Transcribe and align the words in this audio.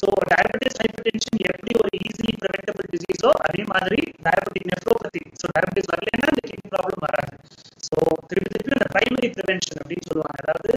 So 0.00 0.08
diabetes 0.30 0.78
hyper 0.82 1.06
tension 1.08 1.42
எப்படி 1.50 1.72
ஒரு 1.80 1.90
easily 2.00 2.34
preventable 2.42 2.88
டிசீஸோ 2.94 3.30
அதே 3.46 3.62
மாதிரி 3.72 4.00
டயபெட்டிக் 4.26 4.68
நெஃப்ரோபதி 4.72 5.22
ஸோ 5.40 5.46
டயபெட்டிஸ் 5.56 5.90
வரலன்னா 5.92 6.28
அந்த 6.30 6.42
கிட்னி 6.46 6.70
ப்ராப்ளம் 6.74 7.04
வராது. 7.06 7.34
ஸோ 7.86 7.94
திருப்பி 8.30 8.50
திருப்பி 8.54 8.76
அந்த 8.76 8.88
பிரைமரி 8.94 9.28
ப்ரிவென்ஷன் 9.36 9.80
அப்படின்னு 9.80 10.06
சொல்லுவாங்க. 10.10 10.38
அதாவது 10.42 10.72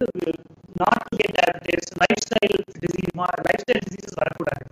not 0.81 1.05
to 1.09 1.17
get 1.21 1.35
diabetes 1.39 1.91
lifestyle 2.25 2.55
disease 2.83 3.11
lifestyle 3.63 3.83
diseases 3.85 4.19
வரக்கூடாது. 4.21 4.65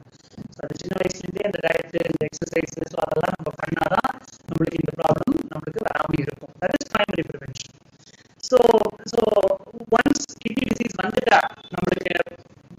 ஸோ 0.56 0.60
அது 0.66 0.80
சின்ன 0.82 0.96
வயசுலேருந்தே 1.02 1.48
அந்த 1.50 1.60
டயட்டு 1.68 2.02
இந்த 2.10 2.24
எக்ஸசைஸ் 2.30 2.76
ஸோ 2.94 3.00
அதெல்லாம் 3.06 3.36
நம்ம 3.38 3.52
பண்ணாதான் 3.62 4.10
நம்மளுக்கு 4.50 4.82
இந்த 4.82 4.94
ப்ராப்ளம் 5.00 5.40
நம்மளுக்கு 5.54 5.82
வராமல் 5.88 6.24
இருக்கும். 6.26 6.54
That 6.62 6.76
is 6.78 6.92
primary 6.94 7.26
prevention 7.30 7.70
so 8.44 8.58
so 9.12 9.20
once 9.98 10.26
kidney 10.44 10.66
disease 10.72 10.98
வந்துட்டா 11.04 11.40
நம்மளுக்கு 11.74 12.14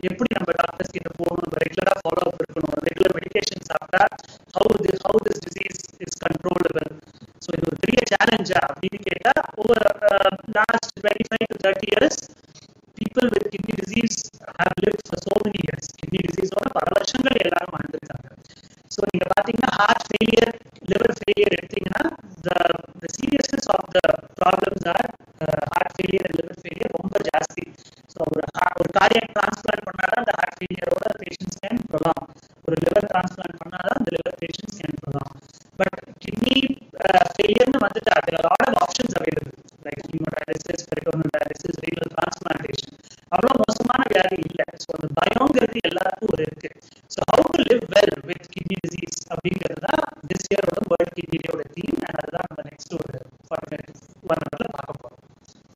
எப்படி 0.08 0.30
நம்ம 0.36 0.52
டாக்டர்ஸ் 0.60 0.94
கிட்ட 0.96 1.10
போகணும் 1.18 1.44
நம்ம 1.44 1.58
ரெகுலராக 1.64 1.98
ஃபாலோ 2.02 2.22
அப் 2.26 2.40
இருக்கணும் 2.40 2.84
ரெகுலர் 2.88 3.14
மெடிடேஷன் 3.16 3.61
சாப்பிட்டா 3.72 4.04
how 4.56 4.72
the 4.84 4.92
how 5.04 5.20
this 5.26 5.42
disease 5.46 5.82
is 6.04 6.18
controllable 6.24 6.88
so 7.44 7.50
இது 7.56 7.66
ஒரு 7.70 7.78
பெரிய 7.84 8.00
சேலஞ்சா 8.12 8.60
அப்படின்னு 8.68 9.00
கேட்டால் 9.08 9.42
over 9.60 9.86
last 10.58 10.94
twenty 10.98 11.26
five 11.30 11.46
to 11.52 11.58
thirty 11.64 11.88
years 11.92 12.20
people 12.98 13.30
with 13.34 13.48
kidney 13.54 13.76
disease 13.82 14.18
have 14.58 14.82
live 14.84 15.00
for 15.06 15.24
so 15.26 15.34
many 15.44 15.62
years 15.64 15.90
kidney 16.00 16.22
டிசீஸோட 16.28 16.68
பல 16.76 16.86
வருஷங்கள் 16.96 17.42
எல்லாரும் 17.44 17.74
வாழ்ந்துருக்காங்க. 17.76 18.28
ஸோ 18.90 19.00
நீங்க 19.10 19.26
பாத்தீங்கன்னா 19.34 19.72
ஹார்ட் 19.78 20.06
ஃபெயிலியர் 20.08 20.52
லிவர் 20.90 21.16
ஃபெயிலியர் 21.20 21.56
எடுத்தீங்கன்னா 21.58 22.04
the 22.44 22.50
of 23.66 23.74
of 23.74 23.92
the 23.94 24.00
are 24.86 25.04
uh, 25.40 25.62
heart 25.72 25.94
failure 25.96 26.24
and 26.26 26.36
liver 26.38 26.56
failure 26.62 26.90
ரொம்ப 26.96 27.16
ஜாஸ்தி. 27.28 27.64
So 28.12 28.18
ஒரு 28.26 28.42
ஒரு 28.74 28.90
கார்டியக் 28.96 29.32
டிரான்ஸ்பிளான்ட் 29.36 29.86
பண்ணாதான் 29.88 30.20
அந்த 30.22 30.32
ஹார்ட் 30.38 30.56
ஃபெயிலியரோட 30.56 31.06
பேஷண்ட்ஸ் 31.20 31.60
கேன் 31.62 31.80
ப்ரொலாம் 31.90 32.24
ஒரு 32.72 32.82
லிவர் 32.82 33.08
டிரான்ஸ்பிளான்ட் 33.08 33.60
பண்ணாதான் 33.62 33.98
அந்த 33.98 34.10
லிவர் 34.14 34.38
பேஷன்ஸ் 34.40 34.78
கேன் 34.78 35.00
பண்ணலாம். 35.00 35.32
பட் 35.78 35.98
கிட்னி 36.24 36.56
ஃபெயிலியர்னு 37.32 37.80
வந்துட்டா 37.84 38.14
அதில் 38.20 38.44
lot 38.46 38.66
of 38.68 38.80
options 38.82 39.16
available 39.18 39.50
like 39.84 40.02
like 40.02 40.12
hemodialysis 40.12 40.82
peritoneal 40.84 41.30
dialysis 41.34 41.76
renal 41.84 42.10
அவ்வளோ 43.32 43.52
மோசமான 43.60 44.02
வியாதி 44.10 44.38
இல்லை. 44.46 44.66
ஸோ 44.82 44.88
அந்த 44.96 45.06
பயங்கிறது 45.18 45.78
எல்லாருக்கும் 45.88 46.32
ஒரு 46.34 46.42
இருக்கு. 46.44 46.70
So 47.10 47.20
how 47.30 47.46
to 47.50 47.62
live 47.68 47.84
well 47.92 48.16
with 48.28 48.48
kidney 48.52 48.76
disease 48.82 49.18
அப்படிங்கிறது 49.30 49.82
தான் 49.86 50.02
திஸ் 50.30 50.48
இயரோட 50.50 50.80
வேர்ல்ட் 50.90 51.14
கிட்னி 51.18 51.38
டேயோட 51.38 51.64
தீம் 51.76 52.00
அண்ட் 52.00 52.18
அதுதான் 52.18 52.46
நம்ம 52.48 52.64
நெக்ஸ்ட் 52.68 52.94
ஒரு 52.98 53.12
ஃபார்ட்டி 53.46 53.78
ஒன் 54.26 54.42
ஹவர்ல 54.44 54.68
பார்க்க 54.70 54.96
போகிறோம் 54.96 55.20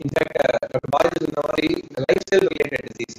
இன்ஃபேக்ட் 0.00 0.36
டாக்டர் 0.36 0.76
uh, 0.80 0.92
பாரதி 0.94 1.18
சொன்ன 1.24 1.46
மாதிரி 1.46 1.70
லைஃப் 2.04 2.24
ஸ்டைல் 2.24 2.48
ரிலேட்டட் 2.52 2.86
டிசீஸ் 2.90 3.16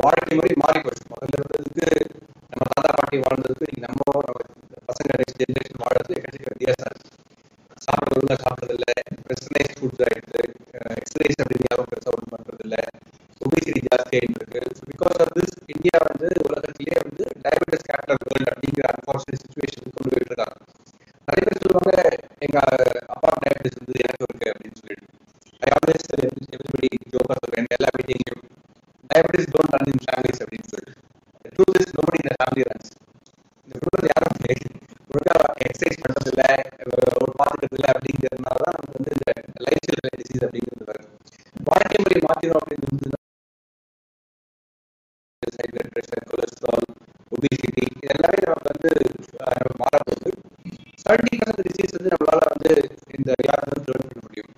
வாழ்க்கை 0.00 0.36
மாதிரி 0.38 0.56
மாறி 0.62 0.80
போச்சு 0.80 1.04
முதல்ல 1.12 1.38
இருந்ததுக்கு 1.40 1.88
நம்ம 2.52 2.66
தாத்தா 2.70 2.90
பாட்டி 2.94 3.18
வாழ்ந்ததுக்கு 3.22 3.66
இன்னைக்கு 3.66 3.86
நம்ம 3.86 4.02
நம்ம 4.18 4.42
பசங்க 4.88 5.18
நெக்ஸ்ட் 5.20 5.40
ஜென்ரேஷன் 5.42 5.82
வாழ்றது 5.82 6.16
எக்கச்சக்க 6.16 6.54
வித்தியாசம் 6.54 6.88
இருக்கு 6.88 7.12
சாப்பிட 7.86 8.10
ஒழுங்கா 8.12 8.36
சாப்பிட்றது 8.42 8.76
இல்லை 8.76 8.94
வெஸ்டர்னைஸ் 9.28 9.76
ஃபுட்ஸ் 9.78 10.02
ஆயிடுது 10.06 10.42
எக்ஸசைஸ் 10.96 11.40
அப்படின்னு 11.42 11.68
யாரும் 11.68 11.90
பெருசாக 11.90 12.14
ஒன்றும் 12.14 12.34
பண்றது 12.34 12.64
இல்லை 12.66 12.82
ஒபிசிட்டி 13.40 13.82
ஜாஸ்தி 13.88 14.16
ஆகிட்டு 14.18 14.40
இருக்கு 14.40 14.62
பிகாஸ் 14.90 15.20
ஆஃப் 15.24 15.34
திஸ் 15.36 15.56
இந்தியா 15.74 15.98
வந்து 16.06 16.28
உலகத்திலேயே 16.46 16.98
வந்து 17.02 17.26
டயபெட்டிஸ் 17.44 17.86
கேபிட்டல் 17.88 18.22
வேர்ல்டு 18.24 18.50
அப்படிங்கிற 18.52 18.86
அன்பார்ச்சுனேட் 18.92 19.42
சுச்சுவேஷன் 19.44 19.94
கொண்டு 19.96 20.10
போயிட்டு 20.10 20.32
இருக்காங்க 20.32 20.56
நிறைய 21.28 21.44
பேர் 21.46 21.62
சொல்லுவாங்க 21.62 21.94
எங்க 22.42 22.58
அப்பா 23.68 23.80
வந்து 23.80 24.02
எனக்கு 24.04 24.26
இருக்கு 24.26 24.50
அப்படின்னு 24.52 24.78
சொல்லிட்டு. 24.80 25.06
ஐ 25.62 25.70
ஆல்வேஸ் 25.76 26.06
எவ்ரிபடி 26.56 26.88
ஜோக்கா 27.14 27.36
சொல்றேன் 27.42 27.72
எல்லா 27.76 27.90
மீட்டிங்லையும் 27.96 28.44
diabetes 29.10 29.52
don't 29.54 29.74
run 29.74 29.90
in 29.92 30.04
families 30.06 30.42
அப்படின்னு 30.44 30.70
சொல்லிட்டு. 30.72 30.94
ட்ரூத் 31.54 31.80
இஸ் 31.82 31.94
நோபடி 31.98 32.18
இந்த 32.22 32.34
ஃபேமிலி 32.38 32.64
ரன்ஸ் 32.70 32.90
இந்த 33.66 33.74
குடும்பத்தில் 33.78 34.12
யாரும் 34.14 34.34
ஒழுங்கா 35.10 35.36
எக்ஸசைஸ் 35.66 36.02
பண்றது 36.02 36.30
இல்ல 36.32 36.44
ஒரு 37.16 37.32
பார்த்துக்கிறது 37.40 37.78
இல்லை 37.78 37.90
அப்படிங்கிறதுனால 37.94 38.58
தான் 38.64 38.76
நமக்கு 38.76 38.96
வந்து 38.98 39.12
இந்த 39.16 39.30
லைஃப் 39.66 39.84
ஸ்டைல் 39.86 40.18
டிசீஸ் 40.20 40.44
அப்படிங்கிறது 40.46 40.88
வருது. 40.90 41.08
வாழ்க்கை 41.70 41.98
முறை 42.04 42.20
மாற்றிடும் 42.28 42.60
அப்படின்னு 42.60 43.14
கொலஸ்ட்ரால் 46.30 46.86
ஒபிசிட்டி 47.32 47.84
இதெல்லாமே 48.04 48.40
நமக்கு 48.46 48.70
வந்து 48.72 48.90
மாறப்போகுது. 49.82 50.30
செவன்டி 51.02 51.36
பர்சன்ட் 51.40 51.66
டிசீஸ் 51.68 51.96
வந்து 51.96 52.12
நம்மளால 52.14 52.40
வந்து 52.52 52.70
இந்த 53.16 53.30
வியாதி 53.40 53.66
வந்து 53.66 53.84
ப்ரிவென்ட் 53.86 54.08
பண்ண 54.08 54.24
முடியும். 54.26 54.50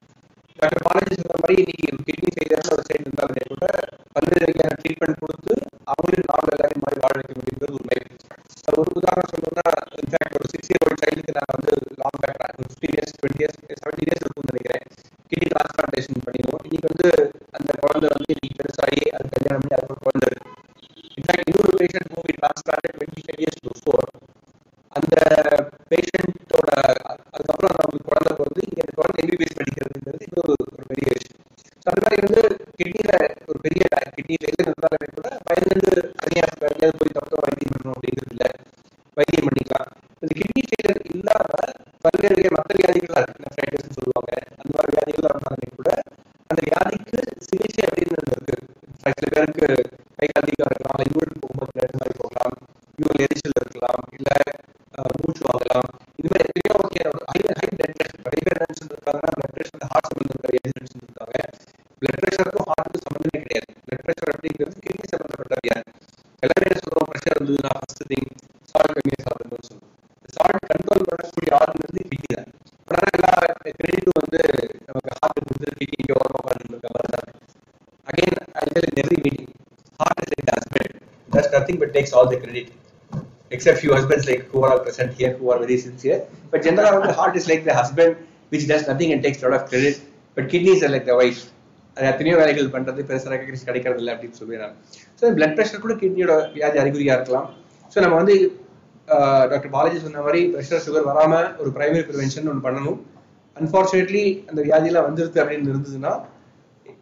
டாக்டர் 0.58 0.84
பாலாஜி 0.86 1.16
சொன்ன 1.20 1.40
மாதிரி 1.42 1.56
இன்னைக்கு 1.62 1.86
கிட்னி 2.08 2.30
ஃபெயிலியர்னு 2.34 2.74
ஒரு 2.74 2.84
சைடு 2.88 3.04
இருந்தாலுமே 3.04 3.44
கூட 3.52 3.66
பல்வேறு 4.14 4.46
வகையான 4.48 4.76
ட்ரீட்மெண்ட் 4.80 5.20
கொடுத்து 5.22 5.54
அவங்களும் 5.92 6.30
நார்மல் 6.30 6.54
எல்லாரையும் 6.56 6.84
மாதிரி 6.84 7.02
வாழ 7.04 7.14
வைக்க 7.18 7.34
முடியுங்கிறது 7.38 7.76
உண்மை 7.78 7.98
அது 8.66 8.80
ஒரு 8.82 8.92
உதாரணம் 9.00 9.30
சொல்லணும்னா 9.32 9.66
இன்ஃபேக்ட் 9.98 10.36
ஒரு 10.38 10.48
சிக்ஸ் 10.52 10.70
இயர் 10.72 10.86
ஓல்ட் 10.86 11.02
சைல்டுக்கு 11.04 11.36
நான் 11.38 11.54
வந்து 11.56 11.72
long 12.02 12.20
back 12.24 12.40
fifteen 12.60 12.94
years 12.94 13.14
twenty 13.18 13.42
years 13.42 13.60
seventeen 13.76 14.08
years 14.08 14.24
இருக்கும்னு 14.24 14.52
நினைக்கிறேன். 14.52 14.84
கிட்னி 15.32 15.48
டிரான்ஸ்பிளான்டேஷன் 15.52 16.24
பண்ணிடுவோம் 16.26 16.64
இன்னைக்கு 16.66 16.88
வந்து 16.90 17.08
அந்த 17.58 17.70
குழந்தை 17.82 18.08
வந்து 18.14 18.30
இன்னைக்கு 18.34 18.58
பெருசாகி 18.60 19.02
அது 19.16 19.28
கல்யாணம் 19.36 19.62
பண்ணி 19.62 19.76
அதுக்கு 19.78 19.94
ஒரு 19.94 20.04
குழந்தை 20.06 20.28
இருக்கு 20.28 20.54
இன்ஃபேக்ட் 21.18 21.50
இன்னொரு 21.52 21.74
patient 21.80 22.12
movie 22.16 22.34
transplant 22.38 22.88
twenty 22.90 23.24
five 23.26 23.42
years 23.42 23.62
before 23.66 24.08
அந்த 24.92 25.16
பேஷண்ட்டோட 25.90 26.70
அதுக்கப்புறம் 27.30 27.74
நமக்கு 27.76 28.00
குழந்தை 28.08 28.32
பிறந்து 28.32 28.62
இங்கே 28.66 28.82
அந்த 28.84 28.94
குழந்தை 28.98 29.20
எம்பிபிஎஸ் 29.24 29.58
படிக்கிறதுங்கிறது 29.58 30.24
இது 30.26 30.40
ஒரு 30.44 30.54
ஒரு 30.68 30.86
பெரிய 30.90 31.08
விஷயம் 31.10 31.36
ஸோ 31.82 31.90
அந்த 31.92 32.00
மாதிரி 32.04 32.22
வந்து 32.26 32.42
கிட்னியில் 32.78 33.14
ஒரு 33.48 33.58
பெரிய 33.66 33.82
கிட்னி 34.16 34.36
ஃபெயிலியர் 34.36 34.66
இருந்தாலுமே 34.66 35.08
கூட 35.16 35.28
பயந்து 35.48 35.76
தனியாக 36.20 36.70
எங்கேயாவது 36.70 36.98
போய் 37.00 37.16
தப்போ 37.18 37.42
வைத்தியம் 37.44 37.74
பண்ணணும் 37.74 37.96
அப்படிங்கிறது 37.96 38.34
இல்லை 38.34 38.50
வைத்தியம் 39.16 39.46
பண்ணிக்கலாம் 39.48 39.88
இந்த 40.60 40.74
கிட்னி 40.82 41.10
இல்லாம 41.18 41.50
பல்வேறு 42.04 42.50
மற்ற 42.56 42.72
வியாதிகள்லாம் 42.80 43.26
இருக்கு. 43.26 43.94
சொல்லுவாங்க. 43.98 44.32
அந்த 44.60 44.70
மாதிரி 44.76 44.92
வியாதிகள் 44.96 45.28
இருந்தாலுமே 45.30 45.68
கூட 45.78 45.90
அந்த 46.50 46.60
வியாதிக்கு 46.68 47.18
சிகிச்சை 47.48 47.82
அப்படின்னு 47.88 48.18
இருக்கு. 48.22 48.56
சில 49.18 49.28
பேருக்கு 49.34 49.68
கை 50.20 50.26
கால் 50.28 50.48
இருக்கலாம் 50.48 50.94
இல்லை 50.96 51.06
யூரின் 51.14 51.42
போகும்போது 51.42 51.84
இந்த 51.86 51.98
மாதிரி 52.00 52.16
போகலாம் 52.22 52.56
யூரின் 53.00 53.24
எரிச்சல் 53.26 53.58
இருக்கலாம் 53.62 54.02
இல்ல 54.18 54.30
மூச்சு 55.18 55.42
வாங்கலாம். 55.48 55.88
இது 56.20 56.28
மாதிரி 56.32 56.46
எத்தனையோ 56.48 56.76
வகையான 56.82 57.20
ஹை 57.30 57.40
ஹை 57.60 57.68
பிளட் 57.76 57.94
பிரஷர் 57.98 58.24
நிறைய 58.26 58.42
பேர் 58.46 58.62
என்ன 58.64 58.76
சொல்லிருக்காங்கன்னா 58.80 59.32
பிளட் 59.36 59.54
பிரஷர் 59.56 59.90
ஹார்ட் 59.92 60.08
சம்பந்தப்பட்ட 60.10 60.48
வியாதி 60.54 60.88
சொல்லியிருக்காங்க 60.92 61.38
பிளட் 62.02 62.20
பிரஷருக்கும் 62.22 62.68
ஹார்ட்டுக்கும் 62.70 63.06
சம்பந்தமே 63.06 63.40
கிடையாது. 63.44 63.68
பிளட் 63.86 64.04
பிரஷர் 64.06 64.32
அப்படிங்கிறது 64.34 64.76
கிட்னி 64.86 65.06
சம்பந்தப்பட்ட 65.12 65.56
வியாதி. 65.66 65.86
எல்லாமே 66.42 66.66
என்ன 66.68 66.80
சொல்றோம்? 66.86 67.08
பிரஷர் 67.12 67.36
இருந்ததுன்னா 67.38 67.72
ஃபர்ஸ்ட் 67.78 68.04
திங் 68.12 68.28
சால்ட் 68.72 68.96
கம்மியாக 68.98 69.22
சாப்பிடும்போது 69.28 69.66
சொல்லுவோம் 69.68 69.94
சால்ட் 70.36 70.68
கண்ட்ரோல் 70.70 71.06
பண்ணக்கூடிய 71.10 71.50
ஆர்கன் 71.60 71.84
வந்து 71.86 72.02
கிட்னி 72.10 72.28
தான் 72.34 72.50
ஆனால் 72.88 73.12
எல்லா 73.16 73.32
கிரெடிட்டும் 73.78 74.18
வந்து 74.22 74.40
நமக்கு 74.88 75.10
ஹார்ட் 75.20 75.40
கொடுத்து 75.46 75.70
கிட்னி 75.80 75.96
இங்கே 76.00 76.16
ஓரமாக 76.20 76.40
உட்காந்து 76.42 76.74
இருக்க 76.74 76.90
மாதிரி 76.96 77.10
தான் 77.16 77.28
again 78.08 78.38
I 78.62 78.66
tell 78.74 78.88
in 78.90 79.00
every 79.04 79.18
meeting 79.24 79.54
heart 80.00 80.18
is 80.24 80.28
like 80.30 80.44
the 80.48 80.54
husband 80.56 80.92
does 81.28 81.48
nothing 81.54 81.78
but 81.80 81.90
takes 82.08 82.16
all 82.16 82.28
the 82.28 82.36
credit 82.36 82.72
except 83.50 83.78
few 83.78 83.92
husbands 83.92 84.26
like 84.26 84.42
who 84.48 84.62
are 84.62 84.78
present 84.80 85.12
here 85.14 85.32
who 85.34 85.50
are 85.50 85.58
very 85.58 85.76
sincere 85.78 86.18
but 86.50 86.62
generally 86.62 87.06
the 87.06 87.12
heart 87.12 87.36
is 87.36 87.46
like 87.48 87.64
the 87.64 87.74
husband 87.74 88.16
which 88.52 88.66
does 88.66 88.86
nothing 88.88 89.12
and 89.12 89.22
takes 89.22 89.42
a 89.42 89.46
lot 89.46 89.54
of 89.54 89.68
credit 89.68 89.96
but 90.36 90.48
kidneys 90.48 90.82
are 90.82 90.92
like 90.96 91.06
the 91.06 91.16
wife 91.16 91.44
அது 91.96 92.06
எத்தனையோ 92.08 92.34
வேலைகள் 92.40 92.66
பண்றது 92.74 93.04
பெருசாக 93.06 93.30
recognise 93.32 93.64
கிடைக்கிறது 93.68 94.00
இல்லை 94.02 94.10
அப்படின்னு 94.14 94.36
சொல்லுவேன் 94.40 94.60
நான் 94.64 94.74
ஸோ 95.20 95.30
பிளட் 95.36 95.54
ப்ரெஷர் 95.56 95.80
கூட 95.84 95.94
கிட்னியோட 96.02 96.34
வியாதி 96.56 96.78
அறிகுறியா 96.82 97.14
இருக்கலாம் 97.18 97.46
ஸோ 97.92 97.96
நம்ம 98.04 98.16
வந்து 98.20 98.34
டாக்டர் 99.52 99.72
பாலாஜி 99.72 99.98
சொன்ன 100.04 100.22
மாதிரி 100.26 100.40
ப்ரெஷர் 100.52 100.84
சுகர் 100.84 101.06
வராம 101.08 101.40
ஒரு 101.62 101.70
பிரைமரி 101.76 102.04
ப்ரிவென்ஷன் 102.10 102.46
ஒன்று 102.52 102.62
பண்ணணும் 102.66 102.98
அன்ஃபார்ச்சுனேட்லி 103.56 104.24
அந்த 104.50 104.60
வியாதியெல்லாம் 104.68 105.08
வந்துருது 105.08 105.40
அப்படின்னு 105.42 105.72
இருந்ததுன்னா 105.74 106.12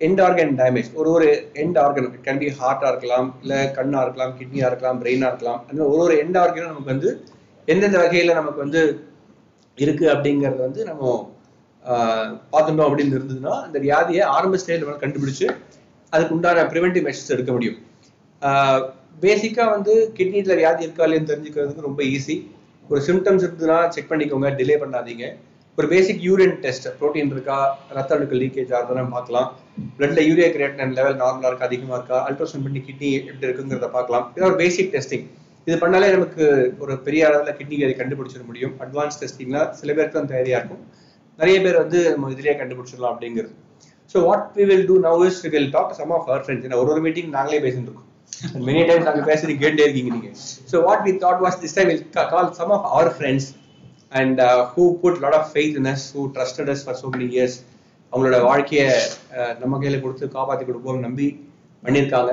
எண்ட் 0.01 0.21
ஆர்கன் 0.25 0.53
டேமேஜ் 0.61 0.89
ஒரு 1.01 1.09
ஒரு 1.17 1.29
end 1.63 1.79
organ 1.83 2.07
it 2.09 2.25
can 2.27 2.41
be 2.43 2.49
ஹார்ட்டா 2.59 2.89
இருக்கலாம் 2.93 3.29
இல்ல 3.43 3.55
கண்ணா 3.77 4.01
இருக்கலாம் 4.05 4.33
கிட்னியா 4.39 4.67
இருக்கலாம் 4.71 4.99
பிரெயினா 5.03 5.29
இருக்கலாம். 5.33 5.61
அந்த 5.71 5.81
ஒரு 5.93 6.01
ஒரு 6.07 6.17
எண்ட் 6.23 6.39
ஆர்கனும் 6.43 6.73
நமக்கு 6.73 6.93
வந்து 6.95 7.11
எந்தெந்த 7.69 7.99
வகையில 8.03 8.35
நமக்கு 8.41 8.61
வந்து 8.65 8.83
இருக்கு 9.79 10.07
அப்படிங்கறது 10.15 10.61
வந்து 10.67 10.83
நம்ம 10.91 11.05
பார்த்துட்டோம் 12.53 12.87
அப்படின்னு 12.89 13.17
இருந்ததுன்னா 13.19 13.55
அந்த 13.67 13.79
வியாதியை 13.87 14.23
ஆரம்ப 14.37 14.59
ஸ்டேஜ் 14.63 14.85
நம்ம 14.85 15.01
கண்டுபிடிச்சு 15.03 15.47
அதுக்கு 16.13 16.35
உண்டான 16.37 16.65
ப்ரிவென்டிவ் 16.73 17.05
மெஷர்ஸ் 17.09 17.35
எடுக்க 17.37 17.51
முடியும். 17.57 17.79
பேசிக்கா 19.25 19.65
வந்து 19.75 19.93
கிட்னில 20.17 20.55
வியாதி 20.61 20.87
இருக்கா 20.87 21.05
இல்லையான்னு 21.07 21.31
தெரிஞ்சுக்கிறதுக்கு 21.33 21.89
ரொம்ப 21.89 22.03
ஈஸி 22.15 22.37
ஒரு 22.91 23.01
சிம்டம்ஸ் 23.09 23.45
இருந்ததுன்னா 23.47 23.79
செக் 23.95 24.11
பண்ணிக்கோங்க 24.11 24.49
டிலே 24.59 24.77
பண்ணாதீங்க. 24.83 25.27
ஒரு 25.79 25.87
பேசிக் 25.93 26.23
யூரின் 26.27 26.55
டெஸ்ட் 26.63 26.87
ப்ரோட்டீன் 26.99 27.33
இருக்கா? 27.35 27.57
ரத்த 27.97 28.15
அணுக்கள் 28.17 28.41
லீக்கேஜ் 28.43 28.71
ஆகுதுன்னு 28.77 29.11
பார்க்கலாம். 29.17 29.49
பிளட்ல 29.97 30.21
யூரியா 30.29 30.47
கிரியேட்டின் 30.55 30.95
லெவல் 30.99 31.19
நார்மலா 31.23 31.49
இருக்கா? 31.51 31.67
அதிகமா 31.71 31.95
இருக்கா? 31.99 32.19
அல்ட்ராசவுண்ட் 32.29 32.67
பண்ணி 32.67 32.81
கிட்னி 32.87 33.11
எப்படி 33.31 33.47
இருக்குங்கிறத 33.49 33.89
பார்க்கலாம். 33.97 34.25
இது 34.37 34.47
ஒரு 34.49 34.57
பேசிக் 34.63 34.91
டெஸ்டிங் 34.95 35.27
இது 35.67 35.77
பண்ணாலே 35.83 36.09
நமக்கு 36.15 36.45
ஒரு 36.85 36.95
பெரிய 37.07 37.23
அளவில் 37.29 37.57
கிட்னி 37.59 37.77
வியாதி 37.81 37.97
கண்டுபிடிச்சிட 38.01 38.43
முடியும். 38.51 38.75
அட்வான்ஸ் 38.85 39.21
டெஸ்டிங்லாம் 39.23 39.71
சில 39.81 39.91
பேருக்கு 39.99 40.19
தான் 40.19 40.33
தேவையா 40.35 40.59
இருக்கும். 40.61 40.83
நிறைய 41.43 41.57
பேர் 41.67 41.79
வந்து 41.83 42.01
நம்ம 42.15 42.31
இதுலயே 42.35 42.55
கண்டுபிடிச்சிடலாம் 42.63 43.13
அப்படிங்கிறது. 43.15 43.53
So 44.15 44.17
what 44.29 44.49
we 44.59 44.67
will 44.71 44.87
do 44.91 44.97
now 45.09 45.27
is 45.29 45.43
will 45.57 45.71
talk 45.77 45.95
some 46.01 46.13
of 46.19 46.27
our 46.31 46.45
friends 46.47 46.81
ஒரு 46.83 46.91
ஒரு 46.95 47.03
மீட்டிங் 47.09 47.31
நாங்களே 47.37 47.61
பேசிட்டு 47.67 47.89
இருக்கோம். 47.91 48.09
மெனி 48.69 48.83
டைம்ஸ் 48.89 49.09
நாங்கள் 49.11 49.29
பேசுறது 49.31 49.61
கேட்டே 49.65 49.85
இருக்கீங்க 49.87 50.11
நீங்க. 50.17 50.31
So 50.73 50.79
what 50.89 51.05
we 51.09 51.15
thought 51.27 51.43
was 51.47 51.61
this 51.65 51.77
time 51.79 51.91
will 51.93 52.05
call 52.35 52.51
some 52.61 52.75
of 52.79 52.89
our 52.95 53.13
friends 53.19 53.49
and 54.19 54.41
who 54.73 54.85
put 55.03 55.19
lot 55.25 55.37
of 55.39 55.49
faith 55.53 55.77
in 55.81 55.89
us 55.93 56.07
who 56.17 56.23
trusted 56.37 56.71
us 56.75 56.83
for 56.87 56.99
so 57.03 57.09
many 57.15 57.27
years 57.37 57.57
அவங்களோட 58.13 58.39
வாழ்க்கையை 58.51 58.89
நம்ம 59.63 59.79
கையில் 59.83 60.03
கொடுத்து 60.05 60.27
காப்பாற்றி 60.37 60.67
கொடுப்போம் 60.69 61.07
நம்பி 61.07 61.29
பண்ணியிருக்காங்க 61.83 62.33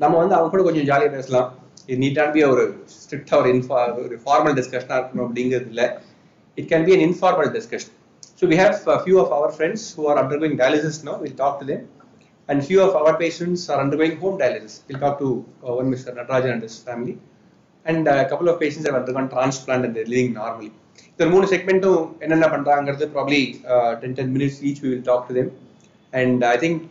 நம்ம 0.00 0.14
வந்து 0.22 0.36
அவங்க 0.36 0.50
கூட 0.54 0.64
கொஞ்சம் 0.68 0.88
ஜாலியாக 0.90 1.12
பேசலாம் 1.16 1.48
இது 1.88 1.98
நீட்டான 2.04 2.30
பி 2.36 2.40
ஒரு 2.52 2.64
ஸ்ட்ரிக்டாக 2.96 3.40
ஒரு 3.42 3.50
இன்ஃபா 3.54 3.80
ஒரு 4.04 4.16
ஃபார்மல் 4.24 4.56
டிஸ்கஷனாக 4.58 4.98
இருக்கணும் 5.00 5.26
அப்படிங்கிறது 5.26 5.70
இல்லை 5.74 5.86
it 6.58 6.70
can 6.72 6.86
be 6.88 6.94
an 6.96 7.04
informal 7.08 7.52
discussion 7.58 7.94
so 8.40 8.48
we 8.52 8.58
have 8.62 8.74
few 9.04 9.18
of 9.24 9.34
our 9.38 9.54
friends 9.58 9.86
who 9.98 10.08
are 10.12 10.20
undergoing 10.22 10.58
dialysis 10.62 11.00
no 11.08 11.14
will 11.22 11.38
talk 11.44 11.60
to 11.62 11.66
them 11.72 11.84
and 12.48 12.64
few 12.64 12.80
of 12.80 12.94
our 12.94 13.18
patients 13.18 13.68
are 13.68 13.80
undergoing 13.80 14.18
home 14.18 14.38
dialysis. 14.38 14.82
We'll 14.88 15.00
talk 15.00 15.18
to 15.18 15.44
uh, 15.62 15.74
one 15.74 15.92
Mr. 15.92 16.14
Natarajan 16.16 16.52
and 16.52 16.62
his 16.62 16.78
family, 16.78 17.18
and 17.86 18.06
a 18.06 18.28
couple 18.28 18.48
of 18.48 18.60
patients 18.60 18.86
have 18.86 18.94
undergone 18.94 19.28
transplant 19.28 19.84
and. 19.86 20.72
இந்த 21.18 21.26
மூணு 21.30 21.46
செக்மெண்ட்டும் 21.50 22.02
என்னென்ன 22.24 22.46
பண்றாங்கிறது 22.52 23.04
probably 23.14 23.40
ten 24.00 24.16
ten 24.16 24.32
minutes 24.34 24.58
each 24.68 24.80
we 24.82 24.88
will 24.90 25.06
talk 25.06 25.28
to 25.28 25.34
them 25.38 25.50
and 26.12 26.42
I 26.48 26.56
think 26.62 26.82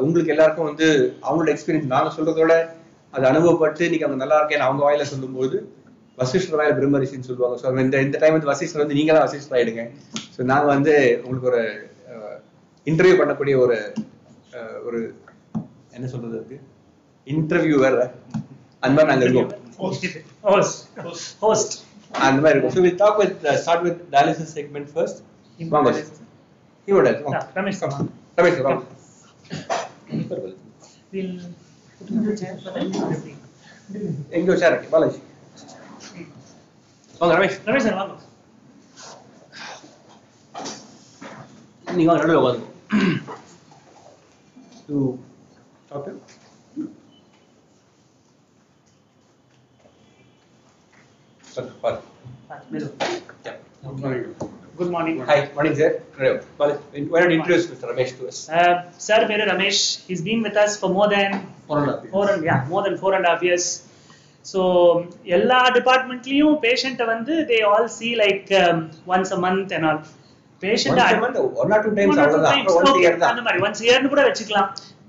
உங்களுக்கு 0.00 0.32
எல்லாருக்கும் 0.34 0.68
வந்து 0.70 0.86
அவங்களோட 1.24 1.50
experience 1.54 1.92
நாங்கள் 1.92 2.14
சொல்றதோட 2.16 2.54
அது 3.14 3.24
அனுபவப்பட்டு 3.30 3.82
இன்னைக்கு 3.86 4.06
அவங்க 4.06 4.20
நல்லா 4.22 4.38
இருக்கேன்னு 4.40 4.66
அவங்க 4.66 4.82
வாயில 4.86 5.04
சொல்லும்போது 5.10 5.56
வசிஷ்டர் 6.18 6.58
வாயில 6.58 6.74
பிரம்மரிஷின்னு 6.78 7.28
சொல்லுவாங்க. 7.28 7.56
ஸோ 7.60 7.82
இந்த 7.82 7.98
இந்த 8.06 8.16
டைம் 8.22 8.34
வந்து 8.36 8.50
வசிஷ்டர் 8.50 8.82
வந்து 8.82 8.96
நீங்க 8.98 9.12
தான் 9.14 9.26
வசிஷ்டர் 9.26 9.56
ஆயிடுங்க. 9.56 9.82
ஸோ 10.34 10.48
நாங்க 10.50 10.66
வந்து 10.72 10.94
உங்களுக்கு 11.20 11.50
ஒரு 11.52 11.62
இன்டர்வியூ 12.86 13.16
பண்ணக்கூடிய 13.20 13.54
ஒரு 13.64 13.76
அஹ், 14.52 14.78
ஒரு 14.86 15.00
என்ன 15.92 16.06
சொல்றது 16.12 16.36
அதுக்கு? 16.38 16.58
இன்டர்வியூவர் 17.26 17.98
அந்த 18.82 18.94
மாதிரி 18.96 19.10
நாங்க 19.12 19.24
இருக்கோம் 19.26 19.50
host. 21.42 21.70
அந்த 22.14 22.38
மாதிரி 22.38 22.54
இருக்கும் 22.54 22.74
so 22.74 22.82
will 22.84 22.98
talk 22.98 23.18
with 23.20 23.34
start 23.62 23.84
with 23.86 24.00
dialysis 24.14 24.54
segment 24.56 24.90
first 24.94 25.20
வாங்க 25.58 25.90
ஹீமோடைஸ் 26.88 27.22
Yeah, 27.28 27.42
Ramesh 27.56 27.78
come 27.80 27.92
on. 27.94 28.06
Ramesh 28.38 28.60
வாங்க 28.62 28.82
We'll 31.12 31.30
put 31.98 32.08
him 32.08 32.16
in 32.16 32.24
the 32.24 32.34
chair 32.36 32.54
for 32.56 32.72
them. 32.74 32.88
எங்க 34.38 34.56
சேர் 34.60 34.72
இருக்கு 34.72 34.90
பாலாஜி 34.92 35.20
வாங்க 37.14 37.32
ரமேஷ் 37.38 37.56
Ramesh 37.68 37.86
sir, 37.86 37.94
வாங்க. 38.00 38.14
நீங்க 41.92 42.08
வாங்க 42.10 42.22
நடுவில் 42.22 42.40
உட்காந்து 42.40 42.66
டு 44.88 44.96
டாக்டர் 45.90 46.16
சார் 51.60 51.76
பாரு 51.84 51.98
Ah, 52.52 52.56
Miru. 52.68 52.86
Yeah. 53.46 53.56
Good 54.78 54.90
morning. 54.94 55.16
Hi, 55.28 55.36
morning, 55.56 55.74
sir. 55.74 55.88
Why 56.58 56.66
don't 57.12 57.30
you 57.32 57.36
introduce 57.36 57.64
Mr. 57.66 57.84
Ramesh 57.90 58.12
to 58.18 58.24
us? 58.30 58.38
Uh, 58.50 58.72
sir, 58.98 59.18
Peru 59.28 59.44
Ramesh, 59.50 59.80
he's 60.06 60.22
been 60.28 60.40
with 60.46 60.56
us 60.56 60.72
for 60.80 60.88
more 60.90 61.08
than 61.08 61.28
four 62.12 62.24
and 62.32 62.42
yeah, 62.48 62.66
more 62.72 62.82
than 62.86 62.96
four 63.02 63.12
and 63.14 63.24
a 63.24 63.32
half 63.32 63.42
years. 63.48 63.66
So 64.44 64.60
எல்லா 65.36 65.60
டிபார்ட்மெண்ட்லயும் 65.76 66.56
பேஷண்ட்டை 66.64 67.06
வந்து 67.12 67.34
they 67.50 67.58
all 67.70 67.88
see 67.98 68.10
like 68.22 68.50
once 69.12 69.32
a 69.36 69.40
month 69.44 69.74
and 69.78 69.86
all 69.90 70.00
a 70.62 70.72
a 74.56 74.64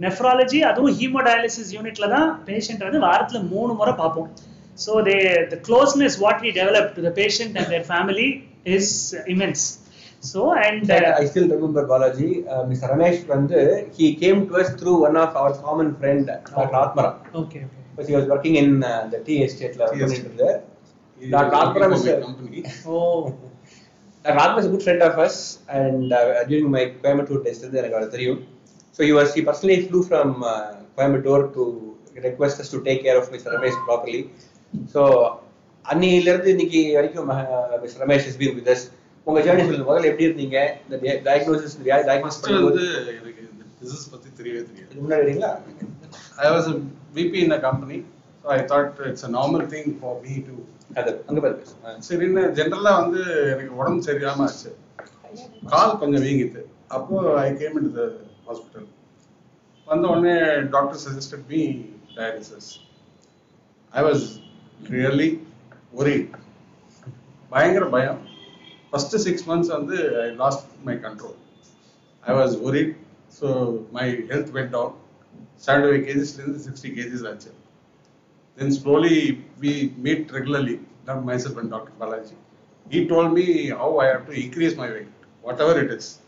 nephrology 0.06 0.60
அதுவும் 0.68 0.94
haemodialysis 1.00 1.72
யூனிட்ல 1.78 2.06
தான் 2.14 2.30
patient 2.48 2.86
வந்து 2.88 3.02
வாரத்துல 3.08 3.42
மூணு 3.54 3.72
முறை 3.80 3.94
பார்ப்போம் 4.02 4.30
So 4.76 5.02
the 5.04 5.48
the 5.50 5.58
closeness 5.58 6.18
what 6.18 6.42
we 6.42 6.52
develop 6.52 6.96
to 6.96 7.02
the 7.02 7.12
patient 7.12 7.58
and 7.58 7.68
their 7.68 7.84
family 7.84 8.50
is 8.66 9.16
immense. 9.28 9.80
So 10.22 10.54
and 10.54 10.90
uh, 10.90 11.16
I 11.18 11.26
still 11.26 11.48
remember 11.48 11.88
Balaji, 11.88 12.48
uh, 12.48 12.64
Mr. 12.66 12.92
Ramesh 12.92 13.24
Vandu, 13.26 13.92
he 13.96 14.16
came 14.16 14.48
to 14.48 14.56
us 14.58 14.70
through 14.80 15.02
one 15.02 15.18
of 15.18 15.36
our 15.36 15.54
common 15.58 15.96
friend, 15.96 16.28
Dr. 16.28 16.62
Okay. 16.62 16.76
Atmara. 16.76 17.12
Okay, 17.34 17.60
okay. 17.60 17.68
Because 17.96 18.08
he 18.08 18.16
was 18.16 18.28
working 18.28 18.56
in 18.56 18.84
uh, 18.84 19.08
the 19.12 19.20
tea 19.20 19.44
estate. 19.44 19.74
Tea. 19.74 20.22
There. 20.38 20.64
Dr. 21.30 21.94
Is 21.94 22.06
a 22.06 22.22
company. 22.22 22.66
Oh. 22.86 23.36
Dr. 24.24 24.60
Is 24.60 24.66
a 24.68 24.70
good 24.70 24.84
friend 24.84 25.02
of 25.02 25.18
us 25.18 25.60
and 25.70 26.14
uh, 26.14 26.44
during 26.44 26.70
my 26.70 26.94
Coimbatore 27.02 27.44
test, 27.44 27.66
I 27.66 27.90
got 27.90 28.04
a 28.04 28.38
So 28.92 29.04
he 29.04 29.12
was, 29.12 29.34
he 29.34 29.42
personally 29.42 29.88
flew 29.88 30.04
from 30.04 30.44
uh, 30.44 30.76
Coimbatore 30.96 31.54
to 31.56 31.98
request 32.16 32.60
us 32.60 32.70
to 32.70 32.84
take 32.84 33.02
care 33.04 33.18
of 33.18 33.32
Mr. 33.32 33.56
Ramesh 33.56 33.86
properly. 33.86 34.30
So 34.94 35.02
அன்னியில 35.86 36.30
இருந்து 36.32 36.50
இன்னைக்கு 36.50 36.94
வரைக்கும் 36.96 37.30
mister 37.84 38.04
Ramesh 38.04 38.28
is 38.30 38.40
been 38.42 38.58
with 38.58 38.74
உங்க 39.28 39.40
journey 39.46 39.64
சொல்லுங்க. 39.66 39.88
முதல்ல 39.90 40.10
எப்படி 40.12 40.28
இருந்தீங்க? 40.28 40.58
இந்த 40.86 40.96
diagnosis 41.28 41.76
diagnose 42.10 42.40
பண்ணும்போது 42.44 42.84
எனக்கு 43.12 43.42
இந்த 43.46 43.64
business 43.82 44.04
பத்தி 44.14 44.30
தெரியவே 44.40 44.62
தெரியாது. 44.70 45.02
முன்னாடி 45.02 45.24
வரீங்களா? 45.24 45.52
I 46.46 46.52
was 46.56 46.68
a 46.68 46.76
VP 47.16 47.34
in 47.46 47.52
a 47.52 47.62
company, 47.68 47.98
so 48.42 48.50
I 48.58 48.62
thought 48.70 49.00
it's 49.10 49.24
a 49.24 49.34
normal 49.38 49.64
thing 49.74 49.88
for 50.02 50.14
me 50.26 50.36
to 50.48 50.54
அது 51.00 51.12
அங்க 51.28 51.40
பாரு 51.42 51.56
பேசு. 51.60 51.74
ஆ. 51.86 51.92
சரின்னு 52.08 52.42
ஜென்ரலா 52.58 52.92
வந்து 53.02 53.20
எனக்கு 53.52 53.74
உடம்பு 53.76 54.06
சரியாம 54.08 54.46
ஆச்சு. 54.48 54.72
கால் 55.74 56.00
கொஞ்சம் 56.02 56.24
வீங்கிட்டு. 56.26 56.62
அப்போ 56.98 57.16
I 57.44 57.50
came 57.62 57.78
in 57.82 57.92
the 57.98 58.02
hospital 58.48 58.88
வந்த 59.88 60.08
உடனே 60.14 60.34
doctor 60.76 61.02
suggested 61.06 61.46
me 61.52 61.62
dialysis 62.18 62.70
I 63.94 64.04
was 64.08 64.26
really 64.95 65.29
worry 66.01 66.17
பயங்கர 67.53 67.85
பயம் 67.97 68.21
ஃபர்ஸ்ட் 68.91 69.19
சிக்ஸ் 69.27 69.47
மந்த்ஸ் 69.51 69.73
வந்து 69.79 69.99
I 70.25 70.29
lost 70.43 70.67
my 70.89 70.97
control 71.07 71.37
I 72.25 72.35
was 72.41 72.57
worried 72.69 72.95
so 73.39 73.49
my 73.99 74.07
health 74.33 74.53
went 74.59 74.73
down 74.77 74.97
seventy 75.67 75.89
five 75.91 76.05
கேஜிஸ்லேருந்து 76.09 76.63
sixty 76.67 76.91
KGs 76.99 77.27
ஆச்சு 77.33 77.53
Then 78.59 78.73
slowly 78.73 79.17
we 79.61 79.93
meet 79.99 80.33
regularly, 80.33 80.81
not 81.07 81.25
myself 81.25 81.59
and 81.59 81.71
Dr. 81.71 81.93
Balaji. 82.01 82.35
He 82.87 83.07
told 83.07 83.35
me 83.35 83.69
how 83.69 83.99
I 83.99 84.07
have 84.07 84.27
to 84.27 84.33
increase 84.35 84.77
my 84.77 84.91
weight, 84.91 85.09
whatever 85.43 85.79
it 85.79 85.91
is. 85.91 86.19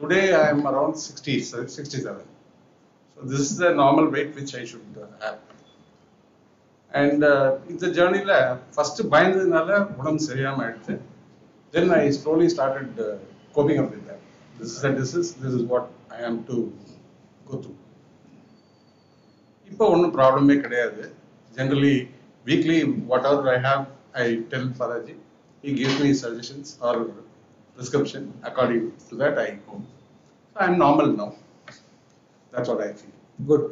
Today 0.00 0.32
I 0.34 0.48
am 0.48 0.66
around 0.66 0.94
60, 0.94 1.40
67. 1.40 2.22
So 3.18 3.20
this 3.22 3.40
is 3.40 3.58
the 3.58 3.74
normal 3.74 4.08
weight 4.08 4.34
which 4.34 4.54
I 4.54 4.64
should 4.64 4.80
uh, 4.96 5.24
have. 5.24 5.38
And 6.91 7.21
uh, 7.23 7.47
இந்த 7.71 7.85
ஜேர்னியில் 7.97 8.35
first 8.75 9.01
பயந்ததுனால 9.13 9.69
உடம்பு 9.99 10.23
சரியாம 10.29 10.63
ஆயிடுச்சு 10.65 10.95
then 11.73 11.93
I 11.99 12.03
slowly 12.19 12.47
started 12.55 12.99
coping 13.55 13.79
up 13.83 13.91
with 13.93 14.05
that 14.09 14.25
this 14.59 14.75
is 14.75 14.97
this 14.99 15.15
is 15.21 15.31
this 15.43 15.55
is 15.59 15.67
what 15.71 15.89
I 16.17 16.19
am 16.29 16.39
to 16.49 16.57
go 17.49 17.59
through 17.63 17.73
இப்போ 19.67 19.87
ஒன்றும் 19.93 20.15
ப்ராப்ளமே 20.17 20.57
கிடையாது 20.65 21.03
generally 21.51 21.95
weekly 22.45 22.79
whatever 23.31 23.51
I 23.55 23.59
have 23.67 23.83
I 24.23 24.27
tell 24.53 24.71
Balaji 24.79 25.15
he 25.63 25.73
gives 25.73 25.99
me 25.99 26.11
suggestions 26.13 26.77
or 26.81 26.93
prescription 27.77 28.33
according 28.43 28.91
to 28.99 29.15
that 29.15 29.37
I 29.37 29.59
go. 29.67 29.81
So 30.55 30.57
I'm 30.57 30.77
normal 30.77 31.07
now. 31.13 31.35
That's 32.53 32.69
what 32.69 32.81
I 32.81 32.93
feel. 32.93 33.13
Good 33.39 33.67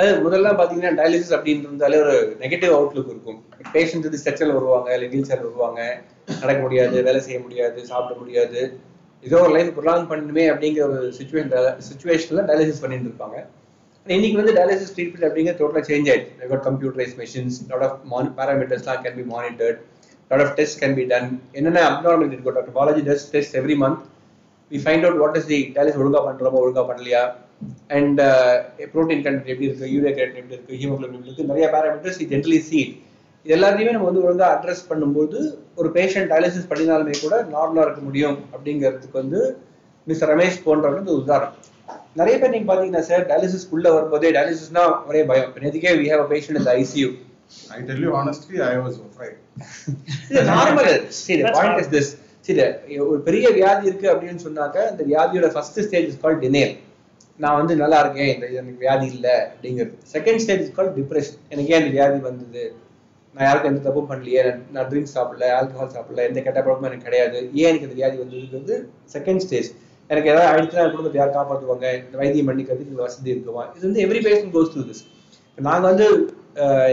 அது 0.00 0.10
முதல்ல 0.24 0.48
பாத்தீங்கன்னா 0.58 0.90
dialysis 0.98 1.32
அப்படின்னு 1.36 1.64
இருந்தாலே 1.68 1.96
ஒரு 2.02 2.16
நெகட்டிவ் 2.42 2.72
அவுட்லுக் 2.76 3.10
இருக்கும். 3.12 3.38
Patient 3.74 4.06
வந்து 4.06 4.20
ஸ்ட்ரெச்சர்ல 4.20 4.56
வருவாங்க 4.58 4.88
இல்லை 4.96 5.06
வீல் 5.12 5.26
சேர் 5.30 5.42
வருவாங்க. 5.46 5.80
நடக்க 6.42 6.60
முடியாது 6.66 6.96
வேலை 7.06 7.20
செய்ய 7.26 7.38
முடியாது 7.46 7.78
சாப்பிட 7.90 8.14
முடியாது. 8.20 8.60
ஏதோ 9.24 9.36
ஒரு 9.44 9.52
லைஃப் 9.56 9.72
ப்ரொலாங் 9.78 10.06
பண்ணுமே 10.12 10.44
அப்படிங்கிற 10.52 10.82
ஒரு 10.90 11.00
சுச்சுவேஷன் 11.16 11.50
சுச்சுவேஷன்ல 11.88 12.44
டயாலிசிஸ் 12.50 12.82
பண்ணிட்டு 12.84 13.08
இருப்பாங்க. 13.10 13.38
இன்னைக்கு 14.06 14.38
வந்து 14.40 14.54
டயாலிசிஸ் 14.58 14.94
ட்ரீட்மெண்ட் 14.96 15.26
அப்படிங்கிற 15.28 15.54
டோட்டலாக 15.60 15.84
சேஞ்ச் 15.90 16.10
ஆயிடுச்சு. 16.12 16.48
Got 16.52 16.62
computerise 16.68 17.16
machines 17.22 17.58
lot 17.72 17.84
of 17.88 17.98
பேராமீட்டர்ஸ்லாம் 18.38 19.02
can 19.06 19.18
be 19.20 19.26
monitored 19.34 19.80
lot 20.30 20.44
of 20.46 20.54
test 20.60 20.78
can 20.84 20.96
be 21.00 21.04
done 21.12 21.28
என்னென்ன 21.58 21.82
அப்னார்மல் 21.90 22.32
இருக்கும் 22.32 22.56
doctor 22.58 22.76
Balaji 22.78 23.02
test 23.10 23.30
test 23.34 23.56
every 23.62 23.78
month 23.84 24.00
we 24.70 24.80
find 24.86 25.06
out 25.08 25.20
what 25.24 25.36
is 25.42 25.50
the 25.52 25.60
dialysis 25.76 26.00
ஒழுங்கா 26.04 26.22
பண்றோமோ 26.28 26.62
ஒழுங்கா 26.64 26.84
பண்ணலையா? 26.92 27.24
And 27.90 28.20
protein 28.94 29.22
content 29.24 29.50
எப்படி 29.52 29.68
இருக்கு 29.68 29.92
urea 29.94 30.12
content 30.16 30.40
எப்படி 30.40 30.56
இருக்கு 30.56 30.78
ஹீமோகுளோபின் 30.80 31.18
எப்படி 31.18 31.30
இருக்கு 31.30 31.50
நிறைய 31.50 31.66
பேராமீட்டர்ஸ் 31.74 32.20
ஜென்ரலி 32.32 32.58
சி 32.68 32.80
இது 33.46 33.54
எல்லாத்தையுமே 33.56 33.94
நம்ம 33.94 34.08
வந்து 34.10 34.24
ஒழுங்கா 34.24 34.46
அட்ரஸ் 34.54 34.88
பண்ணும்போது 34.90 35.38
ஒரு 35.80 35.88
பேஷண்ட் 35.96 36.30
டயாலிசிஸ் 36.32 36.70
பண்ணினாலுமே 36.70 37.14
கூட 37.20 37.34
நார்மலா 37.54 37.84
இருக்க 37.86 38.02
முடியும் 38.08 38.38
அப்படிங்கிறதுக்கு 38.54 39.20
வந்து 39.22 39.40
மிஸ்டர் 40.06 40.30
ரமேஷ் 40.32 40.64
போன்றவங்க 40.66 41.10
ஒரு 41.14 41.22
உதாரணம். 41.24 41.56
நிறைய 42.20 42.34
பேர் 42.40 42.52
நீங்க 42.54 42.68
பாத்தீங்கன்னா 42.70 43.02
சார் 43.08 43.24
டயாலிசிஸ் 43.30 43.66
உள்ள 43.74 43.86
வரும்போதே 43.96 44.30
டயாலிசிஸ்னா 44.36 44.82
ஒரே 45.08 45.20
பயம். 45.30 45.50
நேற்றுக்கே 45.64 45.92
வி 46.00 46.06
ஹேவ் 46.12 46.30
பேஷண்ட் 46.34 46.60
இந்த 46.62 46.74
ICU 46.82 47.08
I 47.74 47.82
tell 47.88 48.00
you 48.04 48.10
honestly, 48.14 48.56
I 48.62 48.78
was 48.78 48.96
afraid. 49.06 49.36
இது 50.30 50.42
normal 50.50 50.88
see 51.18 51.36
the 51.36 51.44
That's 51.44 51.56
point 51.56 51.68
normal. 51.68 51.84
is 51.84 51.88
this. 51.94 52.08
See 52.46 52.54
the 52.58 52.66
ஒரு 53.06 53.20
பெரிய 53.28 53.46
வியாதி 53.56 53.88
இருக்கு 53.90 54.08
அப்படின்னு 54.12 54.42
சொன்னாக்க 54.44 54.76
அந்த 54.90 55.02
வியாதியோட 55.10 55.48
first 55.54 55.78
stage 55.86 56.08
is 56.10 56.20
called 56.24 56.42
denial 56.46 56.74
நான் 57.42 57.58
வந்து 57.60 57.74
நல்லா 57.82 57.98
இருக்கேன் 58.02 58.30
இந்த 58.34 58.46
எனக்கு 58.60 58.80
வியாதி 58.84 59.06
இல்லை 59.16 59.34
அப்படிங்கிறது. 59.50 59.92
Second 60.14 60.40
stage 60.44 60.62
is 60.64 60.76
call 60.78 60.92
depression 60.98 61.40
எனக்கு 61.52 61.72
ஏன் 61.74 61.82
இந்த 61.82 61.92
வியாதி 61.96 62.18
வந்தது. 62.28 62.64
நான் 63.34 63.46
யாருக்கும் 63.48 63.70
எந்த 63.72 63.82
தப்பும் 63.88 64.08
பண்ணலையே. 64.12 64.40
நான் 64.46 64.62
நான் 64.76 64.88
ட்ரிங்க்ஸ் 64.92 65.14
சாப்பிடல 65.16 65.50
ஆல்கஹால் 65.58 65.92
சாப்பிடல 65.96 66.24
எந்த 66.28 66.40
கெட்ட 66.46 66.58
பழக்கமும் 66.66 66.88
எனக்கு 66.90 67.06
கிடையாது. 67.08 67.38
ஏன் 67.60 67.68
எனக்கு 67.70 67.86
இந்த 67.88 67.98
வியாதி 68.00 68.16
வந்ததுங்கிறது 68.22 68.76
செகண்ட் 69.14 69.44
ஸ்டேஜ் 69.44 69.68
எனக்கு 70.10 70.30
ஏதாவது 70.32 70.48
ஆயிடுச்சுன்னா 70.50 70.84
குடும்பத்தை 70.94 71.18
யார் 71.20 71.36
காப்பாற்றுவாங்க 71.36 71.86
இந்த 72.02 72.16
வைத்தியம் 72.22 72.48
பண்ணிக்கிறதுக்கு 72.50 72.94
இந்த 72.94 73.04
வசதி 73.06 73.30
இருக்குமா? 73.34 73.64
இது 73.76 73.84
வந்து 73.88 74.02
every 74.06 74.20
patient 74.26 74.52
goes 74.54 74.72
through 74.74 74.84
this 74.90 75.04
நாங்கள் 75.58 75.88
வந்து 75.90 76.06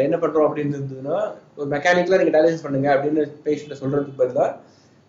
என்ன 0.05 0.15
பண்றோம் 0.23 0.47
அப்படின்னு 0.47 0.75
இருந்ததுன்னா 0.77 1.17
ஒரு 1.59 1.67
மெக்கானிக்கலா 1.73 2.19
நீங்க 2.21 2.33
டயாலிசிஸ் 2.35 2.65
பண்ணுங்க 2.65 2.87
அப்படின்னு 2.95 3.21
பேஷண்ட்டை 3.45 3.77
சொல்றதுக்கு 3.81 4.19
பதிலாக 4.21 4.49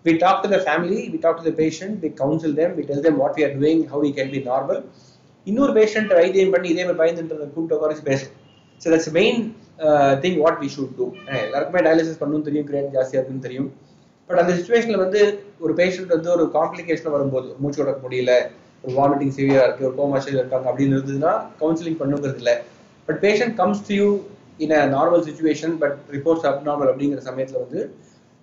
we 0.05 0.13
talk 0.25 0.41
to 0.45 0.49
the 0.55 0.59
family 0.67 0.99
we 1.13 1.19
talk 1.25 1.39
to 1.41 1.47
the 1.49 1.53
patient 1.61 1.97
we 2.05 2.09
counsel 2.23 2.57
them 2.61 2.71
we 2.79 2.85
tell 2.91 3.05
them 3.07 3.17
what 3.23 3.37
we 3.39 3.45
are 3.47 3.55
doing 3.59 3.83
how 3.93 4.03
we 4.07 4.13
can 4.19 4.33
be 4.35 4.43
normal 4.51 4.81
இன்னொரு 5.47 5.73
பேஷண்ட் 5.79 6.13
வைத்தியம் 6.19 6.53
பண்ணி 6.55 6.69
இதே 6.75 6.85
மாதிரி 6.87 7.01
பயந்துன்றத 7.03 7.47
கூப்பிட்டு 7.55 7.81
குறைச்சி 7.83 8.03
வச்சு 8.03 8.11
பேசும் 8.11 8.33
so 8.81 8.87
that's 8.93 9.11
main 9.19 9.41
thing 10.25 10.39
what 10.43 10.59
we 10.63 10.69
should 10.75 10.95
do 10.99 11.07
எல்லாருக்குமே 11.45 11.83
டயாலிசிஸ் 11.87 12.21
பண்ணணும் 12.23 12.47
தெரியும் 12.49 12.67
கிரேட் 12.71 12.95
ஜாஸ்தியாக 12.97 13.21
இருக்குன்னு 13.21 13.47
தெரியும். 13.47 13.69
பட் 14.31 14.41
அந்த 14.43 14.53
சுச்சுவேஷனில் 14.59 15.03
வந்து 15.05 15.21
ஒரு 15.65 15.73
பேஷண்ட் 15.81 16.15
வந்து 16.17 16.31
ஒரு 16.37 16.45
காம்ப்ளிகேஷன் 16.57 17.15
வரும்போது 17.17 17.49
மூச்சு 17.63 17.81
விட 17.83 17.93
முடியல 18.05 18.33
ஒரு 18.85 18.93
வாமிட்டிங் 18.99 19.35
சிவியராக 19.37 19.67
இருக்குது 19.67 19.89
ஒரு 19.89 19.97
கோமா 20.01 20.19
இருக்காங்க 20.41 20.67
அப்படின்னு 20.71 20.97
இருந்ததுன்னா 20.97 21.33
கவுன்சிலிங் 21.63 21.99
பண்ணுங்கிறது 22.01 22.41
இல்லை. 22.43 22.55
But 23.09 23.21
patient 23.27 23.55
comes 23.61 23.85
to 23.89 23.95
you 24.01 24.09
in 24.65 24.75
a 24.81 24.83
normal 24.97 25.25
situation 25.29 25.75
but 25.83 25.97
reports 26.17 26.47
up 26.51 26.63
normal 26.69 26.91
அப்படிங்கிற 26.93 27.23
சமயத்தில் 27.31 27.63
வந்து 27.65 27.81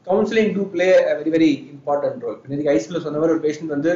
counselling 0.07 0.51
do 0.57 0.63
play 0.73 0.87
very 1.19 1.31
very 1.35 1.51
important 1.75 2.23
role 2.25 2.39
இன்னைக்கு 2.47 2.71
ஐசியில் 2.75 3.03
சொன்ன 3.05 3.19
மாதிரி 3.21 3.35
ஒரு 3.35 3.43
பேஷண்ட் 3.45 3.73
வந்து 3.75 3.91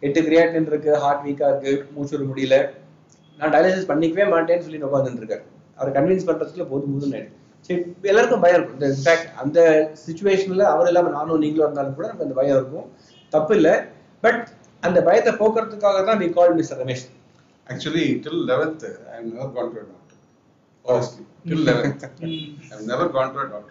எட்டு 0.00 0.20
கிரியாட்டின் 0.20 0.66
இருக்கு 0.66 0.98
ஹார்ட் 0.98 1.26
வீக்கா 1.26 1.48
இருக்கு 1.48 1.88
மூச்சு 1.94 2.18
விட 2.18 2.28
முடியல. 2.30 2.56
நான் 3.38 3.52
டயாலிசிஸ் 3.52 3.90
பண்ணிக்கவே 3.90 4.24
மாட்டேன்னு 4.34 4.60
சொல்லி 4.60 4.84
உட்காந்துட்டு 4.84 5.22
இருக்காரு 5.22 5.44
அவரை 5.76 5.92
கன்வின்ஸ் 5.94 6.28
பண்றதுக்குள்ள 6.28 6.66
போதும் 6.68 6.92
போதும் 6.94 7.30
சரி 7.60 7.96
எல்லாருக்கும் 8.02 8.40
பயம் 8.40 8.56
இருக்கும். 8.56 8.80
இந்த 8.80 8.94
இன்ஃபேக்ட் 8.94 9.34
அந்த 9.34 9.58
சுச்சுவேஷன்ல 10.06 10.62
அவர் 10.62 10.86
இல்லாம 10.86 11.08
நானும் 11.08 11.38
நீங்களும் 11.38 11.66
இருந்தாலும் 11.66 11.94
கூட 11.94 12.06
நமக்கு 12.06 12.24
அந்த 12.24 12.36
பயம் 12.40 12.56
இருக்கும். 12.56 12.92
தப்பு 13.28 13.54
இல்லை. 13.54 13.74
பட் 14.20 14.48
அந்த 14.80 15.02
பயத்தை 15.02 15.32
போக்குறதுக்காக 15.32 16.04
தான் 16.04 16.18
we 16.18 16.30
call 16.30 16.54
mister 16.54 16.86
Ramesh. 16.86 17.04
Actually, 17.66 18.20
till 18.20 18.46
11th, 18.46 18.82
I 19.10 19.16
have 19.16 19.26
never 19.26 19.48
gone 19.48 19.70
to 19.74 19.78
a 19.78 19.84
doctor. 19.84 20.16
Honestly, 20.84 21.24
till 21.48 21.60
11th. 21.64 22.02
I 22.22 22.76
have 22.76 22.86
never 22.86 23.08
gone 23.08 23.32
to 23.34 23.40
a 23.40 23.48
doctor. 23.48 23.70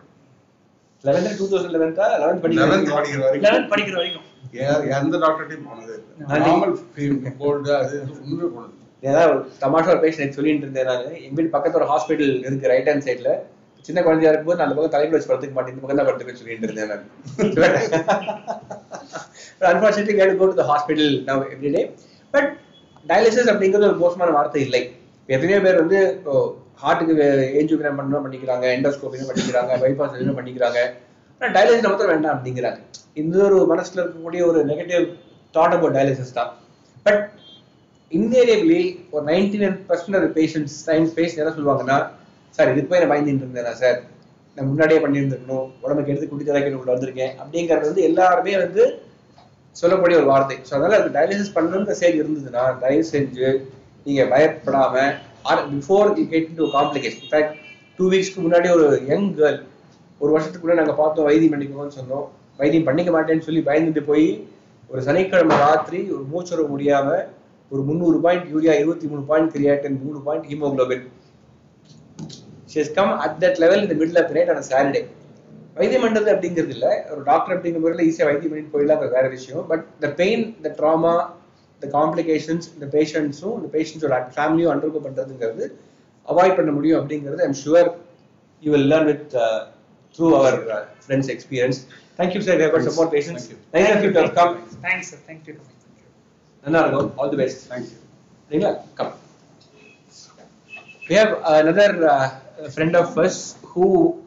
Eleventh 1.04 1.38
two 1.38 1.46
thousand 1.52 1.74
லெவன்த்தா 1.76 2.06
eleventh 2.22 2.42
11th 2.42 2.44
படிக்கிறீங்க 2.44 2.94
படிக்கிற 2.96 3.24
வரைக்கும். 3.24 3.46
லெவன்த் 3.48 3.72
படிக்கிற 3.74 3.96
வரைக்கும். 3.96 4.28
எந்த 4.98 5.16
டாக்டர்ட்டையும் 5.24 5.68
போனதே 5.70 5.94
இல்லை. 5.98 6.14
நார்மல் 6.46 6.74
கோல்டு 7.42 7.72
அது. 7.82 7.98
ஏதாவது 9.10 9.30
ஒரு 9.32 9.40
தமாஷா 9.64 9.92
ஒரு 9.94 10.02
பேஷண்ட் 10.04 10.36
சொல்லிட்டு 10.38 10.66
இருந்தேன் 10.66 10.90
நான். 10.90 11.08
எங்க 11.26 11.36
வீட்டு 11.38 11.56
பக்கத்துல 11.56 11.82
ஒரு 11.82 11.90
ஹாஸ்பிட்டல் 11.92 12.34
இருக்கு 12.48 12.72
ரைட் 12.72 12.90
ஹேண்ட் 12.90 13.06
சைடுல 13.08 13.32
சின்ன 13.88 14.02
குழந்தையா 14.04 14.30
இருக்கும்போது 14.32 14.60
நான் 14.60 14.68
அந்த 14.68 14.76
பக்கம் 14.78 14.94
தலையில 14.96 15.16
வச்சு 15.16 15.30
படுத்துக்க 15.32 15.56
மாட்டேன். 15.56 15.74
இந்த 15.74 15.84
பக்கம் 15.84 16.00
தான் 16.00 16.10
படுத்துக்க 16.10 16.42
சொல்லிட்டு 16.42 16.68
இருந்தேன் 16.68 16.92
நான். 16.92 17.06
Unfortunately 19.72 20.16
get 20.20 20.38
go 20.42 20.48
to 20.60 20.68
hospital 20.72 21.12
now 21.30 21.42
every 21.56 21.72
day 21.76 21.82
but 22.34 22.50
dialysis 23.12 23.52
அப்படிங்கிறது 23.54 23.90
ஒரு 23.92 24.00
மோசமான 24.04 24.34
வார்த்தை 24.38 24.62
இல்லை. 24.68 24.82
எத்தனையோ 25.30 25.60
பேர் 25.66 25.82
வந்து 25.84 26.00
ஹார்ட்டுக்கு 26.84 27.26
ஏஞ்சியோகிராம் 27.60 28.00
பண்ணணும் 28.00 28.26
பண்ணிக்கிறாங்க 28.28 28.66
எண்டோஸ்கோபினும் 28.78 29.30
பண்ணிக்கிறாங்க 29.32 29.72
பைபாஸ் 29.84 30.16
பண்ணிக்கிறாங்க. 30.40 30.80
ஆனால் 31.42 31.54
டயாலிசிஸ் 31.56 31.88
மாத்திரம் 31.90 32.12
வேண்டாம் 32.14 32.36
அப்படிங்கிறாங்க. 32.36 32.80
இந்த 33.22 33.38
ஒரு 33.48 33.58
மனசுல 33.72 34.02
இருக்கக்கூடிய 34.02 34.42
ஒரு 34.52 34.60
நெகட்டிவ் 34.72 35.06
தாட் 35.56 35.76
அபவுட் 35.78 35.96
டயாலிசிஸ் 35.98 36.38
தான். 36.40 36.52
பட் 37.06 37.24
இன்வேரியபிளி 38.12 38.82
ஒரு 39.14 39.24
ninety 39.32 39.60
nine 39.62 39.78
percent 39.90 40.34
patients 40.38 40.76
science 40.88 41.14
patient 41.18 41.42
என்ன 41.44 41.54
சொல்லுவாங்கன்னா 41.58 41.98
சார் 42.58 42.72
இதுக்கு 42.74 42.90
போய் 42.92 43.02
நான் 43.04 43.12
பயந்துட்டு 43.14 43.46
இருந்தேனா 43.46 43.74
சார் 43.84 43.98
நான் 44.58 44.68
முன்னாடியே 44.72 45.00
பண்ணியிருந்துருக்கணும். 45.04 45.68
உடம்புக்கு 45.84 46.12
எடுத்து 46.14 46.28
குடி 46.32 46.44
தராக்கி 46.50 46.80
உள்ள 46.80 46.92
வந்திருக்கேன். 46.94 47.34
அப்படிங்கிறது 47.42 47.90
வந்து 47.92 48.04
எல்லாருமே 48.10 48.54
வந்து 48.64 48.84
சொல்லக்கூடிய 49.76 50.16
ஒரு 50.22 50.28
வார்த்தை. 50.32 50.58
ஸோ 50.68 50.72
அதனால 50.78 50.98
அது 51.02 51.10
டயாலிசிஸ் 51.16 51.56
பண்ணணுன்ற 51.56 51.94
ஸ்டேஜ் 52.00 52.20
இருந்ததுன்னா 52.22 52.64
தயவு 52.84 53.06
செஞ்சு 53.14 53.48
நீங்கள் 54.08 54.30
பயப்படாம 54.34 54.96
or 55.52 55.64
before 55.72 56.10
get 56.34 56.52
to 56.60 56.66
complication 56.78 57.24
in fact 57.24 57.56
two 58.00 58.06
வீக்ஸ்க்கு 58.14 58.44
முன்னாடி 58.46 58.70
ஒரு 58.76 58.88
யங் 59.12 59.30
கேர்ள் 59.40 59.60
ஒரு 60.24 60.32
வருஷத்துக்குள்ள 60.36 60.76
நாங்க 60.80 60.94
பார்த்தோம் 61.02 61.28
வைத்தியம் 61.30 61.54
பண்ணிக்கோன்னு 61.54 61.96
சொன்னோம். 62.00 62.26
வைத்தியம் 62.60 62.88
பண்ணிக்க 62.90 63.12
மாட்டேன்னு 63.16 63.46
சொல்லி 63.48 63.62
பயந்துட்டு 63.70 64.04
போய் 64.10 64.28
ஒரு 64.92 65.02
சனிக்கிழமை 65.08 65.56
ராத்திரி 65.64 66.00
ஒரு 66.16 66.24
மூச்சுறவு 66.34 66.68
முடியாம 66.74 67.10
ஒரு 67.72 67.82
முந்நூறு 67.88 68.18
பாயிண்ட் 68.26 68.48
யூரியா 68.54 68.74
இருபத்தி 68.82 69.08
மூணு 69.12 69.24
பாயிண்ட் 69.30 69.52
கிரியாட்டின் 69.56 69.98
மூணு 70.06 70.20
point 70.28 70.48
haemoglobin. 70.52 71.06
She 72.74 72.84
come 72.98 73.12
at 73.24 73.44
at 73.48 73.58
level 73.64 73.84
இந்த 73.86 73.96
மிடில் 74.00 74.20
the 74.20 74.26
middle 74.30 74.54
of 74.60 75.12
வைத்தியம் 75.78 76.04
பண்றது 76.04 76.30
அப்படிங்கிறது 76.34 76.74
இல்ல. 76.76 76.88
ஒரு 77.12 77.22
டாக்டர் 77.30 77.54
அப்படிங்கிற 77.56 77.80
முறையில் 77.84 78.04
ஈஸியாக 78.10 78.28
வைத்தியம் 78.30 78.52
பண்ணிட்டு 78.52 78.74
போயிடலாம் 78.74 79.02
அது 79.02 79.16
வேற 79.18 79.28
விஷயம். 79.28 79.64
But 79.72 79.86
the 80.04 80.10
pain 80.22 80.44
the 80.66 80.72
trauma 80.80 81.14
the 81.82 81.88
complications 81.98 82.68
இந்த 82.76 82.88
பேஷண்ட்ஸும் 82.96 83.56
இந்த 83.60 83.70
பேஷண்ட்ஸோட 83.76 84.18
ஃபேமிலியும் 84.36 84.74
அண்டர்கோ 84.74 85.02
பண்றதுங்கிறது 85.08 85.66
அவாய்ட் 86.28 86.58
பண்ண 86.60 86.72
முடியும் 86.72 87.00
அப்படிங்கிறது 87.02 87.42
I'm 87.48 87.58
sure 87.64 87.90
you 88.64 88.72
will 88.76 88.90
learn 88.92 89.10
with 89.12 89.34
through 90.16 90.28
our 90.40 90.58
friends 91.06 91.32
experience 91.36 91.80
thank you 92.20 92.42
sir 92.48 92.60
where 92.64 92.88
support 92.90 93.12
patients 93.16 93.46
Thank 93.46 93.54
you. 93.54 93.60
Nice 93.76 93.92
of 93.96 94.06
you 94.06 94.12
to 94.18 94.24
come 94.40 94.54
thanks 94.86 95.10
sir 95.12 95.24
thank you 95.28 95.56
நல்லா 96.64 96.82
இருக்கும் 96.84 97.10
all 97.20 97.32
the 97.34 97.40
best 97.42 97.62
Thank 97.72 97.88
you. 97.92 98.00
சரிங்களா 98.50 98.72
come 99.00 99.14
we 101.08 101.16
have 101.16 101.32
another 101.54 101.88
uh, 102.08 102.26
friend 102.76 102.94
of 102.96 103.18
us 103.18 103.38
who 103.72 103.86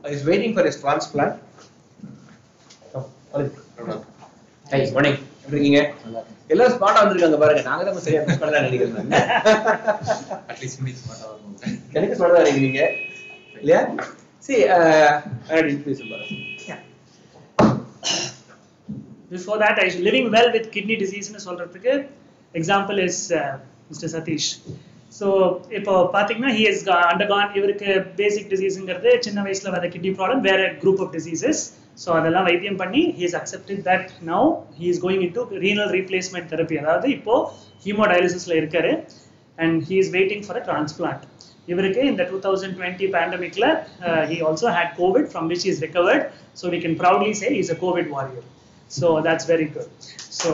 is 0.08 0.22
waiting 0.24 0.52
for 0.56 0.62
his 0.66 0.76
transplant. 0.82 1.34
Come. 2.92 3.06
Hi, 4.66 4.80
morning. 4.94 5.16
எப்படி 5.40 5.56
இருக்கீங்க? 5.56 5.80
எல்லாரும் 6.52 6.74
ஸ்மார்ட்டா 6.74 7.00
வந்திருக்காங்க 7.02 7.38
பாருங்க. 7.42 7.62
நாங்க 7.68 7.82
தான் 7.86 8.04
சரியா 8.06 8.22
மிஸ் 8.26 8.40
பண்ணலாம் 8.40 8.64
நினைக்கிறேன் 8.66 9.12
அட்லீஸ்ட் 10.50 10.78
ஸ்மார்ட்டா 11.00 11.28
எனக்கு 11.96 12.16
ஸ்மார்ட்டா 12.18 12.42
நினைக்கிறீங்க 12.42 12.80
இல்லையா? 13.60 13.80
See 14.46 14.60
uh, 14.68 15.12
I 15.50 15.56
had. 15.56 15.68
Yeah. 16.66 16.80
Before 19.30 19.58
that, 19.58 19.78
I 19.78 19.88
living 20.00 20.30
well 20.30 20.52
with 20.52 20.66
kidney 20.70 20.96
disease 20.96 21.28
னு 21.34 21.40
சொல்றதுக்கு 21.46 21.92
example 22.54 22.98
is 23.06 23.16
uh, 23.32 23.40
Mr. 23.90 24.08
Satish. 24.14 24.48
So 25.18 25.26
இப்போ 25.78 25.92
பார்த்தீங்கன்னா 26.14 26.52
he 26.56 26.62
has 26.68 26.78
got- 26.88 27.04
undergone 27.12 27.48
இவருக்கு 27.58 27.88
பேசிக் 28.20 28.48
டிசீஸுங்கிறது 28.52 29.10
சின்ன 29.26 29.42
வயசுல 29.46 29.72
வர 29.74 29.88
கிட்னி 29.94 30.10
ப்ராப்ளம் 30.18 30.42
வேற 30.48 30.60
குரூப் 30.82 31.00
ஆஃப் 31.04 31.12
டிசீசஸ் 31.16 31.60
ஸோ 32.02 32.08
அதெல்லாம் 32.18 32.46
வைத்தியம் 32.48 32.78
பண்ணி 32.82 33.02
he 33.18 33.22
has 33.26 33.34
accepted 33.40 33.78
that 33.88 34.02
now 34.32 34.42
he 34.78 34.86
is 34.92 34.98
going 35.04 35.20
into 35.26 35.42
renal 35.64 35.88
replacement 35.98 36.46
therapy 36.52 36.76
அதாவது 36.82 37.08
இப்போ 37.16 37.36
ஹீமோடயாலிசிஸ்ல 37.86 38.54
இருக்காரு 38.60 38.92
and 39.58 39.74
he 39.88 39.96
is 40.02 40.10
waiting 40.18 40.42
for 40.48 40.56
a 40.60 40.64
transplant 40.68 41.22
இவருக்கு 41.68 42.02
இந்த 42.12 42.22
two 42.30 42.36
thousand 42.46 42.76
twenty 42.78 43.06
பேண்டமிக்ல 43.14 43.66
he 44.30 44.38
also 44.48 44.68
had 44.76 44.92
COVID 45.00 45.28
from 45.32 45.48
which 45.52 45.66
is 45.72 45.80
recovered 45.86 46.24
so 46.60 46.70
we 46.74 46.80
can 46.84 46.96
proudly 47.02 47.32
say 47.42 47.50
is 47.62 47.72
a 47.74 47.78
COVID 47.84 48.10
warrior 48.16 48.46
so 48.90 49.06
that's 49.26 49.48
very 49.52 49.68
good 49.74 49.90
so 50.40 50.48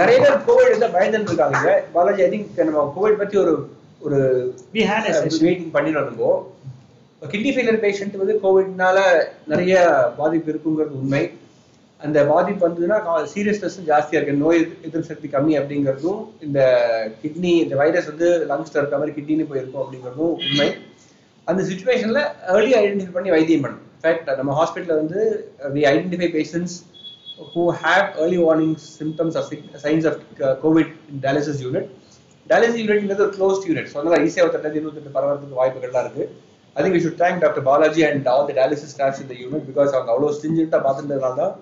நிறைய 0.00 0.16
பேர் 0.24 0.36
COVID 0.48 0.70
இருந்தா 0.70 0.90
பயந்துட்டு 0.96 1.30
இருக்காங்க. 1.32 1.72
Balaji 1.94 2.22
I 2.24 2.28
think 2.32 2.60
நம்ம 2.68 2.84
Covid 2.96 3.20
பத்தி 3.22 3.36
ஒரு 3.44 3.54
ஒரு 4.06 4.18
வி 4.74 4.82
ஹேட் 4.90 5.08
வெயிட்டிங் 5.44 5.72
பண்ணிட்டு 5.76 6.00
இருந்தோம் 6.02 6.40
கிட்னி 7.22 7.50
ஃபெயிலியர் 7.54 7.82
பேஷண்ட் 7.84 8.16
வந்து 8.22 8.34
கோவிட்னால 8.42 8.98
நிறைய 9.52 9.74
பாதிப்பு 10.18 10.50
இருக்குங்கிறது 10.52 10.98
உண்மை. 11.00 11.22
அந்த 11.98 12.24
பாதிப்பு 12.24 12.68
வந்ததுன்னா 12.68 12.98
சீரியஸ்னஸ் 13.34 13.78
ஜாஸ்தியா 13.86 14.14
இருக்கு. 14.14 14.32
நோய் 14.32 14.56
எதிர்ப்பு 14.56 15.02
சக்தி 15.02 15.28
கம்மி 15.28 15.58
அப்படிங்கிறதும் 15.60 16.28
இந்த 16.40 16.60
கிட்னி 17.22 17.62
இந்த 17.62 17.76
வைரஸ் 17.76 18.06
வந்து 18.06 18.46
லங்ஸ்ல 18.50 18.76
இருக்க 18.76 18.98
மாதிரி 18.98 19.22
கிட்னின்னு 19.22 19.46
போயிருக்கும் 19.46 19.82
அப்படிங்கிறதும் 19.82 20.36
உண்மை. 20.40 20.74
அந்த 21.44 21.62
சுச்சுவேஷன்ல 21.62 22.22
ஏர்லி 22.48 22.72
ஐடென்டிஃபை 22.72 23.12
பண்ணி 23.12 23.30
வைத்தியம் 23.30 23.64
பண்ணணும். 23.64 23.84
இன்ஃபேக்ட் 24.02 24.36
நம்ம 24.36 24.64
ஹாஸ்பிட்டல்ல 24.64 24.94
வந்து 24.94 25.50
we 25.74 25.78
identify 25.92 26.28
patients 26.36 26.76
who 27.54 27.72
have 27.82 28.16
early 28.16 28.38
warning 28.38 28.76
symptoms 28.98 29.36
of 29.36 29.52
sig- 29.52 29.76
signs 29.82 30.04
of 30.04 30.12
uh, 30.12 30.56
COVID 30.62 30.86
in 31.10 31.20
dialysis 31.20 31.60
unit. 31.70 31.86
Close 33.30 33.60
unit 33.68 33.88
so 33.92 33.96
அதனால 33.96 34.22
ஈஸியாக 34.22 34.46
ஒருத்தர் 34.46 34.74
இருபத்தெட்டு 34.74 35.10
பரவறதுக்கு 35.14 35.56
வாய்ப்புகள்லாம் 35.56 36.00
இருக்கு. 36.00 36.36
I 36.74 36.84
think 36.84 36.94
we 36.94 36.98
should 36.98 37.20
thank 37.22 37.38
doctor 37.38 37.62
Balaji 37.62 38.04
and 38.04 38.28
all 38.28 38.46
the 38.46 38.52
dialysis 38.52 38.92
staffs 38.96 39.20
இந்த 39.20 39.34
unit 39.34 39.64
because 39.70 39.88
அவங்க 39.88 40.12
அவ்வளோ 40.12 40.34
ஸ்டிஞ்சென்ட்டாக 40.36 40.82
பார்த்துட்டதுனால 40.86 41.34
தான் 41.34 41.56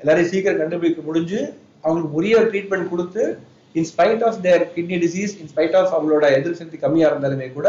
எல்லாரையும் 0.00 0.30
சீக்கிரம் 0.32 0.60
கண்டுபிடிக்க 0.62 1.02
முடிஞ்சு 1.08 1.40
அவங்களுக்கு 1.84 2.18
உரிய 2.20 2.36
ட்ரீட்மெண்ட் 2.50 2.90
கொடுத்து 2.92 3.22
in 3.74 3.88
spite 3.92 4.24
of 4.28 4.40
their 4.46 4.64
kidney 4.76 4.98
disease 5.04 5.34
in 5.42 5.50
spite 5.52 5.76
of 5.80 5.92
அவங்களோட 5.94 6.24
எதிர்ப்பு 6.38 6.60
சக்தி 6.62 6.78
கம்மியாக 6.84 7.12
இருந்தாலுமே 7.12 7.48
கூட 7.58 7.68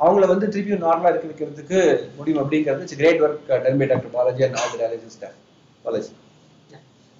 அவங்கள 0.00 0.24
வந்து 0.32 0.46
திருப்பியும் 0.54 0.84
நார்மலாக 0.86 1.12
இருக்க 1.12 1.28
வைக்கிறதுக்கு 1.30 1.80
முடியும் 2.18 2.40
அப்படிங்கிறது 2.42 2.98
great 3.00 3.22
work 3.26 3.50
done 3.64 3.80
by 3.82 3.88
doctor 3.92 4.14
Balaji 4.16 4.44
and 4.46 4.58
all 4.60 4.72
the 4.74 4.80
dialysis 4.82 5.16
staff 5.18 5.38
Balaji 5.84 6.12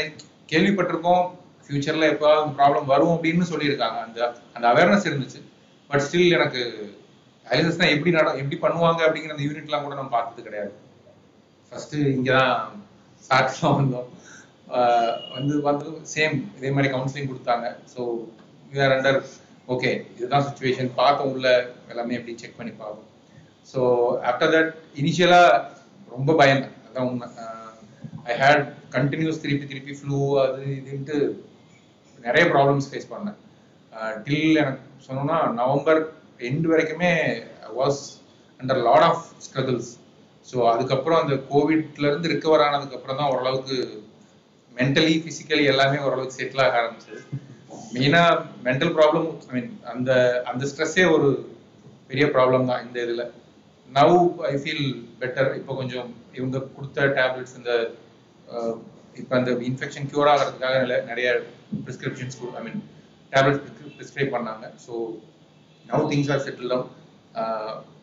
கேள்விப்பட்டிருக்கோம். 0.53 1.24
ஃபியூச்சர்ல 1.64 2.07
எப்போ 2.12 2.31
ப்ராப்ளம் 2.59 2.85
வரும் 2.85 3.14
அப்படின்னு 3.16 3.44
சொல்லியிருக்காங்க. 3.53 3.98
அந்த 4.07 4.18
அந்த 4.55 4.66
அவேர்னஸ் 4.72 5.09
இருந்துச்சு. 5.11 5.40
பட் 5.90 6.05
ஸ்டில் 6.07 6.35
எனக்கு 6.38 6.61
டயாலிசிஸ்னா 7.46 7.87
எப்படி 7.94 8.11
நட 8.11 8.29
எப்படி 8.42 8.59
பண்ணுவாங்க 8.61 9.00
அப்படிங்கிற 9.07 9.35
அந்த 9.37 9.46
யூனிட்லாம் 9.46 9.83
கூட 9.83 9.94
நம்ம 9.94 10.11
பார்த்தது 10.11 10.42
கிடையாது. 10.42 10.72
ஃபர்ஸ்ட் 11.72 11.94
இங்க 11.94 12.33
தான் 12.33 12.83
சாட்சியம் 13.31 13.77
வந்தோம். 13.81 14.09
ஆஹ் 14.68 15.14
வந்து 15.35 15.61
வந்து 15.61 15.87
சேம் 16.14 16.37
இதே 16.59 16.70
மாதிரி 16.70 16.92
கவுன்சிலிங் 16.94 17.31
கொடுத்தாங்க. 17.31 17.66
ஸோ 17.94 18.00
யூஆர் 18.72 18.94
அண்டர் 18.96 19.18
ஓகே 19.68 19.90
இதுதான் 20.16 20.46
சுச்சுவேஷன் 20.46 20.94
பார்க்க 20.94 21.24
உள்ள 21.24 21.48
எல்லாமே 21.88 22.14
எப்படி 22.14 22.37
செக் 22.37 22.57
பண்ணி 22.57 22.72
பார்ப்போம். 22.72 23.11
ஸோ 23.72 23.81
ஆஃப்டர் 24.31 24.55
தட் 24.55 24.72
இனிஷியலாக 24.94 25.62
ரொம்ப 26.09 26.33
பயந்தேன் 26.44 26.74
அதான் 26.88 27.09
உண்மை. 27.11 27.29
ஐ 28.24 28.35
ஹேட் 28.42 28.64
கண்டினியூஸ் 28.94 29.42
திருப்பி 29.44 29.66
திருப்பி 29.70 29.94
ஃப்ளூ 29.98 30.18
அது 30.42 30.62
இதுன்ட்டு 30.80 31.16
நிறைய 32.18 32.44
ப்ராப்ளம்ஸ் 32.52 32.88
ஃபேஸ் 32.90 33.12
பண்ணேன். 33.14 33.38
Uh, 33.92 34.12
டில் 34.24 34.61
எனக்கு 34.61 34.85
சொன்னோம்னா 35.07 35.37
நவம்பர் 35.59 36.00
எண்டு 36.48 36.68
வரைக்குமே 36.70 37.11
was 37.78 38.00
under 38.61 38.80
lot 38.87 39.04
of 39.09 39.26
struggles 39.44 39.90
so 40.46 40.57
அதுக்கப்புறம் 40.72 41.20
அந்த 41.22 41.35
கோவிட்லேருந்து 41.50 42.33
ரிக்கவர் 42.33 42.64
ஆனதுக்கப்புறம் 42.66 43.18
தான் 43.20 43.30
ஓரளவுக்கு 43.33 43.76
மென்டலி 44.72 45.14
ஃபிசிக்கலி 45.22 45.64
எல்லாமே 45.72 45.98
ஓரளவுக்கு 46.07 46.38
செட்டில் 46.38 46.64
ஆக 46.64 46.76
ஆரம்பிச்சது. 46.80 47.20
மெயினாக 47.94 48.33
மென்டல் 48.66 48.92
ப்ராப்ளம் 48.98 49.28
ஐ 49.48 49.54
மீன் 49.57 49.70
அந்த 49.92 50.11
அந்த 50.50 50.64
ஸ்ட்ரெஸ்ஸே 50.70 51.07
ஒரு 51.16 51.28
பெரிய 52.11 52.26
ப்ராப்ளம் 52.37 52.68
தான் 52.70 52.83
இந்த 52.87 52.98
இதில். 53.07 53.24
நவ் 53.88 54.16
ஐ 54.50 54.54
ஃபீல் 54.62 54.87
பெட்டர் 55.20 55.50
இப்போ 55.61 55.72
கொஞ்சம் 55.80 56.09
இவங்க 56.38 56.59
கொடுத்த 56.76 57.07
டேப்லெட்ஸ் 57.18 57.57
இந்த 57.61 57.72
இப்போ 59.16 59.33
அந்த 59.37 59.50
இன்ஃபெக்ஷன் 59.68 60.07
கியூர் 60.11 60.30
ஆகிறதுக்காக 60.33 60.76
நில- 60.83 61.04
நிறைய 61.07 61.28
prescriptions 61.85 62.37
I 62.59 62.62
mean 62.62 62.80
tablets 63.33 63.62
prescribe 63.98 64.35
பண்ணாங்க. 64.37 64.64
So 64.85 64.92
now 65.85 66.04
things 66.12 66.30
are 66.35 66.42
settle 66.46 66.72
down 66.72 66.90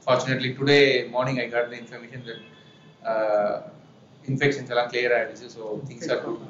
fortunately 0.06 0.52
today 0.60 0.80
morning 1.16 1.40
I 1.40 1.50
got 1.50 1.70
the 1.72 1.78
information 1.82 2.24
that 2.28 2.44
infections 4.26 4.72
எல்லாம் 4.74 4.90
கிளியர் 4.92 5.16
ஆயிடுச்சு. 5.18 5.48
So 5.56 5.62
things 5.90 6.10
are 6.14 6.22
good 6.26 6.42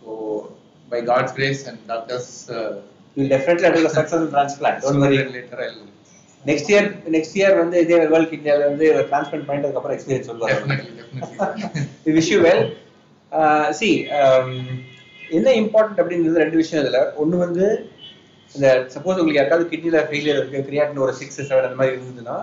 so 0.00 0.10
by 0.88 1.00
God's 1.10 1.36
grace 1.38 1.64
and 1.70 1.82
doctors 1.88 2.32
You 3.16 3.24
definitely 3.28 3.70
do 3.72 3.80
a 3.80 3.90
successful 3.90 4.28
transplant. 4.30 4.76
Don't 4.84 5.00
worry. 5.00 5.16
Later 5.34 5.60
I 5.60 5.66
next 6.44 6.70
year 6.72 6.86
next 7.14 7.34
year 7.38 7.54
வந்து 7.58 7.76
இதே 7.82 7.98
world 8.12 8.30
கிட்னியால 8.30 8.62
வந்து 8.70 8.86
transplant 9.10 9.46
பண்ணிட்டதுக்கு 9.48 9.80
அப்புறம் 9.80 9.96
experience 9.96 10.28
சொல்லுவாங்க. 10.30 10.54
Definitely 10.54 10.92
definitely 11.00 11.82
we 12.06 12.14
wish 12.16 12.30
see 13.78 13.88
என்ன 15.36 15.52
important 15.60 16.00
அப்படின்றது 16.02 16.42
ரெண்டு 16.44 16.58
விஷயம் 16.62 16.82
இதில். 16.82 16.98
ஒன்று 17.20 17.36
வந்து 17.44 17.66
இந்த 18.54 18.66
சப்போஸ் 18.94 19.20
உங்களுக்கு 19.20 19.40
யாருக்காவது 19.40 19.70
கிட்னியில் 19.70 20.06
ஃபெயிலியர் 20.08 20.38
இருக்குது 20.40 20.64
கிரியாட்டின் 20.66 21.04
ஒரு 21.04 21.12
சிக்ஸ் 21.20 21.38
செவன் 21.50 21.68
அந்த 21.68 21.78
மாதிரி 21.80 21.94
இருந்ததுன்னா 21.96 22.36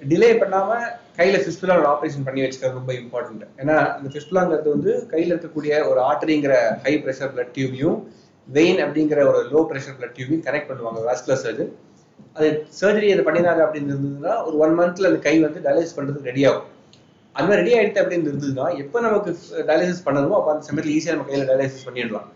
டிலே 0.00 0.30
பண்ணாமல் 0.42 0.86
கையில் 1.18 1.42
ஃபிஸ்புலா 1.42 1.76
ஒரு 1.80 1.88
ஆப்ரேஷன் 1.92 2.26
பண்ணி 2.26 2.40
வச்சுக்கிறது 2.44 2.78
ரொம்ப 2.80 2.92
இம்பார்ட்டன்ட் 3.00 3.44
ஏன்னா 3.62 3.76
இந்த 3.98 4.08
ஃபிஸ்புலாங்கிறது 4.14 4.70
வந்து 4.76 4.92
கையில் 5.12 5.32
இருக்கக்கூடிய 5.34 5.72
ஒரு 5.90 6.00
ஆர்டரிங்கிற 6.10 6.54
ஹை 6.84 6.94
ப்ரெஷர் 7.04 7.32
பிளட் 7.34 7.52
டியூபையும் 7.56 7.98
வெயின் 8.48 8.80
அப்படிங்கிற 8.84 9.20
ஒரு 9.30 9.40
லோ 9.52 9.60
ப்ரெஷர் 9.70 9.96
பிளட் 9.98 10.16
டியூபையும் 10.16 10.44
கனெக்ட் 10.48 10.70
பண்ணுவாங்க 10.70 11.02
வாஸ்குலர் 11.08 11.42
சர்ஜன் 11.44 11.72
அது 12.36 12.48
சர்ஜரி 12.80 13.08
அது 13.14 13.22
பண்ணினாங்க 13.28 13.60
அப்படின்னு 13.66 13.92
இருந்ததுன்னா 13.94 14.34
ஒரு 14.46 14.56
ஒன் 14.64 14.74
மந்த்ல 14.80 15.10
அந்த 15.10 15.20
கை 15.26 15.36
வந்து 15.46 15.60
டயலிஸ் 15.66 15.96
பண்ணுறதுக்கு 15.96 16.30
ரெடி 16.30 16.44
ஆகும். 16.50 16.68
அது 17.36 17.46
மாதிரி 17.46 17.60
ரெடி 17.60 17.72
ஆயிடுது 17.78 18.00
அப்படின்னு 18.02 18.28
இருந்ததுன்னா 18.30 18.66
எப்போ 18.82 19.00
நமக்கு 19.06 19.30
டயாலிசிஸ் 19.70 20.04
பண்ணணுமோ 20.06 20.36
அப்போ 20.38 20.50
அந்த 20.54 20.64
சமயத்தில் 20.68 20.94
ஈஸியாக 20.98 21.14
நம்ம 21.14 21.26
கையில் 21.30 21.48
டயாலிசிஸ் 21.50 21.86
பண்ணிடலாம். 21.88 22.28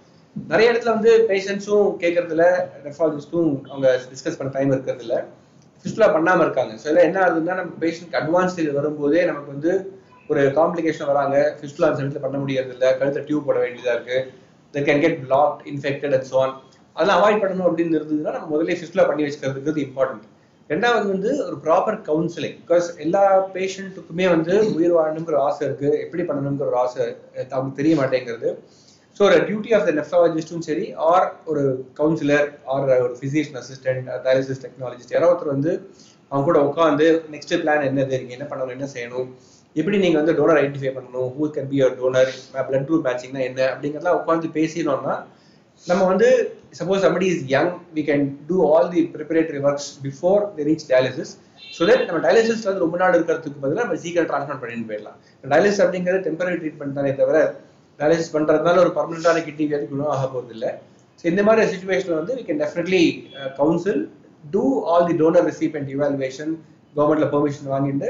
நிறைய 0.53 0.73
இடத்துல 0.73 0.93
வந்து 0.97 1.13
பேஷண்ட்ஸும் 1.31 1.87
கேட்கறதுல 2.03 2.45
நெஃபாலஜிஸ்ட்டும் 2.87 3.53
அவங்க 3.71 3.89
டிஸ்கஸ் 4.11 4.39
பண்ண 4.41 4.51
டைம் 4.57 4.73
இருக்கிறதுல 4.75 5.17
ஃபிஸ்டுலா 5.85 6.09
பண்ணாம 6.17 6.43
இருக்காங்க. 6.47 6.73
ஸோ 6.81 6.87
இதில் 6.91 7.07
என்ன 7.09 7.19
ஆகுதுன்னா 7.25 7.55
நம்ம 7.61 7.73
பேஷண்ட் 7.85 8.17
அட்வான்ஸ் 8.21 8.53
ஸ்டேஜ் 8.55 8.77
வரும்போதே 8.79 9.23
நமக்கு 9.31 9.51
வந்து 9.55 9.73
ஒரு 10.33 10.43
காம்ப்ளிகேஷன் 10.59 11.11
வராங்க. 11.13 11.37
ஃபிஸ்டுலா 11.59 11.89
அந்த 11.89 11.99
சமயத்தில் 12.01 12.25
பண்ண 12.27 12.39
முடியறது 12.43 12.75
இல்லை 12.77 12.91
கழுத்தை 12.99 13.23
டியூப் 13.29 13.47
போட 13.49 13.59
வேண்டியதா 13.65 13.95
இருக்கு. 13.97 14.19
The 14.75 14.83
can 14.89 15.03
get 15.05 15.19
block 15.25 15.63
infected 15.73 16.15
and 16.17 16.29
soon 16.33 16.53
அதெல்லாம் 16.97 17.19
அவாய்ட் 17.21 17.41
பண்ணணும் 17.43 17.67
அப்படின்னு 17.69 17.99
இருந்ததுன்னா 18.01 18.35
நம்ம 18.37 18.49
முதல்ல 18.53 18.77
ஃபிஸ்டுலா 18.81 19.07
பண்ணி 19.11 19.25
வச்சுக்கிறதுக்கு 19.27 19.85
இம்பார்ட்டன்ட் 19.89 20.27
ரெண்டாவது 20.71 21.07
வந்து 21.09 21.31
ஒரு 21.47 21.57
ப்ராப்பர் 21.65 21.99
கவுன்சிலிங் 22.07 22.59
பிகாஸ் 22.61 22.89
எல்லா 22.99 23.23
பேஷண்ட்டுக்குமே 23.55 24.27
வந்து 24.29 24.53
உயிர் 24.77 24.95
வாழணுங்கிற 24.97 25.39
ஆசை 25.47 25.63
இருக்கு. 25.69 25.89
எப்படி 26.05 26.23
பண்ணணுங்கிற 26.23 26.67
ஒரு 26.67 26.79
ஆசை 26.83 27.01
அஹ் 27.03 27.49
அவங்களுக்கு 27.49 27.81
தெரிய 27.81 27.95
மாட்டேங்கிறது. 28.01 28.51
ஸோ 29.17 29.25
ஒரு 29.29 29.39
டியூட்டி 29.49 29.71
ஆஃப் 29.77 29.87
த 29.89 29.93
நெஃப்ராலஜிஸ்டும் 29.97 30.67
சரி 30.69 30.85
ஆர் 31.09 31.27
ஒரு 31.47 31.63
கவுன்சிலர் 31.99 32.47
ஆர் 32.67 32.85
ஒரு 32.99 33.15
ஃபிசிஷியன் 33.19 33.59
அசிஸ்டன்ட் 33.61 34.07
டயாலிசிஸ் 34.25 34.63
டெக்னாலஜிஸ்ட் 34.65 35.15
யாரோ 35.15 35.29
ஒருத்தர் 35.31 35.55
வந்து 35.55 35.73
அவங்க 36.31 36.45
கூட 36.45 36.59
உட்காந்து 36.69 37.07
நெக்ஸ்ட் 37.35 37.55
பிளான் 37.63 37.87
என்னது 37.89 38.21
நீங்கள் 38.21 38.37
என்ன 38.39 38.47
பண்ணணும் 38.51 38.75
என்ன 38.77 38.89
செய்யணும் 38.95 39.29
எப்படி 39.77 39.97
நீங்க 39.99 40.17
வந்து 40.19 40.37
டோனர் 40.39 40.61
ஐடென்டிஃபை 40.61 40.93
பண்ணணும் 40.95 41.29
who 41.35 41.49
can 41.57 41.69
be 41.69 41.79
your 41.81 41.99
donor 41.99 42.31
blood 42.69 42.87
group 42.89 43.07
மேட்சிங்னா 43.09 43.43
என்ன 43.49 43.61
அப்படிங்கிறதெல்லாம் 43.73 44.19
உட்காந்து 44.21 44.51
பேசினோம்னா 44.57 45.17
நம்ம 45.87 46.03
வந்து 46.11 46.29
suppose 46.79 47.05
somebody 47.05 47.27
is 47.35 47.45
young 47.53 47.71
we 47.97 48.03
can 48.09 48.25
do 48.49 48.57
all 48.71 48.89
the 48.95 49.01
preparatory 49.15 49.61
works 49.67 49.89
before 50.05 50.41
the 50.57 50.65
reach 50.69 50.85
dialysis 50.91 51.33
so 51.77 51.87
that 51.91 52.05
நம்ம 52.09 52.21
டயாலிசிஸ் 52.27 52.67
வந்து 52.69 52.83
ரொம்ப 52.85 52.97
நாள் 53.03 53.15
இருக்கிறதுக்கு 53.19 53.63
பதிலாக 53.65 53.85
நம்ம 53.85 53.99
சீக்கிரம் 54.05 54.29
ட்ரான்ஸ்ஃபர் 54.31 54.61
பண்ணிட்டு 54.63 54.89
போயிடலாம். 54.91 55.17
டயாலிசிஸ் 55.45 55.83
அப்படிங்கிறது 55.85 56.25
டெம்பரரி 56.29 56.59
ட்ரீட்மெண்ட் 56.63 56.97
தானே 56.99 57.13
தவிர 57.21 57.39
டயாலிசிஸ் 57.99 58.35
பண்றதுனால 58.37 58.81
ஒரு 58.85 58.93
பர்மனண்டான 58.99 59.43
கிட்னி 59.47 59.67
வியாதி 59.71 59.87
குணம் 59.87 60.13
ஆக 60.15 60.27
போகிறது 60.27 60.55
இல்லை 60.57 60.71
ஸோ 61.21 61.27
இந்த 61.33 61.43
மாதிரி 61.49 61.69
சுச்சுவேஷன் 61.73 62.19
வந்து 62.21 62.35
we 62.39 62.45
can 62.49 62.63
definitely 62.65 63.03
counsel 63.59 64.03
to 64.45 64.65
all 64.93 65.07
the 65.11 65.17
donor 65.23 65.47
recipient 65.51 65.89
evaluation 65.97 66.53
கவர்மெண்ட்ல 66.95 67.29
பெர்மிஷன் 67.35 67.73
வாங்கிட்டு 67.75 68.09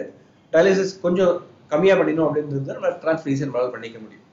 டயாலிசிஸ் 0.52 0.94
கொஞ்சம் 1.02 1.32
கம்மியாக 1.72 1.98
பண்ணிடணும் 2.00 2.26
அப்படின்னு 2.28 2.74
நம்ம 2.78 2.90
டிரான்ஸ்ஃபர் 3.02 3.46
நம்மளால 3.46 3.72
பண்ணிக்க 3.74 3.98
முடியும். 4.04 4.26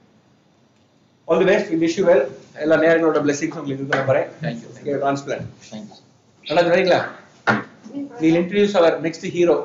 All 1.28 1.40
the 1.40 1.46
best 1.48 1.70
we 1.70 1.78
wish 1.80 1.96
you 1.98 2.04
well 2.06 2.22
எல்லா 2.64 2.76
நேரங்களோட 2.84 3.20
பிளெஸிங்ஸ் 3.24 3.58
உங்களுக்கு 3.58 3.82
இருக்கிற 3.82 4.04
மாதிரி 4.04 4.22
Thank 4.42 4.60
you. 4.62 4.94
Transplant 4.98 5.48
thank you 5.66 5.96
நல்லா 6.44 6.62
சரிங்களா 6.68 7.00
we'll 8.20 8.38
introduce 8.38 8.76
our 8.80 8.96
next 9.04 9.26
hero 9.34 9.56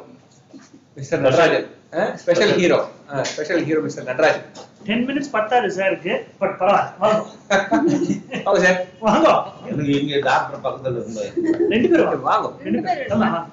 mister 0.97 1.21
Natarajan 1.21 1.65
special 2.21 2.53
hero 2.59 2.79
special 3.31 3.63
hero 3.67 3.79
mister 3.85 4.07
Natarajan 4.09 4.45
ten 4.87 5.03
minutes 5.07 5.31
பத்தாது 5.35 5.67
சாருக்கு 5.75 6.13
பட் 6.39 6.55
பரவாயில்ல 6.59 6.93
வாங்க 7.01 7.19
வாங்க 8.45 8.59
சார் 8.65 8.79
வாங்க 9.01 9.27
எனக்கு 9.67 9.93
இங்க 9.99 10.19
டாக்டர் 10.27 10.63
பக்கத்துல 10.65 10.95
இருந்தாரு 10.95 11.31
ரெண்டு 11.73 11.89
பேரும் 11.91 12.25
வாங்க 12.29 12.49
ரெண்டு 12.65 12.81
பேரும் 12.81 13.51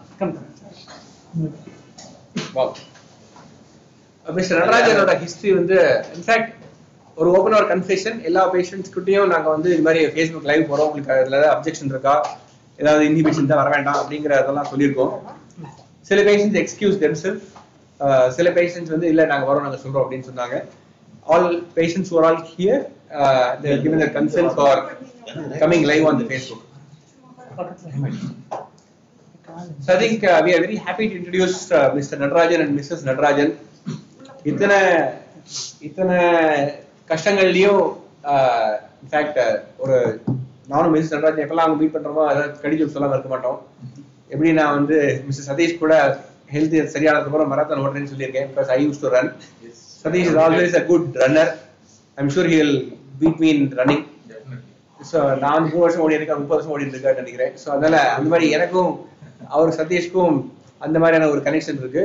மிஸ்டர் 4.27 4.61
நடராஜனோட 4.61 5.13
ஹிஸ்டரி 5.23 5.53
வந்து 5.53 5.79
இன்ஃபேக்ட் 6.15 6.60
ஒரு 7.21 7.29
ஓப்பன் 7.37 7.57
ஒரு 7.57 7.67
கன்ஃபெஷன் 7.73 8.19
எல்லா 8.29 8.43
பேஷண்ட்ஸ்கிட்டையும் 8.53 9.33
நாங்கள் 9.33 9.33
நாங்க 9.33 9.49
வந்து 9.55 9.69
இது 9.75 9.83
மாதிரி 9.87 10.03
ஃபேஸ்புக் 10.13 10.49
லைவ் 10.51 10.63
போகிறோம் 10.69 10.87
உங்களுக்கு 10.87 11.13
அதில் 11.15 11.33
ஏதாவது 11.33 11.51
அப்ஜெக்ஷன் 11.55 11.93
இருக்கா 11.95 12.15
ஏதாவது 12.79 13.03
இன்ஹிபிஷன் 13.09 13.51
தான் 13.51 13.61
வர 13.63 13.71
வேண்டாம் 13.75 13.99
அப்படிங்கிற 14.03 14.35
அதெல்லாம் 14.43 14.71
சொல்லியிருக்கோம் 14.71 15.13
சில 16.11 16.21
பேஷண்ட்ஸ் 16.29 16.61
எக்ஸ்கியூஸ் 16.63 16.97
தெம்செல் 17.03 17.39
சில 18.39 18.49
பேஷண்ட்ஸ் 18.59 18.93
வந்து 18.95 19.09
இல்ல 19.13 19.25
நாங்க 19.33 19.47
வரோம் 19.51 19.67
நாங்கள் 19.67 19.83
சொல்றோம் 19.85 20.03
அப்படின்னு 20.05 20.29
சொன்னாங்க 20.31 20.57
ஆல் 21.27 21.49
பேஷண்ட்ஸ் 21.77 22.13
ஒரு 22.17 22.27
all 22.29 22.43
here 22.53 22.83
given 23.85 24.03
they 24.03 24.09
have 24.09 24.51
for 24.59 24.81
coming 25.63 25.87
live 25.93 26.05
on 26.05 26.19
coming 26.19 26.31
Facebook 26.31 26.67
on 27.63 27.63
the 27.63 27.89
facebook 27.93 28.29
So 29.81 29.89
I 29.91 29.99
think 29.99 30.23
uh, 30.25 30.41
we 30.45 30.51
are 30.55 30.61
very 30.61 30.77
happy 30.79 31.09
to 31.09 31.15
introduce 31.17 31.55
uh, 31.71 31.79
Mr. 31.91 32.17
Natarajan 32.17 32.61
and 32.61 32.73
Mrs. 32.79 33.01
Natarajan. 33.03 33.51
இத்தனை 34.43 34.77
இத்தனை 35.83 36.19
கஷ்டங்கள்லயும் 37.11 37.83
in fact 39.03 39.41
ஒரு 39.85 39.97
நானும் 40.73 40.93
miss 40.95 41.13
Natarajan 41.15 41.45
எப்பெல்லாம் 41.45 41.67
அவங்க 41.67 41.79
meet 41.83 41.95
பண்றோமோ 41.97 42.25
அதாவது 42.31 42.53
கடிதம் 42.65 42.93
சொல்லாம 42.95 43.15
இருக்க 43.17 43.31
மாட்டோம். 43.35 43.59
எப்படி 44.33 44.51
நான் 44.59 44.77
வந்து 44.79 44.97
மிஸ்டர் 45.29 45.49
சதீஷ் 45.51 45.81
கூட 45.83 45.95
ஹெல்த் 46.55 46.77
சரியானதுக்கு 46.95 47.31
அப்புறம் 47.31 47.51
மராத்தான் 47.53 47.83
ஓடுறேன்னு 47.85 48.13
சொல்லியிருக்கேன். 48.13 48.49
Because 48.53 48.71
I 48.77 48.79
use 48.85 49.03
to 49.05 49.11
run 49.17 49.31
Satish 50.05 50.29
is 50.31 50.39
always 50.45 50.77
a 50.81 50.85
good 50.91 51.09
runner 51.25 51.53
I'm 52.19 52.31
sure 52.37 52.51
he 52.53 52.59
will 52.63 52.79
beat 53.23 53.41
me 53.45 53.51
in 53.57 53.67
running 53.81 54.05
so 55.01 55.19
நான் 55.45 55.69
மூணு 55.73 55.85
வருஷம் 55.85 56.03
ஓடி 56.07 56.19
இருக்கேன் 56.19 56.41
முப்பது 56.41 56.57
வருஷம் 56.57 56.75
ஓடி 56.75 56.87
இருக்கேன்னு 56.95 57.23
நினைக்கிறேன். 57.23 57.53
ஸோ 57.61 57.67
அதனால 57.75 57.97
அந்த 58.17 58.29
மாதிரி 58.33 58.49
எனக்கும் 58.57 58.91
அவர் 59.57 59.79
சதீஷ்க்கும் 59.81 60.35
அந்த 60.87 60.97
மாதிரியான 61.03 61.29
ஒரு 61.35 61.41
கனெக்ஷன் 61.47 61.81
இருக்கு. 61.83 62.05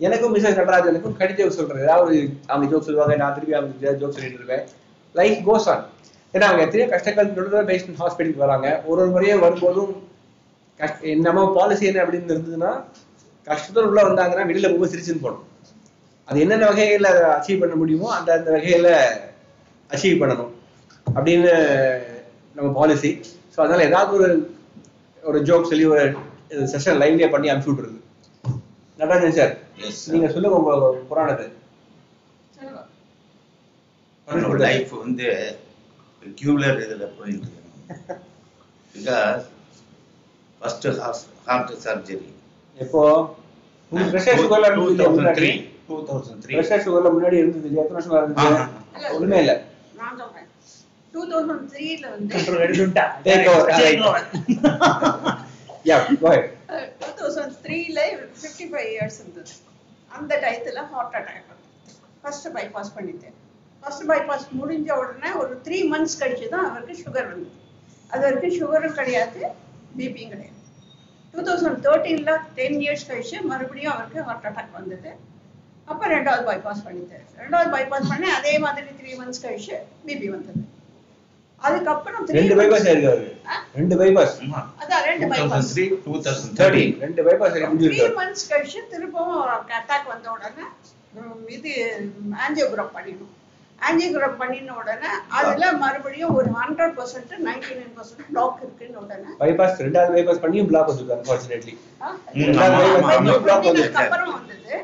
எனக்கும் 0.00 0.32
மிஸ்ஸஸ் 0.34 0.58
நடராஜனுக்கும் 0.60 1.18
கடிதம் 1.20 1.56
சொல்றது 1.56 1.84
ஏதாவது 1.86 2.14
அவங்க 2.50 2.66
ஜோக் 2.70 2.86
சொல்லுவாங்க 2.86 3.16
நான் 3.22 3.34
திருப்பி 3.36 3.54
அவங்க 3.58 3.92
ஜோக் 4.00 4.16
சொல்லிட்டு 4.16 4.40
இருப்பேன். 4.40 4.64
லைஃப் 5.14 5.40
கோஸ் 5.48 5.68
ஆன் 5.72 5.84
ஏன்னா 6.34 6.46
அவங்க 6.48 6.62
எத்தனையோ 6.66 6.88
கஷ்டங்கள் 6.94 7.66
பேஷண்ட் 7.70 8.00
ஹாஸ்பிட்டலுக்கு 8.02 8.44
வராங்க. 8.46 8.68
ஒரு 8.90 8.98
ஒரு 9.02 9.10
முறையும் 9.16 9.42
வரும்போதும் 9.44 9.92
கஷ்ட 10.80 11.14
நம்ம 11.26 11.44
பாலிசி 11.58 11.84
என்ன 11.90 12.00
அப்படின்னு 12.04 12.34
இருந்ததுன்னா 12.34 12.70
கஷ்டத்தோடு 13.46 13.90
உள்ள 13.90 14.02
வந்தாங்கன்னா 14.08 14.46
வெளியில 14.50 14.68
போகும்போது 14.68 14.92
சிரிச்சுன்னு 14.92 15.24
போகணும். 15.26 15.44
அது 16.28 16.42
என்னென்ன 16.44 16.68
வகையில 16.70 17.08
அச்சீவ் 17.36 17.62
பண்ண 17.62 17.74
முடியுமோ 17.80 18.08
அந்த 18.18 18.30
அந்த 18.38 18.50
வகையில 18.56 18.88
அச்சீவ் 19.90 20.20
பண்ணணும் 20.22 20.52
அப்படின்னு 21.06 21.52
நம்ம 22.56 22.68
பாலிசி 22.78 23.10
ஸோ 23.54 23.58
அதனால 23.64 23.84
ஏதாவது 23.90 24.12
ஒரு 24.18 24.28
ஒரு 25.22 25.38
ஜோக் 25.48 25.70
சொல்லி 25.70 25.86
ஒரு 25.94 26.04
செஷன் 26.72 27.00
லைவ்லயே 27.02 27.28
பண்ணி 27.34 27.50
அனுப்பிச்சு 27.50 27.72
விட்டுருது 27.72 28.00
நடராஜன் 28.98 29.38
சார் 29.38 29.54
நீங்க 30.10 30.28
சொல்லுங்க 30.32 30.56
உங்க 30.58 30.72
புராணத்தை. 31.08 31.46
லைஃப் 34.62 34.92
வந்து 34.98 35.26
கியூலர் 36.36 36.78
இதுல 36.84 37.06
போயிட்டு 37.16 37.50
பிகாஸ் 38.94 39.44
ஃபர்ஸ்ட் 40.60 40.86
ஹார்ட் 41.46 41.72
சர்ஜரி 41.84 42.28
இப்போ 42.76 43.02
உங்களுக்கு 43.92 44.12
பிரஷர் 44.14 44.40
சுகர்ல 44.42 44.68
டூ 44.76 44.84
தௌசண்ட் 44.92 45.16
முன்னாடி? 45.18 45.36
Three 45.38 45.50
two 45.88 45.96
thousand 46.08 46.40
three 46.44 46.54
pressure 46.56 46.84
சுகர்ல 46.86 47.10
முன்னாடி 47.16 47.36
இருந்தது? 47.42 47.68
எத்தனை 47.74 47.96
வருஷமா. 47.98 48.20
ஒண்ணுமே 49.16 49.38
இல்ல. 49.44 49.54
டூ 51.14 51.22
தௌசண்ட் 51.32 51.66
த்ரீல 51.72 52.04
வந்து 52.10 52.32
தௌசண்ட் 57.24 57.56
த்ரீல 57.66 57.98
இவருக்கு 58.12 58.40
ஃபிஃப்டி 58.42 58.66
ஃபைவ் 58.72 58.90
இயர்ஸ் 58.94 59.18
இருந்தது. 59.22 59.54
அந்த 60.18 60.32
டயத்தில் 60.44 60.80
ஹார்ட் 60.92 61.16
அட்டாக் 61.20 61.50
ஃபர்ஸ்ட் 62.22 62.48
பைபாஸ் 62.56 62.94
பண்ணிட்டேன் 62.96 63.36
ஃபர்ஸ்ட் 63.82 64.04
பைபாஸ் 64.10 64.46
முடிஞ்ச 64.58 64.88
உடனே 65.00 65.30
ஒரு 65.42 65.54
த்ரீ 65.64 65.78
மந்த்ஸ் 65.92 66.18
கழிச்சு 66.20 66.46
தான் 66.54 66.66
அவருக்கு 66.68 66.94
சுகர் 67.04 67.28
வந்தது. 67.32 67.56
அது 68.12 68.22
வரைக்கும் 68.26 68.56
சுகரும் 68.60 68.98
கிடையாது 68.98 69.40
பிபியும் 69.98 70.32
கிடையாது. 70.34 70.60
டூ 71.32 71.42
தௌசண்ட் 71.48 71.80
தேர்ட்டீனில் 71.86 72.40
டென் 72.58 72.78
இயர்ஸ் 72.84 73.06
கழிச்சு 73.10 73.36
மறுபடியும் 73.50 73.92
அவருக்கு 73.94 74.20
ஹார்ட் 74.28 74.46
அட்டாக் 74.50 74.76
வந்தது. 74.78 75.12
அப்போ 75.90 76.04
ரெண்டாவது 76.14 76.44
பைபாஸ் 76.50 76.84
பண்ணிட்டேன் 76.86 77.24
ரெண்டாவது 77.42 77.70
பைபாஸ் 77.76 78.10
பண்ணி 78.12 78.28
அதே 78.38 78.54
மாதிரி 78.64 78.94
த்ரீ 79.00 79.12
மந்த்ஸ் 79.20 79.42
கழிச்சு 79.44 79.76
பிபி 80.06 80.28
வந்தது. 80.36 80.62
அதுக்கப்புறம் 81.66 82.24
ரெண்டு 82.38 82.54
பைபாஸ் 82.58 82.88
இருக்கு 82.90 83.10
அவருக்கு 83.10 83.34
ரெண்டு 83.78 83.94
பைபாஸ் 84.00 84.34
அதான் 84.80 85.04
ரெண்டு 85.08 85.28
தேர்ட்டி 85.30 86.44
தேர்ட்டி 86.58 86.84
ரெண்டு 87.04 87.22
பைபாஸ் 87.26 87.54
த்ரீ 87.54 87.64
முடிஞ்சிருக்கு 87.68 88.08
மந்த்ஸ் 88.18 88.48
கழிச்சு 88.50 88.82
திரும்பவும் 88.92 89.40
அட்டாக் 89.78 90.10
வந்த 90.12 90.28
உடனே 90.34 90.66
இது 91.56 91.72
ஆஞ்சியோகிராம் 92.44 92.92
பண்ணிடணும். 92.94 93.32
ஆஞ்சியோகிராம் 93.78 94.36
பண்ணின 94.40 94.74
உடனே 94.80 95.10
அதுல 95.38 95.64
மறுபடியும் 95.82 96.34
ஒரு 96.38 96.48
hundred 96.58 96.94
percent 96.98 97.32
ninety 97.46 97.72
nine 97.78 97.94
percent 97.96 98.24
block 98.30 98.60
இருக்குன்னு 98.62 98.98
உடனே. 99.02 99.30
பைபாஸ் 99.42 99.80
ரெண்டாவது 99.84 100.14
பைபாஸ் 100.16 100.42
பண்ணியும் 100.44 100.68
பிளாக் 100.70 100.88
வச்சிருக்கு 100.90 101.16
அன்பார்ச்சுனேட்லி 101.16 101.74
வந்திருக்கு 103.56 104.00
அப்புறம் 104.02 104.32
வந்தது 104.36 104.76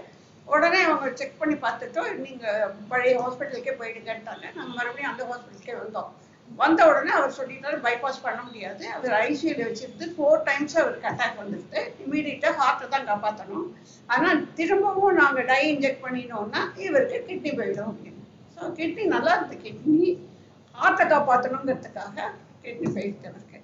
உடனே 0.46 0.80
அவங்க 0.86 1.08
செக் 1.18 1.38
பண்ணி 1.40 1.56
பார்த்துட்டோம் 1.64 2.10
நீங்க 2.24 2.44
பழைய 2.90 3.14
ஹாஸ்பிட்டலுக்கே 3.22 3.74
போயிடுங்கட்டாங்க 3.80 4.44
நாங்க 4.56 4.72
மறுபடியும் 4.78 5.12
அந்த 5.12 5.22
ஹாஸ்பிட்டலுக்கே 5.30 5.76
வந்தோம். 5.80 6.10
வந்த 6.58 6.80
உடனே 6.90 7.12
அவர் 7.18 7.36
சொல்லிட்டாரு 7.38 7.76
பைபாஸ் 7.84 8.22
பண்ண 8.24 8.40
முடியாது. 8.46 8.84
அவர் 8.94 9.12
ஐசியூல 9.26 9.66
வச்சிருந்து 9.68 10.06
ஃபோர் 10.14 10.42
டைம்ஸ் 10.48 10.76
அவருக்கு 10.82 11.08
அட்டாக் 11.10 11.38
வந்துருது. 11.42 11.80
இமீடியட்டா 12.04 12.50
ஹார்ட்டை 12.60 12.86
தான் 12.94 13.06
காப்பாற்றணும் 13.10 13.68
ஆனா 14.14 14.28
திரும்பவும் 14.58 15.18
நாங்க 15.20 15.42
டை 15.50 15.60
இன்ஜெக்ட் 15.72 16.02
பண்ணினோம்னா 16.06 16.62
இவருக்கு 16.86 17.20
கிட்னி 17.28 17.52
போயிடும் 17.60 17.90
அப்படின்னு. 17.92 18.24
ஸோ 18.56 18.70
கிட்னி 18.80 19.06
நல்லா 19.14 19.32
இருந்து 19.36 19.58
கிட்னி 19.64 20.10
ஹார்ட்டை 20.74 21.06
காப்பாற்றணுங்கிறதுக்காக 21.14 22.18
கிட்னி 22.64 22.88
போயிடுது 22.96 23.28
அவருக்கு. 23.30 23.58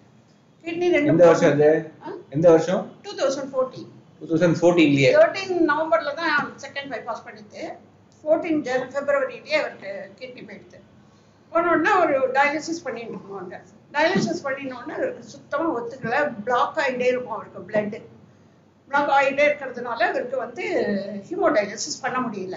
கிட்னி 0.65 0.87
ரெண்டு 0.95 1.13
எந்த 1.15 1.27
வருஷம் 1.31 1.53
அது? 1.55 1.71
எந்த 2.37 2.47
வருஷம்? 2.55 2.83
Two 3.05 3.13
thousand 3.21 3.51
fourteen 3.53 3.91
two 4.21 4.27
thousand 4.31 4.59
ஃபோர்டீன்லயே 4.61 5.11
thirteen 5.19 5.55
நவம்பர்ல 5.73 6.13
தான் 6.23 6.33
செகண்ட் 6.65 6.91
பைபாஸ் 6.95 7.25
பண்ணிட்டு 7.29 7.63
ஃபோர்டீன் 8.25 8.63
ஜன 8.69 8.87
பிப்ரவரிலேயே 8.95 9.57
அவருக்கு 9.63 9.91
கிட்னி 10.21 10.43
போயிடுது. 10.49 10.79
போனோடனே 11.57 11.93
ஒரு 12.01 12.33
டயாலிசிஸ் 12.33 12.85
பண்ணிட்டு 12.85 13.13
இருக்கோம் 13.13 13.53
டயாலிசிஸ் 13.93 14.45
பண்ணினோடனே 14.45 14.97
சுத்தமாக 15.25 15.75
அவருக்கு 15.75 15.79
ஒத்துக்கல. 15.79 16.17
பிளாக் 16.45 16.79
ஆகிட்டே 16.79 17.07
இருக்கும் 17.07 17.37
அவருக்கு 17.37 17.67
பிளட்டு 17.69 17.99
பிளாக் 18.89 19.11
ஆகிட்டே 19.17 19.45
இருக்கிறதுனால 19.47 20.01
அவருக்கு 20.09 20.37
வந்து 20.37 20.65
ஹீமோடயாலிசிஸ் 21.29 22.03
பண்ண 22.03 22.19
முடியல. 22.27 22.57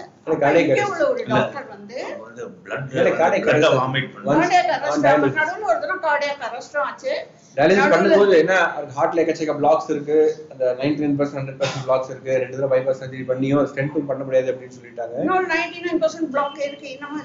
இங்கே. 0.58 0.82
உள்ள 0.82 1.10
ஒரு 1.10 1.24
டாக்டர் 1.28 1.68
வந்து. 1.68 1.98
நடுவில் 5.34 5.68
ஒரு 5.70 5.78
தடவை 5.80 5.98
கார்டியாக் 6.06 6.44
அரெஸ்டும் 6.48 6.84
ஆச்சு. 6.84 7.12
டயாலிசிஸ் 7.56 7.92
பண்ணும்போது 7.94 8.36
என்ன 8.38 8.54
ஹார்ட்ல 8.96 9.22
எக்கச்சக்க 9.22 9.56
பிளாக்ஸ் 9.60 9.90
இருக்கு. 9.90 10.18
அந்த 10.52 10.76
ninety 10.78 11.02
nine 11.02 11.18
percent 11.20 11.40
hundred 11.40 11.60
percent 11.62 11.86
blocks 11.86 12.10
இருக்கு. 12.10 12.38
ரெண்டு 12.38 12.56
தடவை 12.56 12.72
பைபாஸ் 12.78 13.02
சர்ஜரி 13.02 13.24
பண்ணியும் 13.32 13.68
ஸ்டென்ட்டும் 13.72 14.06
பண்ண 14.06 14.24
முடியாது 14.24 14.52
அப்படின்னு 14.52 14.78
சொல்லிட்டாங்க. 14.80 15.18
இன்னொரு 15.18 15.46
நைன்டி 15.46 15.80
நைன் 15.88 16.02
பர்சன்ட் 16.04 16.30
பிளாக் 16.30 16.64
இருக்கு. 16.66 16.90
இன்னமும் 16.90 17.22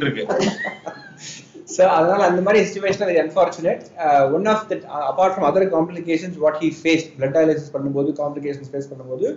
இருக்கு. 0.00 0.26
ஸோ 1.68 1.82
அதனால 1.94 2.20
அந்த 2.28 2.40
மாதிரி 2.44 2.60
situation 2.66 3.08
very 3.08 3.20
unfortunate 3.22 3.82
one 4.36 4.46
of 4.52 4.64
that 4.70 4.84
apart 5.08 5.34
from 5.34 5.48
other 5.48 5.66
complications 5.74 6.38
what 6.44 6.58
he 6.62 6.70
face 6.78 7.04
blood 7.16 7.34
dialysis 7.36 7.74
பண்ணும்போது 7.74 8.12
காம்ப்ளிகேஷன்ஸ் 8.20 8.70
ஃபேஸ் 8.72 8.90
பண்ணும்போது 8.92 9.28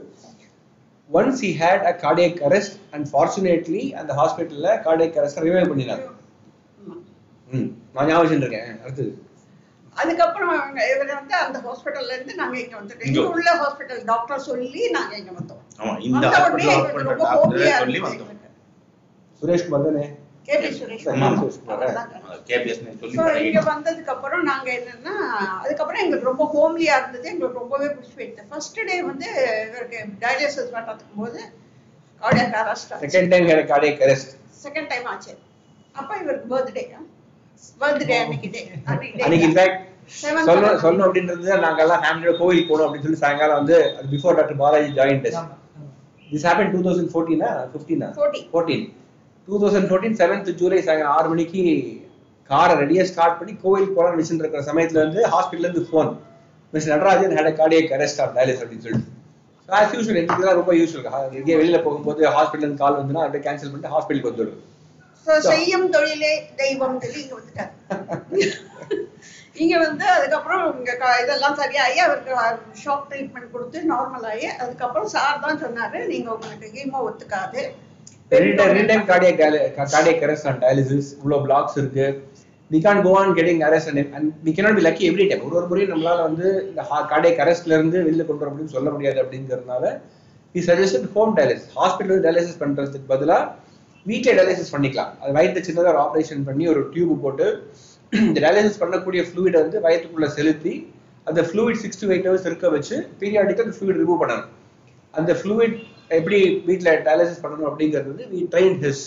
once 1.10 1.42
he 1.46 1.52
had 1.62 1.84
a 1.90 1.94
cardiac 2.04 2.40
arrest 2.50 2.78
and 2.94 3.08
fortunately 3.12 3.84
அந்த 4.02 4.12
ஹாஸ்பிட்டல்ல 4.20 4.70
கார்டியக் 4.86 5.18
அரெஸ்ட் 5.22 5.42
ரிவைவ் 5.48 5.70
பண்ணினாங்க 5.72 6.08
ம் 7.50 7.70
நான் 7.96 8.08
ஞாபகம் 8.10 8.42
இருக்கேன் 8.44 8.70
அடுத்தது. 8.84 9.12
அதுக்கப்புறம் 9.98 10.52
அவங்க 10.56 10.82
இவர் 10.92 11.10
வந்து 11.16 11.36
அந்த 11.46 11.58
ஹாஸ்பிட்டல்ல 11.66 12.14
இருந்து 12.16 12.34
நாங்க 12.36 12.56
இங்க 12.62 12.76
வந்துட்டோம். 12.78 13.08
இங்க. 13.10 13.24
உள்ள 13.32 13.50
ஹாஸ்பிட்டல் 13.62 14.02
டாக்டர் 14.12 14.46
சொல்லி 14.46 14.84
நாங்க 14.96 15.14
இங்க 15.22 15.32
வந்தோம். 15.40 15.64
ஆமா 15.80 15.94
இந்த 16.08 16.24
ஹாஸ்பிட்டல் 16.36 17.20
டாக்டரே 17.24 17.72
சொல்லி 17.82 18.00
வந்தோம். 18.06 18.30
சுரேஷ்குமார் 19.42 19.86
தானே? 19.88 20.06
இங்க. 23.46 23.60
வந்ததுக்கு 23.70 24.12
அப்புறம் 24.14 24.44
நாங்க 24.50 24.68
என்னன்னா 24.78 25.14
அதுக்கப்புறம் 25.62 26.02
எங்களுக்கு 26.04 26.30
ரொம்ப 26.30 26.46
ஹோம்லியா 26.54 26.96
இருந்தது. 27.00 27.26
எங்களுக்கு 27.32 27.62
ரொம்பவே 27.62 27.88
பிடிச்சி 27.94 28.14
போயிடுது 28.18 28.46
ஃபர்ஸ்ட் 28.52 28.80
டே 28.90 28.96
வந்து 29.10 29.28
இவருக்கு 29.68 30.00
டயாலிசிஸ் 30.24 30.74
பண்றதுக்கு 30.76 31.14
போது 31.22 31.40
cardiac 32.22 32.58
arrest 32.64 32.92
second 33.06 33.32
time 33.34 33.46
cardiac 33.72 34.02
arrest 34.08 34.34
second 34.66 34.90
time 34.94 35.08
ஆச்சு. 35.14 35.34
அப்ப 35.96 36.12
இவருக்கு 36.24 36.50
பர்த்டே 36.54 36.84
பர்த்டே 37.82 38.18
அன்னைக்கு 38.24 38.50
டே 38.56 38.62
அன்னைக்கு 38.92 39.48
இன்ஃபேக்ட் 39.50 39.80
சொல்லணும். 40.46 40.80
சொல்லணும் 40.84 41.06
அப்படின்றது 41.08 41.58
நாங்க 41.66 41.82
எல்லாம் 41.86 42.02
ஃபேமிலியோட 42.04 42.34
கோவிலுக்கு 42.40 42.70
போகணும் 42.70 42.88
அப்படின்னு 42.88 43.06
சொல்லி 43.08 43.22
சாயங்காலம் 43.24 43.60
வந்து 43.62 43.76
before 44.14 44.38
doctor 44.40 44.60
Balaji 44.62 44.90
join 45.00 45.22
this 46.30 46.46
happen 46.48 46.74
two 46.76 46.82
thousand 46.88 47.12
ஃபோர்டீனா 47.14 47.50
ஃபிஃப்டீனா 47.72 48.10
14. 48.18 48.44
Fourteen 48.54 48.86
two 49.48 49.60
thousand 49.62 49.90
fourteen 49.90 50.18
seventh 50.20 50.50
July 50.60 50.80
சாயங்காலம் 50.86 51.16
ஆறு 51.18 51.30
மணிக்கு 51.32 51.62
காரை 52.50 52.74
ரெடியாக 52.82 53.08
ஸ்டார்ட் 53.12 53.38
பண்ணி 53.40 53.54
கோவிலுக்கு 53.64 53.96
போகலாம்னு 53.98 54.22
வச்சுட்டு 54.22 54.44
இருக்கிற 54.44 54.64
சமயத்துல 54.70 55.04
வந்து 55.06 55.22
ஹாஸ்பிட்டல்ல 55.34 55.68
இருந்து 55.68 55.88
phone 55.90 56.12
mister 56.74 56.94
Natarajan 56.94 57.36
had 57.38 57.58
cardiac 57.60 57.94
arrest 57.98 58.22
of 58.24 58.34
dialysis 58.36 58.62
அப்படின்னு 58.62 58.86
சொல்லிட்டு. 58.86 59.10
ஆஸ் 59.70 60.12
எனக்கு 60.22 60.58
ரொம்ப 60.60 60.74
யூஸ்வல் 60.80 61.08
எங்கேயே 61.40 61.58
வெளியில 61.60 61.80
போகும்போது 61.86 62.22
ஹாஸ்பிட்டல் 62.36 62.66
இருந்து 62.66 62.84
கால் 62.84 63.00
வந்துன்னா 63.00 63.24
அப்படியே 63.26 63.44
கேன்சல் 63.48 63.72
பண்ணிட்டு 63.72 63.96
ஹாஸ்பிட்டலுக்கு 63.96 64.32
வந்துடுது 64.32 64.60
So, 65.26 65.34
செய்யும் 65.46 65.84
தொழிலே 65.94 66.30
தெய்வம் 66.60 66.96
சொல்லி 67.02 67.20
இங்க 67.24 67.34
வந்துட்டார். 67.40 67.72
இங்க 69.62 69.74
வந்து 69.84 70.06
அதுக்கப்புறம் 70.14 70.64
இங்க 70.78 70.92
இதெல்லாம் 71.24 71.58
சரியாகி 71.60 72.00
அவருக்கு 72.06 72.32
ஷாக் 72.84 73.06
ட்ரீட்மெண்ட் 73.10 73.52
கொடுத்து 73.54 73.80
நார்மல் 73.92 74.26
ஆகி 74.32 74.48
அதுக்கப்புறம் 74.64 75.12
சார் 75.14 75.44
தான் 75.44 75.62
சொன்னாரு 75.64 76.00
நீங்க 76.12 76.28
உங்களுக்கு 76.36 76.70
ஹீமோ 76.78 77.02
ஒத்துக்காது. 77.10 77.62
Return 78.32 79.06
cardiac 79.10 79.40
cardiac 79.94 80.22
arrest 80.26 80.48
and 80.50 80.62
dialysis 80.64 81.10
இவ்வளோ 81.18 81.38
பிளாக்ஸ் 81.46 81.78
இருக்கு. 81.82 82.06
We 82.72 82.80
can 82.86 83.02
go 83.06 83.12
on 83.22 83.34
getting 83.38 83.64
arrest 83.70 83.90
and 83.92 84.14
and 84.18 84.30
we 84.46 84.52
cannot 84.58 84.78
be 84.80 84.84
lucky 84.88 85.04
every 85.10 85.26
time 85.30 85.44
ஒரு 85.48 85.56
ஒரு 85.60 85.68
முறையும் 85.72 85.92
நம்மளால 85.94 86.20
வந்து 86.28 86.48
இந்த 86.70 86.84
கார்டியக் 87.12 87.42
அரெஸ்ட்ல 87.46 87.74
இருந்து 87.78 87.98
வெளியில 88.08 88.26
கொண்டு 88.30 88.44
வர 88.44 88.52
முடியும்னு 88.54 88.76
சொல்ல 88.78 88.90
முடியாது 88.96 89.20
அப்படிங்கறதுனால 89.24 89.84
we 90.56 90.62
suggest 90.70 91.10
home 91.18 91.34
dialysis 91.40 91.68
hospital 91.80 92.22
dialysis 92.28 92.62
பண்றதுக்கு 92.64 93.12
பதிலாக 93.14 93.44
வீட்டில் 94.06 94.38
டயாலிசிஸ் 94.40 94.74
பண்ணிக்கலாம். 94.76 95.12
அது 95.22 95.32
வயிற்று 95.38 95.66
சின்னதாக 95.68 95.94
ஒரு 95.94 96.02
ஆப்ரேஷன் 96.06 96.44
பண்ணி 96.50 96.64
ஒரு 96.74 96.82
டியூப் 96.94 97.22
போட்டு 97.26 97.48
இந்த 98.12 98.38
டயாலிசிஸ் 98.46 98.82
பண்ணக்கூடிய 98.84 99.22
ஃப்ளூயிடை 99.28 99.60
வந்து 99.64 99.80
வயிற்றுக்குள்ள 99.88 100.30
செலுத்தி 100.38 100.74
அந்த 101.30 101.42
fluid 101.48 101.82
six 101.84 102.02
to 102.02 102.08
eight 102.14 102.28
hours 102.30 102.48
இருக்க 102.50 102.70
வச்சு 102.76 102.96
பீரியாடிக்கல் 103.20 103.68
அந்த 103.68 103.76
ஃப்ளூயிட் 103.80 104.02
ரிமூவ் 104.04 104.22
பண்ணணும். 104.24 104.48
அந்த 105.14 105.32
ஃப்ளூயிட் 105.40 105.78
எப்படி 106.12 106.38
வீட்டில் 106.68 106.92
டயாலிசிஸ் 107.06 107.44
பண்ணணும் 107.44 107.70
அப்படிங்கிறது 107.70 108.12
வந்து 108.12 108.28
வி 108.32 108.42
ட்ரெயின் 108.54 108.78
ஹிஸ் 108.84 109.06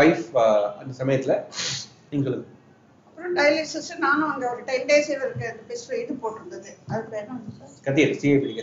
ஒய்ஃப் 0.00 0.24
அந்த 0.80 0.92
சமயத்தில் 1.00 1.36
சொல்லுங்க 2.26 2.46
அப்புறம் 3.06 3.34
டயாலிசிஸ் 3.38 3.90
நானும் 4.04 4.30
அங்க 4.32 4.44
ஒரு 4.52 4.62
டென் 4.68 4.86
டேஸ் 4.90 5.10
இவருக்கு 5.14 5.48
பிஸ்ட் 5.68 5.92
இது 6.02 6.12
போட்டிருந்தது. 6.22 6.70
அது 6.92 7.02
பேர் 7.12 7.26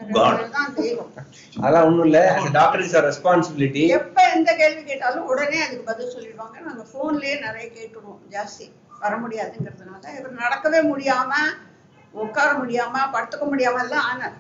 அதெல்லாம் 1.59 1.85
ஒண்ணும் 1.87 2.05
இல்ல. 2.05 2.19
டாக்டர் 2.57 2.83
இஸ் 2.85 2.95
ரெஸ்பான்சிபிலிட்டி 3.07 3.83
எப்ப 3.97 4.21
எந்த 4.35 4.49
கேள்வி 4.61 4.83
கேட்டாலும் 4.83 5.27
உடனே 5.31 5.59
அதுக்கு 5.65 5.85
பதில் 5.91 6.13
சொல்லிடுவாங்க. 6.15 6.55
நாங்க 6.67 6.83
போன்லயே 6.93 7.35
நிறைய 7.45 7.65
கேட்டுருவோம் 7.77 8.21
ஜாஸ்தி. 8.35 8.67
வர 9.03 9.13
முடியாதுங்கிறதுனால 9.23 10.03
இவர் 10.19 10.39
நடக்கவே 10.43 10.79
முடியாம 10.91 11.31
உட்கார 12.13 12.49
முடியாம 12.61 12.95
படுத்துக்க 13.15 13.45
முடியாம 13.51 13.81
எல்லாம் 13.85 14.05
ஆனார். 14.11 14.37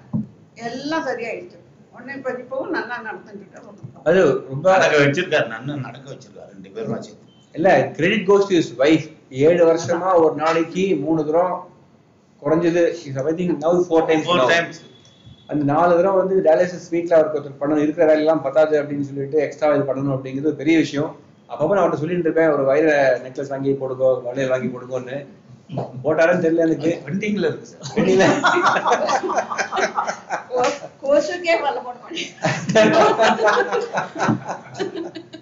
எல்லாம் 0.67 1.05
சரியாயிடுச்சு. 1.07 1.57
உடனே 1.93 2.13
இப்ப 2.13 2.31
இப்பவும் 2.43 2.73
நல்லா 2.77 2.95
நடந்துட்டு 3.07 3.59
அது 4.09 4.21
ரொம்ப 4.49 4.65
நடக்க 4.77 4.95
வச்சிருக்காரு. 5.03 5.47
நன்னு 5.53 5.73
நடக்க 5.87 6.05
வச்சிருக்காரு. 6.13 6.49
ரெண்டு 6.53 6.71
பேரும் 6.71 6.95
வச்சு 6.95 7.11
இல்ல 7.55 7.69
credit 7.97 8.27
goes 8.29 8.47
to 8.49 8.55
is 8.61 8.71
wife 8.77 9.05
ஏழு 9.47 9.61
வருஷமா 9.69 10.09
ஒரு 10.23 10.35
நாளைக்கு 10.35 10.83
மூணு 11.03 11.21
தரம் 11.25 11.55
குறைஞ்சது. 12.41 12.81
Is 13.07 13.19
I 13.23 13.33
think 13.39 13.53
now 13.65 13.79
four 13.87 14.05
times 14.09 14.27
four 14.27 14.47
times 14.53 14.79
அந்த 15.53 15.63
நாலு 15.69 15.95
தடவை 15.95 16.17
வந்து 16.17 16.35
டயாலிசிஸ் 16.45 16.89
வீட்டில் 16.89 17.15
அவருக்கு 17.15 17.39
ஒருத்தர் 17.39 17.59
பண்ணணும் 17.59 17.83
இருக்கிற 17.83 18.05
வேலையெல்லாம் 18.05 18.41
பத்தாது 18.41 18.75
அப்படின்னு 18.81 19.07
சொல்லிட்டு 19.09 19.39
எக்ஸ்ட்ரா 19.41 19.73
இது 19.73 19.83
பண்ணணும் 19.83 20.15
அப்படிங்கிறது 20.15 20.51
ஒரு 20.51 20.55
பெரிய 20.55 20.77
விஷயம். 20.77 21.11
அப்பப்போ 21.49 21.69
நான் 21.69 21.81
அவர்கிட்ட 21.81 22.01
சொல்லிட்டு 22.01 22.27
இருப்பேன் 22.27 22.53
ஒரு 22.53 22.63
வயிற 22.69 22.89
நெக்லஸ் 23.25 23.49
வாங்கி 23.49 23.71
போடுங்கோ 23.81 24.09
வளையல் 24.23 24.49
வாங்கி 24.49 24.69
போடுங்கோன்னு. 24.69 25.17
போட்டாருன்னு 26.03 26.45
தெரியல 26.45 26.65
எனக்கு. 26.67 26.91
பெண்டிங்ல 27.05 27.45
இருக்கு 27.45 27.65
சார். 27.65 27.93
தெரியல 27.95 28.25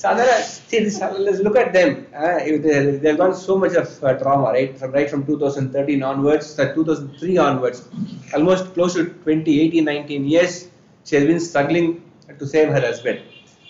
So 0.00 0.08
அதனால, 0.08 0.34
see, 0.68 0.78
this, 0.84 1.00
let's 1.26 1.40
look 1.40 1.56
at 1.56 1.72
them. 1.72 2.06
Uh, 2.14 2.38
if 2.40 2.62
they, 2.62 2.74
uh, 2.78 2.98
they've 3.02 3.18
gone 3.18 3.34
so 3.34 3.54
much 3.58 3.74
of 3.74 4.04
uh, 4.04 4.14
trauma, 4.14 4.46
right? 4.46 4.78
From 4.78 4.92
right 4.92 5.10
from 5.10 5.26
2013 5.26 6.02
onwards, 6.02 6.58
uh, 6.58 6.72
2003 6.74 7.36
onwards, 7.38 7.78
almost 8.34 8.72
close 8.74 8.94
to 8.94 9.04
20, 9.04 9.60
18, 9.60 9.84
19 9.84 10.24
years, 10.24 10.68
she 11.06 11.16
has 11.16 11.26
been 11.26 11.40
struggling 11.40 12.02
to 12.38 12.46
save 12.46 12.68
her 12.68 12.80
husband. 12.80 13.20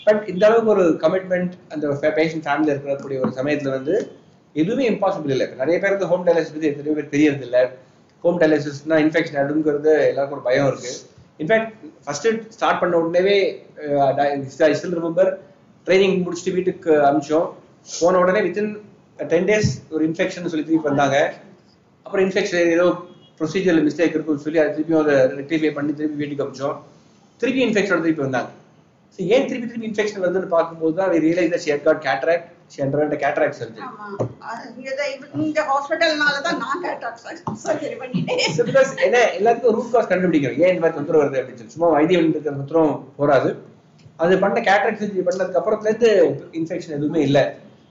But 0.07 0.23
இந்த 0.29 0.47
அளவுக்கு 0.47 0.71
ஒரு 0.71 0.85
commitment 1.03 1.53
அந்த 1.69 1.87
patient 2.19 2.45
ஃபேமிலியில் 2.47 2.71
இருக்கக்கூடிய 2.75 3.19
ஒரு 3.21 3.33
சமயத்துல 3.39 3.71
வந்து 3.71 3.95
எதுவுமே 4.53 4.85
இம்பாசிபிள் 4.91 5.31
இல்லை 5.31 5.47
நிறைய 5.57 5.77
பேருக்கு 5.81 6.07
ஹோம் 6.07 6.25
டயாலிசிஸ் 6.27 6.55
பத்தி 6.55 6.71
நிறைய 6.77 6.95
பேர் 6.95 7.13
தெரியறது 7.17 7.45
இல்லை 7.49 7.63
ஹோம் 8.25 8.41
டயாலிசிஸ்னா 8.41 8.99
இன்ஃபெக்ஷன் 9.05 9.39
அப்படிங்கிறது 9.41 9.93
எல்லாருக்கும் 10.09 10.39
ஒரு 10.39 10.47
பயம் 10.49 10.69
இருக்கு 10.71 10.93
இன்ஃபேக்ட் 11.43 11.71
ஃபர்ஸ்ட் 12.05 12.29
ஸ்டார்ட் 12.49 12.81
பண்ண 12.81 12.97
உடனே 12.97 13.37
ஸ்டில் 14.55 14.97
ரிமெம்பர் 14.99 15.31
ட்ரைனிங் 15.87 16.25
முடிச்சுட்டு 16.25 16.55
வீட்டுக்கு 16.55 16.93
அனுப்பிச்சோம். 16.93 17.53
போன 18.01 18.19
உடனே 18.19 18.41
வித்தின் 18.41 18.79
டென் 19.29 19.45
டேஸ் 19.45 19.65
ஒரு 19.91 20.11
இன்ஃபெக்ஷன் 20.11 20.29
சொல்லி 20.29 20.51
திருப்பி 20.51 20.77
வந்தாங்க. 20.77 21.35
அப்புறம் 22.03 22.29
இன்ஃபெக்ஷன் 22.29 22.71
ஏதோ 22.71 22.85
ப்ரொசீஜர்ல 23.39 23.91
மிஸ்டேக் 23.91 24.09
இருக்குன்னு 24.09 24.41
சொல்லி 24.41 24.59
அதை 24.59 24.75
திருப்பியும் 24.75 25.03
அதை 25.03 25.15
ரெக்டிஃபை 25.15 25.73
பண்ணி 25.73 25.95
திருப்பி 25.95 26.27
வீட்டுக்கு 26.27 26.45
அனுப்பிச்சோம். 26.45 26.77
திருப்பி 27.37 27.65
இன்ஃபெக்ஷன் 27.65 28.03
திருப்பி 28.03 28.23
வந்தாங்க. 28.23 28.49
ஸோ 29.17 29.17
ஏன் 29.17 29.47
திருப்பி 29.47 29.67
திருப்பி 29.67 29.89
இன்ஃபெக்ஷன் 29.89 30.25
வருதுன்னு 30.25 30.47
பார்க்கும்போது 30.47 30.95
தான் 30.95 31.11
ரியலைஸ் 31.11 31.59
cataract. 33.17 33.53
Surgery. 33.53 33.79
ஆமா. 33.79 34.27
அது 34.39 34.71
இங்கதான் 34.71 35.17
இவ- 35.17 35.45
இந்த 35.45 35.63
ஹாஸ்பிட்டல்னால 35.63 36.43
தான் 36.43 36.57
நான் 36.57 36.85
கேட்டாக்ட் 36.85 37.67
சர்ஜரி 37.67 37.95
பண்ணிட்டேன். 37.99 39.03
என்ன 39.03 39.19
எல்லாத்துக்கும் 39.39 39.71
ரூட் 39.71 39.91
காஸ் 39.91 40.09
கண்டுபிடிக்கணும். 40.09 40.59
ஏன் 40.59 40.75
இந்த 40.75 40.81
மாதிரி 40.81 40.93
தொந்தரவு 40.93 41.25
வருது 41.25 41.29
அப்படின்னு 41.29 41.55
சொல்லி. 41.55 41.71
சும்மா 41.71 41.89
வைத்தியம் 41.89 42.29
இருக்கிற 42.29 42.57
தொந்தரவும் 42.57 43.05
போராது 43.17 43.57
அது 44.25 44.35
பண்ண 44.45 44.61
கேட்ராக்ட் 44.69 45.01
சர்ஜரி 45.03 45.25
பண்ணதுக்கு 45.29 45.61
அப்புறத்துல 45.61 45.91
இருந்து 45.91 46.11
இன்ஃபெக்ஷன் 46.61 46.97
எதுவுமே 46.99 47.21
இல்லை. 47.29 47.45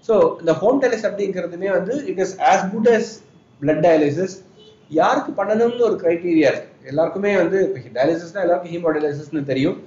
ஸோ 0.07 0.13
இந்த 0.41 0.51
ஹோம் 0.61 0.81
டயாலிசிஸ் 0.81 1.07
அப்படிங்கிறதுமே 1.09 1.69
வந்து 1.77 1.95
it 2.11 2.21
is 2.25 2.35
as 2.49 2.65
good 2.73 2.89
as 2.95 3.09
blood 3.61 3.81
dialysis 3.85 4.35
யாருக்கு 4.99 5.31
பண்ணணும்னு 5.39 5.87
ஒரு 5.87 5.97
கிரைட்டீரியா 6.03 6.49
இருக்கு. 6.51 6.69
எல்லாருக்குமே 6.91 7.31
வந்து 7.43 7.57
டயாலிசிஸ்னா 7.97 8.43
எல்லாருக்கும் 8.45 8.73
ஹீமோ 8.75 8.93
டயாலிசிஸ்னு 8.95 9.43
தெரியும். 9.51 9.77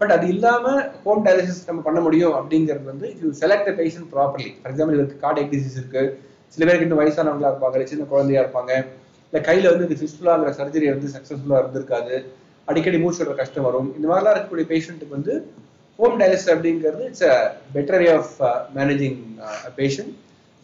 பட் 0.00 0.12
அது 0.16 0.26
இல்லாம 0.34 0.66
ஹோம் 1.04 1.24
டயாலிசிஸ் 1.26 1.64
நம்ம 1.68 1.82
பண்ண 1.88 1.98
முடியும் 2.06 2.34
அப்படிங்கிறது 2.38 2.86
வந்து 2.92 3.08
you 3.22 3.28
select 3.42 3.70
patient 3.80 4.08
properly 4.14 4.48
for 4.60 4.70
example 4.72 4.96
இவருக்கு 4.98 5.18
கார்டியக் 5.24 5.52
டிசீஸ் 5.54 5.76
இருக்கு. 5.80 6.02
சில 6.54 6.62
பேருக்கு 6.66 6.86
இன்னும் 6.86 7.00
வயசானவங்களா 7.02 7.50
இருப்பாங்க 7.52 7.76
இல்ல 7.78 7.90
சின்ன 7.92 8.06
குழந்தையா 8.12 8.40
இருப்பாங்க. 8.44 8.72
இல்ல 9.28 9.38
கையில 9.48 9.70
வந்து 9.72 9.86
இந்த 9.88 9.96
ஃபிஸ்டுலாங்கிற 10.00 10.50
சர்ஜரி 10.60 10.88
வந்து 10.94 11.08
சக்சஸ்ஃபுல்லா 11.16 11.60
இருந்திருக்காது. 11.62 12.16
அடிக்கடி 12.70 12.98
மூச்சு 13.02 13.20
விடுற 13.20 13.34
கஷ்டம் 13.40 13.66
வரும். 13.68 13.88
இந்த 13.96 14.06
மாதிரிலாம் 14.10 14.34
இருக்கக்கூடிய 14.34 14.66
பேஷண்ட்டுக்கு 14.72 15.16
வந்து 15.18 15.34
ஹோம் 15.98 16.16
டயாலிசிஸ் 16.20 16.52
அப்படிங்கிறது 16.54 17.02
it's 17.08 17.26
a 17.30 17.34
better 17.74 18.00
way 18.02 18.08
of 18.18 18.32
managing 18.78 19.18
patient 19.78 20.12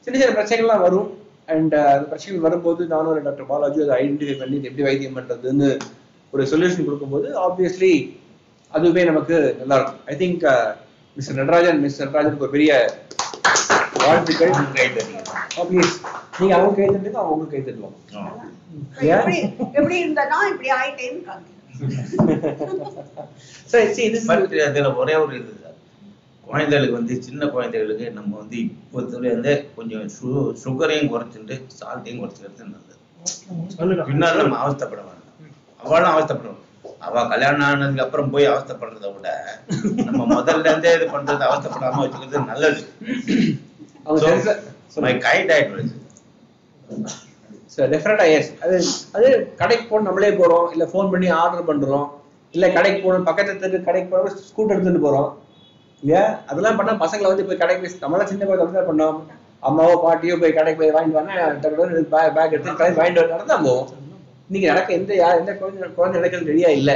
சின்ன 0.04 0.18
சின்ன 0.20 0.34
பிரச்சனைகள்லாம் 0.36 0.84
வரும். 0.86 1.08
அண்ட் 1.52 1.74
அந்த 1.94 2.04
பிரச்சனைகள் 2.10 2.46
வரும்போது 2.46 2.82
நானும் 2.92 3.12
ஒரு 3.12 3.22
டாக்டர் 3.26 3.48
பாலாஜி 3.50 3.78
அதை 3.84 3.94
ஐடென்டிஃபை 4.02 4.34
பண்ணி 4.40 4.56
எப்படி 4.68 4.86
வைத்தியம் 4.88 5.16
பண்றதுன்னு 5.18 5.68
ஒரு 6.32 6.42
சொல்யூஷன் 6.52 6.86
கொடுக்கும்போது 6.88 7.28
ஆப்வியஸ்லி 7.46 7.92
அதுவே 8.72 9.02
நமக்கு 9.10 9.36
நல்லா 9.60 9.76
இருக்கும். 9.78 10.02
I 10.12 10.16
think 10.22 10.44
mister 11.16 11.38
Natarajan 11.40 11.80
miss 11.84 12.00
நடராஜனுக்கு 12.02 12.46
ஒரு 12.46 12.54
பெரிய 12.56 12.72
வாழ்த்துக்கள். 14.04 14.52
ப்ளீஸ் 15.70 15.94
நீங்க 16.40 16.52
அவங்க 16.58 16.74
கை 16.76 16.86
தட்டுங்க 16.92 17.18
அவங்க 17.22 17.34
உங்களுக்கு 17.34 17.56
கை 17.56 17.62
தட்டுவாங்க. 17.68 17.96
எப்படி 19.78 19.96
இருந்தனா 20.02 20.38
இப்படி 20.52 20.70
ஆயிட்டேன்னு 20.78 21.22
பட் 24.26 24.54
அதுல 24.60 24.94
ஒரே 24.94 25.14
ஒரு 25.14 25.36
இது 25.36 25.58
குழந்தைகளுக்கு 26.44 26.96
வந்து 26.96 27.22
சின்ன 27.22 27.46
குழந்தைகளுக்கு 27.46 28.10
நம்ம 28.10 28.36
வந்து 28.36 28.56
இப்போத்துல 28.56 29.24
இருந்தே 29.24 29.68
கொஞ்சம் 29.76 30.08
சு- 30.08 30.56
சுகரையும் 30.64 31.10
குறைச்சிட்டு 31.10 31.62
சால்ட்டையும் 31.80 32.20
குறைச்சிக்கிறது 32.20 32.58
நல்லது. 32.58 32.96
பின்னால 34.04 34.36
நம்ம 34.36 34.68
அவஸ்தைப்பட 34.68 34.88
வேண்டாம். 34.88 35.28
அவளும் 35.78 36.10
அவஸ்தைப்படணும் 36.10 36.58
அவ 36.98 37.28
கல்யாணம் 37.28 37.60
ஆனதுக்கு 37.60 38.02
அப்புறம் 38.02 38.30
போய் 38.30 38.48
அவஸ்தைப்படுறத 38.48 39.14
விட 39.14 39.58
நம்ம 39.94 40.40
முதல்ல 40.40 40.60
இருந்தே 40.60 40.94
இது 40.94 41.04
பண்றது 41.04 41.46
அவஸ்தைப்படாம 41.50 42.10
வச்சுக்கிறது 42.10 42.44
நல்லது. 42.44 42.84
மை 44.94 45.14
கைட் 45.14 45.50
ஆயிடுச்சு. 45.50 45.94
சார் 47.72 47.90
டெஃபினட்டா 47.92 48.24
எஸ் 48.36 48.50
அது 48.64 48.76
அது 49.16 49.28
கடைக்கு 49.60 49.84
போகணும் 49.90 50.08
நம்மளே 50.08 50.30
போறோம். 50.40 50.66
இல்ல 50.74 50.84
ஃபோன் 50.92 51.10
பண்ணி 51.12 51.28
ஆர்டர் 51.40 51.68
பண்றோம். 51.70 52.06
இல்ல 52.54 52.66
கடைக்கு 52.76 53.00
போகணும் 53.04 53.26
பக்கத்து 53.28 53.60
தெரு 53.64 53.78
கடைக்கு 53.88 54.08
போறோம் 54.12 54.40
ஸ்கூட்டர் 54.48 54.76
எடுத்துட்டு 54.76 55.04
போறோம். 55.06 55.28
இல்லையா? 56.02 56.22
அதெல்லாம் 56.50 56.78
பண்ணா 56.78 56.92
பசங்களை 57.04 57.28
வந்து 57.32 57.46
போய் 57.48 57.60
கடைக்கு 57.62 57.82
போய் 57.82 58.02
நம்மளாம் 58.04 58.30
சின்ன 58.30 58.44
குழந்தை 58.48 58.74
தான் 58.78 58.88
பண்ணோம். 58.90 59.18
அம்மாவோ 59.68 59.94
பாட்டியோ 60.04 60.36
போய் 60.42 60.56
கடைக்கு 60.58 60.80
போய் 60.82 60.94
வாங்கிட்டு 60.96 61.18
வாங்க 61.18 61.32
பேக் 62.36 62.54
எடுத்து 62.54 62.78
கடைக்கு 62.80 63.00
வாங்கிட்டு 63.00 63.22
வந்து 63.22 63.34
நடந்தா 63.36 63.56
போவோம். 63.66 63.88
இன்னைக்கு 64.48 64.70
நடக்க 64.72 64.90
எந்த 65.00 65.12
யார் 65.22 65.40
எந்த 65.40 65.52
குழந்தை 65.60 65.88
குழந்தை 65.98 66.16
நடக்கிறது 66.20 66.50
ரெடியா 66.52 66.70
இல்ல. 66.78 66.90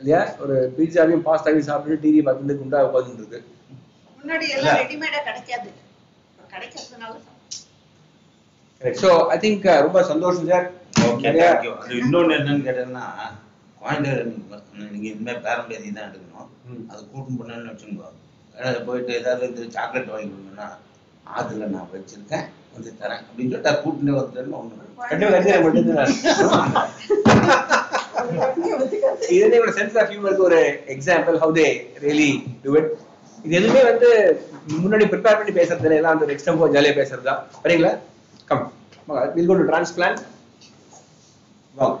இல்லையா? 0.00 0.20
ஒரு 0.42 0.54
பீட்சாவையும் 0.76 1.24
பாஸ்தாவையும் 1.28 1.68
சாப்பிட்டு 1.68 2.02
டிவி 2.04 2.22
பார்த்துட்டு 2.26 2.58
குண்டா 2.60 2.80
உட்காந்துட்டு 2.88 3.22
இருக்கு. 3.24 3.40
முன்னாடி 4.18 4.46
எல்லாம் 4.56 4.78
ரெடிமேடா 4.82 5.20
கிடைக்காது. 5.28 5.68
கிடைக்கிறதுனால 6.54 7.12
ஸோ 8.82 9.08
ஐ 9.32 9.38
திங்க் 9.42 9.66
ரொம்ப 9.86 9.98
சந்தோஷம் 10.10 10.48
சார். 10.50 10.66
அது 11.82 11.94
இன்னொன்னு 12.00 12.34
என்னன்னு 12.38 12.64
கேட்டீங்கன்னா 12.66 13.06
குழந்தை 13.80 14.10
நீங்க 14.90 15.06
இனிமேல் 15.10 15.42
பேரம்பேதி 15.46 15.88
தான் 15.96 16.08
எடுக்கணும். 16.08 16.48
அது 16.90 17.00
கூட்டம் 17.12 17.38
பண்ணணும்னு 17.40 17.70
வச்சுக்கோ 17.72 18.08
ஏதாவது 18.54 18.80
போயிட்டு 18.88 19.12
ஏதாவது 19.20 19.48
இந்த 19.50 19.64
சாக்லேட் 19.76 20.12
வாங்கி 20.12 20.28
கொடுங்கன்னா 20.30 20.68
ஆத்துல 21.36 21.68
நான் 21.74 21.90
வச்சிருக்கேன் 21.94 22.44
வந்து 22.74 22.90
தரேன் 23.00 23.22
அப்படின்னு 23.24 23.52
சொல்லிட்டு 23.52 23.82
கூட்டிட்டு 23.82 24.16
வந்துட்டேன்னு 24.18 24.58
ஒண்ணு 24.60 24.82
கண்டிப்பா 25.10 25.32
கண்டிப்பா 25.32 25.60
மட்டும்தான் 25.66 26.12
இது 29.30 29.42
வந்து 29.44 29.56
இவங்க 29.58 29.74
சென்ஸ் 29.78 29.98
ஆஃப் 30.00 30.10
ஹியூமருக்கு 30.12 30.48
ஒரு 30.48 30.60
example 30.94 31.38
how 31.42 31.54
they 31.58 31.66
really 32.04 32.30
do 32.64 32.76
it 32.80 32.90
இது 33.44 33.54
எதுவுமே 33.60 33.82
வந்து 33.90 34.08
முன்னாடி 34.76 35.06
ப்ரிப்பேர் 35.12 35.38
பண்ணி 35.40 35.54
பேசுறது 35.58 35.86
இல்லை 35.86 35.98
எல்லாம் 36.00 36.16
அந்த 36.16 36.34
எக்ஸ்டம்போ 36.34 36.68
ஜாலியாக 36.74 36.98
பேசுறது 37.00 37.26
தான். 37.30 37.42
வரீங்களா 39.08 39.22
come 39.24 39.34
will 39.36 39.48
go 39.50 39.54
to 39.60 39.64
transplant 39.70 40.20
வாங்க 41.78 41.96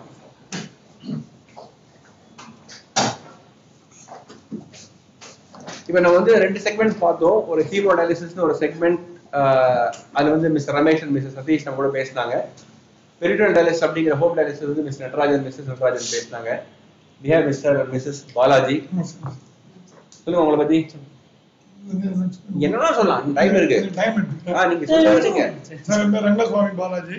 இப்போ 5.88 6.00
நம்ம 6.04 6.16
வந்து 6.18 6.32
ரெண்டு 6.42 6.60
செக்மெண்ட் 6.66 6.94
பார்த்தோம். 7.02 7.38
ஒரு 7.52 7.62
ஹீமோடாலிசிஸ்னு 7.70 8.44
ஒரு 8.46 8.54
செக்மெண்ட் 8.62 9.00
அது 10.18 10.28
வந்து 10.34 10.48
mister 10.54 10.76
Ramesh 10.78 11.02
and 11.04 11.14
mister 11.16 11.34
Satish 11.38 11.66
நம்ம 11.66 11.78
கூட 11.80 11.90
பேசினாங்க. 11.98 12.34
பெரிட்டல் 13.20 13.54
டயாலிசிஸ் 13.56 13.84
அப்படிங்கிற 13.86 14.14
ஹோப் 14.22 14.36
டயாலிசிஸ் 14.38 14.70
வந்து 14.70 14.84
மிஸ் 14.86 15.02
நட்ராஜன் 15.04 15.44
மிஸ்ஸஸ் 15.48 15.70
நட்ராஜன் 15.72 16.12
பேசினாங்க. 16.14 16.50
We 17.24 17.30
have 17.34 17.44
mister 17.50 17.76
mrs 17.92 18.20
Balaji. 18.36 18.76
சொல்லுங்க 20.22 20.42
உங்களை 20.44 20.58
பத்தி. 20.62 20.78
என்னன்னா 22.64 22.90
சொல்லலாம்? 22.98 23.24
டைம் 23.38 23.54
இருக்கு. 23.58 23.78
டைம் 23.98 24.16
இருக்கு. 24.18 24.54
ஆ 24.58 24.60
நீங்க 24.70 24.84
சொல்லுங்க 24.90 25.42
பேர் 26.14 26.26
ரங்கசுவாமி 26.28 26.72
பாலாஜி. 26.80 27.16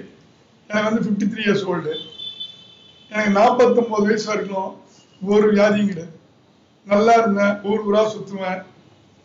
எனக்கு 0.70 0.88
வந்து 0.88 1.02
ஃபிஃப்டி 1.06 1.26
த்ரீ 1.32 1.42
இயர்ஸ் 1.48 1.66
ஓல்டு 1.72 1.94
எனக்கு 3.12 3.34
நாற்பத்தொம்போது 3.40 4.08
வயசு 4.10 4.28
வரைக்கும் 4.32 4.72
ஒரு 5.22 5.46
வியாதியும் 5.52 5.90
கிடையாது. 5.92 6.14
நல்லா 6.88 7.14
இருந்தேன். 7.20 7.54
ஊர் 7.70 7.86
ஊரா 7.90 8.02
சுற்றுவேன் 8.14 8.62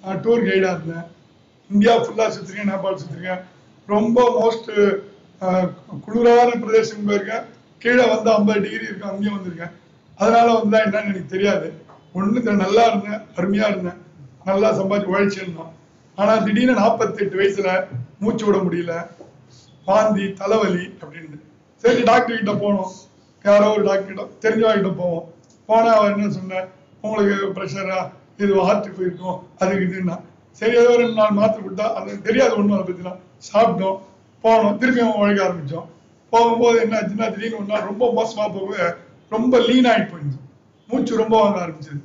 நான் 0.02 0.20
டூர் 0.24 0.46
கைடாக 0.48 0.74
இருந்தேன். 0.76 1.06
இந்தியா 1.70 1.94
ஃபுல்லாக 2.02 2.30
சுற்றிருக்கேன் 2.34 2.70
நேபாள் 2.72 3.00
சுற்றிருக்கேன் 3.00 3.42
ரொம்ப 3.88 4.26
மோஸ்ட் 4.40 4.70
குளிரான 6.04 6.50
பிரதேசம் 6.64 7.08
போயிருக்கேன். 7.08 7.44
கீழே 7.82 8.04
வந்து 8.12 8.30
ஐம்பது 8.36 8.60
டிகிரி 8.66 8.88
இருக்கு 8.88 9.10
அங்கேயும் 9.10 9.36
வந்திருக்கேன். 9.38 9.74
அதனால 10.20 10.46
வந்தா 10.60 10.78
என்னன்னு 10.86 11.10
எனக்கு 11.12 11.34
தெரியாது. 11.34 11.68
ஒண்ணு 12.18 12.56
நல்லா 12.64 12.84
இருந்தேன் 12.90 13.20
அருமையா 13.38 13.68
இருந்தேன். 13.72 13.98
நல்லா 14.44 14.68
சம்பாதிச்சு 14.72 15.12
உழைச்சிருந்தோம். 15.14 15.72
ஆனா 16.16 16.36
திடீர்னு 16.36 16.74
நாற்பத்தெட்டு 16.74 17.38
வயசுல 17.40 17.86
மூச்சு 18.18 18.46
விட 18.46 18.58
முடியல. 18.58 19.06
வாந்தி 19.84 20.32
தலைவலி 20.32 20.86
அப்படின்னு. 21.00 21.38
சரி 21.76 22.02
டாக்டர் 22.02 22.36
கிட்ட 22.36 22.52
போனோம். 22.52 22.92
யாரோ 23.42 23.72
ஒரு 23.72 23.82
டாக்டர் 23.82 24.10
கிட்ட 24.10 24.48
தெரிஞ்சவங்க 24.48 24.72
கிட்ட 24.72 24.88
போவோம். 24.88 25.32
போனா 25.66 25.92
அவர் 25.92 26.16
என்ன 26.16 26.30
சொன்ன 26.30 26.64
உங்களுக்கு 27.00 27.60
ப்ரெஷரா 27.60 28.10
இது 28.36 28.60
ஹார்ட் 28.60 28.96
போயிருக்கும். 28.96 29.38
அதுக்கு 29.58 29.86
இதுன்னா? 29.86 30.20
சரி 30.50 30.76
ஏதோ 30.76 30.96
ரெண்டு 30.96 31.14
நாள் 31.14 31.30
மாத்திரை 31.30 31.60
கொடுத்தா 31.66 31.92
அது 31.92 32.22
தெரியாது 32.22 32.56
ஒன்றும் 32.56 32.78
அதை 32.78 32.94
பத்தினா 32.94 33.14
சாப்பிட்டோம். 33.52 33.98
போனோம். 34.44 34.78
திரும்பியும் 34.80 35.14
உழைக்க 35.14 35.44
ஆரம்பிச்சோம். 35.44 35.88
போகும்போது 36.30 36.80
என்ன 36.80 36.98
ஆச்சுன்னா 36.98 37.34
திடீர்னு 37.34 37.58
ஒரு 37.58 37.84
ரொம்ப 37.84 38.12
மோசமா 38.16 38.44
போக 38.58 38.96
ரொம்ப 39.30 39.58
லீன் 39.58 39.84
ஆகிட்டு 39.84 40.12
போயிடுச்சு. 40.12 40.40
மூச்சு 40.88 41.16
ரொம்ப 41.16 41.40
வாங்க 41.40 41.58
ஆரம்பிச்சது. 41.66 42.00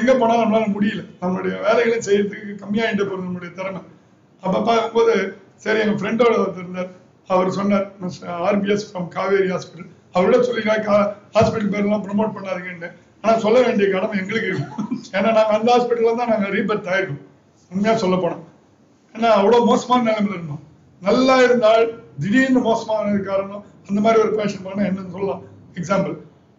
எங்க 0.00 0.12
போனாலும் 0.20 0.42
நம்மளால 0.44 0.68
முடியல. 0.76 1.02
நம்மளுடைய 1.22 1.54
வேலைகளை 1.66 1.98
செய்யறதுக்கு 2.06 2.60
கம்மியாயிட்டு 2.62 3.04
போகுது 3.08 3.26
நம்மளுடைய 3.26 3.52
திறமை. 3.58 3.82
அப்ப 4.42 4.56
பார்க்கும்போது 4.68 5.14
சரி 5.64 5.80
எங்க 5.84 5.94
ஃப்ரெண்டோட 6.00 6.32
ஒருத்தர் 6.42 6.64
இருந்தார். 6.64 6.90
அவர் 7.34 7.56
சொன்னார் 7.58 7.86
ஆர்பிஎஸ் 8.48 8.86
ஃப்ரம் 8.88 9.08
காவேரி 9.16 9.48
ஹாஸ்பிட்டல் 9.54 9.92
அவரோட 10.16 10.38
சொல்லிருக்காங்க 10.48 10.98
ஹாஸ்பிட்டல் 11.36 11.72
பேர்லாம் 11.74 12.04
ப்ரொமோட் 12.06 12.34
பண்ணாதீங்கன்னு 12.36 12.90
ஆனா 13.22 13.32
சொல்ல 13.44 13.58
வேண்டிய 13.66 13.86
கடமை 13.94 14.16
எங்களுக்கு 14.22 14.50
இருக்கும் 14.52 14.90
ஏன்னா 15.16 15.28
நாங்க 15.38 15.52
அந்த 15.56 15.68
ஹாஸ்பிட்டல்ல 15.74 16.12
தான் 16.20 16.30
நாங்க 16.32 16.48
ரீபர்த் 16.56 16.90
ஆயிருக்கோம். 16.92 17.22
உண்மையா 17.70 17.94
சொல்ல 18.02 18.16
போனோம் 18.24 18.44
ஏன்னா 19.14 19.28
அவ்வளவு 19.38 19.68
மோசமான 19.70 20.04
நிலைமையில 20.08 20.36
இருந்தோம். 20.38 20.62
நல்லா 21.02 21.34
இருந்தால் 21.46 21.84
திடீர்னு 22.22 22.60
மோசமானது 22.68 23.20
காரணம் 23.30 23.64
அந்த 23.88 23.98
மாதிரி 24.04 24.22
ஒரு 24.24 24.32
பேஷண்ட் 24.38 24.66
பண்ண 24.66 24.88
என்னன்னு 24.90 25.14
சொல்லலாம். 25.16 25.42
எக்ஸாம்பிள் 25.78 26.14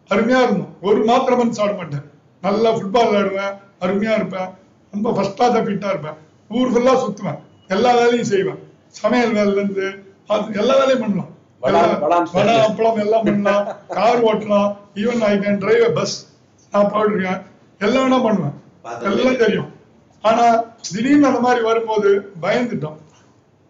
அருமையா 0.10 0.42
இருந்தோம். 0.46 0.74
ஒரு 0.88 1.00
மாத்திரை 1.10 1.36
மருந்து 1.38 1.60
சாப்பிட 1.60 1.78
மாட்டேன். 1.80 2.06
நல்லா 2.52 2.72
ஃபுட்பால் 2.72 3.10
விளையாடுவேன் 3.10 3.58
அருமையா 3.82 4.16
இருப்பேன். 4.16 4.50
ரொம்ப 4.92 5.14
ஃபர்ஸ்ட் 5.14 5.42
கிளாஸா 5.42 5.62
ஃபிட்டா 5.62 5.90
இருப்பேன். 5.90 6.14
ஊர் 6.50 6.72
ஃபுல்லா 6.72 6.98
சுத்துவேன். 6.98 7.40
எல்லா 7.68 7.94
வேலையும் 7.94 8.24
செய்வேன். 8.24 8.60
சமையல் 8.88 9.34
வேலையில 9.34 9.52
இருந்து 9.52 10.14
அது 10.28 10.60
எல்லா 10.60 10.74
வேலையும் 10.78 11.00
பண்ணலாம். 11.00 11.36
வடா- 11.62 12.70
அப்பளம் 12.70 13.00
எல்லாம் 13.00 13.24
பண்ணலாம். 13.24 13.76
கார் 13.88 14.24
ஓட்டலாம். 14.24 14.76
Even 14.96 15.20
I 15.20 15.38
can 15.38 15.58
drive 15.58 15.96
bus 15.96 16.28
நான் 16.72 16.92
போயிட்டுருக்கேன் 16.92 17.42
எல்லாம் 17.80 18.12
வேணா 18.12 18.24
பண்ணுவேன். 18.24 18.54
எல்லாம் 19.02 19.38
தெரியும். 19.38 19.74
ஆனா 20.22 20.64
திடீர்னு 20.92 21.28
அந்த 21.28 21.40
மாதிரி 21.40 21.64
வரும்போது 21.64 22.32
பயந்துட்டோம். 22.42 22.98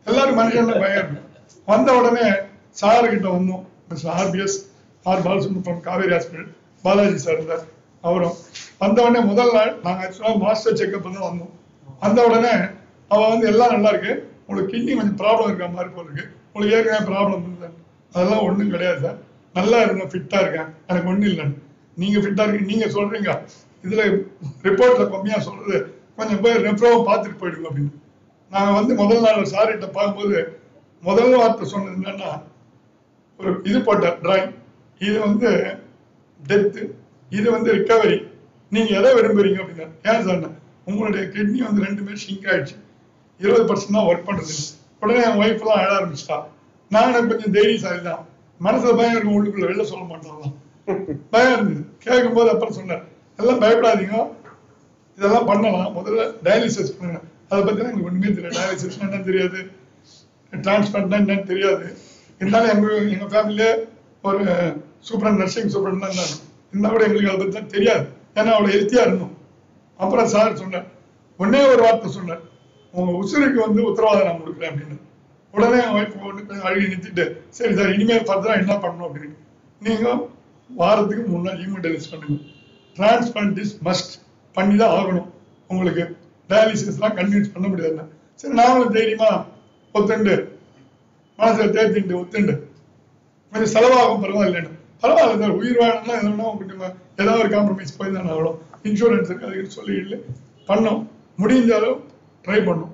எல்லாரும் 0.06 0.39
மனுஷன்ல 0.39 0.80
பயம் 0.80 1.20
வந்த 1.66 1.93
உடனே 1.93 2.30
சார் 2.70 3.10
கிட்ட 3.10 3.28
வந்தோம் 3.28 3.66
RBS 4.04 4.66
R 5.04 5.24
Balasubramaniam 5.24 5.80
Kaveri 5.80 6.16
hospital 6.16 6.54
Balaji 6.82 7.18
sir 7.18 7.34
இருந்தார். 7.34 7.76
அவரும் 8.04 8.36
வந்த 8.82 8.98
உடனே 9.06 9.20
முதல் 9.30 9.54
நாள் 9.58 9.72
நாங்க 9.86 10.06
ஆக்சுவலாக 10.06 10.41
மாஸ்டர் 10.43 10.80
செக்அப் 10.80 11.08
தான் 11.08 11.28
வந்தோம். 11.30 11.54
வந்த 12.04 12.20
உடனே 12.28 12.54
அவ 13.12 13.20
வந்து 13.34 13.48
எல்லாம் 13.52 13.74
நல்லா 13.76 13.89
இருக்கு. 13.93 14.14
உங்களுக்கு 14.48 14.72
கிட்னி 14.74 14.91
கொஞ்சம் 14.98 15.20
ப்ராப்ளம் 15.22 15.48
இருக்கிற 15.50 15.70
மாதிரி 15.76 15.89
போல 15.95 16.06
இருக்கு. 16.08 16.26
உங்களுக்கு 16.54 16.76
ஏற்கனவே 16.78 17.08
ப்ராப்ளம் 17.12 17.45
இல்லை. 17.54 17.70
அதெல்லாம் 18.14 18.43
ஒண்ணும் 18.48 18.74
கிடையாது 18.76 19.00
சார் 19.06 19.18
நல்லா 19.56 19.78
இருங்க 19.86 20.06
ஃபிட்டா 20.12 20.39
இருக்கேன். 20.43 20.70
எனக்கு 20.89 21.10
ஒண்ணும் 21.12 21.30
இல்லைன்னு. 21.32 21.58
நீங்க 22.02 22.18
ஃபிட்டா 22.24 22.43
இருக்கீங்க 22.45 22.72
நீங்க 22.74 22.88
சொல்றீங்க. 22.98 23.32
இதுல 23.86 24.04
ரிப்போர்ட்ல 24.68 25.06
கம்மியா 25.14 25.39
சொல்றது. 25.48 25.80
கொஞ்சம் 26.18 26.41
போய் 26.43 26.62
ரெஃப்ரோவை 26.68 27.00
பார்த்துட்டு 27.10 27.39
போயிடுங்க 27.41 27.68
அப்படின்னு. 27.70 27.93
நாங்க 28.52 28.72
வந்து 28.80 28.93
முதல் 29.02 29.26
நாள் 29.26 29.52
சார்கிட்ட 29.54 29.88
பார்க்கும்போது 29.98 30.38
முதல் 31.04 31.36
வார்த்தை 31.39 31.66
சொன்னது 31.72 31.98
என்னன்னா 31.98 32.30
ஒரு 33.39 33.52
இது 33.70 33.80
போட்ட 33.88 34.08
டிராயிங் 34.24 34.54
இது 35.02 35.18
வந்து 35.26 35.50
டெத்து 36.39 36.84
இது 37.32 37.47
வந்து 37.51 37.69
ரிகவரி 37.78 38.17
நீங்க 38.71 38.91
எதை 38.99 39.09
விரும்புறீங்க 39.17 39.59
அப்படின்னா 39.63 39.88
ஏன் 40.09 40.25
சொன்னேன் 40.28 40.55
உங்களுடைய 40.89 41.23
கிட்னி 41.34 41.59
வந்து 41.67 41.84
ரெண்டுமே 41.88 42.13
ஷிங்க் 42.23 42.47
ஆயிடுச்சு. 42.51 42.75
இருபது 43.39 43.63
பர்சன்ட் 43.69 43.95
தான் 43.97 44.07
ஒர்க் 44.09 44.28
பண்றது. 44.30 44.55
உடனே 45.01 45.21
என் 45.28 45.39
ஒய்ஃப் 45.41 45.61
எல்லாம் 45.63 45.80
அழ 45.82 45.89
ஆரம்பிச்சிட்டா. 45.97 46.38
நானும் 46.91 47.30
கொஞ்சம் 47.32 47.55
தைரியசாலி 47.57 48.01
தான். 48.09 48.21
மனசுல 48.65 48.93
பயம் 48.99 49.15
இருக்கும் 49.15 49.38
உள்ளுக்குள்ள 49.38 49.67
வெளில 49.69 49.86
சொல்ல 49.91 50.05
மாட்டோம் 50.11 50.55
பயம் 51.34 51.53
இருந்தது. 51.55 51.82
கேட்கும்போது 52.05 52.49
அப்புறம் 52.53 52.78
சொன்னேன் 52.80 53.03
எல்லாம் 53.39 53.61
பயப்படாதீங்க. 53.63 54.17
இதெல்லாம் 55.17 55.47
பண்ணலாம். 55.49 55.91
முதல்ல 55.97 56.23
டயாலிசிஸ் 56.45 56.95
பண்ணுங்க. 56.97 57.21
அதை 57.49 57.59
பத்தி 57.63 57.84
எனக்கு 57.84 58.07
ஒண்ணுமே 58.09 58.34
தெரியாது. 58.38 58.57
டயாலிசிஸ் 58.59 58.99
என்னன்னு 59.03 59.28
தெரியாது. 59.30 59.59
டிரான்ஸ்பிளான்ட் 60.53 61.15
என்னன்னு 61.19 61.49
தெரியாது. 61.53 61.88
இருந்தாலும் 62.39 62.71
எங்க 62.73 62.88
எங்க 63.15 63.28
ஃபேமிலியே 63.34 63.71
ஒரு 64.30 64.43
சூப்பரன் 65.07 65.41
நர்சிங் 65.43 65.73
சூப்பரன் 65.75 66.03
தான் 66.03 66.11
இருந்தாங்க 66.11 66.36
என்ன 66.74 66.89
கூட 66.93 67.03
எங்களுக்கு 67.07 67.34
அதை 67.34 67.45
பற்றி 67.45 67.74
தெரியாது. 67.76 68.05
ஏன்னா 68.38 68.51
அவ்வளோ 68.55 68.72
ஹெல்த்தியா 68.76 69.03
இருந்தோம். 69.07 69.34
அப்புறம் 70.03 70.32
சார் 70.34 70.59
சொன்னார் 70.61 70.88
உடனே 71.39 71.61
ஒரு 71.74 71.82
வார்த்தை 71.86 72.09
சொன்னார். 72.18 72.43
உங்க 72.93 73.11
உசுருக்கு 73.22 73.59
வந்து 73.65 73.82
உத்தரவாதம் 73.89 74.28
நான் 74.28 74.41
கொடுக்குறேன் 74.41 74.72
அப்படின்னு. 74.72 74.97
உடனே 75.53 75.78
என் 75.86 75.95
ஒய்ஃப் 75.97 76.26
ஒன்று 76.30 76.65
அழுகி 76.68 76.88
நிறுத்திட்டு 76.91 77.26
சரி 77.57 77.74
சார் 77.78 77.93
இனிமேல் 77.95 78.28
ஃபர்தராக 78.30 78.61
என்ன 78.63 78.74
பண்ணணும் 78.84 79.07
அப்படின்னு. 79.09 79.38
நீங்க 79.86 80.05
வாரத்துக்கு 80.70 81.24
முன்னாடி 81.34 81.61
இமீடியலைஸ் 81.68 82.11
பண்ணுங்க. 82.11 82.38
டிரான்ஸ்பிளான்ட் 82.97 83.59
இஸ் 83.63 83.76
மஸ்ட் 83.88 84.13
பண்ணி 84.55 84.76
தான் 84.82 84.95
ஆகணும். 84.99 85.28
உங்களுக்கு 85.70 86.03
டயாலிசிஸ்லாம் 86.51 87.18
கன்வின்ஸ் 87.20 87.53
பண்ண 87.55 87.68
முடியாது 87.74 88.05
சரி 88.41 88.55
நாங்களும் 88.59 88.95
தைரியமா 88.97 89.30
ஒத்துண்டு 89.95 90.36
மனசில் 91.39 91.76
தேர்த்திண்டு 91.78 92.20
ஒத்துண்டு. 92.22 92.53
கொஞ்சம் 93.51 93.74
செலவாகும் 93.76 94.24
பரவாயில்லைன்னு. 94.24 94.72
பரவாயில்ல 95.04 95.39
சார் 95.41 95.58
உயிர் 95.60 95.80
வாழணும்னா 95.82 96.16
எதுனா 96.20 96.45
கொஞ்சம் 96.60 96.84
ஏதாவது 97.22 97.41
ஒரு 97.43 97.50
காம்ப்ரமைஸ் 97.56 97.98
போய் 97.98 98.14
தானே 98.16 98.30
ஆகணும். 98.36 98.58
இன்சூரன்ஸ் 98.84 99.30
இருக்கு 99.30 99.48
அதுக்கு 99.48 99.76
சொல்லி 99.78 99.95
இல்லை. 100.04 100.18
பண்ணோம். 100.70 101.02
முடிஞ்சாலும் 101.41 102.00
ட்ரை 102.45 102.60
பண்ணோம். 102.70 102.93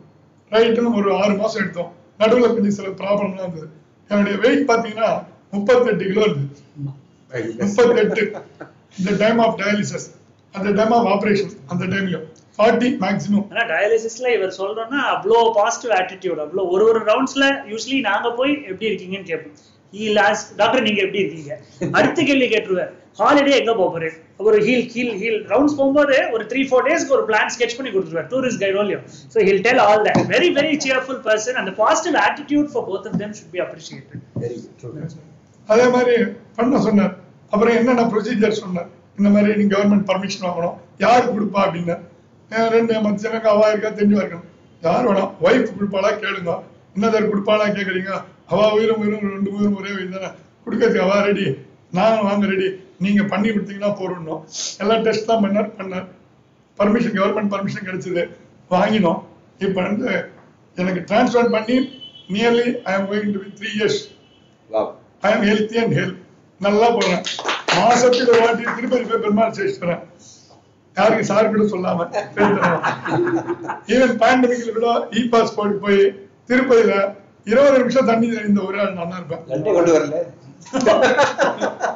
ரைட்டுன்னு 0.51 0.97
ஒரு 1.01 1.09
ஆறு 1.21 1.33
மாசம் 1.35 1.61
எடுத்தோம். 1.63 1.91
நடுவில் 2.17 2.53
கொஞ்சம் 2.53 2.77
சில 2.79 2.87
ப்ராப்ளம்லாம் 3.01 3.45
இருந்தது. 3.45 3.67
என்னுடைய 4.09 4.35
வெயிட் 4.37 4.69
பார்த்தீங்கன்னா 4.69 5.09
முப்பத்தெட்டு 5.51 6.05
கிலோ 6.05 6.21
இருந்தது. 6.21 6.61
முப்பத்தெட்டு. 7.61 8.23
இந்த 8.99 9.11
டைம் 9.21 9.39
ஆஃப் 9.39 9.57
டயாலிசிஸ் 9.59 10.07
அந்த 10.55 10.69
டைம் 10.71 10.91
ஆஃப் 10.91 11.07
ஆப்ரேஷன் 11.13 11.53
அந்த 11.67 11.85
டைம்ல 11.85 12.17
ஃபார்ட்டி 12.57 12.89
மேக்ஸிமம் 13.03 13.45
ஆனா 13.51 13.63
டயாலிசிஸ்ல 13.71 14.27
இவர் 14.33 14.57
சொல்றோம்னா 14.57 14.99
அவ்வளோ 15.13 15.37
பாசிட்டிவ் 15.55 15.93
ஆட்டிடியூட் 15.99 16.41
அவ்வளோ 16.43 16.65
ஒரு 16.69 16.83
ஒரு 16.85 16.99
ரவுண்ட்ஸ்ல 17.05 17.45
யூஸ்வலி 17.71 17.99
நாங்க 18.01 18.29
போய் 18.31 18.51
எப்படி 18.63 18.89
இருக்கீங்கன்னு 18.91 19.29
கேட்போம். 19.31 19.55
ஈ 20.01 20.05
ஆஸ் 20.27 20.43
டாக்டர் 20.59 20.85
நீங்க 20.87 20.99
எப்படி 21.05 21.21
இருக்கீங்க? 21.23 21.53
அடுத்த 21.97 22.19
கேள்வி 22.29 22.47
கேட்டுருவார் 22.53 22.91
ஹாலிடே 23.19 23.51
எங்க 23.61 23.71
போறாரு 23.79 24.09
ஒரு 24.47 24.57
ஹீல் 24.67 24.85
ஹீல் 24.93 25.15
ஹீல் 25.21 25.39
ரவுண்ட்ஸ் 25.51 25.75
போகும்போது 25.79 26.15
ஒரு 26.35 26.43
த்ரீ 26.51 26.61
ஃபோர் 26.69 26.85
டேஸ்க்கு 26.87 27.15
ஒரு 27.17 27.25
பிளான் 27.29 27.51
ஸ்கெச் 27.55 27.75
பண்ணி 27.77 27.91
கொடுத்துருவார் 27.95 28.29
tourist 28.31 28.61
guide 28.63 28.79
ஓலியும் 28.83 29.03
so 29.33 29.37
he'll 29.49 29.61
tell 29.67 29.81
all 29.87 30.01
that 30.07 30.21
very 30.33 30.49
very 30.57 30.73
cheerful 30.85 31.21
person 31.27 31.59
அந்த 31.61 31.73
positive 31.81 32.17
attitude 32.25 32.71
for 32.73 32.87
both 32.89 33.07
of 33.11 33.19
them 33.21 33.35
should 33.39 33.53
be 33.55 33.61
appreciated 33.65 34.23
very 34.43 34.57
அதே 35.69 35.85
மாதிரி 35.95 36.15
பண்ண 36.57 36.79
சொன்னார். 36.87 37.13
அப்புறம் 37.53 37.75
என்னென்ன 37.79 38.03
ப்ரொசீஜர் 38.13 38.61
சொன்னார்? 38.63 38.89
இந்த 39.19 39.29
மாதிரி 39.33 39.51
நீங்க 39.59 39.73
கவர்மெண்ட் 39.75 40.07
பர்மிஷன் 40.09 40.45
வாங்கணும். 40.47 40.75
யார் 41.03 41.31
கொடுப்பா 41.33 41.59
அப்படின்னு? 41.65 41.95
ரெண்டு 42.75 42.93
மத்தியானம் 43.05 43.51
அவா 43.53 43.67
இருக்கா 43.71 43.89
தெரிஞ்சு 43.99 44.17
இருக்கணும் 44.21 44.47
யார் 44.83 45.05
வேணாம்? 45.09 45.31
ஒய்ஃப் 45.45 45.75
கொடுப்பாளா? 45.75 46.09
கேளுங்க. 46.23 46.53
இன்னதர் 46.95 47.29
கொடுப்பாளா 47.29 47.65
கேக்குறீங்க? 47.69 48.11
அவ 48.51 48.59
உயிரும் 48.75 49.01
உயிரும் 49.01 49.27
ரெண்டு 49.35 49.51
உயிரும் 49.55 49.77
ஒரே 49.79 49.91
உயிர் 49.97 50.15
தானே? 50.15 50.29
கொடுக்கறதுக்கு 50.65 51.05
அவா 51.05 51.17
ரெடி 51.27 51.45
நான் 51.97 52.25
வாங்க 52.27 52.45
ரெடி 52.51 52.67
நீங்க 53.03 53.21
பண்ணி 53.31 53.47
கொடுத்தீங்கன்னா 53.49 53.91
போறோம் 53.99 54.41
எல்லாம் 54.81 55.03
டெஸ்ட் 55.05 55.29
தான் 55.29 55.43
பண்ணார் 55.43 55.69
பண்ணார். 55.79 56.05
பர்மிஷன் 56.79 57.15
கவர்மெண்ட் 57.17 57.51
பர்மிஷன் 57.53 57.87
கிடைச்சது. 57.87 58.23
வாங்கினோம். 58.71 59.19
இப்போ 59.61 59.79
வந்து 59.81 60.07
எனக்கு 60.77 61.01
டிரான்ஸ்ஃபர் 61.09 61.53
பண்ணி 61.55 61.75
nearly 62.33 62.67
I 62.85 62.93
am 62.97 63.07
going 63.09 63.33
to 63.33 63.41
be 63.43 63.49
three 63.57 63.71
years 63.77 63.99
I 65.23 65.31
am 65.33 65.45
healthy 65.49 65.77
and 65.81 65.95
health 65.99 66.19
நல்லா 66.61 66.87
போறேன் 66.95 67.21
மாசத்துக்கு 67.77 68.31
ஒரு 68.33 68.41
வாட்டி 68.43 68.63
திருப்பதி 68.77 69.03
போய் 69.03 69.23
பெருமாள் 69.23 69.55
சேர்த்துறேன் 69.57 70.01
யாருக்கு 70.97 71.29
சார் 71.29 71.51
கூட 71.51 71.63
சொல்லாம 71.73 72.07
ஈவன் 73.93 74.15
பேண்டமிக்ல 74.23 74.73
கூட 74.77 74.89
இ 75.13 75.23
பாஸ்போர்ட் 75.33 75.77
போய் 75.85 76.01
திருப்பதியில 76.49 76.93
இருபது 77.51 77.77
நிமிஷம் 77.79 78.09
தண்ணி 78.11 78.27
இந்த 78.47 78.59
ஒரு 78.67 78.77
ஆள் 78.81 78.97
நான் 78.97 79.17
இருப்பேன். 79.19 79.43
கொண்டு 79.77 79.93
வரல. 79.97 80.15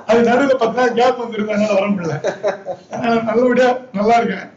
அது 0.09 0.19
நடுவுல 0.29 0.55
பத்து 0.61 0.77
நாள் 0.79 0.95
கேப் 0.99 1.21
வந்துருது 1.21 1.51
அதனால 1.53 1.73
வர 1.77 1.85
முடியல. 1.93 2.15
நல்லபடியா 3.29 3.69
நல்லா 3.97 4.15
இருக்கேன். 4.21 4.47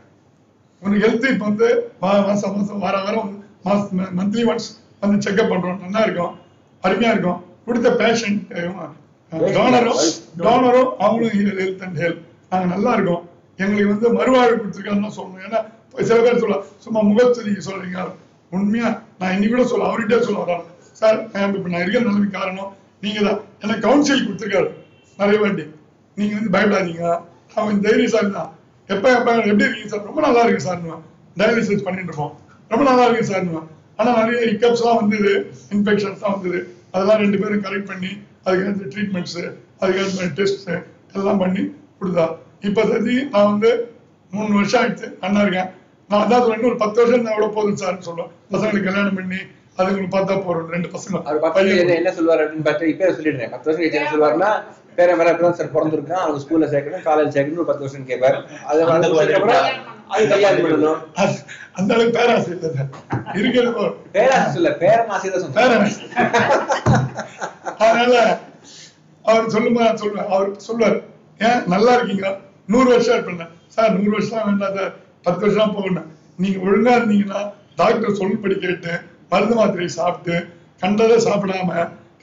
உனக்கு 0.82 1.02
ஹெல்த் 1.06 1.32
இப்ப 1.32 1.44
வந்து 1.50 1.68
மாசம் 2.00 2.54
மாசம் 2.56 2.82
வார 2.84 2.96
வாரம் 3.04 3.32
மாசம் 3.66 4.00
மந்த்லி 4.18 4.44
ஒன்ஸ் 4.50 4.68
வந்து 5.02 5.18
செக்அப் 5.26 5.50
பண்றோம். 5.52 5.80
நல்லா 5.84 6.02
இருக்கும். 6.06 6.34
அருமையா 6.82 7.10
இருக்கும். 7.14 7.40
கொடுத்த 7.66 7.88
பேஷண்ட் 8.02 8.40
டோனரும் 9.56 10.00
டோனரும் 10.44 10.90
அவங்களும் 11.04 11.58
ஹெல்த் 11.60 11.82
அண்ட் 11.86 12.00
ஹெல்த் 12.04 12.22
நாங்க 12.50 12.66
நல்லா 12.74 12.92
இருக்கோம். 12.96 13.24
எங்களுக்கு 13.62 13.92
வந்து 13.94 14.08
மறுவாழ்வு 14.18 14.56
கொடுத்துருக்காங்கன்னு 14.60 15.18
சொல்லணும். 15.18 15.44
ஏன்னா 15.46 15.60
சில 16.08 16.18
பேர் 16.24 16.42
சொல்ல 16.44 16.56
சும்மா 16.84 17.00
முகத்துதிக்கு 17.10 17.68
சொல்றீங்க. 17.68 18.00
உண்மையா 18.56 18.90
நான் 19.20 19.32
இன்னைக்கு 19.34 19.54
கூட 19.54 19.64
சொல்ல 19.70 19.88
அவர்கிட்டே 19.88 20.18
சொல்ல 20.26 20.38
வரேன் 20.42 20.62
சார் 21.00 21.18
நான் 21.32 21.56
நான் 21.72 21.82
இருக்கிற 21.82 22.02
நிலைமை 22.06 22.28
காரணம் 22.38 22.70
நீங்க 23.04 23.20
தான். 23.26 23.40
எனக்கு 23.62 23.84
கவுன்சில் 23.86 24.24
கொடுத்துருக்காரு. 24.26 24.68
நிறைய 25.20 25.38
வாட்டி 25.42 25.64
நீங்க 26.18 26.32
வந்து 26.38 26.52
பயப்படாதீங்க. 26.54 27.04
அவன் 27.58 27.80
தைரியசாலி 27.86 28.30
தான். 28.38 28.50
எப்ப 28.88 29.04
எப்ப 29.18 29.34
எப்படி 29.50 29.66
இருக்கீங்க 29.66 29.90
சார்? 29.92 30.06
ரொம்ப 30.08 30.20
நல்லா 30.26 30.42
இருக்கு 30.46 30.66
சார் 30.68 30.80
டயாலிசிஸ் 31.40 31.86
பண்ணிட்டு 31.86 32.10
இருப்போம். 32.10 32.32
ரொம்ப 32.72 32.82
நல்லா 32.90 33.04
இருக்கு 33.08 33.30
சார் 33.32 33.48
ஆனா 34.00 34.10
நிறைய 34.20 34.38
ஹிக்கப்ஸ் 34.50 34.82
எல்லாம் 34.82 35.00
வந்தது. 35.00 35.32
இன்ஃபெக்ஷன்ஸ் 35.76 36.22
தான் 36.24 36.34
வந்தது. 36.36 36.60
அதெல்லாம் 36.94 37.20
ரெண்டு 37.24 37.38
பேரும் 37.40 37.64
கரெக்ட் 37.66 37.90
பண்ணி 37.92 38.10
அதுக்கேற்ற 38.44 38.86
ட்ரீட்மெண்ட்ஸ் 38.94 39.38
அதுக்கேற்ற 39.80 40.28
டெஸ்ட் 40.38 40.70
எல்லாம் 41.18 41.42
பண்ணி 41.42 41.62
கொடுத்தா. 42.00 42.26
இப்ப 42.68 42.84
சரி 42.92 43.16
நான் 43.34 43.50
வந்து 43.52 43.70
மூணு 44.32 44.52
வருஷம் 44.58 44.80
ஆயிடுச்சு 44.80 45.08
அண்ணா 45.26 45.40
இருக்கேன். 45.44 45.70
நான் 46.10 46.22
அதான் 46.22 46.44
இன்னும் 46.48 46.68
ஒரு 46.68 46.78
பத்து 46.78 46.98
வருஷம் 47.00 47.24
நான் 47.24 47.34
எவ்வளவு 47.34 47.56
போதும் 47.56 47.80
சார்னு 47.80 48.06
சொல்லுவேன் 48.06 48.30
பசங்களுக்கு 48.52 48.88
கல்யாணம் 48.88 49.18
பண்ணி 49.18 49.40
அதுங்களுக்கு 49.78 50.12
பார்த்தா 50.14 50.34
போறோம் 50.46 50.72
ரெண்டு 50.74 50.88
பசங்க. 50.94 51.18
அவர் 51.26 51.40
வருஷம் 51.58 51.82
என்ன 51.82 51.94
என்ன 52.00 52.10
சொல்லுவார் 52.16 52.42
அப்படின்னு 52.42 52.66
பார்த்து 52.66 52.90
இப்ப 52.92 53.10
சொல்லிடுறேன் 53.18 53.52
பத்து 53.52 53.68
வருஷம் 53.68 53.82
கழிச்சு 53.82 53.98
என்ன 54.00 54.10
சொல்லுவாருன்னா 54.12 54.50
பேர 54.96 55.10
மேல 55.18 55.32
இப்பதான் 55.34 55.56
சார் 55.58 55.74
பிறந்திருக்கான் 55.74 56.22
அவங்க 56.22 56.40
ஸ்கூல்ல 56.42 56.66
சேர்க்கணும் 56.72 57.04
காலேஜ் 57.06 57.34
சேர்க்கணும் 57.36 57.60
ஒரு 57.60 57.68
பத்து 57.70 57.84
வருஷம் 57.84 58.08
கேட்பாரு. 58.10 58.38
அது 58.66 58.80
அது 60.12 60.22
கல்யாணம் 60.30 60.64
பண்ணணும். 60.64 61.00
அந்த 61.78 61.90
அளவுக்கு 61.94 62.16
பேராசை 62.16 62.50
இல்லை 62.54 62.70
சார். 62.70 62.88
இருக்கிறது 63.34 63.84
பேராசை 64.14 64.48
சொல்ல 64.56 64.70
பேரமாசை 64.82 65.28
தான் 65.28 65.44
சொன்னார் 65.44 65.70
பேராசை 65.70 66.02
அதனால 67.80 68.14
அவர் 69.24 69.52
சொல்லும்போது 69.54 69.86
நான் 69.86 70.00
சொல்லுவேன் 70.02 70.28
அவர் 70.32 70.48
சொல்லுவார் 70.66 70.98
ஏன் 71.40 71.62
நல்லா 71.74 71.94
இருக்கீங்க 71.96 72.26
நூறு 72.68 72.88
வருஷம் 72.92 73.16
இருப்பேன் 73.18 73.44
சார் 73.68 73.94
நூறு 73.96 74.10
வருஷம் 74.10 74.44
வேண்டாம் 74.48 74.76
சார். 74.78 74.92
பத்து 75.24 75.42
வருஷம் 75.46 75.74
போகணும் 75.76 76.08
நீங்க 76.42 76.58
ஒழுங்கா 76.66 76.92
இருந்தீங்கன்னா 76.98 77.40
டாக்டர் 77.80 78.18
சொல்லுபடி 78.20 78.56
கேட்டு 78.64 78.92
மருந்து 79.32 79.56
மாத்திரையை 79.58 79.92
சாப்பிட்டு 79.98 80.36
கண்டதை 80.82 81.16
சாப்பிடாம 81.26 81.72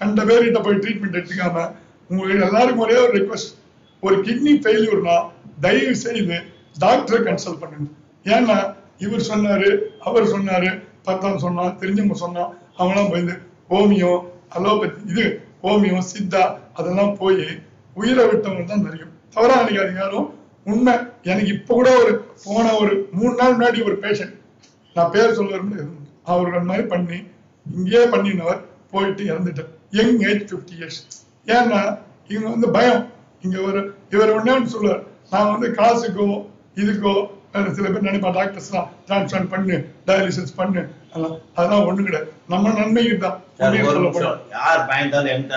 கண்ட 0.01 0.21
பேர்கிட்ட 0.29 0.59
போய் 0.65 0.81
ட்ரீட்மெண்ட் 0.83 1.17
எடுத்துக்காம 1.19 1.65
உங்களுக்கு 2.09 2.45
எல்லாருக்கும் 2.47 2.85
ஒரே 2.85 2.97
ஒரு 3.03 3.13
ரிக்வஸ்ட் 3.19 3.53
ஒரு 4.03 4.15
கிட்னி 4.25 4.53
ஃபெயில்யூர்னா 4.63 5.15
தயவு 5.63 5.95
செய்து 6.03 6.37
டாக்டரை 6.83 7.19
கன்சல்ட் 7.27 7.61
பண்ணுங்க. 7.61 7.87
ஏன்னா 8.25 8.57
இவர் 9.05 9.27
சொன்னாரு 9.31 9.69
அவர் 10.07 10.31
சொன்னாரு 10.33 10.69
பத்தாம் 11.07 11.43
சொன்னா 11.45 11.63
தெரிஞ்சவங்க 11.81 12.17
சொன்னா 12.23 12.43
அவங்களாம் 12.77 13.11
போய் 13.13 13.25
ஹோமியோ 13.71 14.11
அலோபதி 14.55 14.99
இது 15.11 15.25
ஹோமியோ 15.63 15.99
சித்தா 16.11 16.43
அதெல்லாம் 16.77 17.13
போய் 17.21 17.43
உயிரை 17.95 18.23
விட்டவங்க 18.31 18.65
தான் 18.71 18.85
தெரியும். 18.87 19.13
தவறா 19.35 19.55
நினைக்காதீங்க 19.61 20.01
யாரும் 20.03 20.27
உண்மை. 20.71 20.93
எனக்கு 21.31 21.51
இப்ப 21.55 21.73
கூட 21.79 21.89
ஒரு 22.01 22.13
போன 22.45 22.65
ஒரு 22.81 22.93
மூணு 23.17 23.33
நாள் 23.39 23.55
முன்னாடி 23.55 23.79
ஒரு 23.89 23.95
பேஷண்ட் 24.03 24.35
நான் 24.95 25.13
பேர் 25.15 25.37
விரும்பல 25.39 25.85
அவர்கள் 26.33 26.67
மாதிரி 26.69 26.85
பண்ணி 26.93 27.17
இங்கேயே 27.65 28.03
பண்ணினவர் 28.13 28.61
போயிட்டு 28.91 29.23
இறந்துட்டார். 29.31 29.71
யங் 29.99 30.19
ஏஜ் 30.29 30.43
50 30.51 30.75
இயர்ஸ் 30.77 30.99
ஏன்னா 31.55 31.79
இவங்க 32.31 32.47
வந்து 32.55 32.69
பயம். 32.77 33.03
இங்க 33.45 33.57
ஒரு 33.69 33.81
இவர் 34.13 34.35
ஒண்ணே 34.37 34.53
ஒன்று 34.57 34.73
சொல்லுவார். 34.75 35.03
நான் 35.31 35.51
வந்து 35.53 35.67
காசுக்கோ 35.79 36.27
இதுக்கோ 36.83 37.15
சில 37.77 37.87
பேர் 37.91 38.07
நினைப்பா 38.07 38.29
டாக்டர்ஸ்லாம் 38.37 38.87
டிரான்ஸ்பிளான்ட் 39.07 39.51
பண்ணு 39.53 39.75
டயாலிசிஸ் 40.07 40.57
பண்ணு. 40.57 40.81
அதெல்லாம் 41.55 41.85
ஒண்ணு 41.89 42.05
கிடையாது. 42.07 42.27
நம்ம 42.51 42.73
நன்மைக்கு 42.79 43.15
தான். 43.23 43.37
யார் 44.57 44.83
பயந்தாலும் 44.89 45.47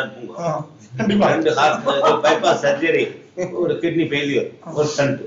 கண்டிப்பா. 0.98 1.26
ரெண்டு 1.32 1.52
ஹார்ட் 1.58 2.22
பைபாஸ் 2.26 2.62
சர்ஜரி 2.64 3.04
ஒரு 3.36 3.74
கிட்னி 3.82 4.04
ஃபெயிலியர் 4.10 4.48
ஒரு 4.74 4.86
ஸ்டண்ட் 4.86 5.20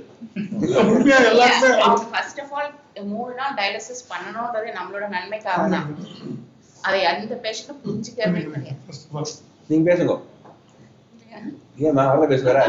உண்மையா 0.94 1.18
எல்லாருமே 1.32 1.70
ஃபர்ஸ்ட் 2.12 2.42
ஆஃப் 2.44 2.54
ஆல் 2.58 2.72
மூணு 3.14 3.34
நாள் 3.34 3.56
டயாலிசிஸ் 3.60 4.04
பண்ணணும்ன்றது 4.12 4.70
நம்மளோட 4.78 5.08
நன்மைக்காக 5.08 5.68
தான். 5.70 5.88
அதை 6.82 7.06
அந்த 7.06 7.40
பேஷண்ட் 7.44 7.82
புரிஞ்சுக்கவே 7.84 8.44
கிடையாது 8.48 8.76
நீங்க 9.68 9.84
பேசுங்க. 9.90 10.16
ஏன் 11.78 11.98
அவர்தான் 11.98 12.32
பேசுவாரா? 12.34 12.64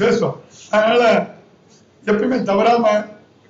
பேசுவோம். 0.00 0.36
அதனால 0.70 1.02
எப்பயுமே 2.04 2.42
தவறாம 2.42 2.92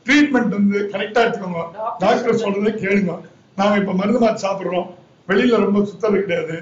ட்ரீட்மெண்ட் 0.06 0.56
வந்து 0.58 0.78
கரெக்டா 0.92 1.20
எடுத்துக்கோங்க. 1.24 1.64
டாக்டர் 1.98 2.42
சொல்றதை 2.44 2.72
கேளுங்க. 2.84 3.14
நாங்க 3.56 3.76
இப்ப 3.76 3.92
மருந்து 3.92 4.20
மாத்தி 4.26 4.44
சாப்பிடுறோம். 4.46 4.88
வெளியில 5.28 5.60
ரொம்ப 5.64 5.78
சுத்தறது 5.90 6.20
கிடையாது. 6.22 6.56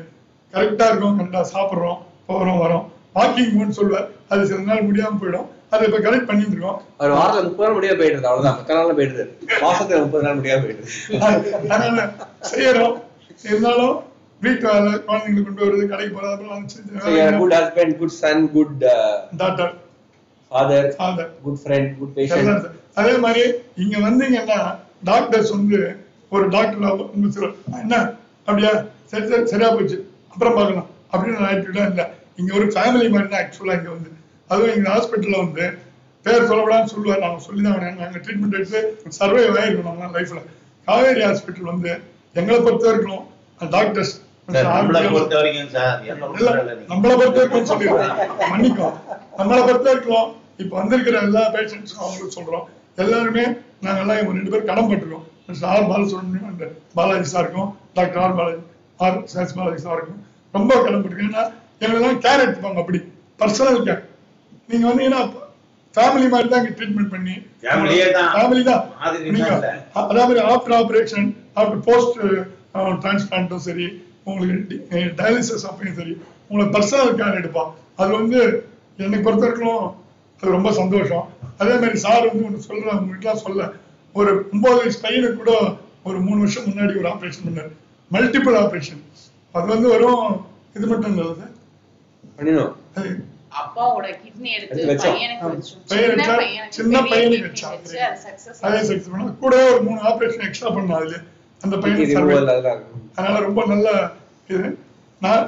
கரெக்டா 0.53 0.87
இருக்கும் 0.91 1.19
கரெக்டா 1.21 1.45
சாப்பிடுறோம். 1.55 1.99
போறோம் 2.29 2.63
வரோம். 2.65 2.87
வாக்கிங் 3.17 3.55
போன்னு 3.57 3.77
சொல்லுவார். 3.79 4.09
அது 4.33 4.49
சில 4.49 4.61
நாள் 4.71 4.87
முடியாம 4.89 5.19
போயிடும். 5.21 5.47
அதை 5.73 5.83
இப்ப 5.89 5.99
கரெக்ட் 6.07 6.29
பண்ணிட்டு 6.31 6.55
இருக்கோம் 6.55 6.81
ஒரு 7.03 7.13
வாரத்துல 7.19 7.45
முப்பது 7.47 7.67
நாள் 7.67 7.77
முடியாது 7.77 7.99
போயிடுது 8.01 8.29
அவ்வளவுதான். 8.31 8.59
மத்த 8.59 8.75
நாள் 8.79 8.99
போயிடுது. 8.99 9.25
மாசத்துல 9.65 10.01
முப்பது 10.05 10.25
நாள் 10.27 10.39
முடியாது 10.41 10.63
போயிடுது. 10.65 10.87
அதனால 11.73 12.09
செய்யறோம். 12.53 12.97
இருந்தாலும் 13.49 13.97
வீட்டு 14.45 14.65
வேலை 14.69 14.93
குழந்தைங்களை 15.09 15.43
கொண்டு 15.45 15.65
வருது 15.67 15.85
கடைக்கு 15.93 16.15
போறது 16.17 17.39
good 17.41 17.55
husband 17.59 17.95
good 18.01 18.17
son 18.23 18.45
good 18.57 18.83
doctor 19.43 19.73
father 20.51 20.89
father 20.99 21.31
good 21.45 21.61
friend 21.63 21.91
good 22.01 22.15
patient. 22.17 22.67
அதே 23.01 23.15
மாதிரி 23.25 23.45
இங்க 23.85 23.97
வந்தீங்கன்னா 24.09 24.59
டாக்டர்ஸ் 25.11 25.55
வந்து 25.57 25.81
ஒரு 26.35 26.45
டாக்டர் 26.55 26.79
என்ன 27.83 27.97
அப்படியா? 28.47 28.73
சரி 29.11 29.27
சரி 29.31 29.47
சரியா 29.53 29.69
போச்சு. 29.75 29.99
அப்புறம் 30.33 30.57
பார்க்கலாம். 30.59 30.89
அப்படின்னு 31.13 31.47
ஆட்டிவிடா 31.49 31.85
இல்ல. 31.91 32.03
இங்க 32.41 32.51
ஒரு 32.59 32.67
ஃபேமிலி 32.75 33.09
மாதிரி 33.15 33.29
தான் 33.33 33.43
ஆக்சுவலா 33.43 33.75
இங்க 33.79 33.91
வந்து. 33.97 34.11
அதுவும் 34.51 34.75
எங்க 34.77 34.89
ஹாஸ்பிட்டல்ல 34.95 35.39
வந்து 35.45 35.65
பேர் 36.25 36.49
சொல்லக்கூடாதுன்னு 36.51 36.93
சொல்லுவார். 36.95 37.23
நாங்க 37.25 37.41
சொல்லி 37.47 37.61
தான் 37.67 37.75
ஆகணும். 37.77 38.01
நாங்க 38.03 38.19
ட்ரீட்மெண்ட் 38.25 38.57
எடுத்து 38.59 38.81
சர்வே 39.19 39.43
ஆயிருக்கோம் 39.63 39.89
நாங்க 39.91 40.13
லைஃப்ல 40.19 40.41
காவேரி 40.89 41.23
ஹாஸ்பிட்டல் 41.29 41.71
வந்து 41.73 41.91
எங்களை 42.41 42.59
பொறுத்த 42.67 42.87
வரைக்கும் 42.91 43.25
டாக்டர்ஸ் 43.75 44.15
நம்மளை 44.55 45.01
பொறுத்த 45.13 45.37
வரைக்கும் 45.39 45.71
சொல்லிடுறேன். 47.71 48.13
மன்னிக்கும் 48.53 48.95
நம்மளை 49.39 49.61
பொறுத்த 49.69 49.87
வரைக்கும் 49.91 50.27
இப்ப 50.63 50.73
வந்திருக்கிற 50.81 51.17
எல்லா 51.29 51.43
பேஷண்ட்ஸும் 51.55 52.03
அவங்களுக்கு 52.05 52.37
சொல்றோம். 52.39 52.67
எல்லாருமே 53.05 53.45
நாங்க 53.85 53.99
எல்லாம் 54.03 54.19
இவங்க 54.21 54.37
ரெண்டு 54.39 54.53
பேரும் 54.53 54.71
கடன் 54.71 54.89
பட்டுருக்கோம். 54.91 55.27
ஆர் 55.73 55.89
பாலசுப்ரமணியம் 55.91 56.51
அந்த 56.53 56.65
பாலாஜி 56.99 57.27
சார் 57.33 57.45
இருக்கும் 57.45 57.71
டாக்டர் 57.97 58.23
ஆர் 58.27 58.37
பாலாஜி 58.39 58.63
ஆர் 59.05 59.19
சேஸ் 59.33 59.57
பாலாஜி 59.59 59.81
சார் 59.87 59.99
இருக்கும் 59.99 60.23
ரொம்ப 60.55 60.71
கடன் 60.85 61.03
பட்டிருக்கோம். 61.03 61.33
ஏன்னா 61.33 61.45
எங்களெல்லாம் 61.81 62.21
கேர் 62.25 62.43
எடுத்துப்பாங்க 62.45 62.81
அப்படி. 62.83 63.01
பர்சனல் 63.41 63.83
கேர் 63.89 64.03
நீங்க 64.71 64.85
வந்தீங்கன்னா 64.91 65.23
ஃபேமிலி 65.95 66.27
மாதிரி 66.33 66.49
தான் 66.53 66.65
ட்ரீட்மெண்ட் 66.79 67.13
பண்ணி. 67.15 67.35
ஃபேமிலி 68.37 68.63
தான். 68.71 68.83
நீங்க. 69.35 69.51
அதே 70.11 70.23
மாதிரி 70.29 70.41
ஆஃப்டர் 70.53 70.77
ஆபரேஷன் 70.81 71.29
ஆஃப்டர் 71.61 71.83
போஸ்ட் 71.89 72.19
டிரான்ஸ்பிளான்ட்டும் 73.05 73.65
சரி 73.69 73.87
உங்களுக்கு 74.31 74.77
டயாலிசிஸ் 75.21 75.67
அப்பயும் 75.71 75.99
சரி 76.01 76.15
உங்களை 76.49 76.67
பர்சனல் 76.75 77.15
கேர் 77.21 77.39
எடுப்பான். 77.41 77.71
அது 78.01 78.11
வந்து 78.19 78.41
என்னை 79.05 79.19
பொறுத்த 79.27 79.45
வரைக்கும் 79.47 79.85
அது 80.41 80.55
ரொம்ப 80.57 80.71
சந்தோஷம். 80.81 81.27
அதே 81.61 81.75
மாதிரி 81.83 81.99
சார் 82.07 82.29
வந்து 82.31 82.47
ஒன்று 82.49 82.67
சொல்றேன் 82.69 82.99
உங்ககிட்ட 83.01 83.35
சொல்ல. 83.45 83.63
ஒரு 84.15 84.31
ஒன்பது 84.53 84.77
வயசு 84.81 84.99
பையனுக்கு 85.05 85.39
கூட 85.43 85.53
ஒரு 86.09 86.19
மூணு 86.27 86.39
வருஷம் 86.45 86.67
முன்னாடி 86.71 86.93
ஒரு 87.01 87.09
ஆபரேஷன் 87.13 87.47
பண்ணாரு. 87.47 87.71
மல்டிபிள் 88.11 88.57
ஆபரேஷன் 88.63 89.03
அது 89.55 89.67
வந்து 89.75 89.89
வெறும் 89.95 90.27
இது 90.77 90.87
மட்டும் 90.91 91.13
இல்லை 91.13 91.47
சார் 92.37 92.39
பண்ணிடும் 92.39 92.75
அது 92.95 93.11
அப்பாவோட 93.57 94.07
கிட்னி 94.17 94.51
எடுத்து 94.51 94.83
அது 94.83 94.93
வச்சோம். 94.93 95.13
பையனுக்கு 95.13 95.47
வச்சோம் 95.47 95.83
பையன் 95.89 96.11
சின்ன 96.11 96.23
வச்சா- 96.23 96.39
பையனுக்கு 96.39 96.71
சின்ன 96.71 97.03
பெரிய 97.03 97.15
பையனுக்கு 97.15 97.37
kidney 97.37 97.51
வச்சா. 97.51 97.71
வச்சு 97.71 98.01
அது 98.03 98.19
சக்சஸ் 98.21 98.61
அதே 98.61 98.79
செக்ஸ் 98.89 99.11
பண்ணா 99.11 99.33
கூட 99.41 99.73
ஒரு 99.73 99.83
மூணு 99.83 100.01
ஆபரேஷன் 100.01 100.47
எக்ஸ்ட்ரா 100.47 100.71
பண்ணா 100.71 100.97
அதுல. 100.97 101.17
அந்த 101.61 101.77
பையன் 101.77 101.99
survive. 101.99 102.17
ரிமூவல் 102.17 102.49
அதெல்லாம் 102.49 102.83
அதனால 103.15 103.41
ரொம்ப 103.41 103.67
நல்ல 103.67 103.89
இது. 104.49 104.79
நான் 105.21 105.45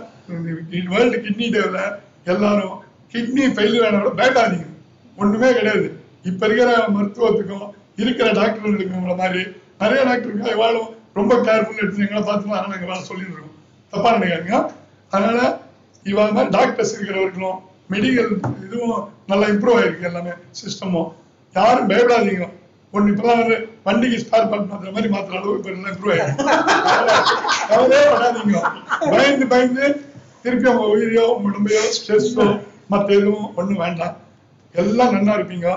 வேர்ல்டு 0.89 1.19
கிட்னி 1.19 1.47
டேவில் 1.51 1.83
எல்லாரும் 2.25 2.77
கிட்னி 3.13 3.45
ஃபெயிலியர் 3.55 3.89
ஆனோட 3.89 4.11
பயப்படாதீங்க. 4.17 4.67
ஒண்ணுமே 5.17 5.53
கிடையாது. 5.53 5.87
இப்ப 6.23 6.47
இருக்கிற 6.47 6.85
மருத்துவத்துக்கும் 6.89 7.69
இருக்கிற 7.97 8.33
டாக்டர்களுக்கு 8.33 8.97
நம்மள 8.97 9.17
மாதிரி 9.17 9.43
நிறைய 9.79 10.05
டாக்டருக்கு 10.05 10.51
எவ்வளவு 10.51 10.83
ரொம்ப 11.15 11.35
கேர்ஃபுல் 11.37 11.77
எடுத்து 11.77 12.03
எங்களை 12.03 12.23
பார்த்து 12.23 12.51
அதனால 12.51 12.67
நாங்க 12.67 12.87
வேலை 12.87 13.03
சொல்லிட்டு 13.03 13.33
இருக்கோம். 13.33 13.57
தப்பா 13.93 14.15
நினைக்காதீங்க. 14.15 14.73
அதனால 15.11 15.41
இவங்க 16.11 16.33
மாதிரி 16.37 16.53
டாக்டர்ஸ் 16.59 16.95
இருக்கிறவர்களும் 16.95 17.59
மெடிக்கல் 17.93 18.31
இதுவும் 18.67 18.99
நல்லா 19.31 19.47
இம்ப்ரூவ் 19.53 19.79
ஆயிருக்கு 19.81 20.09
எல்லாமே 20.11 20.33
சிஸ்டமும் 20.61 21.09
யாரும் 21.55 21.91
பயப்படாதீங்க. 21.91 22.47
ஒண்ணு 22.93 23.13
இப்பதான் 23.13 23.41
வந்து 23.41 23.57
வண்டிக்கு 23.87 24.19
ஸ்பேர் 24.23 24.49
பார்ட் 24.51 24.71
மாத்துற 24.71 24.93
மாதிரி 24.97 25.09
மாத்துற 25.15 25.37
அளவுக்கு 25.39 25.59
இப்ப 25.61 25.71
எல்லாம் 25.73 25.93
இம்ப்ரூவ் 25.95 26.13
ஆயிருக்கு. 26.15 26.45
படாதீங்க. 28.13 28.61
பயந்து 29.13 29.47
பயந்து 29.53 29.85
திருப்பி 30.43 30.69
உங்க 30.73 30.87
உயிரையோ 30.95 31.25
உடம்பையோ 31.47 31.83
ஸ்ட்ரெஸ்ஸோ 31.97 32.47
மத்த 32.93 33.09
எதுவும் 33.19 33.49
ஒண்ணும் 33.55 33.83
வேண்டாம். 33.85 34.15
எல்லாம் 34.75 35.15
நல்லா 35.17 35.33
இருப்பீங்க. 35.39 35.69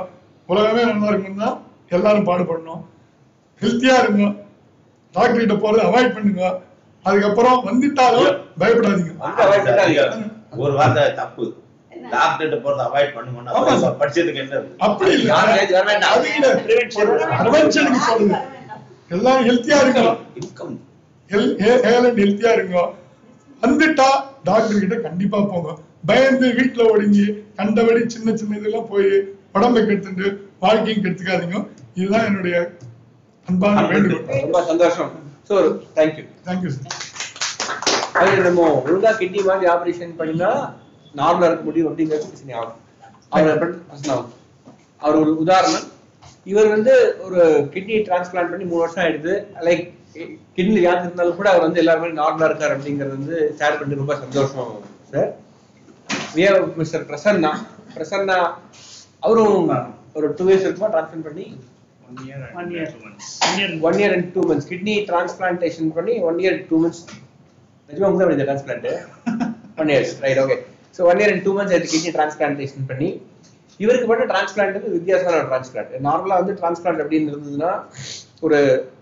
உலகமே 0.50 0.84
நல்லா 0.92 1.10
இருக்கணும்னா 1.12 1.50
எல்லாரும் 1.90 2.28
பாடுபடணும். 2.30 2.82
ஹெல்த்தியா 3.62 3.96
இருங்க. 4.04 4.26
டாக்டர் 5.16 5.42
கிட்ட 5.42 5.56
போறதை 5.64 5.84
அவாய்ட் 5.90 6.14
பண்ணுங்க. 6.16 6.44
அதுக்கப்புறம் 7.04 7.58
வந்துட்டாலும் 7.66 8.32
பயப்படாதீங்க. 8.60 9.12
ஒரு 10.58 10.74
வார்த்தை 10.74 11.14
தப்பு. 11.14 11.46
டாக்டர்கிட்ட 12.12 12.58
போறத 12.64 12.82
அவாய்ட். 12.88 13.14
அப்ப 13.46 14.06
படிச்சதுக்கு 14.06 14.42
என்ன? 14.44 14.56
இருக்கு? 14.56 14.76
அப்படி 14.78 15.12
இல்ல. 15.12 15.34
சொல்லுங்க. 16.88 18.38
எல்லாரும் 19.10 19.48
ஹெல்த்தியா 19.48 19.78
இருக்கணும். 19.84 20.20
ஹெல்த்தியா 21.30 22.52
இருங்க 22.58 22.78
வந்துட்டா 23.62 24.10
டாக்டர் 24.44 24.80
கிட்ட 24.80 24.96
கண்டிப்பா 24.96 25.40
போங்க. 25.42 25.72
பயந்து 26.06 26.48
வீட்டுல 26.60 26.92
ஒடுங்கி 26.92 27.26
கண்டபடி 27.56 28.10
சின்ன 28.10 28.36
சின்ன 28.36 28.58
இதெல்லாம் 28.58 28.88
போய் 28.90 29.12
உடம்பை 29.54 29.84
கெடுத்துட்டு 29.84 30.28
வாழ்க்கையும் 30.60 31.04
கெடுத்துக்காதீங்க. 31.04 31.68
இதுதான் 31.94 32.26
என்னுடைய 32.26 32.72
அன்பான 33.48 33.88
வேண்டுகோள். 33.88 34.42
ரொம்ப 34.42 34.64
சந்தோஷம். 34.64 35.21
ஸோ 35.52 35.58
தேங்க்யூ 35.96 36.24
தேங்க்யூ 36.48 36.70
அது 38.20 38.44
நம்ம 38.46 38.68
ஒழுங்கா 38.84 39.12
கிட்னி 39.22 39.42
மாதிரி 39.48 39.66
ஆபரேஷன் 39.74 40.14
பண்ணினா 40.20 40.50
நார்மலா 41.20 41.48
இருக்க 41.50 41.64
முடியும் 41.68 41.88
அப்படிங்கிறது 41.90 42.28
பிரச்சனை 42.30 42.54
ஆகும். 42.60 42.78
அவர் 43.32 43.60
பிரச்சனை 43.90 44.12
ஆகும். 44.16 44.32
அவர் 45.02 45.18
ஒரு 45.24 45.32
உதாரணம். 45.44 45.88
இவர் 46.52 46.70
வந்து 46.76 46.94
ஒரு 47.26 47.42
கிட்னி 47.74 47.96
டிரான்ஸ்பிளான்ட் 48.08 48.52
பண்ணி 48.54 48.66
மூணு 48.70 48.84
வருஷம் 48.84 49.04
ஆயிடுது. 49.06 49.34
லைக் 49.68 49.84
கிட்னி 50.58 50.80
யாரு 50.86 51.04
இருந்தாலும் 51.06 51.40
கூட 51.40 51.50
அவர் 51.54 51.66
வந்து 51.68 51.82
எல்லாருமே 51.84 52.12
நார்மலா 52.22 52.50
இருக்காரு 52.50 52.76
அப்படிங்கிறது 52.78 53.18
வந்து 53.18 53.38
ஷேர் 53.60 53.80
பண்ணி 53.82 54.00
ரொம்ப 54.02 54.16
சந்தோஷம் 54.24 54.72
sir 55.12 55.30
we 56.38 56.46
mister 56.82 57.08
Prasanna. 57.12 57.52
Prasanna 57.98 58.40
அவரும் 59.28 59.70
ஒரு 60.20 60.30
டூ 60.40 60.48
இயர்ஸ் 60.52 60.68
இருக்குமா 60.68 60.92
டிரான்ஸ்பிளான்ட் 60.96 61.30
பண்ணி 61.30 61.48
one 62.12 62.22
year 62.28 62.46
one 62.60 62.72
year 62.76 63.74
one 63.88 63.98
year 64.02 64.14
and 64.16 64.30
two 64.36 64.42
months 64.50 64.68
kidney 64.72 64.94
transplantation 65.10 65.92
பண்ணி 65.98 66.14
ஒன் 66.30 66.40
இயர் 66.44 66.58
டூ 66.70 66.78
மந்த்ஸ் 66.84 67.04
நிஜமா 67.90 68.10
தான் 68.22 68.42
transplant 68.48 68.88
one 69.82 69.92
years 69.94 70.14
right 70.26 70.42
okay 70.46 70.58
so 70.98 71.04
one 71.12 71.20
year 71.22 71.32
and 71.34 71.44
two 71.48 71.54
months 71.58 71.74
ஆயிடுச்சு 71.76 71.94
kidney 71.96 72.14
transplantation 72.18 72.88
பண்ணி 72.92 73.10
இவருக்கு 73.80 74.08
பண்ண 74.10 74.24
transplant 74.32 74.76
வந்து 74.78 74.92
வித்தியாசமான 74.98 75.46
டிரான்ஸ்பிளான்ட் 75.52 75.94
நார்மலா 76.08 76.36
வந்து 76.42 76.54
டிரான்ஸ்பிளான்ட் 76.60 77.02
அப்படின்னு 77.04 77.32
இருந்ததுன்னா 77.34 77.72
ஒரு 78.46 78.58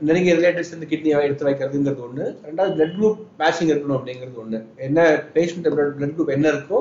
நெருங்கிய 0.08 0.34
ரிலேட்டிவ்ஸ் 0.40 0.74
இந்த 0.76 0.86
கிட்னியை 0.92 1.20
எடுத்து 1.28 1.46
வைக்கிறதுங்கிறது 1.48 2.02
ஒண்ணு. 2.08 2.26
ரெண்டாவது 2.48 2.74
பிளட் 2.78 2.96
குரூப் 2.98 3.20
மேட்சிங் 3.42 3.72
இருக்கணும் 3.72 3.98
அப்படிங்கிறது 3.98 4.42
ஒண்ணு. 4.44 4.60
என்ன 4.88 5.00
பேஷண்ட் 5.36 5.68
பிளட் 5.76 6.16
குரூப் 6.16 6.32
என்ன 6.36 6.48
இருக்கோ 6.54 6.80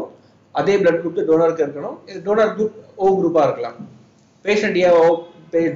அதே 0.55 0.75
பிளட் 0.83 1.01
குரூப் 1.03 1.21
டோனருக்கு 1.31 1.65
இருக்கணும். 1.67 1.97
டோனர் 2.27 2.53
குரூப் 2.57 2.77
ஓ 3.03 3.13
குரூப்பா 3.19 3.43
இருக்கலாம். 3.49 3.77
Patient 4.45 4.79
A 4.85 4.91
O 5.01 5.05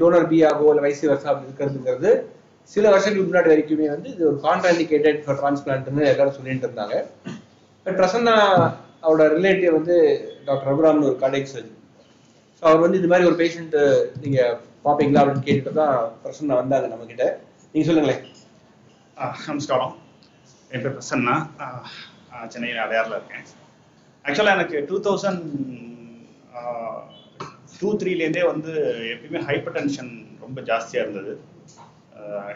donor 0.00 0.28
B 0.30 0.38
ஆகோ 0.48 0.70
இல்லை 0.72 0.84
வைசி 0.86 1.04
வருஷம் 1.10 1.30
அப்படி 1.32 1.48
இருக்கிறதுங்கிறது 1.48 2.10
சில 2.72 2.84
வருஷங்களுக்கு 2.94 3.30
முன்னாடி 3.30 3.50
வரைக்குமே 3.52 3.86
வந்து 3.94 4.08
இது 4.14 4.22
ஒரு 4.30 4.38
கான்ட்ராண்டிகேட்டட் 4.46 5.20
ஃபார் 5.24 5.38
டிரான்ஸ்பிளான்ட்னு 5.40 6.02
எல்லாரும் 6.12 6.36
சொல்லிட்டு 6.38 6.68
இருந்தாங்க. 6.68 6.96
பட் 7.86 7.96
பிரசன்னா 8.00 8.34
அவரோட 9.04 9.24
ரிலேட்டிவ் 9.36 9.76
வந்து 9.78 9.96
டாக்டர் 10.48 10.68
ரகுராம்னு 10.70 11.08
ஒரு 11.10 11.16
கார்டியக் 11.22 11.50
சர்ஜன் 11.52 11.78
ஸோ 12.58 12.62
அவர் 12.68 12.84
வந்து 12.84 12.98
இது 13.00 13.10
மாதிரி 13.12 13.28
ஒரு 13.30 13.38
பேஷண்ட் 13.40 13.76
நீங்க 14.24 14.40
பாப்பீங்களா 14.86 15.22
அப்படின்னு 15.22 15.46
கேட்டுட்டு 15.48 15.72
தான் 15.80 15.96
பிரசன்னா 16.22 16.60
வந்தாங்க 16.60 16.86
நம்ம 16.92 17.06
கிட்ட 17.10 17.24
நீங்க 17.72 17.86
சொல்லுங்களேன். 17.88 18.22
நமஸ்காரம். 19.48 19.94
என் 20.70 20.82
பேர் 20.84 20.96
பிரசன்னா. 20.96 21.34
சென்னையில் 22.52 22.84
அடையாறில் 22.84 23.16
இருக்கேன். 23.18 23.44
ஆக்சுவலாக 24.24 24.56
எனக்கு 24.58 24.78
டூ 24.88 24.96
தௌசண்ட் 25.06 25.44
டூ 27.82 27.90
த்ரீலேருந்தே 28.00 28.44
வந்து 28.52 28.72
எப்பயுமே 29.14 29.40
ஹைப்பர் 29.48 29.74
டென்ஷன் 29.78 30.12
ரொம்ப 30.44 30.60
ஜாஸ்தியாக 30.70 31.04
இருந்தது. 31.04 31.32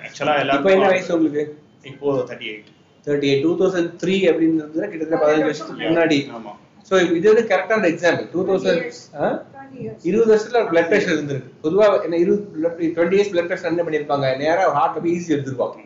ஆக்சுவலாக 0.06 0.56
இப்போ 0.58 0.70
என்ன 0.76 0.88
வயசு 0.92 1.12
உங்களுக்கு? 1.16 1.44
இப்போ 1.90 2.06
thirty 2.30 2.48
eight 2.52 2.68
thirty 3.06 3.28
eight 3.32 3.44
two 3.46 3.52
thousand 3.62 3.90
three 4.02 4.14
அப்படின்றது 4.30 4.88
கிட்டத்தட்ட 4.92 5.18
பதினஞ்சு 5.24 5.48
வருஷத்துக்கு 5.50 5.90
முன்னாடி. 5.90 6.18
ஆமாம் 6.38 6.58
ஸோ 6.88 6.94
இது 7.18 7.26
வந்து 7.32 7.44
கரெக்டான 7.52 7.88
எக்ஸாம்பிள் 7.92 8.26
டூ 8.34 8.42
தௌசண்ட் 8.48 8.82
இருபது 10.08 10.28
வருஷத்துல 10.32 10.60
பிளட் 10.70 10.90
பிரஷர் 10.90 11.14
இருந்திருக்கு. 11.16 11.50
பொதுவா 11.64 11.86
என்ன 12.06 12.18
இருபது 12.24 12.42
டுவெண்ட்டி 12.96 13.16
இயர்ஸ் 13.18 13.32
பிளட் 13.32 13.48
பிரஷர் 13.50 13.72
என்ன 13.72 13.84
பண்ணிருப்பாங்க 13.86 14.26
நேரா 14.42 14.66
ஹார்ட்ல 14.76 15.02
போய் 15.04 15.14
ஈஸி 15.16 15.34
எடுத்துருப்பாங்க 15.36 15.84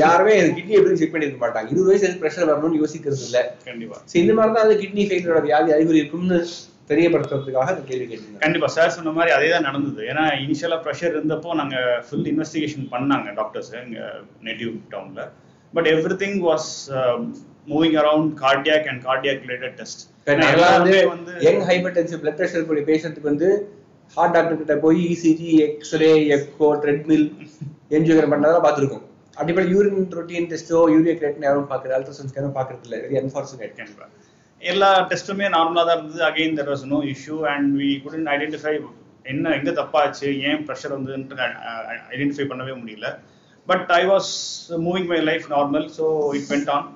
யாருமே 0.00 0.34
கிட்னி 0.56 0.74
எப்படி 0.78 0.98
செக் 1.00 1.14
பண்ணிருக்க 1.14 1.38
மாட்டாங்க. 1.44 1.68
இருபது 1.72 1.88
வயசு 1.90 2.04
எதுக்கு 2.06 2.22
பிரஷர் 2.24 2.48
வரணும்னு 2.50 2.80
யோசிக்கிறது 2.82 3.24
இல்ல. 3.28 3.38
கண்டிப்பாக 3.68 4.00
So 4.10 4.16
இந்த 4.22 4.32
மாதிரி 4.38 4.54
தான் 4.56 4.66
அந்த 4.66 4.76
கிட்னி 4.82 5.04
ஃபெயிலரோட 5.08 5.40
வியாதி 5.48 5.72
அறிகுறி 5.76 6.00
இருக்கும்னு 6.02 6.38
தெரியப்படுத்துறதுக்காக 6.90 7.74
கேள்வி 7.90 8.06
கேட்டீங்க 8.08 8.40
கண்டிப்பா 8.44 8.68
சார் 8.76 8.94
சொன்ன 8.96 9.12
மாதிரி 9.18 9.30
அதே 9.36 9.48
தான் 9.52 9.66
நடந்தது. 9.68 10.00
ஏன்னா 10.10 10.24
இனிஷியலா 10.44 10.78
ப்ரெஷர் 10.86 11.14
இருந்தப்போ 11.16 11.52
நாங்க 11.60 11.76
ஃபுல் 12.06 12.26
இன்வெஸ்டிகேஷன் 12.32 12.86
பண்ணாங்க 12.94 13.28
டாக்டர்ஸ் 13.38 13.70
எங்க 13.82 13.98
நேட்டிவ் 14.48 14.72
டவுன்ல 14.94 15.22
but 15.72 15.88
everything 16.24 16.38
was 16.48 16.68
moving 17.72 17.96
around 18.02 18.32
cardiac 18.42 18.88
and 18.90 19.02
cardiac 19.08 19.40
related 19.46 19.76
test 19.80 20.02
அதெல்லாம் 20.26 20.76
வந்து 20.78 20.96
யங் 21.46 21.64
ஹைபர்டென்சிவ் 21.70 22.20
பிளட் 22.24 22.38
பிரஷர் 22.40 22.58
இருக்கக்கூடிய 22.58 22.86
பேஷண்ட்டுக்கு 22.90 23.32
வந்து 23.32 23.48
ஹார்ட் 24.16 24.34
டாக்டர் 24.36 24.60
கிட்ட 24.60 24.74
போய் 24.84 25.00
ECG 25.14 25.50
x ray 25.68 26.12
echo 26.36 26.68
treadmill 26.82 27.26
angiogram 27.96 28.32
பண்ணதெல்லாம் 28.32 28.66
பார்த்துருக்கோம். 28.66 29.04
அடிப்படை 29.36 29.66
யூரின் 29.72 30.12
ரொட்டீன் 30.18 30.50
டெஸ்ட்டோ 30.50 30.80
யூரியா 30.94 31.14
கிரேட்னு 31.20 31.48
யாரும் 31.48 31.70
பார்க்குறது 31.70 31.96
அல்ட்ராசவுண்ட் 31.96 32.32
ஸ்கேனும் 32.32 32.56
பார்க்கறது 32.58 32.84
இல்லை 32.86 32.98
வெரி 33.04 33.16
அன்ஃபார்ச்சுனேட் 33.22 33.74
கண்டிப்பா. 33.80 34.06
எல்லா 34.72 34.90
டெஸ்ட்டுமே 35.12 35.46
நார்மலாக 35.56 35.86
தான் 35.88 35.98
இருந்தது. 35.98 36.22
Again 36.30 36.56
there 36.58 36.70
was 36.72 36.84
no 36.94 36.98
issue 37.12 37.36
and 37.52 37.70
we 37.82 37.90
couldn't 38.04 38.28
identify 38.34 38.74
என்ன 39.32 39.52
எங்கே 39.58 39.72
தப்பாச்சு 39.80 40.28
ஏன் 40.48 40.62
ப்ரெஷர் 40.66 40.96
வந்து 40.96 41.12
ஐடென்டிஃபை 42.14 42.46
பண்ணவே 42.50 42.74
முடியல. 42.80 43.08
But 43.68 43.88
I 44.00 44.02
was 44.12 44.32
moving 44.86 45.08
my 45.12 45.20
life 45.30 45.46
normal 45.54 45.86
so 45.98 46.06
it 46.38 46.50
went 46.52 46.70
on 46.76 46.88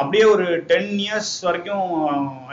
அப்படியே 0.00 0.24
ஒரு 0.34 0.46
டென் 0.70 0.92
இயர்ஸ் 1.04 1.32
வரைக்கும் 1.48 1.90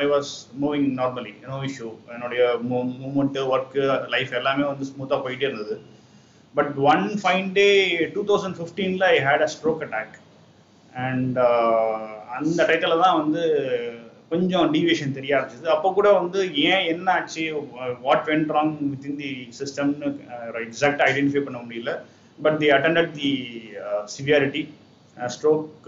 I 0.02 0.06
was 0.14 0.32
moving 0.64 0.90
normally 1.00 1.34
no 1.54 1.60
issue 1.70 1.90
என்னுடைய 2.16 2.44
மூமெண்ட்டு 2.72 3.48
ஒர்க்கு 3.54 3.84
லைஃப் 4.16 4.34
எல்லாமே 4.40 4.66
வந்து 4.72 4.90
ஸ்மூத்தாக 4.92 5.20
போயிட்டே 5.26 5.48
இருந்தது. 5.50 5.76
But 6.56 6.74
one 6.94 7.06
fine 7.22 7.50
day 7.60 7.68
two 8.16 8.24
thousand 8.32 8.58
ஃபிஃப்டீனில் 8.60 9.08
I 9.14 9.16
had 9.28 9.46
a 9.48 9.50
stroke 9.56 9.84
attack 9.88 10.16
and 11.08 11.38
அந்த 12.38 12.62
டைட்டில் 12.70 13.02
தான் 13.06 13.20
வந்து 13.22 13.44
கொஞ்சம் 14.32 14.68
டீவியேஷன் 14.74 15.16
தெரிய 15.18 15.32
ஆரம்பிச்சது. 15.38 15.68
அப்போ 15.76 15.88
கூட 15.98 16.10
வந்து 16.20 16.40
ஏன் 16.70 16.86
என்ன 16.94 17.08
ஆச்சு? 17.18 17.44
What 18.06 18.26
went 18.30 18.52
wrong 18.58 18.74
within 18.92 19.20
the 19.22 19.32
சிஸ்டம்னு 19.60 20.10
exact 20.68 21.04
identify 21.08 21.44
பண்ண 21.48 21.60
முடியல. 21.66 21.94
But 22.40 22.58
the 22.62 22.70
attended 22.78 23.12
the 23.20 23.32
severity 24.16 24.62
stroke 25.18 25.88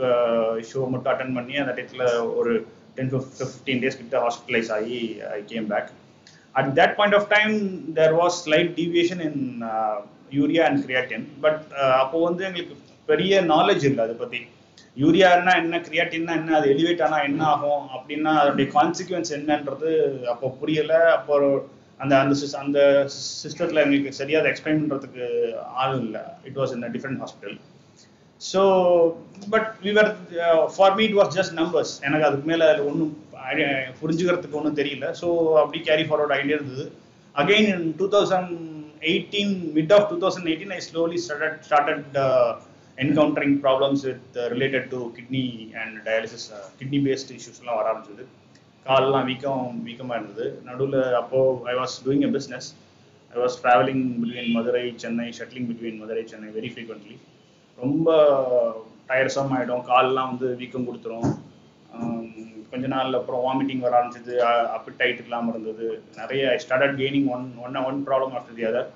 show 0.69 0.79
மட்டும் 0.93 1.11
அட்டன் 1.13 1.35
பண்ணி 1.37 1.53
அந்த 1.61 1.73
டைத்தில் 1.77 2.05
ஒரு 2.39 2.53
டென் 2.97 3.11
டு 3.13 3.19
ஃபிஃப்டீன் 3.37 3.81
டேஸ் 3.83 3.99
கிட்ட 4.01 4.17
ஹாஸ்பிட்டலைஸ் 4.25 4.71
ஆகி 4.77 4.99
I 5.37 5.39
came 5.51 5.67
back 5.73 5.89
at 6.55 6.69
that 6.79 6.95
point 6.97 7.17
of 7.19 7.29
time 7.35 7.53
there 7.99 8.15
was 8.21 8.37
slight 8.47 8.69
deviation 8.81 9.23
in 9.29 9.41
urea 10.39 10.65
and 10.69 10.81
creatinine 10.85 11.25
but 11.45 11.61
அப்போது 11.61 11.95
அப்போ 12.03 12.19
வந்து 12.27 12.43
எங்களுக்கு 12.49 12.75
பெரிய 13.09 13.41
நாலேஜ் 13.53 13.85
இல்லை 13.89 14.03
அதை 14.07 14.17
பற்றி 14.21 14.41
யூரியானா 14.97 15.53
என்ன 15.61 15.75
கிரியாட்டின்னா 15.85 16.33
என்ன 16.39 16.55
அது 16.57 16.67
எலிவேட் 16.73 17.03
ஆனா 17.05 17.17
என்ன 17.29 17.41
ஆகும் 17.51 17.85
அப்படின்னா 17.97 18.31
அதனுடைய 18.41 18.67
கான்சிக்வன்ஸ் 18.77 19.35
என்னன்றது 19.37 19.91
அப்போ 20.33 20.47
புரியல. 20.61 20.93
அப்போ 21.17 21.35
அந்த 22.03 22.13
அந்த 22.21 22.33
அந்த 22.63 22.79
சிஸ்டத்துல 23.43 23.83
எங்களுக்கு 23.85 24.19
சரியா 24.21 24.39
அதை 24.41 24.49
எக்ஸ்பிளைன் 24.51 24.81
பண்றதுக்கு 24.81 25.25
ஆள் 25.83 25.95
இல்லை. 26.03 26.23
It 26.49 26.59
was 26.61 26.73
in 26.75 26.83
different 26.95 27.21
hospital 27.23 27.57
so 28.41 28.61
but 29.53 29.69
விவர் 29.87 30.09
for 30.75 30.95
me 30.97 31.03
it 31.09 31.17
was 31.19 31.31
just 31.37 31.55
numbers 31.61 31.93
எனக்கு 32.07 32.27
அதுக்கு 32.29 32.49
மேலே 32.51 32.67
ஒன்றும் 32.89 33.13
புரிஞ்சுக்கிறதுக்கு 34.01 34.59
ஒன்றும் 34.59 34.77
தெரியல. 34.81 35.05
ஸோ 35.21 35.27
அப்படி 35.61 35.79
கேரி 35.89 36.05
ஃபார்வர்ட் 36.09 36.33
ஆகிட்டே 36.35 36.55
இருந்தது. 36.57 36.85
Again 37.35 37.69
in 37.75 37.87
two 38.01 38.05
thousand 38.15 38.51
eighteen 39.11 39.53
mid 39.77 39.93
of 39.97 40.07
two 40.11 40.17
thousand 40.23 40.49
eighteen 40.51 40.75
I 40.77 40.79
slowly 40.89 41.19
started 41.25 41.57
started 41.67 42.17
encountering 43.01 43.55
problems 43.61 44.01
with 44.07 44.35
related 44.53 44.87
to 44.93 44.99
kidney 45.17 45.43
and 45.81 45.95
dialysis 46.07 46.47
kidney 46.79 46.99
based 47.07 47.31
இஷ்யூஸ்லாம் 47.37 47.77
வர 47.79 47.85
ஆரம்பிச்சது. 47.91 48.23
கால்லாம் 48.85 49.27
வீக்கம் 49.29 49.67
வீக்கமாக 49.87 50.17
இருந்தது. 50.19 50.45
நடுவில் 50.67 50.99
அப்போது 51.21 51.59
I 51.71 51.73
was 51.79 51.95
doing 52.05 52.25
a 52.27 52.31
business 52.37 52.67
I 53.33 53.39
was 53.43 53.57
travelling 53.63 54.03
between 54.21 54.51
Madurai 54.57 54.83
Chennai 55.03 55.27
shuttling 55.37 55.67
between 55.69 55.99
Madurai 56.01 56.23
Chennai 56.31 56.49
very 56.57 56.71
frequently 56.73 57.17
ரொம்ப 57.77 58.17
டயர்ஸாக 59.09 59.55
ஆகிடும் 59.57 59.85
கால்லாம் 59.91 60.29
வந்து 60.31 60.49
வீக்கம் 60.61 60.87
கொடுத்துரும். 60.89 61.29
கொஞ்ச 62.71 62.87
நாள் 62.93 63.17
அப்புறம் 63.19 63.41
வாமிட்டிங் 63.45 63.83
வர 63.85 63.93
ஆரம்பிச்சது. 63.99 64.35
அப்பிடைட் 64.75 65.23
இல்லாமல் 65.23 65.53
இருந்தது. 65.53 65.87
நிறைய 66.19 66.43
I 66.53 66.57
started 66.65 66.95
gaining 67.01 67.27
one 67.35 67.45
one 67.65 67.83
one 67.89 67.99
problem 68.07 68.35
after 68.37 68.57
the 68.59 68.65
other 68.69 68.89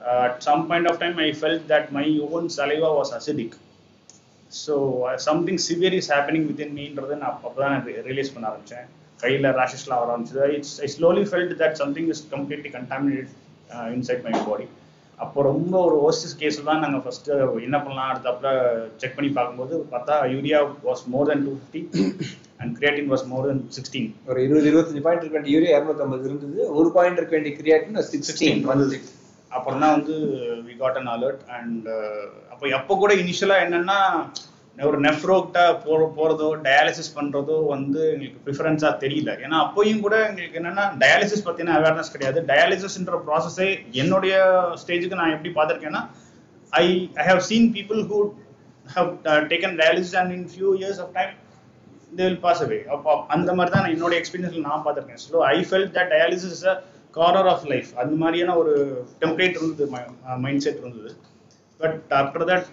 at 0.00 0.42
some 0.42 0.66
point 0.68 0.86
of 0.86 0.98
time 0.98 1.18
i 1.18 1.32
felt 1.32 1.62
that 1.68 1.92
my 1.92 2.06
own 2.28 2.46
saliva 2.58 2.90
was 3.00 3.10
acidic. 3.18 3.52
So 4.52 4.74
something 5.24 5.60
severe 5.66 5.94
is 5.98 6.08
happening 6.12 6.46
within 6.46 6.72
மீன்றதை 6.78 7.16
நான் 7.20 7.32
அப்போ 7.32 7.50
தான் 7.58 7.74
realise 8.06 8.32
பண்ண 8.34 8.46
ஆரம்பித்தேன் 8.48 8.86
கையில் 9.20 9.46
ரேஷஸ்லாம் 9.58 10.00
வர 10.02 10.10
ஆரம்பிச்சது. 10.14 10.46
It's 10.56 10.72
I 10.84 10.88
slowly 10.94 11.22
felt 11.30 11.52
that 11.60 11.76
something 11.82 12.08
is 12.14 12.22
completely 12.32 12.70
contaminate 12.76 13.30
inside 13.96 14.24
my 14.26 14.32
body 14.48 14.66
அப்போ 15.18 15.38
ரொம்ப 15.50 15.74
ஒரு 15.86 15.96
ஓஸ்டிஸ் 16.08 16.36
கேஸ் 16.40 16.58
தான் 16.70 16.82
நாங்கள் 16.84 17.04
ஃபஸ்ட்டு 17.04 17.36
என்ன 17.66 17.78
பண்ணலாம் 17.84 18.10
அடுத்தாப்புல 18.12 18.50
செக் 19.02 19.16
பண்ணி 19.18 19.30
பார்க்கும்போது 19.38 19.76
பார்த்தா 19.94 20.16
urea 20.34 20.60
was 20.88 21.04
more 21.14 21.30
than 21.30 21.44
two 21.46 21.54
fifty 21.58 21.82
and 22.62 22.72
creatinine 22.80 23.10
was 23.14 23.24
more 23.32 23.46
than 23.50 23.62
sixteen 23.78 24.10
ஒரு 24.30 24.40
இருபது 24.46 24.68
இருபத்தஞ்சு 24.72 25.04
பாயிண்ட் 25.06 25.24
இருக்க 25.24 25.38
வேண்டிய 25.38 25.54
யூரியா 25.58 25.74
இரநூத்தம்பது 25.78 26.28
இருந்தது. 26.30 26.60
ஒரு 26.80 26.90
பாயிண்ட் 26.98 27.20
இருக்க 27.20 27.34
வேண்டிய 27.38 27.54
கிரியாட்டின் 27.60 28.02
சிக்ஸ்டீன் 28.12 28.68
வந்தது 28.72 28.98
அப்புறம் 29.56 29.82
தான் 29.82 29.96
வந்து 29.96 30.14
we 30.68 30.74
got 30.82 30.98
an 31.00 31.10
alert 31.16 31.42
and 31.58 31.88
அப்போ 32.52 32.64
அப்போ 32.78 32.94
கூட 33.02 33.12
இனிஷியலாக 33.22 33.64
என்னன்னா 33.66 33.98
ஒரு 34.88 34.98
நெஃப்ரோக்டா 35.06 35.62
போற 35.84 36.00
போறதோ 36.18 36.48
டயாலிசிஸ் 36.66 37.14
பண்றதோ 37.16 37.56
வந்து 37.72 38.00
எங்களுக்கு 38.12 38.42
ப்ரிஃபரன்ஸாக 38.44 38.92
தெரியல. 39.02 39.30
ஏன்னா 39.44 39.56
அப்போயும் 39.64 40.04
கூட 40.04 40.16
எங்களுக்கு 40.28 40.58
என்னன்னா 40.60 40.84
டயாலிசிஸ் 41.02 41.44
பத்தின 41.48 41.74
அவேர்னஸ் 41.78 42.12
கிடையாது. 42.14 42.38
டயாலிசிஸ்ன்ற 42.50 43.18
ப்ராசஸே 43.26 43.68
என்னுடைய 44.02 44.34
ஸ்டேஜுக்கு 44.82 45.20
நான் 45.20 45.34
எப்படி 45.36 45.52
பார்த்துருக்கேன்னா 45.58 46.02
I 46.72 46.86
I 47.22 47.26
have 47.30 47.42
seen 47.50 47.68
people 47.76 48.00
who 48.12 48.20
have 48.96 49.10
taken 49.52 49.76
dialysis 49.82 50.16
and 50.22 50.34
in 50.38 50.48
few 50.54 50.70
years 50.80 51.02
of 51.04 51.12
time 51.18 51.34
they 52.18 52.22
will 52.28 52.42
pass 52.46 52.62
away 52.66 52.80
அப்போ 52.96 53.18
அந்த 53.36 53.50
மாதிரி 53.58 53.74
தான் 53.76 53.92
என்னோட 53.94 54.14
எக்ஸ்பீரியன்ஸ்ல 54.20 54.64
நான் 54.70 54.84
பார்த்துருக்கேன். 54.86 55.22
So 55.28 55.44
I 55.54 55.58
felt 55.70 55.94
that 55.98 56.12
dialysis 56.16 56.62
corner 57.16 57.48
of 57.52 57.66
life 57.72 57.90
அந்த 58.02 58.14
மாதிரியான 58.22 58.54
ஒரு 58.56 58.74
டெம்ப்ளேட் 59.22 59.58
இருந்தது 59.58 59.86
மைண்ட் 60.44 60.64
செட் 60.66 60.78
uh, 60.78 60.82
இருந்தது. 60.82 61.10
பட் 61.80 62.00
ஆஃப்டர் 62.20 62.46
தட் 62.50 62.70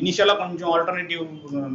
இனிஷியலாக 0.00 0.38
கொஞ்சம் 0.42 0.72
ஆல்டர்னேட்டிவ் 0.74 1.24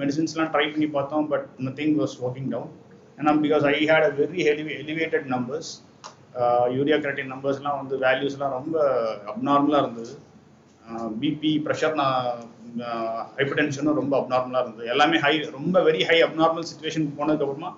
மெடிசின்ஸ்லாம் 0.01 0.51
ட்ரை 0.55 0.65
பண்ணி 0.71 0.87
பார்த்தோம் 0.87 1.27
but 1.27 1.47
nothing 1.67 1.95
was 2.01 2.15
working 2.25 2.51
down 2.53 2.71
ஏன்னா 3.17 3.33
because 3.45 3.65
I 3.71 3.75
had 3.91 4.07
a 4.09 4.13
very 4.21 4.41
ஹெலிவே 4.49 4.75
elevated 4.83 5.25
numbers 5.35 5.71
urea 6.77 6.97
creatinine 6.97 7.33
நம்பர்ஸ்லாம் 7.33 7.79
வந்து 7.81 7.97
வேல்யூஸ்லாம் 8.05 8.55
ரொம்ப 8.59 8.77
அப்நார்மலாக 9.33 9.83
இருந்தது. 9.85 10.13
Uh, 10.85 11.09
பிபி 11.21 11.51
ப்ரெஷர் 11.65 11.93
நான் 11.93 12.23
uh, 12.85 13.19
ஹைப்பர் 13.37 13.59
டென்ஷனும் 13.59 13.99
ரொம்ப 13.99 14.13
அப்நார்மலாக 14.21 14.63
இருந்தது. 14.63 14.89
எல்லாமே 14.89 15.17
ஹை 15.17 15.33
ரொம்ப 15.51 15.75
வெரி 15.81 16.01
ஹை 16.03 16.17
அப்நார்மல் 16.23 16.67
சுச்சுவேஷன் 16.71 17.05
போனதுக்கப்புறமா 17.19 17.69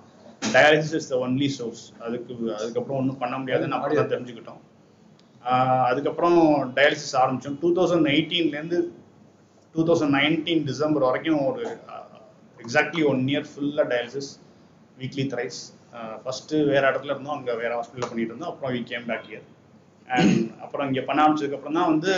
dialysis 0.53 0.95
is 0.99 1.09
the 1.11 1.17
only 1.25 1.47
source 1.57 1.83
அதுக்கு 2.05 2.33
அதுக்கப்புறம் 2.59 2.99
ஒன்றும் 3.01 3.21
பண்ண 3.23 3.35
முடியாது. 3.41 3.63
அப்படி 3.77 3.95
தான் 3.99 4.11
தெரிஞ்சுக்கிட்டோம். 4.13 4.61
அதுக்கப்புறம் 5.89 6.37
டயாலிசிஸ் 6.77 7.15
ஆரம்பித்தோம் 7.21 7.57
டூ 7.63 7.69
தௌசண்ட் 7.77 8.09
எயிட்டீன்லேருந்து 8.13 8.79
டூ 9.75 9.83
தௌசண்ட் 9.89 10.15
நைன்டீன் 10.19 10.63
டிசம்பர் 10.69 11.07
வரைக்கும் 11.09 11.41
ஒரு 11.49 11.63
எக்ஸாக்ட்லி 12.63 13.03
ஒன் 13.11 13.23
இயர் 13.31 13.47
ஃபுல்லாக 13.51 13.85
டயாலிசிஸ் 13.93 14.31
வீக்லி 15.01 15.25
த்ரைஸ் 15.33 15.59
ஃபஸ்ட்டு 16.23 16.63
வேறு 16.71 16.85
இடத்துல 16.89 17.13
இருந்தோம். 17.13 17.35
அங்கே 17.37 17.53
வேறு 17.61 17.73
ஹாஸ்பிட்டலில் 17.77 18.11
பண்ணிட்டு 18.11 18.33
இருந்தோம். 18.33 18.51
அப்புறம் 18.53 18.73
we 18.75 18.81
came 18.91 19.05
back 19.11 19.27
year 19.31 19.45
and 20.07 20.33
அப்புறம் 20.63 20.87
இங்கே 20.89 21.03
பண்ண 21.09 21.19
ஆரம்பிச்சதுக்கப்புறம் 21.25 21.77
தான் 21.79 21.91
வந்து 21.91 22.11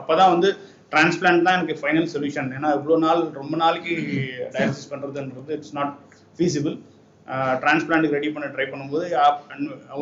அப்போ 0.00 0.12
தான் 0.20 0.32
வந்து 0.34 0.48
டிரான்ஸ்பிளான்ட் 0.92 1.46
தான் 1.46 1.56
எனக்கு 1.58 1.76
ஃபைனல் 1.82 2.08
சொல்யூஷன் 2.14 2.50
ஏன்னா 2.56 2.70
இவ்வளோ 2.78 2.96
நாள் 3.04 3.22
ரொம்ப 3.40 3.54
நாளைக்கு 3.62 3.94
டயாலிசிஸ் 4.56 4.90
பண்ணுறதுன்றது 4.92 5.54
இட்ஸ் 5.58 5.76
நாட் 5.78 5.94
ஃபீஸிபிள் 6.38 6.74
டிரான்ஸ்பிளான்ட்டுக்கு 7.60 8.16
ரெடி 8.18 8.30
பண்ண 8.32 8.46
ட்ரை 8.54 8.66
பண்ணும்போது 8.72 9.06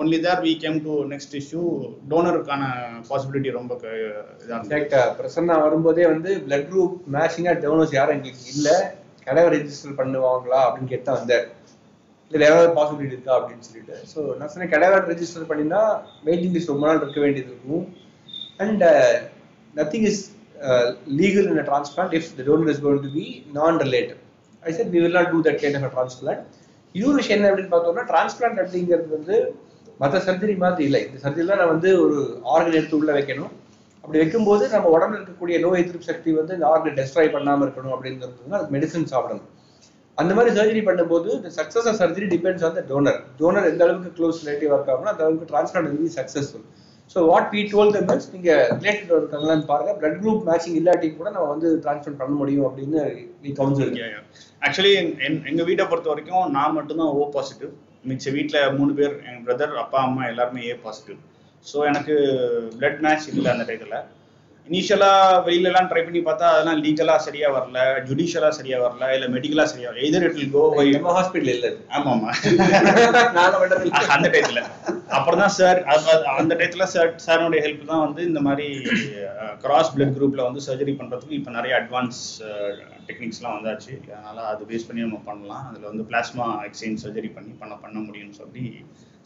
only 0.00 0.18
there 0.24 0.40
we 0.46 0.52
came 0.62 0.78
to 0.86 0.94
next 1.12 1.34
issue 1.40 1.62
டோனருக்கான 2.10 2.62
possibility 3.10 3.50
ரொம்ப 3.58 3.74
பிரசன்னா 5.18 5.56
வரும்போதே 5.64 6.06
வந்து 6.12 6.30
பிளட் 6.46 6.68
குரூப் 6.70 6.94
மேட்சிங்காக 7.16 7.56
டோனர்ஸ் 7.64 7.96
யாரும் 7.98 8.16
எங்களுக்கு 8.16 8.52
இல்லை. 8.54 8.76
கடவை 9.26 9.48
ரெஜிஸ்டர் 9.56 9.98
பண்ணுவாங்களா 10.00 10.60
அப்படின்னு 10.68 10.92
கேட்டால் 10.94 11.18
வந்தார். 11.18 11.46
இதில் 12.30 12.46
ஏதாவது 12.48 12.68
பாசிபிலிட்டி 12.78 13.16
இருக்கா 13.16 13.32
அப்படின்னு 13.38 13.66
சொல்லிட்டு. 13.68 13.96
ஸோ 14.12 14.20
நான் 14.38 14.50
சொன்னேன் 14.52 14.72
கடவை 14.74 14.96
ரெஜிஸ்டர் 15.12 15.48
பண்ணினா 15.50 15.80
வெயிட்டிங் 16.28 16.54
லிஸ்ட் 16.56 16.72
ரொம்ப 16.72 16.86
நாள் 16.88 17.00
இருக்க 17.02 17.20
வேண்டியது 17.24 17.50
இருக்கும். 17.52 17.84
And 18.64 18.84
nothing 19.74 20.06
is 20.10 20.22
legal 21.20 21.48
in 21.52 21.62
transplant 21.70 22.16
if 22.18 22.28
the 22.40 22.46
donor 22.48 22.72
is 22.74 22.82
going 22.86 23.04
to 23.06 23.12
be 23.18 23.26
non 23.58 23.80
related 23.86 24.20
I 24.62 24.72
said 24.78 24.90
we 24.94 25.00
will 25.04 25.16
not 25.18 25.30
do 25.34 25.40
that 25.48 25.60
kind 25.62 25.76
of 25.78 25.86
a 25.88 25.92
transplant 25.94 26.42
இன்னொரு 26.96 27.16
விஷயம் 27.20 27.38
என்ன 27.38 27.50
அப்படின்னு 27.50 27.72
பார்த்தோம்னா 27.74 28.04
டிரான்ஸ்பிளான்ட் 28.10 28.60
அப்படிங்கிறது 28.64 29.08
வந்து 29.16 29.36
மற்ற 30.02 30.18
சர்ஜரி 30.26 30.54
மாதிரி 30.62 30.84
இல்லை. 30.88 31.00
இந்த 31.06 31.18
சர்ஜரிலாம் 31.24 31.60
நான் 31.62 31.72
வந்து 31.74 31.90
ஒரு 32.04 32.16
ஆர்கன் 32.54 32.78
எடுத்து 32.78 32.96
உள்ள 33.00 33.10
வைக்கணும். 33.18 33.52
அப்படி 34.04 34.20
வைக்கும்போது 34.20 34.64
நம்ம 34.74 34.90
உடம்புல 34.96 35.18
இருக்கக்கூடிய 35.18 35.56
நோய் 35.64 35.80
எதிர்ப்பு 35.82 36.08
சக்தி 36.10 36.30
வந்து 36.38 36.54
இந்த 36.58 36.66
ஆர்கன் 36.72 36.96
டெஸ்ட்ராய் 37.00 37.34
பண்ணாமல் 37.34 37.64
இருக்கணும் 37.66 37.94
அப்படிங்கிறது 37.96 38.54
வந்து 38.54 38.72
மெடிசன் 38.76 39.10
சாப்பிடணும். 39.12 39.48
அந்த 40.18 40.32
மாதிரி 40.36 40.50
சர்ஜரி 40.56 40.82
பண்ணும்போது 40.88 41.28
இந்த 41.38 41.50
success 41.58 41.86
of 41.90 41.98
surgery 42.00 42.26
depends 42.32 42.64
on 42.66 42.74
the 42.78 42.82
donor 42.90 43.20
donor 43.40 43.68
எந்த 43.70 43.82
அளவுக்கு 43.86 44.10
க்ளோஸ் 44.18 44.40
ரிலேட்டிவ் 44.44 44.72
இருக்காங்களோ 44.76 45.10
அந்த 45.12 45.22
அளவுக்கு 45.26 45.48
டிரான்ஸ்பிளான்ட் 45.52 45.90
வந்து 45.92 46.16
successful 46.18 46.66
so 47.10 47.20
what 47.26 47.48
we 47.54 47.62
dwell 47.70 47.92
the 47.94 48.00
best 48.08 48.34
நீங்க 48.34 48.52
ரிலேட்டட் 48.76 49.12
இருக்காங்களான்னு 49.12 49.66
பாருங்க. 49.70 49.92
பிளட் 50.00 50.18
குரூப் 50.20 50.46
மேட்சிங் 50.48 50.78
இல்லாட்டி 50.80 51.08
கூட 51.12 51.28
நம்ம 51.30 51.48
வந்து 51.48 51.70
டிரான்ஸ்பிளான்ட் 51.82 52.20
பண்ண 52.20 52.34
முடியும் 52.34 52.66
அப்படின்னு 52.68 53.02
நீ 53.42 53.50
கவுன்சில் 53.52 53.92
ஆக்சுவலி 54.62 54.92
எங்க 55.50 55.62
வீட்டை 55.62 55.86
பொறுத்த 55.86 56.10
வரைக்கும் 56.10 56.54
நான் 56.56 56.76
மட்டும்தான் 56.78 57.14
ஓ 57.16 57.26
பாசிட்டிவ் 57.34 57.72
மிச்ச 58.04 58.32
வீட்ல 58.32 58.58
மூணு 58.78 58.92
பேர் 58.94 59.14
என் 59.28 59.44
பிரதர் 59.44 59.74
அப்பா 59.82 59.98
அம்மா 60.02 60.22
எல்லாருமே 60.26 60.62
ஏ 60.68 60.76
பாசிட்டிவ் 60.84 61.18
ஸோ 61.66 61.78
எனக்கு 61.90 62.14
பிளட் 62.78 63.00
மேட்ச் 63.00 63.28
இல்லை 63.32 63.50
அந்த 63.52 63.66
டைத்தில் 63.68 63.96
இனிஷியலா 64.66 65.08
வெளியில 65.46 65.68
எல்லாம் 65.70 65.88
ட்ரை 65.90 66.02
பண்ணி 66.02 66.20
பார்த்தா 66.22 66.46
அதெல்லாம் 66.50 66.80
லீகலா 66.82 67.14
சரியா 67.24 67.48
வரல 67.54 67.78
ஜுடிஷியலா 68.08 68.50
சரியா 68.58 68.76
வரல 68.82 69.06
இல்ல 69.16 69.26
மெடிக்கலா 69.32 69.64
சரியா 69.70 69.90
எதர் 70.06 70.26
இட் 70.26 70.52
கோ 70.52 70.62
நம்ம 70.88 71.14
ஹாஸ்பிட்டல் 71.16 71.52
இல்ல 71.54 71.68
ஆமா 71.96 72.10
ஆமா. 72.14 72.30
நாங்க 73.38 73.56
பண்றது 73.62 73.84
இல்ல. 73.86 74.02
அந்த 74.14 74.28
டயத்துல 74.34 74.60
அப்புறம் 75.16 75.40
தான் 75.42 75.54
சார் 75.56 75.80
அந்த 76.36 76.52
டயத்துல 76.54 76.86
சார் 76.94 77.10
சாரோடைய 77.24 77.62
ஹெல்ப் 77.66 77.90
தான் 77.90 78.04
வந்து 78.04 78.22
இந்த 78.30 78.42
மாதிரி 78.46 78.68
கிராஸ் 79.64 79.92
பிளட் 79.94 80.14
குரூப்ல 80.16 80.46
வந்து 80.48 80.62
சர்ஜரி 80.68 80.94
பண்றதுக்கு 81.00 81.38
இப்போ 81.38 81.52
நிறைய 81.58 81.74
அட்வான்ஸ் 81.80 82.20
டெக்னிக்ஸ்லாம் 83.08 83.56
வந்தாச்சு. 83.56 83.92
அதனால 84.10 84.40
அது 84.52 84.70
பேஸ் 84.70 84.88
பண்ணி 84.88 85.06
நம்ம 85.06 85.20
பண்ணலாம். 85.26 85.66
அதுல 85.70 85.86
வந்து 85.90 86.06
பிளாஸ்மா 86.10 86.46
எக்ஸ்சேஞ்ச் 86.68 87.04
சர்ஜரி 87.04 87.32
பண்ணி 87.36 87.54
பண்ண 87.62 87.76
பண்ண 87.84 87.98
முடியும்னு 88.06 88.40
சொல்லி 88.40 88.66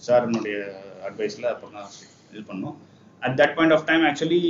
சாரினுடைய 0.03 0.57
அட்வைஸ்ல 1.09 1.47
அப்புறம் 1.55 1.77
தான் 1.79 1.91
இது 2.33 2.43
பண்ணோம். 2.51 2.77
At 3.23 3.37
that 3.41 3.55
point 3.57 3.75
of 3.77 3.87
time 3.89 4.05
actually 4.09 4.41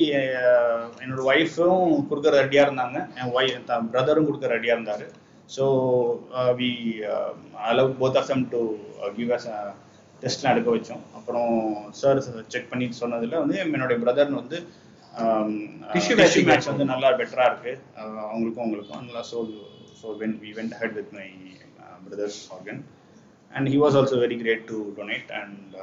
என்னோட 1.03 1.21
ஒய்ஃபும் 1.31 1.81
கொடுக்குற 2.09 2.35
ரெடியா 2.43 2.63
இருந்தாங்க. 2.67 2.99
என் 3.21 3.33
ஒய் 3.37 3.51
பிரதரும் 3.93 4.29
கொடுக்குற 4.29 4.51
ரெடியா 4.57 4.75
இருந்தாரு. 4.77 5.07
So 5.51 5.65
we 6.61 6.71
allow 7.69 7.93
both 8.01 8.19
of 8.21 8.31
them 8.33 8.47
to 8.55 8.61
give 9.17 9.31
us 9.37 9.49
டெஸ்ட்லாம் 10.23 10.53
எடுக்க 10.55 10.71
வச்சோம். 10.75 11.05
அப்புறம் 11.19 11.53
சார் 12.01 12.21
செக் 12.55 12.71
பண்ணி 12.71 12.87
சொன்னதுல 13.01 13.41
வந்து 13.43 13.57
என்னுடைய 13.65 13.99
பிரதர்னு 14.05 14.43
வந்து 14.43 14.59
டிஷ்யூ 15.93 16.15
matching 16.19 16.47
மேட்ச் 16.49 16.69
வந்து 16.71 16.85
நல்லா 16.91 17.09
பெட்டரா 17.21 17.45
இருக்கு. 17.51 17.73
அஹ் 18.01 18.25
அவங்களுக்கும் 18.31 18.65
உங்களுக்கும் 18.67 19.05
நல்லா 19.05 19.23
so 19.31 19.39
so 20.01 20.17
when 20.23 20.37
we 20.43 20.51
went 20.59 20.75
head 20.81 20.97
with 20.99 21.13
my 21.19 21.29
brother's 22.07 22.41
organ 22.55 22.81
and 23.51 23.69
he 23.73 23.79
was 23.83 23.97
also 24.01 24.19
very 24.25 24.37
great 24.43 24.65
to 24.71 24.79
donate 24.99 25.31
and 25.41 25.77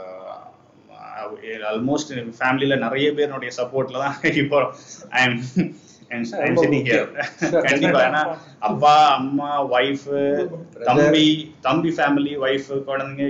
almost 1.69 2.11
ஃபேமிலியில் 2.37 2.81
நிறைய 2.81 3.07
பேருடைய 3.17 3.51
சப்போர்ட்ல 3.57 4.03
தான் 4.03 4.17
இப்போ 4.43 4.59
ஐ 5.13 5.23
எம் 5.23 5.39
கண்டிப்பா. 7.65 7.99
ஏன்னா 8.01 8.19
அப்பா 8.59 8.91
அம்மா 9.13 9.47
ஒய்ஃப் 9.71 10.03
தம்பி 10.89 11.23
தம்பி 11.61 11.91
ஃபேமிலி 11.97 12.33
ஒய்ஃப் 12.43 12.69
குழந்தைங்க 12.89 13.25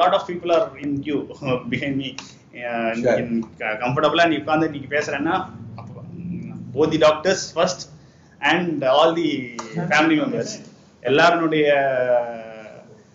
lot 0.00 0.16
of 0.18 0.26
people 0.26 0.52
are 0.56 0.66
in 0.80 0.96
queue 1.02 1.18
behind 1.72 1.96
me 1.96 2.10
கம்ஃபர்டபுளா 3.82 4.26
நீ 4.30 4.36
உட்காந்து 4.36 4.72
நீங்க 4.72 4.88
பேசுறேன்னா 4.96 5.36
both 6.74 6.92
the 6.94 7.00
doctors 7.06 7.44
first 7.54 7.84
and 8.40 8.84
all 8.92 9.14
the 9.14 9.30
family 9.88 10.16
members 10.22 10.54
எல்லாருடைய 11.02 11.68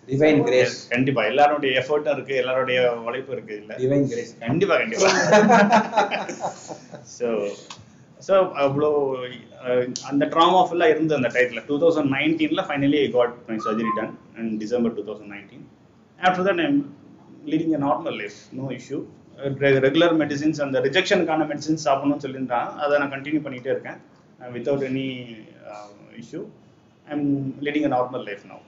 டிவைன் 0.08 0.42
கிரேஸ் 0.48 0.74
கண்டிப்பா. 0.90 1.22
எல்லாருடைய 1.30 1.70
எஃபர்ட்டும் 1.80 2.14
இருக்கு 2.16 2.34
எல்லாருடைய 2.42 2.76
உழைப்பு 3.06 3.32
இருக்கு 3.36 3.54
இல்ல 3.62 3.72
டிவைன் 3.82 4.06
கிரேஸ் 4.12 4.30
கண்டிப்பா 4.44 4.76
கண்டிப்பா. 4.82 5.08
ஸோ 7.16 7.28
ஸோ 8.20 8.34
அவ்வளோ 8.64 8.90
அந்த 10.10 10.24
ட்ராமா 10.32 10.60
ஃபுல்லாக 10.68 10.92
இருந்து 10.94 11.16
அந்த 11.18 11.28
டைட்டில் 11.34 11.64
டூ 11.68 11.76
தௌசண்ட் 11.82 12.10
நைன்டீனில் 12.16 12.66
finally 12.68 13.00
got 13.16 13.34
my 13.48 13.56
surgery 13.66 13.92
done 13.98 14.14
and 14.38 14.52
December 14.62 14.94
two 14.98 15.04
thousand 15.08 15.32
nineteen 15.34 15.64
after 16.18 16.42
that 16.42 16.58
i'm 16.60 16.94
leading 17.44 17.74
a 17.74 17.78
normal 17.80 18.14
life 18.20 18.36
no 18.52 18.70
issue. 18.78 19.02
Regular 19.84 20.14
medicines 20.20 20.60
அந்த 20.64 20.78
ரிஜெக்ஷனுக்கான 20.84 21.46
மெடிசின்ஸ் 21.50 21.82
சாப்பிடணும்னு 21.86 22.22
சொல்லியிருந்தாங்க 22.24 22.70
அதை 22.84 22.98
நான் 23.02 23.10
கண்டினியூ 23.14 23.40
பண்ணிகிட்டே 23.46 23.72
இருக்கேன். 23.74 23.98
Without 24.54 24.84
any 24.88 25.04
issue 26.22 26.40
I'm 27.06 27.26
leading 27.66 27.86
a 27.88 27.90
normal 27.94 28.24
life 28.28 28.44
now 28.50 28.62
so 28.62 28.64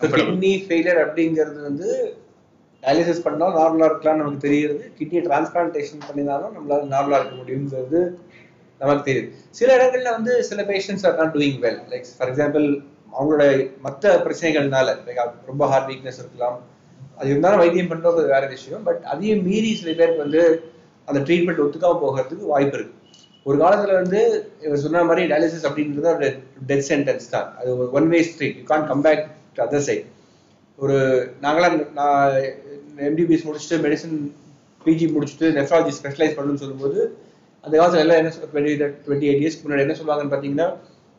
kidney 0.00 0.52
failure 0.66 1.00
அப்படிங்கிறது 1.04 1.60
வந்து 1.62 2.14
டயாலிசிஸ் 2.82 3.22
பண்ணாலும் 3.22 3.58
நார்மலாக 3.60 3.88
இருக்கலாம் 3.90 4.18
நமக்கு 4.20 4.48
தெரியுது 4.48 4.92
கிட்னி 4.98 5.20
டிரான்ஸ்பிளான்டேஷன் 5.26 6.06
பண்ணினாலும் 6.08 6.54
நம்மளால 6.56 6.88
நார்மலாக 6.94 7.20
இருக்க 7.20 7.36
முடியுங்கிறது 7.42 8.00
நமக்கு 8.78 9.10
தெரியுது. 9.10 9.28
சில 9.50 9.76
இடங்கள்ல 9.76 10.10
வந்து 10.10 10.44
சில 10.44 10.62
patients 10.62 11.06
are 11.06 11.14
not 11.14 11.34
doing 11.36 11.58
well 11.64 11.80
like 11.92 12.10
for 12.18 12.30
example 12.32 12.66
அவங்களோட 13.18 13.70
மற்ற 13.80 14.14
பிரச்சனைகள்னால 14.24 14.94
லைக் 15.06 15.20
ரொம்ப 15.46 15.66
ஹார்ட் 15.66 15.88
வீக்னஸ் 15.90 16.20
இருக்கலாம். 16.22 16.56
அது 17.16 17.28
இருந்தாலும் 17.28 17.58
வைத்தியம் 17.58 17.90
பண்றது 17.90 18.26
வேற 18.26 18.46
விஷயம். 18.46 18.82
பட் 18.82 19.02
அதையும் 19.02 19.42
மீறி 19.42 19.74
சில 19.74 19.92
பேருக்கு 19.92 20.24
வந்து 20.26 20.42
அந்த 21.04 21.20
ட்ரீட்மெண்ட் 21.20 21.62
ஒத்துக்காம 21.64 21.98
போகிறதுக்கு 22.04 22.46
வாய்ப்பு 22.52 22.76
இருக்கு. 22.78 22.94
ஒரு 23.44 23.56
காலத்துல 23.58 23.92
வந்து 23.92 24.20
இவர் 24.60 24.82
சொன்ன 24.84 25.04
மாதிரி 25.04 25.28
டயாலிசிஸ் 25.30 25.66
அப்படின்றது 25.68 26.28
டெத் 26.68 26.86
சென்டென்ஸ் 26.90 27.26
தான். 27.30 27.48
அது 27.58 27.90
one 27.90 28.08
way 28.08 28.22
street 28.22 28.56
you 28.56 28.62
can't 28.62 28.86
come 28.86 29.02
back 29.06 29.24
to 29.56 29.62
other 29.66 29.86
side 29.88 30.06
ஒரு 30.78 30.96
நாங்களாம் 31.44 31.76
நான் 31.98 32.38
எம்பிபிஎஸ் 33.10 33.46
முடிச்சுட்டு 33.48 33.76
மெடிசன் 33.84 34.16
பிஜி 34.86 35.06
முடிச்சுட்டு 35.14 35.46
நெஃப்ராலஜி 35.58 35.92
ஸ்பெஷலைஸ் 36.00 36.34
பண்ணணும்னு 36.36 36.62
சொல்லும்போது 36.64 36.98
அந்த 37.64 37.74
காலத்தில் 37.76 38.02
எல்லாம் 38.04 38.18
என்ன 38.20 38.32
டுவெண்ட்டி 38.52 38.74
டுவெண்ட்டி 39.04 39.28
எயிட் 39.30 39.42
இயர்ஸ்க்கு 39.42 39.64
முன்னாடி 39.66 39.84
என்ன 39.86 39.96
சொல்லுவாங்கன்னு 40.00 40.32
பார்த்தீங்கன்னா 40.34 40.68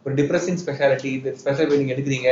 ஒரு 0.06 0.14
டிப்ரெசிங் 0.20 0.60
ஸ்பெஷாலிட்டி 0.64 1.12
இந்த 1.18 1.30
ஸ்பெஷல் 1.42 1.80
நீங்கள் 1.82 1.96
எடுக்கிறீங்க. 1.96 2.32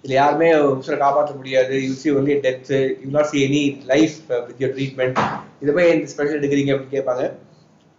இதுல 0.00 0.14
யாருமே 0.18 0.48
உசுரை 0.72 0.96
காப்பாற்ற 1.04 1.32
முடியாது. 1.38 1.76
You 1.86 1.94
see 2.00 2.08
only 2.18 2.34
death 2.46 2.70
you 3.04 3.08
not 3.14 3.30
see 3.30 3.38
any 3.46 3.62
life 3.92 4.16
with 4.48 4.60
your 4.64 4.74
treatment 4.76 5.18
இதை 5.62 5.70
போய் 5.76 5.90
இந்த 5.94 6.08
ஸ்பெஷல் 6.14 6.38
எடுக்கிறீங்க 6.40 6.72
அப்படின்னு 6.74 6.96
கேட்பாங்க. 6.96 7.24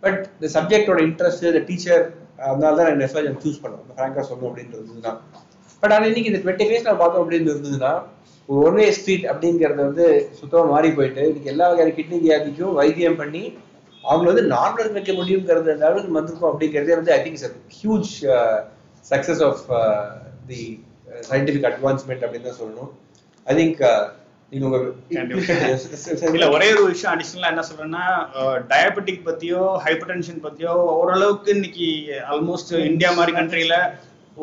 பட் 0.03 0.21
இந்த 0.35 0.49
சப்ஜெக்டோட 0.57 0.99
இன்ட்ரெஸ்ட் 1.07 1.49
இந்த 1.51 1.63
டீச்சர் 1.69 2.05
அதனால 2.49 2.71
தான் 2.79 2.87
நான் 2.89 3.01
நெஃப்ராலஜி 3.03 3.33
சூஸ் 3.45 3.61
பண்ணோம். 3.63 3.83
ஃப்ராங்காக 3.95 4.25
சொல்லணும் 4.29 4.49
அப்படின்றது 4.51 5.01
தான் 5.07 5.19
பட் 5.83 5.93
ஆனால் 5.93 6.09
இன்னைக்கு 6.09 6.31
இந்த 6.31 6.41
டுவெண்ட்டி 6.43 6.67
டேஸ் 6.69 6.87
நான் 6.87 7.01
பார்த்தோம் 7.01 7.23
அப்படின்னு 7.23 7.51
இருந்ததுன்னா 7.51 7.93
ஒரு 8.49 8.59
ஒன் 8.67 8.77
வே 8.79 8.85
ஸ்ட்ரீட் 8.91 9.25
அப்படிங்கிறது 9.31 9.81
வந்து 9.83 10.05
சுத்தமாக 10.33 10.71
மாறி 10.73 10.89
போயிட்டு 10.97 11.23
இன்னைக்கு 11.27 11.51
எல்லா 11.53 11.65
வகையான 11.69 11.95
கிட்னி 11.97 12.19
வியாதிக்கும் 12.25 12.77
வைத்தியம் 12.79 13.19
பண்ணி 13.21 13.43
அவங்கள 14.03 14.27
வந்து 14.31 14.45
நார்மல் 14.53 14.93
வைக்க 14.93 15.13
முடியுங்கிறது 15.13 15.71
லெவலுக்கு 15.81 16.19
வந்திருக்கோம் 16.19 16.51
அப்படிங்கிறதே 16.51 16.95
வந்து 16.95 17.13
I 17.15 17.19
think 17.23 17.39
is 17.39 17.47
huge 17.79 18.11
success 19.05 19.43
of 19.49 19.63
the 20.47 20.61
scientific 21.29 21.67
advancement 21.71 22.23
அப்படின்னு 22.25 22.49
தான் 22.49 22.61
சொல்லணும். 22.61 22.91
ஐ 23.47 23.55
திங்க் 23.55 23.83
உங்க 24.51 24.77
இல்ல 26.35 26.45
ஒரே 26.49 26.67
ஒரு 26.73 26.83
விஷயம் 26.91 27.13
அடிஷனலா 27.13 27.49
என்ன 27.53 27.63
சொல்றேன்னா 27.69 28.03
டயபெட்டிக் 28.69 29.25
பத்தியோ 29.25 29.61
ஹைப்பர் 29.85 30.09
டென்ஷன் 30.11 30.39
பத்தியோ 30.45 30.73
ஓரளவுக்கு 30.93 31.49
இன்னைக்கு 31.55 31.87
ஆல்மோஸ்ட் 32.33 32.71
இந்தியா 32.85 33.09
மாதிரி 33.17 33.33
கண்ட்ரில 33.37 33.77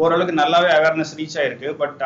ஓரளவுக்கு 0.03 0.35
நல்லாவே 0.43 0.71
அவேர்னஸ் 0.77 1.13
ரீச் 1.19 1.37
ஆயிருக்கு. 1.41 1.69
But 1.83 2.01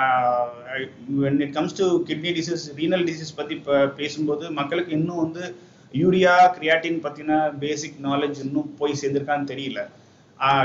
when 1.22 1.40
it 1.44 1.54
comes 1.58 1.78
to 1.80 1.86
kidney 2.08 2.32
disease 2.38 2.64
renal 2.80 3.04
disease 3.10 3.36
பத்தி 3.38 3.54
இப்போ 3.60 3.76
பேசும்போது 4.00 4.44
மக்களுக்கு 4.58 4.92
இன்னும் 4.98 5.22
வந்து 5.24 5.44
யூரியா 6.00 6.34
கிரியாட்டின் 6.56 6.98
பத்தின 7.06 7.38
பேசிக் 7.62 7.96
நாலேஜ் 8.08 8.40
இன்னும் 8.46 8.68
போய் 8.80 9.00
சேர்ந்திருக்கான்னு 9.02 9.50
தெரியல. 9.52 9.82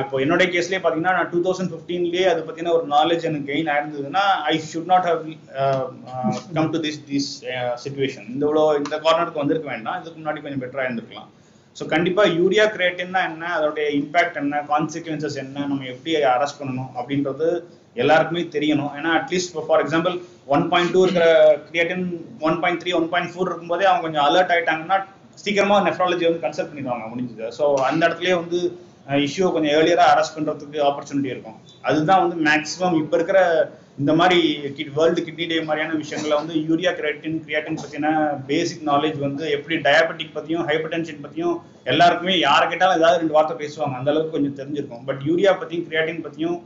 இப்போ 0.01 0.15
என்னோட 0.23 0.43
கேஸ்லயே 0.53 0.79
பாத்தீங்கன்னா 0.81 1.13
நான் 1.17 1.29
டூ 1.31 1.39
தௌசண்ட் 1.45 1.71
ஃபிஃப்டீன்லேயே 1.73 2.25
அதை 2.31 2.41
பத்தின 2.49 2.73
ஒரு 2.77 2.85
நாலேஜ் 2.95 3.27
எனக்கு 3.29 3.47
gain 3.51 3.69
ஆயிருந்ததுன்னா 3.73 4.25
I 4.51 4.53
should 4.71 4.91
not 4.91 5.07
have 5.11 5.23
come 6.57 6.69
to 6.75 6.81
this 6.85 6.99
this 7.11 7.29
situation 7.83 8.27
இந்த 8.33 8.43
இவ்வளோ 8.47 8.65
இந்த 8.81 8.95
கார்னருக்கு 9.05 9.41
வந்திருக்க 9.43 9.69
வேண்டாம். 9.73 9.97
இதுக்கு 10.01 10.19
முன்னாடி 10.19 10.43
கொஞ்சம் 10.43 10.63
பெட்டரா 10.65 10.85
இருந்திருக்கலாம். 10.87 11.31
ஸோ 11.77 11.83
கண்டிப்பா 11.93 12.23
யூரியா 12.39 12.65
கிரியேட்டின்னா 12.73 13.21
என்ன 13.29 13.43
அதோடைய 13.57 13.85
இம்பாக்ட் 13.99 14.39
என்ன 14.41 14.59
கான்சிக்வன்சஸ் 14.71 15.37
என்ன 15.43 15.65
நம்ம 15.69 15.87
எப்படி 15.93 16.11
அரெஸ்ட் 16.33 16.59
பண்ணணும் 16.59 16.91
அப்படின்றது 16.99 17.47
எல்லாருக்குமே 18.01 18.43
தெரியணும். 18.55 18.93
ஏன்னா 18.97 19.09
at least 19.19 19.57
for 19.67 19.81
example 19.83 20.15
one 20.55 20.63
point 20.71 20.93
two 20.93 21.01
இருக்கிற 21.05 21.25
creatine 21.69 22.05
one 22.47 22.57
point 22.61 22.81
three 22.83 22.93
one 22.99 23.09
point 23.11 23.31
four 23.33 23.49
இருக்கும்போதே 23.49 23.87
அவங்க 23.89 24.05
கொஞ்சம் 24.07 24.25
அலர்ட் 24.27 24.53
ஆயிட்டாங்கன்னா 24.55 24.97
சீக்கிரமா 25.43 25.77
நெஃப்ராலஜி 25.87 26.25
வந்து 26.27 26.43
கன்சல்ட் 26.45 26.71
பண்ணிடுவாங்க 26.71 27.05
முடிஞ்சது. 27.11 27.45
ஸோ 27.57 27.65
அந்த 27.89 28.01
இடத்துலயே 28.07 28.35
வந்து 28.41 28.59
இஷ்யூ 29.25 29.45
கொஞ்சம் 29.53 29.73
ஏர்லியரா 29.77 30.03
அரெஸ்ட் 30.11 30.35
பண்றதுக்கு 30.35 30.77
ஆப்பர்ச்சுனிட்டி 30.89 31.31
இருக்கும். 31.33 31.57
அதுதான் 31.87 32.21
வந்து 32.23 32.35
மேக்ஸிமம் 32.49 32.97
இப்போ 32.99 33.15
இருக்கிற 33.19 33.39
இந்த 34.01 34.11
மாதிரி 34.19 34.37
வேர்ல்டு 34.97 35.23
கிட்னி 35.25 35.45
டே 35.49 35.57
மாதிரியான 35.65 35.97
விஷயங்களை 36.01 36.35
வந்து 36.39 36.53
யூரியா 36.69 36.91
கிரியேட்டின் 36.99 37.35
கிரியாட்டின் 37.45 37.79
பத்தின 37.81 38.11
பேசிக் 38.49 38.85
நாலேஜ் 38.91 39.17
வந்து 39.25 39.43
எப்படி 39.57 39.75
டயபெட்டிக் 39.87 40.35
பத்தியும் 40.37 40.63
ஹைப்பர் 40.69 40.93
டென்ஷன் 40.93 41.23
பத்தியும் 41.25 41.55
எல்லாருக்குமே 41.91 42.35
யாரை 42.47 42.65
கேட்டாலும் 42.67 42.99
ஏதாவது 42.99 43.21
ரெண்டு 43.21 43.35
வார்த்தை 43.37 43.57
பேசுவாங்க. 43.63 43.97
அந்த 43.99 44.11
அளவுக்கு 44.13 44.35
கொஞ்சம் 44.35 44.57
தெரிஞ்சிருக்கும். 44.59 45.03
பட் 45.09 45.21
யூரியா 45.29 45.53
பத்தியும் 45.61 45.85
கிரியாட்டின் 45.87 46.23
பத்தியும் 46.27 46.57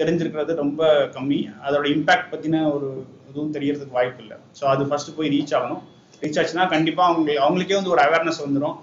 தெரிஞ்சிருக்கிறது 0.00 0.54
ரொம்ப 0.64 0.90
கம்மி. 1.16 1.40
அதோட 1.66 1.86
இம்பாக்ட் 1.94 2.30
பத்தின 2.34 2.60
ஒரு 2.74 2.90
இதுவும் 3.30 3.54
தெரியறதுக்கு 3.56 3.98
வாய்ப்பு 3.98 4.22
இல்லை 4.24 4.36
ஸோ 4.58 4.64
அது 4.74 4.84
ஃபர்ஸ்ட் 4.90 5.16
போய் 5.16 5.32
ரீச் 5.36 5.56
ஆகணும். 5.58 5.82
ரீச் 6.22 6.38
ஆச்சுன்னா 6.42 6.66
கண்டிப்பா 6.74 7.02
அவங்களுக்கு 7.08 7.42
அவங்களுக்கே 7.46 7.78
வந்து 7.80 7.94
ஒரு 7.94 8.02
அவேர்னஸ் 8.04 8.44
வந்துடும் 8.44 8.76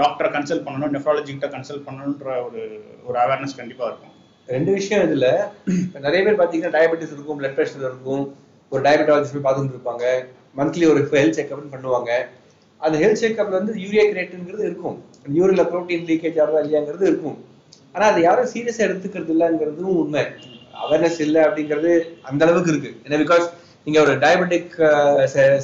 டாக்டரை 0.00 0.28
கன்சல்ட் 0.36 0.64
பண்ணணும் 0.66 0.94
நெஃப்ராலஜி 0.94 1.30
கிட்ட 1.30 1.48
கன்சல்ட் 1.54 1.86
பண்ணணுன்ற 1.86 2.28
ஒரு 2.46 2.62
ஒரு 3.08 3.16
அவேர்னஸ் 3.24 3.58
கண்டிப்பா 3.60 3.84
இருக்கும். 3.90 4.14
ரெண்டு 4.48 4.70
விஷயம் 4.78 5.02
இதுல. 5.06 5.26
இப்ப 5.84 5.98
நிறைய 6.06 6.20
பேர் 6.26 6.40
பாத்தீங்கன்னா 6.40 6.74
டயபெட்டிஸ் 6.76 7.14
இருக்கும் 7.16 7.38
பிளட் 7.40 7.56
பிரஷர் 7.58 7.86
இருக்கும். 7.90 8.24
ஒரு 8.72 8.82
டயபெட்டாலஜிஸ்ட் 8.86 9.36
போய் 9.36 9.46
பார்த்துட்டு 9.46 9.76
இருப்பாங்க. 9.76 10.04
மந்த்லி 10.58 10.84
ஒரு 10.92 11.02
ஹெல்த் 11.12 11.38
செக்அப் 11.38 11.72
பண்ணுவாங்க. 11.74 12.10
அந்த 12.80 12.96
ஹெல்த் 13.02 13.22
செக்அப்ல 13.22 13.58
வந்து 13.60 13.74
யூரியா 13.84 14.04
கிரேட்டுங்கிறது 14.12 14.64
இருக்கும். 14.70 14.96
யூரின்ல 15.38 15.64
புரோட்டீன் 15.72 16.06
லீக்கேஜ் 16.10 16.38
ஆகுதா 16.44 16.62
இல்லையாங்கிறது 16.64 17.04
இருக்கும். 17.10 17.38
ஆனா 17.94 18.04
அது 18.12 18.20
யாரும் 18.28 18.50
சீரியஸா 18.54 18.82
எடுத்துக்கிறது 18.88 19.32
இல்லைங்கிறதும் 19.34 19.98
உண்மை. 20.02 20.24
அவேர்னஸ் 20.84 21.20
இல்லை 21.26 21.40
அப்படிங்கிறது 21.48 21.90
அந்த 22.28 22.42
அளவுக்கு 22.46 22.72
இருக்கு. 22.72 22.90
ஏன்னா 23.04 23.18
பிகாஸ் 23.24 23.46
நீங்க 23.86 23.98
ஒரு 24.06 24.14
டயபெட்டிக் 24.24 24.74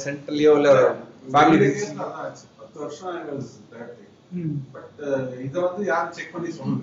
சென்டர்லயோ 0.05 0.53
இல்ல 0.59 0.69
ஒரு 0.75 0.85
ஃபேமிலி 1.33 1.69
பத்து 2.69 2.81
வருஷம் 2.81 3.13
பட் 4.73 4.97
இதை 5.45 5.59
வந்து 5.61 5.83
யாரும் 5.87 6.15
செக் 6.17 6.33
பண்ணி 6.33 6.49
சொல்லல. 6.57 6.81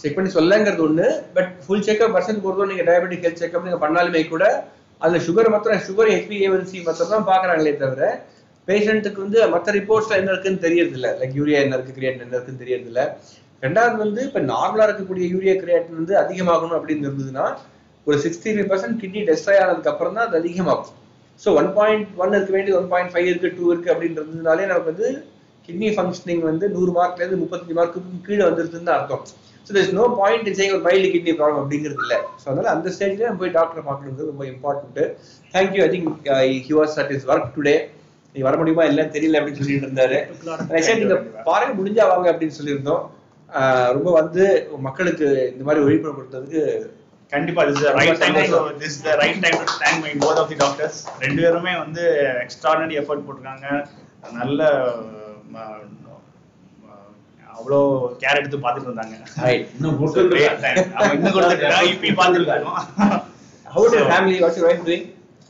செக் 0.00 0.16
பண்ணி 0.16 0.30
சொல்லங்கிறது 0.34 0.82
ஒண்ணு. 0.86 1.06
பட் 1.36 1.52
ஃபுல் 1.62 1.84
செக்அப் 1.86 2.16
வருஷத்துக்கு 2.16 2.50
ஒரு 2.50 2.66
நீங்க 2.72 2.84
டயபெட்டிக் 2.88 3.24
ஹெல்த் 3.26 3.40
செக்அப் 3.42 3.66
நீங்க 3.68 3.78
பண்ணாலுமே 3.84 4.20
கூட 4.32 4.44
அதுல 5.00 5.20
சுகர் 5.26 5.48
மாத்திரம் 5.54 5.86
சுகர் 5.86 6.10
ஹெச்பிஏவன்சி 6.14 6.76
மாத்திரம் 6.86 7.14
தான் 7.14 7.28
பாக்குறாங்களே 7.30 7.72
தவிர 7.82 8.02
பேஷண்ட்டுக்கு 8.68 9.24
வந்து 9.24 9.40
மற்ற 9.54 9.72
ரிப்போர்ட்ஸ்ல 9.78 10.18
என்ன 10.20 10.30
இருக்குன்னு 10.32 10.64
தெரியறது 10.66 10.96
இல்ல 10.98 11.08
லைக் 11.20 11.34
யூரியா 11.40 11.58
என்ன 11.64 11.76
இருக்கு 11.78 11.96
கிரியாட்டின் 11.98 12.26
என்ன 12.26 12.36
இருக்குன்னு 12.36 12.62
தெரியறது 12.64 12.90
இல்ல 12.92 13.02
ரெண்டாவது 13.62 13.96
வந்து 14.04 14.20
இப்ப 14.28 14.42
நார்மலா 14.52 14.86
இருக்கக்கூடிய 14.88 15.26
யூரியா 15.34 15.56
கிரியாட்டின் 15.62 16.00
வந்து 16.00 16.16
அதிகமாகணும் 16.22 16.78
அப்படின்னு 16.78 17.06
இருந்ததுன்னா 17.08 17.46
ஒரு 18.06 18.18
sixty 18.24 18.50
five 18.54 18.70
percent 18.72 19.00
kidney 19.02 19.22
destroy 19.30 19.62
ஆனதுக்கு 19.62 19.92
அப்புறம் 19.92 20.16
தான் 20.16 20.26
அது 20.28 20.40
அதிகமாகும். 20.42 20.92
ஸோ 21.42 21.48
ஒன் 21.60 21.70
பாயிண்ட் 21.78 22.06
ஒன் 22.22 22.36
இருக்க 22.36 22.52
வேண்டியது 22.56 22.78
ஒன் 22.80 22.90
பாயிண்ட் 22.92 23.10
ஃபைவ் 23.14 23.26
இருக்கு 23.30 23.48
டூ 23.56 23.64
இருக்கு 23.72 23.90
அப்படின்றதுனாலே 23.94 24.68
நமக்கு 24.70 24.92
வந்து 24.92 25.08
கிட்னி 25.68 25.88
ஃபங்க்ஷனிங் 25.96 26.44
வந்து 26.50 26.66
நூறு 26.76 26.92
மார்க்ல 26.98 27.22
இருந்து 27.22 27.40
முப்பத்தஞ்சு 27.42 27.76
மார்க்குக்கு 27.78 28.22
கீழே 28.28 28.42
வந்துருதுன்னு 28.48 28.88
தான் 28.88 28.98
அர்த்தம். 29.00 29.24
So 29.66 29.70
there's 29.76 29.90
no 29.98 30.04
point 30.20 30.48
in 30.50 30.74
ஒரு 30.74 30.82
மைல்டு 30.88 31.08
கிட்னி 31.14 31.32
ப்ராப்ளம் 31.38 31.60
அப்படிங்கிறது 31.62 32.02
இல்லை. 32.04 32.18
ஸோ 32.40 32.44
அதனால 32.50 32.68
அந்த 32.74 32.88
ஸ்டேஜ்ல 32.94 33.26
நம்ம 33.28 33.40
போய் 33.42 33.54
டாக்டரை 33.58 33.82
பார்க்கறது 33.88 34.30
ரொம்ப 34.30 34.44
important 34.52 35.00
thank you 35.54 35.82
I 35.86 35.88
think 35.94 36.28
he 36.68 36.74
was 36.80 36.94
at 37.02 37.12
is 37.16 37.26
work 37.32 37.50
today 37.56 37.76
நீ 38.34 38.42
வர 38.46 38.54
முடியுமா 38.60 38.84
இல்லை 38.90 39.04
தெரியல 39.16 39.38
அப்படின்னு 39.40 39.60
சொல்லிட்டு 39.60 39.86
இருந்தாரு. 39.88 40.18
I 40.78 40.82
said, 40.86 40.98
நீங்க 41.02 41.16
பாருங்க 41.48 41.74
முடிஞ்சா 41.80 42.06
வாங்க 42.12 42.26
அப்படின்னு 42.32 42.58
சொல்லியிருந்தோம். 42.60 43.02
Uh, 43.50 43.86
ரொம்ப 43.96 44.08
வந்து 44.20 44.44
மக்களுக்கு 44.86 45.26
இந்த 45.52 45.64
மாதிரி 45.66 45.84
விழிப்புணர்வு 45.84 46.18
கொடுத்ததுக்கு 46.18 46.62
கண்டிப்பா 47.32 47.62
this 47.68 47.76
is 47.76 47.84
the 47.84 47.94
right 47.98 48.18
time 48.22 48.36
so 48.52 48.58
this 48.82 48.90
is 48.94 49.00
the 49.02 49.14
right 49.22 49.38
time 49.44 49.56
to 49.62 49.66
thank 49.80 49.96
my 50.04 50.12
both 50.24 50.38
of 50.42 50.48
the 50.52 50.58
doctors 50.64 50.96
ரெண்டு 51.24 51.40
பேருமே 51.44 51.72
வந்து 51.84 52.02
எக்ஸ்ட்ராடனரி 52.44 52.96
எஃபர்ட் 53.02 53.24
போட்டிருக்காங்க 53.26 53.68
நல்ல 54.40 54.60
ம, 55.54 55.58
ம, 56.82 56.92
அவ்வளோ 57.56 57.80
கேர் 58.22 58.40
எடுத்து 58.40 58.58
பார்த்துட்டு 58.64 58.88
இருந்தாங்க 58.90 59.16
Right. 59.46 59.64
இன்னும். 59.76 59.98
அவங்க 60.96 61.14
இன்னும் 61.18 61.34
கொடுத்துருக்காங்க 61.36 61.90
இப்பயும் 61.94 62.20
பார்த்துருக்காங்க 62.22 62.68
How 63.74 63.82
is 63.86 63.94
your 63.94 64.06
family? 64.10 64.36
What's 64.42 64.58
your 64.58 64.68
wife 64.68 64.82
doing? 64.84 65.02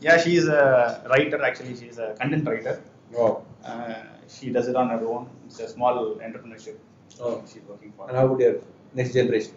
Yeah, 0.04 0.16
she 0.22 0.32
is 0.36 0.46
a 0.54 0.62
writer 1.10 1.38
actually. 1.48 1.74
She 1.80 1.86
is 1.86 1.98
a 1.98 2.08
content 2.20 2.44
writer. 2.48 2.72
Oh. 3.14 3.28
Uh, 3.64 3.98
she 4.28 4.46
does 4.50 4.66
it 4.68 4.76
on 4.76 4.88
her 4.94 5.02
own. 5.06 5.22
It's 5.46 5.60
a 5.60 5.68
small 5.68 5.96
entrepreneurship. 6.26 6.76
Oh. 7.20 7.34
She's 7.50 7.64
working 7.64 7.92
for. 7.96 8.04
And 8.08 8.16
how 8.18 8.24
about 8.26 8.40
your 8.40 8.54
next 8.94 9.12
generation? 9.12 9.54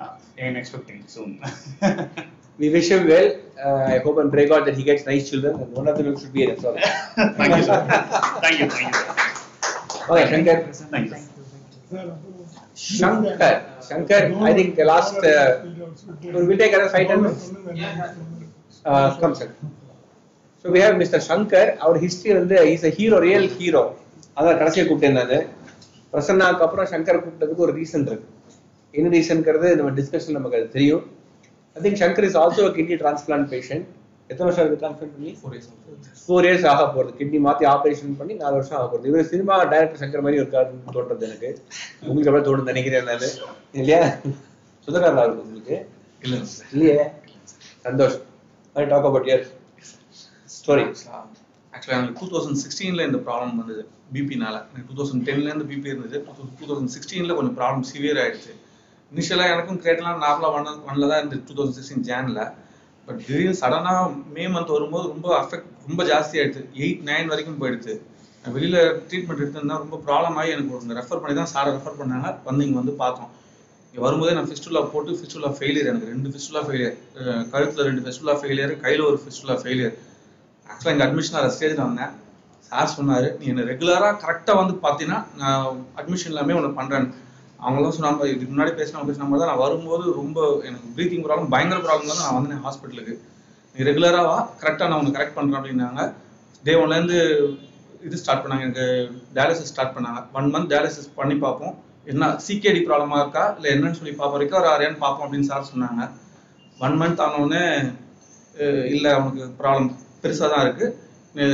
Uh, 0.00 0.08
I'm 0.38 0.56
expecting 0.56 0.98
soon. 1.06 1.30
We 2.58 2.68
wish 2.70 2.88
him 2.90 3.06
well. 3.06 3.28
Uh, 3.62 3.94
I 3.94 3.98
hope 3.98 4.18
and 4.18 4.30
pray 4.30 4.46
God 4.46 4.66
that 4.66 4.76
he 4.76 4.82
gets 4.82 5.06
nice 5.06 5.30
children, 5.30 5.54
and 5.56 5.72
one 5.72 5.88
of 5.88 5.96
them 5.98 6.18
should 6.18 6.32
be 6.32 6.44
an 6.44 6.50
astrologer. 6.52 6.90
thank 7.38 7.56
you, 7.56 7.62
sir. 7.62 7.78
Thank 8.44 8.60
you, 8.60 8.68
thank 8.68 8.94
you. 8.94 9.02
Okay, 10.10 10.24
Shankar. 10.32 10.56
Thank 10.94 11.10
you. 11.10 11.18
Shankar. 12.74 13.52
Shankar, 13.88 14.20
I 14.42 14.54
think 14.54 14.76
the 14.76 14.84
last. 14.84 15.16
Uh, 15.16 15.64
we'll 16.22 16.58
take 16.58 16.72
another 16.72 16.90
five 16.90 17.06
ten 17.06 17.22
minutes. 17.22 17.44
Uh, 18.84 19.08
come, 19.18 19.34
Shankar. 19.34 19.72
So 20.64 20.70
we 20.74 20.80
have 20.82 20.96
mister 21.00 21.22
Shankar 21.26 21.68
our 21.84 21.96
history 22.04 22.32
வந்து 22.36 22.56
is 22.70 22.84
a 22.88 22.90
hero 22.96 23.16
real 23.24 23.44
hero 23.58 23.82
அதான் 24.38 24.56
கடைசியாக 24.60 24.84
கூப்பிட்டேன் 24.88 25.16
நான் 25.18 25.34
பிரசன்னாக்கு 26.12 26.64
அப்புறம் 26.66 26.88
சங்கர் 26.92 27.18
கூப்பிட்டதுக்கு 27.24 27.64
ஒரு 27.66 27.72
reason 27.78 28.06
இருக்கு 28.08 28.26
என்ன 28.97 29.09
ரீசன்ங்கிறது 29.17 29.67
நம்ம 29.75 29.91
டிஸ்கஷன் 29.99 30.37
நமக்கு 30.37 30.57
அது 30.57 30.67
தெரியும். 30.77 31.03
I 31.75 31.81
think 31.83 31.99
Shankar 32.03 32.27
is 32.29 32.37
also 32.37 32.63
kidney 32.77 32.95
transplant 33.01 33.49
patient 33.53 33.85
எத்தனை 34.31 34.47
வருஷம் 34.47 34.65
இருக்கு 34.65 34.81
டிரான்ஸ்பிளான்ட் 34.81 35.13
பண்ணி? 35.15 35.31
ஃபோர் 35.41 35.53
இயர்ஸ் 35.55 35.69
ஃபோர் 36.25 36.45
இயர்ஸ் 36.47 36.67
ஆக 36.71 36.83
போகுது. 36.95 37.11
கிட்னி 37.19 37.39
மாத்தி 37.47 37.65
ஆபரேஷன் 37.73 38.17
பண்ணி 38.17 38.33
நாலு 38.41 38.55
வருஷம் 38.57 38.77
ஆக 38.79 38.87
போகுது. 38.91 39.09
இவர் 39.09 39.29
சினிமா 39.31 39.55
டைரக்டர் 39.63 40.01
சங்கர் 40.03 40.25
மாதிரி 40.25 40.41
இருக்காருன்னு 40.41 40.95
தோன்றது 40.97 41.25
எனக்கு. 41.29 41.49
உங்களுக்கு 42.07 42.29
எவ்வளவு 42.31 42.45
தோணுது 42.47 42.71
நினைக்கிறேன் 42.71 43.03
நான். 43.03 43.25
இல்லையா? 43.73 44.01
சுதகாரா 44.87 45.23
இருக்கு 45.25 45.43
உங்களுக்கு? 45.45 45.77
இல்ல. 46.21 46.37
இல்லையே? 46.71 46.99
சந்தோஷம். 47.87 48.25
டாக் 48.75 49.07
அபவுட் 49.09 49.27
இயர் 49.29 49.45
ஸ்டோரி 50.55 50.85
ஆக்சுவலாக 51.73 51.99
எனக்கு 51.99 52.19
டூ 52.19 52.27
தௌசண்ட் 52.33 52.59
சிக்ஸ்டீனில் 52.63 53.05
இந்த 53.05 53.19
ப்ராப்ளம் 53.27 53.55
வந்தது. 53.61 53.83
பிபினால 54.13 54.55
எனக்கு 54.71 54.89
டூ 54.89 54.97
தௌசண்ட் 54.99 55.25
டென்லேருந்து 55.29 55.65
பிபி 55.71 55.87
இருந்தது. 55.93 56.25
டூ 56.59 56.65
தௌசண்ட் 56.71 56.93
சிக்ஸ்டீனில் 56.95 57.35
கொஞ்சம் 57.35 57.57
ப்ராப்ளம் 57.57 57.87
சிவியர் 57.91 58.21
ஆயிடுச்சு. 58.23 58.53
இனிஷியலாக 59.11 59.53
எனக்கும் 59.53 59.79
கிரியேட்லாம் 59.81 60.21
நார்மலாக 60.25 60.57
ஒன் 60.57 60.67
ஒன்ல 60.89 61.07
தான் 61.11 61.19
இருந்தது 61.21 61.41
டூ 61.47 61.53
தௌசண்ட் 61.57 61.77
சிக்ஸ்டீன் 61.77 62.05
ஜேனில் 62.09 62.39
பட் 63.07 63.19
திடீர்னு 63.25 63.57
சடனாக 63.61 64.01
மே 64.35 64.43
மந்த் 64.53 64.73
வரும்போது 64.75 65.05
ரொம்ப 65.13 65.27
அஃபெக்ட் 65.41 65.69
ரொம்ப 65.89 66.01
ஜாஸ்தி 66.11 66.35
ஆயிடுச்சு. 66.39 66.61
எயிட் 66.81 67.01
நைன் 67.09 67.31
வரைக்கும் 67.31 67.59
போயிடுது 67.61 67.93
நான் 68.43 68.53
வெளியில் 68.55 68.79
ட்ரீட்மெண்ட் 69.07 69.41
எடுத்திருந்தா 69.43 69.77
ரொம்ப 69.83 69.97
ப்ராப்ளம் 70.05 70.37
ஆகி 70.41 70.51
எனக்கு 70.55 70.75
ஒருங்க 70.75 70.95
ரெஃபர் 70.99 71.21
பண்ணி 71.23 71.35
தான் 71.39 71.51
சாரை 71.53 71.71
ரெஃபர் 71.77 71.99
பண்ணாங்க. 72.01 72.29
வந்து 72.47 72.65
இங்கே 72.67 72.79
வந்து 72.81 72.93
பார்த்தோம். 73.03 73.31
இங்கே 73.93 74.03
வரும்போதே 74.05 74.33
நான் 74.37 74.49
ஃபிஸ்டுலா 74.51 74.81
போட்டு 74.93 75.17
ஃபிஸ்டுலா 75.19 75.49
ஃபெயிலியர் 75.57 75.89
எனக்கு 75.91 76.09
ரெண்டு 76.13 76.29
ஃபிஸ்டுலா 76.33 76.61
ஃபெயிலியர் 76.67 76.95
கழுத்தில் 77.53 77.87
ரெண்டு 77.89 78.03
ஃபிஸ்டுலா 78.05 78.35
ஃபெயிலியர் 78.41 78.73
கையில் 78.83 79.03
ஒரு 79.09 79.17
ஃபிஸ்டுலா 79.23 79.55
ஃபெயிலியர் 79.63 79.95
ஆக்சுவலாக 80.67 80.93
இங்கே 80.95 81.05
அட்மிஷன் 81.07 81.37
ஆகிற 81.39 81.49
ஸ்டேஜில் 81.55 81.83
வந்தேன். 81.87 82.13
சார் 82.69 82.93
சொன்னார் 82.97 83.27
நீ 83.39 83.45
என்னை 83.53 83.63
ரெகுலராக 83.71 84.13
கரெக்டாக 84.23 84.57
வந்து 84.61 84.75
பார்த்தீங்கன்னா 84.85 85.19
நான் 85.41 85.81
அட்மிஷன் 86.01 86.31
எல்லாமே 86.33 86.55
ஒன்று 86.59 86.77
பண்ணுறேன் 86.79 87.07
அவங்களாம் 87.65 87.95
சொன்னாங்க 87.97 88.27
இதுக்கு 88.33 88.53
முன்னாடி 88.53 88.71
பேசினா 88.79 89.07
பேசின 89.09 89.27
மாதிரி 89.29 89.41
தான் 89.41 89.51
நான் 89.51 89.63
வரும்போது 89.65 90.05
ரொம்ப 90.21 90.39
எனக்கு 90.67 90.87
ப்ரீத்திங் 90.95 91.25
ப்ராப்ளம் 91.25 91.51
பயங்கர 91.53 91.79
ப்ராப்ளம் 91.85 92.11
தான் 92.11 92.23
நான் 92.23 92.37
வந்தேன் 92.37 92.63
ஹாஸ்பிட்டலுக்கு 92.65 93.13
நீ 93.75 93.85
ரெகுலராக 93.89 94.25
வா 94.29 94.37
கரெக்டாக 94.61 94.89
நான் 94.91 95.01
உனக்கு 95.01 95.17
கரெக்ட் 95.17 95.37
பண்ணுறேன் 95.37 95.59
அப்படின்னாங்க. 95.59 96.01
டே 96.65 96.73
ஒன்லேருந்து 96.81 97.19
இது 98.07 98.19
ஸ்டார்ட் 98.21 98.43
பண்ணாங்க 98.43 98.65
எனக்கு 98.67 98.85
டயாலிசிஸ் 99.37 99.71
ஸ்டார்ட் 99.73 99.95
பண்ணாங்க. 99.95 100.19
ஒன் 100.37 100.49
மந்த் 100.53 100.71
டயாலிசிஸ் 100.71 101.09
பண்ணி 101.19 101.35
பார்ப்போம். 101.45 101.75
என்ன 102.11 102.29
சிகேடி 102.45 102.81
ப்ராப்ளமாக 102.87 103.21
இருக்கா 103.23 103.43
இல்லை 103.57 103.69
என்னன்னு 103.75 103.99
சொல்லி 103.99 104.13
பார்ப்போ 104.19 104.35
வரைக்கும் 104.37 104.59
ஒரு 104.61 104.69
ஆறியான்னு 104.73 105.03
பார்ப்போம் 105.05 105.25
அப்படின்னு 105.25 105.49
சார் 105.51 105.69
சொன்னாங்க. 105.71 106.03
ஒன் 106.85 106.97
மந்த் 107.01 107.23
ஆனவுடனே 107.25 107.63
இல்லை 108.95 109.11
அவனுக்கு 109.17 109.43
ப்ராப்ளம் 109.61 109.89
பெருசாக 110.23 110.49
தான் 110.53 110.63
இருக்குது 110.65 110.95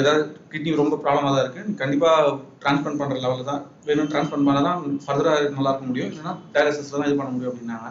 ஏதாவது 0.01 0.21
கிட்னி 0.51 0.71
ரொம்ப 0.81 0.95
ப்ராப்ளமாக 1.03 1.31
தான் 1.35 1.43
இருக்குது 1.45 1.73
கண்டிப்பாக 1.81 2.29
டிரான்ஸ்பிளான்ட் 2.61 2.99
பண்ணுற 3.01 3.17
லெவலில் 3.23 3.49
தான் 3.51 3.61
வேணும். 3.87 4.09
ட்ரான்ஸ்பிளான் 4.11 4.47
பண்ணால் 4.47 4.67
தான் 4.69 4.79
ஃபர்தராக 5.03 5.49
நல்லா 5.57 5.71
இருக்க 5.71 5.85
முடியும். 5.89 6.09
இல்லைன்னா 6.11 6.33
டயாலிசிஸில் 6.53 6.99
தான் 6.99 7.09
இது 7.09 7.19
பண்ண 7.19 7.31
முடியும் 7.35 7.51
அப்படின்னாங்க. 7.51 7.89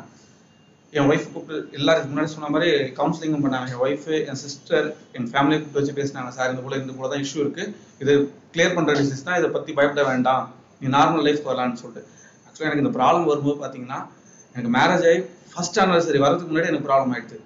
என் 0.96 1.08
ஒய்ஃப் 1.10 1.30
கூப்பிட்டு 1.34 1.76
எல்லாருக்கும் 1.78 2.12
முன்னாடி 2.12 2.30
சொன்ன 2.34 2.50
மாதிரி 2.54 2.68
கவுன்சிலிங்கும் 2.98 3.44
பண்ணாங்க. 3.44 3.68
என் 3.72 3.82
ஒய்ஃபு 3.86 4.12
என் 4.30 4.40
சிஸ்டர் 4.42 4.86
என் 5.16 5.30
ஃபேமிலியை 5.32 5.58
கூப்பிட்டு 5.60 5.80
வச்சு 5.80 5.96
பேசினாங்க. 6.00 6.30
சார் 6.36 6.50
இந்த 6.52 6.62
போல 6.66 6.76
இந்த 6.82 6.92
போல 6.98 7.08
தான் 7.12 7.22
இஷ்யூ 7.24 7.40
இருக்குது 7.44 7.72
இது 8.02 8.12
கிளியர் 8.54 8.76
பண்ணுற 8.76 8.94
டிசீஸ் 9.00 9.26
தான். 9.28 9.38
இதை 9.40 9.48
பற்றி 9.56 9.72
பயப்பட 9.78 10.04
வேண்டாம். 10.10 10.44
நீ 10.80 10.88
நார்மல் 10.98 11.24
லைஃப் 11.26 11.48
வரலான்னு 11.48 11.80
சொல்லிட்டு. 11.82 12.04
ஆக்சுவலாக 12.46 12.68
எனக்கு 12.70 12.84
இந்த 12.84 12.94
ப்ராப்ளம் 12.98 13.28
வரும்போது 13.32 13.58
பார்த்தீங்கன்னா 13.62 14.00
எனக்கு 14.54 14.72
மேரேஜ் 14.78 15.06
ஆகி 15.10 15.20
ஃபர்ஸ்ட் 15.52 15.80
ஆனிவர்சரி 15.82 16.20
வரதுக்கு 16.24 16.50
முன்னாடி 16.52 16.70
எனக்கு 16.72 16.88
ப்ராப்ளம் 16.90 17.12
ஆயிடுச்சு. 17.14 17.38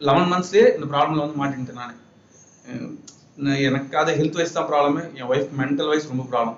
லெவன் 0.00 0.30
மந்த்ஸ்லேயே 0.32 0.66
இந்த 0.76 0.88
ப்ராப்ளம் 0.94 1.22
வந்து 1.24 1.40
மாட்டிக்கிட்டேன் 1.42 1.82
நான். 1.82 2.00
எனக்கு 3.68 3.96
அது 4.02 4.10
ஹெல்த் 4.18 4.38
வைஸ் 4.38 4.54
தான் 4.58 4.68
ப்ராப்ளம் 4.70 5.00
என் 5.18 5.28
ஒய்ஃப் 5.32 5.50
மென்டல் 5.60 5.90
வைஸ் 5.92 6.10
ரொம்ப 6.12 6.24
ப்ராப்ளம் 6.30 6.56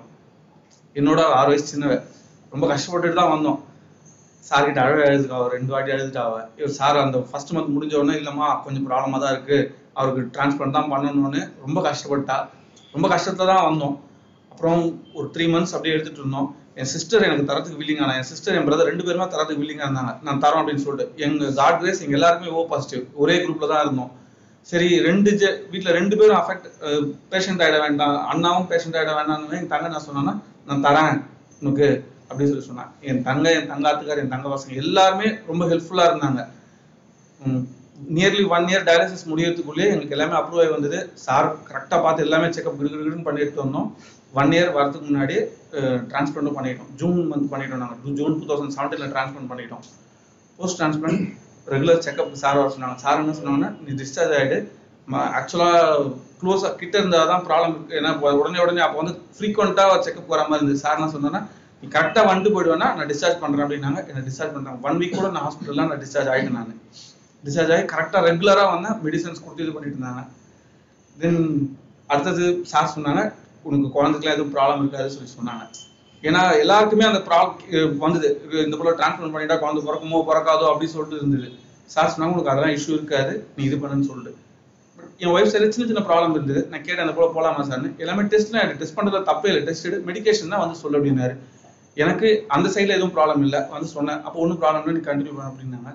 என்னோட 0.95 1.21
ஆறு 1.39 1.49
வயசு 1.51 1.65
சின்னவ. 1.71 1.95
ரொம்ப 2.53 2.65
கஷ்டப்பட்டுட்டு 2.71 3.19
தான் 3.21 3.33
வந்தோம். 3.33 3.57
சார் 4.43 4.67
கிட்ட 4.67 4.79
அழகு 4.83 5.01
எழுதுக்கா 5.07 5.35
அவர் 5.39 5.53
ரெண்டு 5.55 5.71
வாட்டி 5.73 5.91
எழுதுட்டாவ. 5.95 6.35
இவர் 6.59 6.77
சார் 6.77 7.01
அந்த 7.03 7.17
ஃபர்ஸ்ட் 7.29 7.51
மந்த் 7.55 7.73
முடிஞ்ச 7.75 7.93
உடனே 7.99 8.15
இல்லைம்மா 8.19 8.47
கொஞ்சம் 8.65 8.85
ப்ராப்ளமாக 8.87 9.19
தான் 9.23 9.33
இருக்கு. 9.35 9.57
அவருக்கு 9.97 10.21
டிரான்ஸ்பிளான்ட் 10.35 10.77
தான் 10.77 10.91
பண்ணணும்னு 10.93 11.41
ரொம்ப 11.65 11.79
கஷ்டப்பட்டா. 11.89 12.37
ரொம்ப 12.95 13.07
கஷ்டத்துல 13.15 13.47
தான் 13.53 13.65
வந்தோம். 13.69 13.95
அப்புறம் 14.51 14.81
ஒரு 15.17 15.27
த்ரீ 15.33 15.47
மந்த்ஸ் 15.55 15.73
அப்படியே 15.75 15.95
எடுத்துட்டு 15.95 16.21
இருந்தோம். 16.23 16.47
என் 16.81 16.91
சிஸ்டர் 16.93 17.25
எனக்கு 17.27 17.49
தரத்துக்கு 17.49 17.79
வில்லிங் 17.81 18.01
ஆனா 18.03 18.15
என் 18.19 18.29
சிஸ்டர் 18.31 18.55
என் 18.57 18.67
பிரதர் 18.69 18.89
ரெண்டு 18.91 19.05
பேருமே 19.07 19.27
தரத்துக்கு 19.35 19.63
வில்லிங்கா 19.63 19.87
இருந்தாங்க. 19.87 20.13
நான் 20.27 20.41
தரோம் 20.45 20.61
அப்படின்னு 20.61 20.85
சொல்லிட்டு. 20.85 21.21
எங்க 21.25 21.51
காட் 21.61 21.79
கிரேஸ் 21.81 22.01
எங்க 22.05 22.17
எல்லாருமே 22.19 22.53
ஓ 22.57 22.63
பாசிட்டிவ் 22.71 23.03
ஒரே 23.23 23.35
குரூப்ல 23.43 23.69
தான் 23.73 23.83
இருந்தோம். 23.85 24.11
சரி 24.67 24.87
ரெண்டு 25.07 25.29
ஜெ 25.41 25.49
வீட்டில் 25.71 25.95
ரெண்டு 25.99 26.15
பேரும் 26.19 26.39
அஃபெக்ட் 26.41 26.67
பேஷண்ட் 27.31 27.61
ஆகிட 27.65 27.77
வேண்டாம் 27.85 28.17
அண்ணாவும் 28.31 28.69
பேஷண்ட் 28.71 28.97
ஆகிட 28.99 29.13
வேண்டாம்னு 29.19 29.57
என் 29.59 29.73
தங்க 29.73 29.87
நான் 29.93 30.05
சொன்னேன்னா 30.07 30.33
நான் 30.67 30.85
தரேன் 30.85 31.17
உனக்கு 31.61 31.87
அப்படின்னு 32.27 32.51
சொல்லி 32.51 32.67
சொன்னான் 32.69 32.91
என் 33.09 33.23
தங்க 33.27 33.45
என் 33.57 33.71
தங்காத்துக்கார் 33.71 34.21
என் 34.23 34.33
தங்க 34.33 34.47
பசங்க 34.53 34.81
எல்லாருமே 34.83 35.27
ரொம்ப 35.49 35.63
ஹெல்ப்ஃபுல்லா 35.71 36.05
இருந்தாங்க. 36.09 36.41
நியர்லி 38.17 38.43
ஒன் 38.55 38.67
இயர் 38.71 38.85
டயாலிசிஸ் 38.89 39.29
முடியறதுக்குள்ளே 39.31 39.87
எங்களுக்கு 39.91 40.15
எல்லாமே 40.17 40.35
அப்ரூவ் 40.39 40.61
ஆகி 40.63 40.71
வந்தது. 40.75 40.99
சார் 41.25 41.47
கரெக்டாக 41.69 41.99
பார்த்து 42.05 42.25
எல்லாமே 42.27 42.47
செக்அப் 42.55 42.77
கிருகிருன்னு 42.79 43.27
பண்ணிட்டு 43.27 43.63
வந்தோம். 43.63 43.89
ஒன் 44.41 44.53
இயர் 44.55 44.71
வரதுக்கு 44.77 45.09
முன்னாடி 45.09 45.37
டிரான்ஸ்பிளண்ட்டும் 46.11 46.57
பண்ணிட்டோம். 46.59 46.91
ஜூன் 47.01 47.19
மந்த் 47.31 47.51
பண்ணிட்டோம் 47.53 47.83
நாங்கள் 47.83 48.17
ஜூன் 48.19 48.37
டூ 48.39 48.47
தௌசண்ட் 48.51 48.75
செவன்டீனில் 48.77 49.11
டிரான்ஸ்பிளண்ட் 49.15 49.51
பண்ணிட்டோம். 49.53 49.83
Post 50.59 50.79
transplant 50.81 51.23
regular 51.73 52.03
checkup 52.07 52.33
sir 52.43 52.59
வர 52.59 52.69
சொன்னாங்க. 52.75 52.97
சார் 53.03 53.21
என்ன 53.23 53.35
சொன்னாங்கன்னா 53.39 53.69
நீ 53.85 53.91
டிஸ்சார்ஜ் 54.01 54.35
ஆகிடு 54.39 54.57
ஆக்சுவலாக 55.37 56.09
க்ளோஸாக 56.41 56.73
கிட்ட 56.81 56.95
இருந்தால் 57.01 57.29
தான் 57.31 57.45
ப்ராப்ளம் 57.47 57.71
இருக்கு. 57.75 57.95
ஏன்னா 57.99 58.11
உடனே 58.41 58.59
உடனே 58.65 58.81
அப்போ 58.85 58.97
வந்து 59.01 59.15
ஃப்ரீக்வெண்ட்டாக 59.37 59.95
செக்அப் 60.07 60.33
வர 60.33 60.43
மாதிரி 60.49 60.61
இருந்தது. 60.61 60.83
சார் 60.83 60.97
என்ன 60.99 61.11
சொன்னோன்னா 61.15 61.41
நீ 61.81 61.87
கரெக்டாக 61.95 62.27
வந்துட்டு 62.29 62.53
போயிடுவேன்னா 62.55 62.87
நான் 62.97 63.09
டிஸ்சார்ஜ் 63.11 63.41
பண்ணுறேன் 63.43 63.65
அப்படின்னாங்க. 63.65 63.99
என்ன 64.11 64.23
டிஸ்சார்ஜ் 64.29 64.53
பண்ணுறாங்க 64.55 64.87
ஒன் 64.87 64.99
வீக் 65.01 65.17
கூட 65.19 65.29
நான் 65.35 65.45
ஹாஸ்பிட்டலில் 65.47 65.89
நான் 65.91 66.01
டிஸ்சார்ஜ் 66.05 66.31
ஆகிட்டேன் 66.33 66.57
நான். 66.59 66.73
டிஸ்சார்ஜ் 67.43 67.71
ஆகி 67.75 67.85
கரெக்டாக 67.93 68.21
ரெகுலராக 68.29 68.71
வந்தேன் 68.73 68.97
மெடிசன்ஸ் 69.05 69.43
கொடுத்து 69.43 69.65
இது 69.65 69.75
பண்ணிட்டு 69.75 69.97
இருந்தாங்க. 69.97 70.23
தென் 71.17 71.43
அடுத்தது 72.13 72.45
சார் 72.71 72.93
சொன்னாங்க 72.95 73.23
உனக்கு 73.67 73.87
குழந்தைக்குலாம் 73.95 74.35
எதுவும் 74.37 74.53
ப்ராப்ளம் 74.55 74.81
இருக்காதுன்னு 74.83 75.15
சொல்லி 75.17 75.31
சொன்னாங்க. 75.37 75.63
ஏன்னா 76.27 76.41
எல்லாருக்குமே 76.61 77.05
அந்த 77.09 77.19
ப்ராப்ளம் 77.27 77.97
வந்தது. 78.03 78.29
இந்த 78.65 78.75
போல 78.79 78.91
டிரான்ஸ்பிளான்ட் 78.99 79.35
பண்ணிட்டா 79.35 79.57
குழந்தை 79.61 79.81
பிறக்குமோ 79.87 80.21
பிறக்காதோ 80.29 80.65
அப்படின்னு 80.71 80.93
சொல்லிட்டு 80.95 81.19
இருந்தது. 81.21 81.49
சார் 81.93 82.11
சொன்னாங்க 82.13 82.35
உனக்கு 82.35 82.51
அதெல்லாம் 82.53 82.75
இஷ்யூ 82.77 82.93
இருக்காது. 82.97 83.33
நீ 83.57 83.61
இது 83.69 83.77
பண்ணுன்னு 83.83 84.07
சொல்லிட்டு. 84.09 84.33
என் 85.23 85.33
ஒய்ஃப் 85.35 85.51
சரி 85.53 85.69
சின்ன 85.75 85.87
சின்ன 85.91 86.01
ப்ராப்ளம் 86.09 86.33
இருந்தது. 86.37 86.61
நான் 86.71 86.83
கேட்டேன் 86.87 87.05
அந்த 87.05 87.15
போல 87.17 87.27
போலாமா 87.35 87.63
சார்னு? 87.69 87.89
எல்லாமே 88.03 88.23
டெஸ்ட்லாம் 88.33 88.63
எனக்கு 88.65 88.81
டெஸ்ட் 88.81 88.97
பண்றதுல 88.97 89.21
தப்பே 89.29 89.49
இல்லை. 89.51 89.63
டெஸ்ட் 89.69 89.87
மெடிகேஷன் 90.09 90.53
தான் 90.53 90.63
வந்து 90.63 90.77
சொல்லு 90.81 90.97
அப்படின்னாரு. 90.99 91.35
எனக்கு 92.03 92.27
அந்த 92.55 92.67
சைடில் 92.75 92.95
எதுவும் 92.97 93.15
ப்ராப்ளம் 93.17 93.43
இல்லை. 93.47 93.59
வந்து 93.73 93.89
சொன்னேன். 93.95 94.19
அப்போ 94.25 94.37
ஒன்றும் 94.43 94.61
ப்ராப்ளம் 94.61 94.83
இல்லை. 94.83 94.95
நீ 94.97 95.03
கண்டினியூ 95.09 95.33
பண்ண 95.37 95.49
அப்படின்னாங்க. 95.51 95.93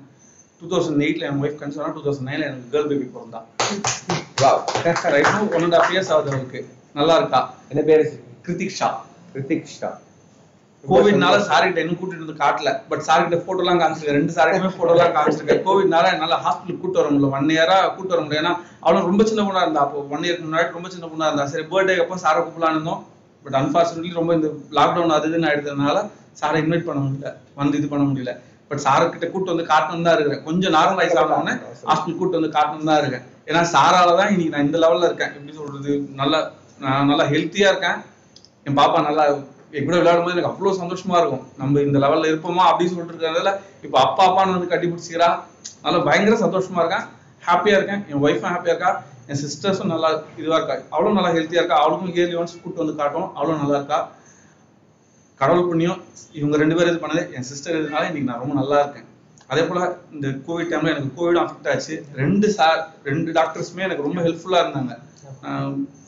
டூ 0.60 0.66
தௌசண்ட் 0.72 1.04
எயிட்ல 1.06 1.28
என் 1.30 1.40
ஒய்ஃப் 1.44 1.58
கன்சர்னா 1.62 1.90
டூ 1.96 2.02
தௌசண்ட் 2.06 2.28
நைன்ல 2.30 2.48
எனக்கு 2.50 2.70
கேர்ள் 2.74 2.88
பேபி 2.92 3.06
பிறந்தா 3.16 3.40
right 5.14 5.30
one 5.56 5.64
and 5.66 5.76
half 5.78 5.92
years 5.94 6.10
ஆகுது 6.14 6.32
அவருக்கு 6.34 6.60
நல்லா 7.00 7.14
இருக்கா? 7.20 7.40
என்ன 7.72 7.82
பேரு? 7.90 8.04
கிருத்திக் 8.46 8.74
ஷா 8.78 8.88
கிருத்திக் 9.34 9.70
ஷா 9.78 9.90
கோவிட்னால 10.88 11.36
சார்கிட்ட 11.48 11.82
இன்னும் 11.82 11.98
கூட்டிட்டு 12.00 12.24
வந்து 12.24 12.40
காட்டல. 12.42 12.70
பட் 12.90 13.02
சார்கிட்ட 13.06 13.36
போட்டோ 13.46 13.62
எல்லாம் 13.64 13.80
காமிச்சிருக்கேன். 13.82 14.18
ரெண்டு 14.18 14.34
சார்கிட்டமே 14.36 14.70
போட்டோ 14.78 14.92
எல்லாம் 14.96 15.14
காமிச்சிருக்கேன். 15.16 15.62
கோவிட்னால 15.66 16.10
என்னால 16.14 16.38
ஹாஸ்பிட்டல் 16.44 16.80
கூட்டு 16.82 16.98
வர 17.00 17.08
முடியல. 17.12 17.30
ஒன் 17.36 17.52
இயரா 17.54 17.76
கூட்டு 17.96 18.14
வர 18.14 18.22
முடியல. 18.24 18.40
ஏன்னா 18.42 18.52
அவளும் 18.84 19.08
ரொம்ப 19.10 19.24
சின்ன 19.30 19.42
பொண்ணா 19.46 19.62
இருந்தா. 19.66 19.82
அப்போ 19.86 19.98
ஒன் 20.14 20.24
இயர்க்கு 20.26 20.46
முன்னாடி 20.48 20.76
ரொம்ப 20.78 20.90
சின்ன 20.94 21.06
பொண்ணா 21.12 21.28
இருந்தா. 21.30 21.46
சரி 21.52 21.64
பர்த்டே 21.72 21.96
அப்போ 22.04 22.18
சாரை 22.24 22.40
கூப்பிடலான்னு 22.42 22.78
இருந்தோம். 22.78 23.02
பட் 23.44 23.56
அன்பார்ச்சுனேட்லி 23.60 24.12
ரொம்ப 24.20 24.34
இந்த 24.38 24.48
லாக்டவுன் 24.78 25.16
அது 25.18 25.28
இதுன்னு 25.30 25.48
ஆயிடுறதுனால 25.50 25.96
சாரை 26.40 26.58
இன்வைட் 26.64 26.86
பண்ண 26.88 27.00
முடியல. 27.06 27.32
வந்து 27.60 27.78
இது 27.80 27.88
பண்ண 27.92 28.04
முடியல. 28.10 28.34
பட் 28.68 28.82
சாருக்கிட்ட 28.86 29.26
கூட்டு 29.32 29.52
வந்து 29.52 29.66
காட்டணும் 29.72 30.06
தான் 30.06 30.14
இருக்கிறேன் 30.16 30.44
கொஞ்சம் 30.48 30.74
நார்மலைஸ் 30.76 31.16
ஆனவொடனே 31.22 31.54
ஹாஸ்பிட்டல் 31.88 32.18
கூட்டு 32.20 32.38
வந்து 32.38 32.52
காட்டணும் 32.56 32.90
தான் 32.90 33.00
இருக்கேன். 33.02 33.24
ஏன்னா 33.48 33.62
சாரால 33.74 34.14
தான் 34.20 34.30
இன்னைக்கு 34.34 34.54
நான் 34.54 34.66
இந்த 34.68 34.78
லெவல்ல 34.84 35.08
இருக்கேன். 35.10 35.32
எப்படி 35.38 35.54
சொல்றது? 35.58 35.92
நல்லா 36.20 36.38
நான் 36.84 37.10
நல்லா 37.10 37.24
ஹெல்த்தியா 37.32 37.68
இருக்கேன். 37.72 37.98
என் 38.68 38.78
பாப்பா 38.80 39.00
நல்லா 39.08 39.24
கூட 39.82 39.96
விளையாடும் 40.00 40.24
போது 40.24 40.34
எனக்கு 40.34 40.50
அவ்வளவு 40.50 40.80
சந்தோஷமா 40.80 41.16
இருக்கும். 41.20 41.44
நம்ம 41.60 41.80
இந்த 41.86 41.98
லெவல்ல 42.04 42.30
இருப்போமா 42.32 42.64
அப்படின்னு 42.70 42.92
சொல்லிட்டு 42.92 43.14
இருக்கிறதுல 43.14 43.52
இப்ப 43.86 43.96
அப்பா 44.04 44.22
அப்பான்னு 44.28 44.56
வந்து 44.56 44.70
கட்டி 44.72 44.86
பிடிச்சிக்கிறா 44.90 45.30
நல்லா 45.84 46.00
பயங்கர 46.08 46.36
சந்தோஷமா 46.44 46.82
இருக்கேன் 46.82 47.06
ஹாப்பியா 47.46 47.76
இருக்கேன். 47.78 48.02
என் 48.10 48.22
ஒய்ஃபும் 48.26 48.52
ஹாப்பியா 48.54 48.74
இருக்கா? 48.74 48.92
என் 49.30 49.40
சிஸ்டர்ஸும் 49.44 49.92
நல்லா 49.94 50.08
இதுவா 50.40 50.56
இருக்கா? 50.58 50.76
அவளும் 50.94 51.16
நல்லா 51.18 51.32
ஹெல்த்தியா 51.36 51.60
இருக்கா? 51.62 51.78
அவளுக்கும் 51.82 52.12
இயர்லி 52.14 52.36
ஒன்ஸ் 52.40 52.60
கூட்டு 52.62 52.82
வந்து 52.82 52.94
காட்டும் 53.00 53.28
அவளும் 53.38 53.62
நல்லா 53.62 53.78
இருக்கா? 53.80 53.98
கடவுள் 55.40 55.68
புண்ணியம் 55.70 56.00
இவங்க 56.38 56.56
ரெண்டு 56.62 56.76
பேரும் 56.76 56.92
இது 56.92 57.02
பண்ணது. 57.04 57.22
என் 57.36 57.48
சிஸ்டர் 57.50 57.78
இதனால 57.80 58.08
இன்னைக்கு 58.10 58.28
நான் 58.30 58.42
ரொம்ப 58.42 58.54
நல்லா 58.60 58.78
இருக்கேன். 58.84 59.08
அதே 59.52 59.62
போல 59.68 59.80
இந்த 60.14 60.28
கோவிட் 60.46 60.70
டைம்ல 60.72 60.92
எனக்கு 60.94 61.10
கோவிடும் 61.16 61.42
அஃபெக்ட் 61.44 61.68
ஆச்சு. 61.72 61.96
ரெண்டு 62.20 62.46
சார் 62.58 62.80
ரெண்டு 63.08 63.30
டாக்டர்ஸுமே 63.38 63.84
எனக்கு 63.88 64.06
ரொம்ப 64.06 64.20
ஹெல்ப்ஃபுல்லா 64.26 64.62
இருந்தாங்க. 64.64 64.94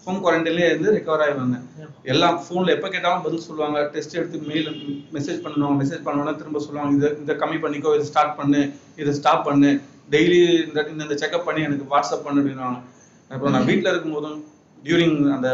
ஹோம் 0.07 0.19
குவாரண்டைன்லேயே 0.25 0.67
இருந்து 0.71 0.93
ரெக்கவர் 0.97 1.23
ஆகி 1.23 1.33
வந்தேன் 1.39 1.65
எல்லாம் 2.13 2.37
ஃபோனில் 2.43 2.73
எப்போ 2.75 2.89
கேட்டாலும் 2.95 3.23
பதில் 3.25 3.45
சொல்லுவாங்க. 3.47 3.79
டெஸ்ட் 3.95 4.15
எடுத்து 4.19 4.39
மெயில் 4.51 4.69
மெசேஜ் 5.15 5.41
பண்ணுவாங்க. 5.45 5.77
மெசேஜ் 5.81 6.05
பண்ணோன்னா 6.07 6.33
திரும்ப 6.41 6.61
சொல்லுவாங்க. 6.67 6.93
இதை 6.99 7.09
இதை 7.23 7.35
கம்மி 7.41 7.59
பண்ணிக்கோ 7.65 7.93
இதை 7.97 8.05
ஸ்டார்ட் 8.11 8.37
பண்ணு 8.41 8.61
இதை 9.03 9.13
ஸ்டாப் 9.19 9.43
பண்ணு. 9.49 9.71
டெய்லி 10.15 10.39
இந்த 10.67 10.85
இந்த 11.07 11.17
செக்அப் 11.23 11.47
பண்ணி 11.49 11.63
எனக்கு 11.69 11.87
வாட்ஸ்அப் 11.93 12.25
பண்ணு 12.27 12.41
அப்படின்னுவாங்க. 12.43 12.79
அப்புறம் 13.33 13.55
நான் 13.57 13.69
வீட்டில் 13.71 13.93
இருக்கும்போதும் 13.93 14.39
டியூரிங் 14.87 15.19
அந்த 15.37 15.49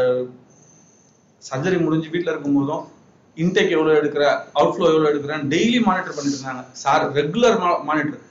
சர்ஜரி 1.49 1.79
முடிஞ்சு 1.85 2.13
வீட்டில் 2.13 2.33
இருக்கும்போதும் 2.33 2.83
இன்டேக் 3.37 3.75
எவ்வளோ 3.77 3.97
எடுக்கிற 4.01 4.23
அவுட்ஃப்ளோ 4.59 4.87
எவ்வளோ 4.93 5.09
எடுக்கிறேன் 5.13 5.43
டெய்லி 5.55 5.81
மானிட்டர் 5.89 6.17
பண்ணிட்டு 6.17 6.37
இருந்தாங்க. 6.39 6.63
சார் 6.83 7.03
ரெகுலர் 7.19 7.59
மானிட்டர் 7.89 8.21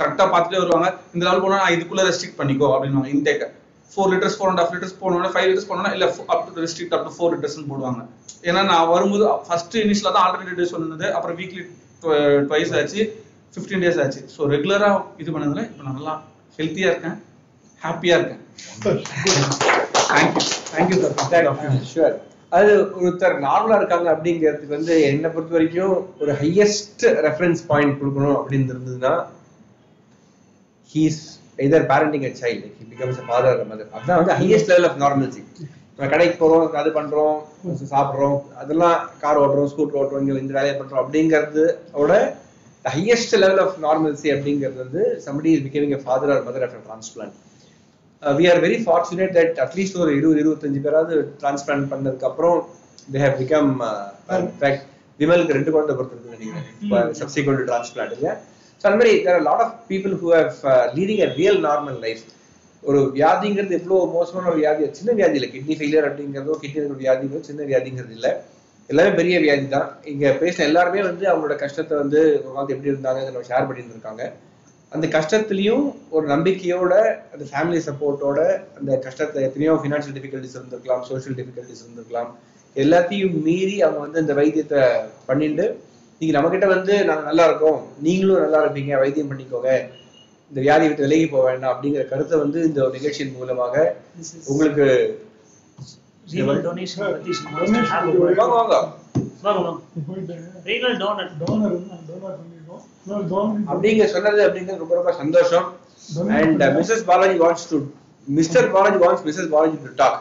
கரெக்டாக 0.00 0.28
பார்த்துட்டே 0.32 0.62
வருவாங்க. 0.64 0.88
இந்த 1.14 1.22
லெவல் 1.28 1.44
போனால் 1.46 1.62
நான் 1.64 1.76
இதுக்குள்ளே 1.76 2.06
ரெஸ்ட்ரிக்ட் 2.10 2.40
பண்ணிக்கோ 2.42 2.68
அப்படின்வாங்க 2.74 3.10
இன்டேக்கை 3.16 3.48
four 3.92 4.10
litres 4.12 4.36
four 4.38 4.50
and 4.52 4.62
half 4.62 4.72
litres 4.74 4.96
போனோட 5.02 5.28
ஃபைவ் 5.34 5.46
லிட்டர்ஸ் 5.48 5.68
போனோம்னா 5.70 5.92
இல்லை 5.96 6.08
up 6.34 6.44
to 6.56 6.62
restrict 6.64 6.94
up 6.96 7.04
to 7.08 7.12
four 7.16 7.32
லிட்டர்ஸ்னு 7.34 7.68
போடுவாங்க. 7.72 8.00
ஏன்னா 8.48 8.60
நான் 8.72 8.90
வரும்போது 8.94 9.24
ஃபர்ஸ்ட் 9.46 9.76
இனிஷியலாக 9.84 10.14
தான் 10.16 10.24
ஆல்டர்னேட்டிவ் 10.26 10.60
டேஸ் 10.60 10.76
வந்தது 10.78 11.06
அப்புறம் 11.16 11.38
வீக்லி 11.40 11.64
ட்வைஸ் 12.50 12.74
ஆச்சு 12.80 13.00
ஃபிஃப்டீன் 13.54 13.82
டேஸ் 13.84 14.00
ஆச்சு. 14.04 14.20
ஸோ 14.34 14.40
ரெகுலராக 14.54 14.98
இது 15.22 15.30
பண்ணதுல 15.36 15.64
இப்போ 15.70 15.84
நல்லா 15.90 16.14
ஹெல்த்தியாக 16.58 16.92
இருக்கேன் 16.92 17.16
ஹாப்பியாக 17.82 18.18
இருக்கேன். 18.20 18.42
தேங்க்யூ 20.12 20.36
தேங்க்யூ 20.72 20.96
சார் 21.32 21.76
ஷுவர் 21.92 22.16
அது 22.58 22.70
ஒருத்தர் 23.00 23.34
நார்மலா 23.46 23.78
இருக்காங்க 23.80 24.08
அப்படிங்கிறதுக்கு 24.14 24.76
வந்து 24.76 24.94
என்னை 25.08 25.28
பொறுத்த 25.32 25.56
வரைக்கும் 25.56 25.96
ஒரு 26.22 26.32
ஹையஸ்ட் 26.42 27.04
ரெஃபரன்ஸ் 27.26 27.60
பாயிண்ட் 27.70 27.98
கொடுக்கணும் 28.00 28.36
அப்படின்னு 28.38 28.72
இருந்ததுன்னா 28.74 29.12
he's 30.90 31.20
either 31.58 31.86
parenting 31.90 32.26
a 32.28 32.32
child 32.40 32.68
he 32.78 32.86
becomes 32.92 33.20
a 33.22 33.26
father 33.28 33.64
mother 33.70 33.90
அதுதான் 33.96 34.20
வந்து 34.20 34.36
ஹையஸ்ட் 34.40 34.70
லெவல் 34.72 34.88
ஆஃப் 34.90 34.98
நார்மல்சி 35.04 35.42
நம்ம 35.94 36.08
கடைக்கு 36.12 36.36
போறோம் 36.42 36.76
அது 36.80 36.90
பண்றோம் 36.98 37.36
சாப்பிட்றோம் 37.92 38.36
அதெல்லாம் 38.62 38.98
கார் 39.22 39.40
ஓட்டுறோம் 39.42 39.70
ஸ்கூட்டர் 39.72 39.98
ஓட்டுறோம் 40.02 40.22
இங்க 40.24 40.44
இந்த 40.44 40.54
வேலையை 40.58 40.74
பண்றோம் 40.80 41.02
அப்படிங்கிறதோட 41.02 42.12
ஹையஸ்ட் 42.84 43.34
லெவல் 43.42 43.60
ஆஃப் 43.64 43.76
நார்மல்சி 43.84 44.28
அப்படிங்கிறது 44.34 44.78
வந்து 44.84 45.02
somebody 45.24 45.50
is 45.56 45.62
becoming 45.66 45.92
a 45.92 46.02
father 46.06 46.28
or 46.34 46.40
mother 46.46 46.62
after 46.66 46.80
transplant. 46.88 47.34
We 48.22 48.44
are 48.50 48.60
very 48.62 48.76
fortunate 48.84 49.34
that 49.36 49.58
at least 49.64 49.98
ஒரு 50.02 50.12
இருபது 50.18 50.38
இருபத்தஞ்சு 50.42 50.80
பேராவது 50.86 51.16
டிரான்ஸ்பிளான்ட் 51.42 51.88
பண்ணதுக்கு 51.92 52.26
அப்புறம் 52.30 52.56
they 53.12 53.18
have 53.24 53.36
become 53.42 53.68
in fact 54.38 54.84
விமலுக்கு 55.18 55.56
ரெண்டு 55.58 55.72
குழந்தை 55.74 55.94
பிறந்திருக்கு 55.98 56.34
நினைக்கிறேன். 56.34 57.12
சப்சிக்வெண்ட் 57.20 57.62
டிரான்ஸ்பிளான்ட் 57.68 58.16
ஸோ 58.80 58.84
அந்த 58.88 58.98
மாதிரி 59.00 59.12
there 59.26 59.46
lot 59.48 59.62
of 59.66 59.76
people 59.90 60.14
who 60.20 60.28
have 60.34 60.52
leading 60.98 61.22
a 61.26 61.30
real 61.40 61.60
normal 61.68 61.98
life 62.06 62.24
ஒரு 62.82 62.98
வியாதிங்கிறது 63.16 63.74
எவ்வளோ 63.78 63.96
மோசமான 64.16 64.48
ஒரு 64.50 64.58
வியாதி 64.62 64.90
சின்ன 64.98 65.12
வியாதி 65.18 65.36
இல்லை. 65.38 65.48
கிட்னி 65.54 65.74
ஃபெயிலியர் 65.78 66.06
அப்படிங்கிறதோ 66.08 66.54
கிட்னி 66.62 66.80
ஒரு 66.88 67.00
வியாதிங்கிறதோ 67.04 67.46
சின்ன 67.48 67.64
வியாதிங்கிறது 67.70 68.14
இல்லை. 68.18 68.30
எல்லாமே 68.90 69.10
பெரிய 69.20 69.36
வியாதி 69.44 69.66
தான். 69.72 69.88
இங்க 70.12 70.26
பேசின 70.42 70.66
எல்லாருமே 70.68 71.00
வந்து 71.08 71.24
அவங்களோட 71.30 71.54
கஷ்டத்தை 71.64 71.94
வந்து 72.02 72.20
ஒரு 72.44 72.52
காலத்து 72.54 72.74
எப்படி 72.76 72.92
இருந்தாங்க 72.92 73.24
நம்ம 73.26 73.42
ஷேர் 73.50 73.66
பண்ணிட்டு 73.68 73.96
இருக்காங்க 73.96 74.22
அந்த 74.92 75.06
கஷ்டத்துலயும் 75.16 75.84
ஒரு 76.16 76.24
நம்பிக்கையோட 76.34 76.92
அந்த 77.34 77.44
ஃபேமிலி 77.50 77.80
சப்போர்ட்டோட 77.88 78.38
அந்த 78.78 78.92
கஷ்டத்தை 79.06 79.42
எத்தனையோ 79.48 79.74
ஃபினான்ஷியல் 79.82 80.16
டிஃபிகல்ட்டிஸ் 80.18 80.56
இருந்திருக்கலாம் 80.58 81.02
சோஷியல் 81.10 81.36
டிஃபிகல்ட்டிஸ் 81.40 81.82
இருந்திருக்கலாம். 81.84 82.30
எல்லாத்தையும் 82.76 83.36
மீறி 83.46 83.76
அவங்க 83.84 84.00
வந்து 84.06 84.22
இந்த 84.24 84.34
வைத்தியத்தை 84.40 84.80
பண்ணிட்டு 85.28 85.66
நீங்க 86.20 86.32
நம்ம 86.36 86.48
கிட்ட 86.52 86.66
வந்து 86.74 86.94
நாங்க 87.08 87.22
நல்லா 87.30 87.44
இருக்கோம். 87.48 87.80
நீங்களும் 88.06 88.42
நல்லா 88.44 88.60
இருப்பீங்க. 88.64 88.92
வைத்தியம் 89.02 89.30
பண்ணிக்கோங்க. 89.30 89.70
இந்த 90.50 90.58
வியாதி 90.64 90.86
விட்டு 90.86 91.06
விலகி 91.06 91.26
போக 91.32 91.44
வேண்டாம். 91.48 91.72
அப்படிங்கிற 91.74 92.02
கருத்தை 92.12 92.36
வந்து 92.44 92.58
இந்த 92.68 92.78
ஒரு 92.84 92.92
நிகழ்ச்சியின் 92.96 93.34
மூலமாக 93.38 93.74
உங்களுக்கு 94.52 94.86
அப்படிங்க 103.72 104.06
சொன்னது 104.14 104.40
அப்படிங்கிறது 104.46 104.82
ரொம்ப 104.82 104.94
ரொம்ப 104.98 105.12
சந்தோஷம். 105.20 105.68
And 106.38 106.62
Mrs 106.76 107.06
Balaji 107.10 107.38
wants 107.44 107.70
to 107.70 107.78
Mr 108.28 108.70
Balaji 108.70 108.98
wants 108.98 109.24
Mrs 109.26 109.50
Balaji 109.50 109.76
to 109.78 109.90
talk 109.94 110.18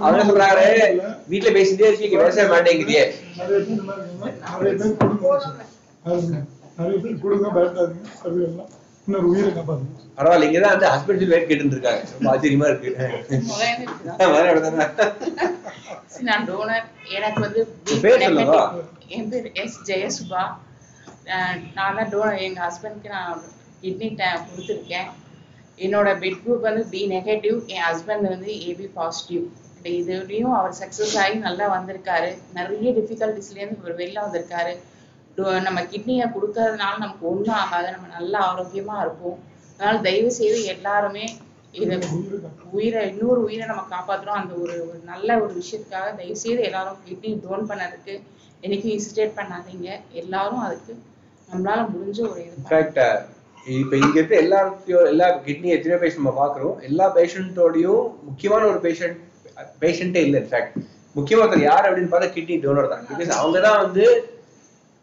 அவங்க 0.00 0.22
சொல்றாரு 0.22 0.66
வீட்ல 1.28 1.50
பேசிட்டே 1.50 1.88
இருக்கீங்க 1.88 2.18
பேச 2.22 2.46
மாட்டேங்குதே 2.48 3.02
நிறைய 6.78 6.96
பேர் 7.02 7.20
கொடுங்க 7.22 7.48
பயப்படாதீங்க. 7.56 8.62
இன்னொரு 9.06 9.26
உயிரை 9.30 9.50
பரவாயில்ல 10.18 10.88
ஹஸ்பண்ட் 10.94 11.24
வேட் 11.26 11.46
கேட்டு 11.48 11.74
இருக்காங்க 11.74 12.02
ரொம்ப 12.12 12.28
ஆச்சரியமா 12.32 12.66
இருக்கு. 12.70 12.90
நான் 16.22 16.46
டோனர் 16.48 16.84
எனக்கு 17.16 17.40
வந்து. 17.40 17.60
என் 19.08 19.28
பேர் 19.30 19.48
எஸ் 19.62 19.78
ஜெயசுபா. 19.88 20.42
அஹ் 21.28 21.58
நான் 21.74 21.96
தான் 21.96 22.10
டோனர் 22.12 22.42
எங்க 22.46 22.58
ஹஸ்பண்ட்க்கு 22.66 23.08
நான் 23.08 23.42
கிட்னி 23.82 24.08
கொடுத்துருக்கேன். 24.48 25.08
என்னோட 25.78 26.08
பெட் 26.22 26.40
குரூப் 26.44 26.66
வந்து 26.68 26.82
பி 26.92 27.00
நெகட்டிவ் 27.08 27.56
என் 27.74 27.84
ஹஸ்பண்ட் 27.88 28.26
வந்து 28.32 28.50
ஏபி 28.68 28.86
பாசிட்டிவ் 28.98 29.44
இதுலயும் 29.92 30.52
அவர் 30.58 30.74
சக்ஸஸ் 30.82 31.14
ஆகி 31.22 31.34
நல்லா 31.46 31.64
வந்திருக்காரு. 31.76 32.28
நிறைய 32.58 32.90
டிஃபிகல்ட்டிஸ்லேருந்து 32.98 33.80
அவர் 33.82 33.96
வெளில 33.98 34.18
வந்திருக்காரு. 34.26 34.74
நம்ம 35.66 35.78
கிட்னியை 35.92 36.26
கொடுக்கறதுனால 36.34 36.94
நமக்கு 37.04 37.24
ஒன்றும் 37.32 37.58
ஆகாது. 37.62 37.88
நம்ம 37.94 38.08
நல்லா 38.18 38.40
ஆரோக்கியமா 38.50 38.96
இருப்போம். 39.04 39.38
அதனால 39.76 39.98
தயவு 40.06 40.30
செய்து 40.38 40.58
எல்லாருமே 40.74 41.24
இதை 41.82 41.96
உயிரை 42.76 43.00
இன்னொரு 43.12 43.40
உயிரை 43.46 43.66
நம்ம 43.66 43.84
காப்பாத்துறோம். 43.94 44.40
அந்த 44.42 44.54
ஒரு 44.64 44.74
ஒரு 44.88 45.00
நல்ல 45.12 45.28
ஒரு 45.44 45.52
விஷயத்துக்காக 45.60 46.08
தயவு 46.20 46.36
செய்து 46.44 46.62
எல்லாரும் 46.68 47.00
கிட்னி 47.08 47.32
டோன் 47.44 47.68
பண்ணதுக்கு 47.70 48.14
என்னைக்கும் 48.62 48.94
ஹெசிடேட் 48.96 49.38
பண்ணாதீங்க. 49.40 49.88
எல்லாரும் 50.22 50.64
அதுக்கு 50.66 50.92
நம்மளால 51.50 51.80
முடிஞ்ச 51.94 52.20
ஒரு 52.30 52.40
இது 52.46 52.56
இப்ப 53.66 53.96
இங்க 53.96 54.16
இருக்க 54.18 54.34
எல்லாத்தையும் 54.44 55.06
எல்லா 55.10 55.26
கிட்னி 55.46 55.68
எத்தனையோ 55.74 55.98
பேஷண்ட் 56.02 56.22
நம்ம 56.22 56.34
பாக்குறோம் 56.40 56.74
எல்லா 56.88 57.06
பேஷண்டோடையும் 57.16 58.02
முக்கியமான 58.28 58.66
ஒரு 58.72 58.80
பேஷண்ட் 58.86 59.16
பேஷண்டே 59.82 60.20
இல்லை 60.26 60.38
இன்ஃபேக்ட் 60.42 60.74
முக்கியமா 61.16 61.44
யார் 61.62 61.86
அப்படின்னு 61.88 62.12
பார்த்தா 62.12 62.34
கிட்னி 62.36 62.54
டோனர் 62.62 62.92
தான். 62.92 63.04
பிகாஸ் 63.10 63.30
அவங்க 63.40 63.58
தான் 63.66 63.80
வந்து 63.84 64.04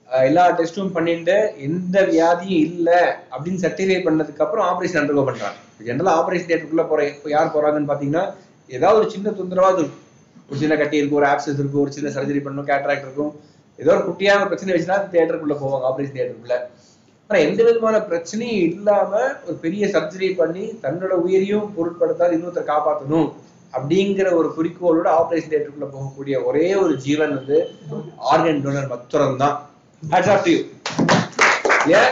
எல்லா 0.09 0.43
டெஸ்ட்டும் 0.59 0.93
பண்ணிட்டு 0.95 1.35
எந்த 1.67 1.97
வியாதியும் 2.11 2.63
இல்ல 2.69 2.89
அப்படின்னு 3.33 3.63
சர்டிஃபை 3.65 3.97
பண்ணதுக்கு 4.07 4.43
அப்புறம் 4.45 4.65
ஆபரேஷன் 4.71 4.99
அண்டர்கோ 5.01 5.23
பண்றாங்க. 5.29 5.57
ஜென்ரலா 5.87 6.13
ஆபரேஷன் 6.19 6.49
தியேட்டருக்குள்ள 6.49 6.85
போற 6.89 7.01
இப்போ 7.11 7.29
யார் 7.35 7.53
போறாங்கன்னு 7.55 7.91
பாத்தீங்கன்னா 7.91 8.23
ஏதாவது 8.69 8.99
ஒரு 9.01 9.09
சின்ன 9.15 9.33
தொந்தரவா 9.39 9.69
இருக்கும் 9.71 9.97
ஒரு 10.49 10.59
சின்ன 10.63 10.75
கட்டி 10.81 10.99
இருக்கும் 10.99 11.19
ஒரு 11.21 11.29
ஆப்சஸ் 11.33 11.59
இருக்கும் 11.61 11.83
ஒரு 11.85 11.93
சின்ன 11.97 12.09
சர்ஜரி 12.17 12.41
பண்ணும் 12.47 12.67
கேட்ராக்ட் 12.71 13.05
இருக்கும். 13.07 13.31
ஏதோ 13.79 13.91
ஒரு 13.95 14.03
குட்டியான 14.09 14.47
பிரச்சனை 14.49 14.73
வச்சுன்னா 14.75 14.99
தியேட்டருக்குள்ள 15.13 15.57
போவாங்க 15.63 15.87
ஆபரேஷன் 15.91 16.15
தியேட்டருக்குள்ள 16.17 16.57
ஆனா 17.31 17.41
எந்த 17.43 17.61
விதமான 17.63 17.97
பிரச்சனையும் 18.07 18.63
இல்லாம 18.69 19.11
ஒரு 19.43 19.53
பெரிய 19.61 19.83
சர்ஜரி 19.93 20.29
பண்ணி 20.35 20.63
தன்னோட 20.81 21.13
உயிரையும் 21.21 21.67
பொருட்படுத்தாது 21.75 22.35
இன்னொருத்தர் 22.35 22.71
காப்பாற்றணும் 22.71 23.27
அப்படிங்கிற 23.73 24.29
ஒரு 24.39 24.47
குறிக்கோளோட 24.55 25.07
ஆபரேஷன் 25.19 25.51
தியேட்டருக்குள்ள 25.51 25.87
போகக்கூடிய 25.93 26.35
ஒரே 26.45 26.65
ஒரு 26.75 26.93
ஜீவன் 27.05 27.35
வந்து 27.37 27.57
ஆர்கன் 28.31 28.59
டோனர் 28.63 28.89
மத்துரம் 28.91 29.37
தான் 29.37 29.55
அதாவது 30.03 30.51
யூ 30.53 30.59
ஏன் 31.93 32.11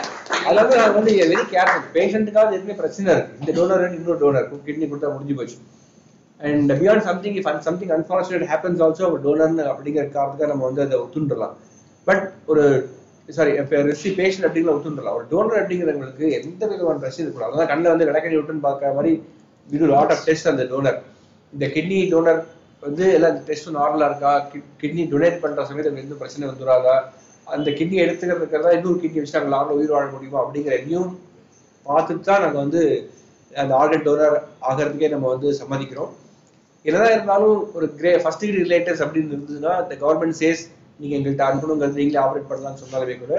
வந்து 0.60 0.78
நான் 0.78 0.96
வந்து 0.96 1.16
வெரி 1.32 1.44
கேர்ஃபுல் 1.52 1.84
பேஷண்ட்டுக்காவது 1.98 2.56
எதுவுமே 2.58 2.78
பிரச்சனை 2.80 3.10
இருக்கு 3.16 3.36
இந்த 3.42 3.54
டோனர் 3.58 3.84
இன்னொரு 3.92 4.20
டோனர் 4.24 4.48
கிட்னி 4.68 4.88
கொடுத்தா 4.88 5.12
முடிஞ்சு 5.16 5.38
போச்சு. 5.40 5.58
And 6.40 6.74
beyond 6.82 7.08
something 7.10 7.38
if 7.40 7.50
something 7.68 7.94
unfortunate 7.98 8.48
happens 8.52 8.84
also 8.86 9.10
டோனர்னு 9.26 9.66
அப்படிங்கிற 9.72 10.06
காரணத்துக்காக 10.16 10.52
நம்ம 10.54 10.66
வந்து 10.66 10.86
அதை 10.86 11.00
ஒத்துண்டுலாம் 11.04 11.56
பட் 12.08 12.24
ஒரு 12.48 12.64
சாரி 13.38 13.52
ரெசி 13.92 14.10
பேஷண்ட் 14.20 14.46
அப்படிங்கிற 14.48 14.72
ஒத்துண்டுலாம் 14.76 15.18
ஒரு 15.18 15.26
டோனர் 15.32 15.60
அப்படிங்கிறவங்களுக்கு 15.62 16.28
எந்த 16.40 16.62
விதமான 16.72 17.02
ரசி 17.08 17.22
இருக்கக்கூடாது. 17.24 17.54
அதான் 17.56 17.70
கண்ணில் 17.72 17.92
வந்து 17.94 18.08
விளக்கணி 18.10 18.36
விட்டுன்னு 18.38 18.66
பார்க்குற 18.68 18.92
மாதிரி 18.98 19.12
இது 19.68 19.92
லாட் 19.94 20.14
ஆஃப் 20.16 20.26
டெஸ்ட் 20.28 20.50
அந்த 20.52 20.64
டோனர் 20.72 20.98
இந்த 21.54 21.66
கிட்னி 21.76 22.00
டோனர் 22.14 22.42
வந்து 22.84 23.06
எல்லாம் 23.18 23.38
டெஸ்ட் 23.48 23.70
நார்மலாக 23.78 24.10
இருக்கா? 24.12 24.32
கிட்னி 24.82 25.04
டொனேட் 25.14 25.42
பண்ணுற 25.44 25.64
சமயத்தில் 25.70 26.04
எந்த 26.06 26.18
பிரச்சனை 26.22 26.46
வந்துடாதா 26.52 26.96
அந்த 27.48 27.70
கிட்னி 27.80 27.98
எடுத்துக்கிறதுக்கிறதா 28.06 28.72
இன்னொரு 28.78 29.00
கிட்னி 29.04 29.22
வச்சு 29.22 29.38
நாங்கள் 29.38 29.54
லாங்கில் 29.56 29.78
உயிர் 29.80 29.94
வாழ 29.96 30.06
முடியுமா? 30.16 30.40
அப்படிங்கிற 30.44 30.74
எதையும் 30.80 31.10
பார்த்துட்டு 31.86 32.28
தான் 32.30 32.44
நாங்கள் 32.46 32.64
வந்து 32.66 32.82
அந்த 33.52 33.74
ஆர்கன் 33.82 34.06
டோனர் 34.08 34.36
ஆகிறதுக்கே 34.70 35.12
நம்ம 35.14 35.30
வந்து 35.34 35.52
சம்மதிக்கிறோம். 35.62 36.12
என்னதான் 36.86 37.16
இருந்தாலும் 37.16 37.58
ஒரு 37.78 37.86
கிரே 38.00 38.12
ஃபர்ஸ்ட் 38.24 38.44
டிகிரி 38.44 38.60
ரிலேட்டர்ஸ் 38.66 39.02
அப்படின்னு 39.06 39.34
இருந்ததுன்னா 39.36 39.74
இந்த 39.84 39.96
கவர்மெண்ட் 40.04 40.38
சேஸ் 40.42 40.62
நீங்க 41.00 41.14
எங்கள்கிட்ட 41.18 41.46
அனுப்பணுங்கிறது 41.50 42.00
நீங்களே 42.02 42.22
ஆப்ரேட் 42.26 42.50
பண்ணலாம்னு 42.52 42.82
சொன்னாலுமே 42.84 43.18
கூட 43.24 43.36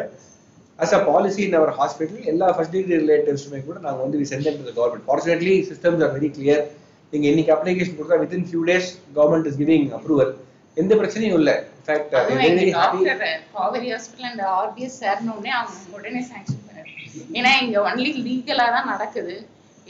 as 0.79 0.95
a 0.99 1.01
policy 1.09 1.41
in 1.47 1.57
our 1.61 1.73
hospital 1.81 2.29
எல்லா 2.33 2.47
ஃபர்ஸ்ட் 2.57 2.75
டிகிரி 2.77 2.99
ரிலேட்டிவ்ஸுமே 3.05 3.61
கூட 3.67 3.79
நாங்கள் 3.87 4.05
வந்து 4.05 4.29
send 4.31 4.49
government 4.79 5.07
fortunately 5.09 5.57
systems 5.71 6.05
are 6.07 6.15
very 6.19 6.31
clear 6.37 6.63
நீங்க 7.13 7.27
இன்னைக்கு 7.33 7.53
அப்ளிகேஷன் 7.57 7.99
கொடுத்தா 7.99 8.21
within 8.23 8.47
few 8.49 8.63
days 8.71 8.89
government 9.19 9.49
is 9.51 9.59
giving 9.63 9.89
approval 9.99 10.33
எந்த 10.77 10.93
பிரச்சனையும் 10.99 11.39
இல்லை. 11.41 11.55
In fact 11.77 12.13
happy 12.77 13.01
doctor 13.09 13.41
Kaveri 13.57 13.89
hospital 13.95 14.29
and 14.31 14.43
RPS 14.59 14.99
சேர்னோடனே 15.03 15.53
அவங்க 15.59 15.97
உடனே 15.97 16.21
சாங்ஷன் 16.29 16.63
பண்ணாரு 16.67 16.91
ஏன்னா 17.39 17.53
இங்க 17.65 17.79
ஒன்லி 17.89 18.11
லீகலா 18.27 18.67
தான் 18.77 18.91
நடக்குது. 18.93 19.35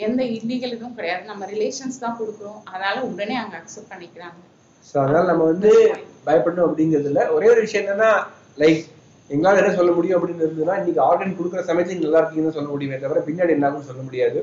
எந்த 0.07 0.21
இல்லீகல் 0.37 0.75
இதுவும் 0.77 0.97
கிடையாது. 0.99 1.25
நம்ம 1.31 1.47
ரிலேஷன்ஸ் 1.55 2.03
தான் 2.05 2.17
கொடுக்குறோம். 2.21 2.61
அதனால 2.69 2.97
உடனே 3.11 3.35
அவங்க 3.41 3.57
அக்செப்ட் 3.61 3.91
பண்ணிக்கிறாங்க. 3.93 4.39
ஸோ 4.89 4.95
அதனால 5.03 5.25
நம்ம 5.33 5.45
வந்து 5.53 5.73
பயப்படணும் 6.27 6.67
அப்படிங்கிறதுல 6.69 7.31
ஒரே 7.31 7.49
ஒரு 7.49 7.61
விஷயம் 7.61 7.85
என்னன்னா 7.87 8.11
லைக் 8.59 8.81
எங்களால் 9.31 9.57
என்ன 9.57 9.75
சொல்ல 9.75 9.93
முடியும் 9.93 10.17
அப்படின்னு 10.19 10.43
இருந்ததுன்னா 10.45 10.77
இன்னைக்கு 10.79 11.01
ஆர்கன் 11.01 11.39
கொடுக்குற 11.39 11.61
சமயத்துல 11.71 12.05
நல்லா 12.05 12.19
இருக்கீங்கன்னு 12.19 12.57
சொல்ல 12.59 12.69
முடியுமே 12.69 12.99
தவிர 12.99 13.21
பின்னாடி 13.27 13.49
என்னாலும் 13.49 13.83
சொல்ல 13.83 14.03
முடியாது. 14.03 14.41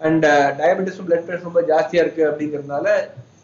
அண்ட் 0.00 0.26
டயபெட்டிஸும் 0.60 1.06
பிளட் 1.08 1.26
ப்ரெஷர் 1.26 1.42
ரொம்ப 1.42 1.60
ஜாஸ்தியா 1.62 2.00
இருக்கு 2.04 2.24
அப்படிங்கறதுனால 2.30 2.86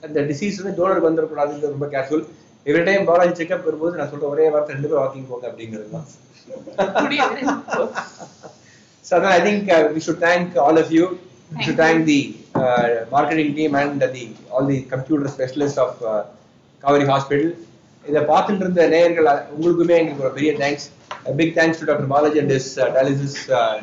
அந்த 0.01 0.21
டிசீஸ் 0.21 0.63
வந்து 0.63 0.77
டோனருக்கு 0.79 1.09
வந்துடக்கூடாதுங்கிறது 1.09 1.75
ரொம்ப 1.77 1.87
careful 1.87 2.25
every 2.67 2.85
time 2.85 3.05
Balaji 3.05 3.45
checkup 3.45 3.65
வரும்போது 3.65 3.97
நான் 3.97 4.11
சொல்ற 4.13 4.29
ஒரே 4.29 4.51
வார்த்தை 4.51 4.75
ரெண்டு 4.75 4.89
பேரும் 4.89 5.05
வாக்கிங் 5.05 5.29
போங்க 5.29 5.49
அப்படிங்கிறது 5.49 5.91
தான். 5.91 6.09
So 9.05 9.21
then 9.21 9.33
I 9.33 9.41
think 9.41 9.71
uh, 9.71 9.91
we 9.95 10.01
should 10.01 10.19
thank 10.19 10.57
all 10.57 10.79
of 10.79 10.91
you. 10.93 11.19
We 11.53 11.63
should 11.63 11.77
thank 11.77 12.05
the 12.05 12.21
uh, 12.55 13.07
marketing 13.11 13.55
team 13.55 13.75
and 13.75 14.01
the 14.01 14.29
all 14.51 14.65
the 14.65 14.87
Kaveri 16.83 17.07
hospital 17.11 17.53
இதை 18.05 18.21
பார்த்துட்டு 18.31 18.65
இருந்த 18.65 18.85
நேயர்கள் 18.95 19.29
உங்களுக்குமே 19.55 19.97
எங்களுக்கு 19.99 20.25
ஒரு 20.27 20.35
பெரிய 20.39 20.53
thanks 20.63 20.87
big 21.39 21.53
thanks 21.59 21.81
to 21.81 21.87
doctor 21.91 22.11
Balaji 22.13 22.39
and 22.43 22.55
is 22.57 22.71
dialysis 22.95 23.39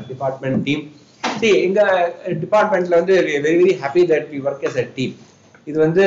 department 0.09 0.59
team 0.67 0.83
சரி 1.23 1.51
எங்க 1.65 1.79
uh, 1.91 2.33
டிபார்ட்மெண்ட்ல 2.41 2.97
வந்து 2.99 3.13
very 3.43 3.57
very 3.59 3.73
happy 3.81 4.01
that 4.09 4.27
we 4.31 4.39
work 4.45 4.65
as 4.67 4.79
a 4.81 4.85
team 4.97 5.13
இது 5.67 5.77
வந்து 5.83 6.03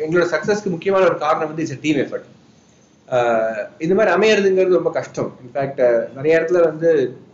எங்களோட 0.00 0.26
சக்சஸ்க்கு 0.34 0.72
முக்கியமான 0.74 1.06
ஒரு 1.10 1.16
காரணம் 1.24 1.50
வந்து 1.50 1.64
இட்ஸ் 1.64 1.82
டீம் 1.84 2.00
எஃபர்ட் 2.04 2.26
ஆஹ் 3.08 3.62
இந்த 3.84 3.94
மாதிரி 3.98 4.10
அமையறதுங்கிறது 4.16 4.78
ரொம்ப 4.78 4.92
கஷ்டம். 4.98 5.30
இன்ஃபேக்ட் 5.44 5.80
uh, 5.86 6.00
நிறைய 6.16 6.38
இடத்துல 6.38 6.60
வந்து 6.68 6.90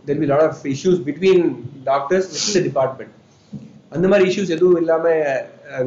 there 0.07 0.21
be 0.23 0.29
lot 0.31 0.45
of 0.47 0.63
issues 0.73 1.01
between 1.07 1.43
doctors 1.83 2.29
with 2.35 2.57
the 2.57 2.61
department 2.69 3.13
அந்த 3.91 4.05
மாதிரி 4.07 4.25
இஷ்யூஸ் 4.31 4.55
எதுவும் 4.55 4.79
இல்லாம 4.81 5.05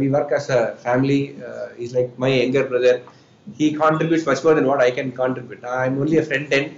we 0.01 0.09
work 0.19 0.35
as 0.39 0.51
a 0.59 0.61
family 0.83 1.21
is 1.85 1.95
like 1.99 2.11
my 2.25 2.31
younger 2.35 2.67
brother 2.73 2.99
he 3.61 3.69
contributes 3.83 4.27
much 4.31 4.43
more 4.47 4.59
than 4.61 4.71
what 4.73 4.85
I 4.89 4.91
can 4.99 5.13
contribute 5.21 5.65
I 5.77 5.85
am 5.91 5.99
only 6.05 6.19
a 6.23 6.27
front 6.29 6.53
end 6.59 6.73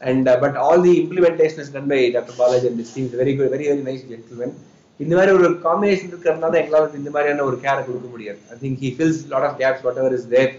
and 0.00 0.28
but 0.44 0.58
all 0.66 0.82
the 0.88 0.94
implementation 1.02 1.62
is 1.64 1.72
done 1.76 1.88
by 1.94 2.00
doctor 2.16 2.38
Balaji 2.42 2.68
and 2.70 2.80
this 2.82 2.92
team 2.96 3.08
very 3.22 3.34
good 3.38 3.52
very 3.56 3.66
very 3.72 3.84
nice 3.90 4.04
gentleman 4.12 4.54
இந்த 5.00 5.12
மாதிரி 5.18 5.32
ஒரு 5.38 5.48
combination 5.66 6.10
இருக்கிறதுனால 6.12 6.58
எங்களால் 6.62 6.84
வந்து 6.86 7.00
இந்த 7.02 7.10
மாதிரியான 7.14 7.44
ஒரு 7.50 7.56
கேரை 7.64 7.80
கொடுக்க 7.86 8.08
முடியாது. 8.14 8.40
I 8.52 8.56
think 8.64 8.82
he 8.84 8.90
fills 8.98 9.22
lot 9.32 9.46
of 9.48 9.56
gaps 9.62 9.84
what 9.86 10.00
ever 10.02 10.16
is 10.18 10.28
there 10.36 10.52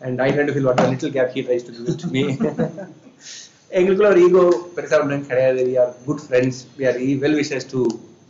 and 0.00 0.20
I 0.20 0.30
try 0.34 0.44
to 0.46 0.52
fill 0.54 0.64
what 0.68 0.80
a 0.84 0.88
little 0.92 1.10
gap 1.16 1.28
he 1.30 1.42
tries 1.42 1.62
to 1.66 1.72
give 1.74 1.88
it 1.90 1.98
to 2.04 2.08
me. 2.14 2.22
எங்களுக்குள்ள 3.76 4.08
ஒரு 4.14 4.22
ஈகோ 4.26 4.40
பெருசா 4.76 4.96
ஒன்றும் 5.02 5.28
கிடையாது. 5.28 5.60
We 5.68 5.74
are 5.82 5.92
good 6.06 6.22
friends 6.24 6.58
we 6.78 6.84
are 6.88 6.98
well 7.22 7.36
wishes 7.40 7.68
to 7.70 7.80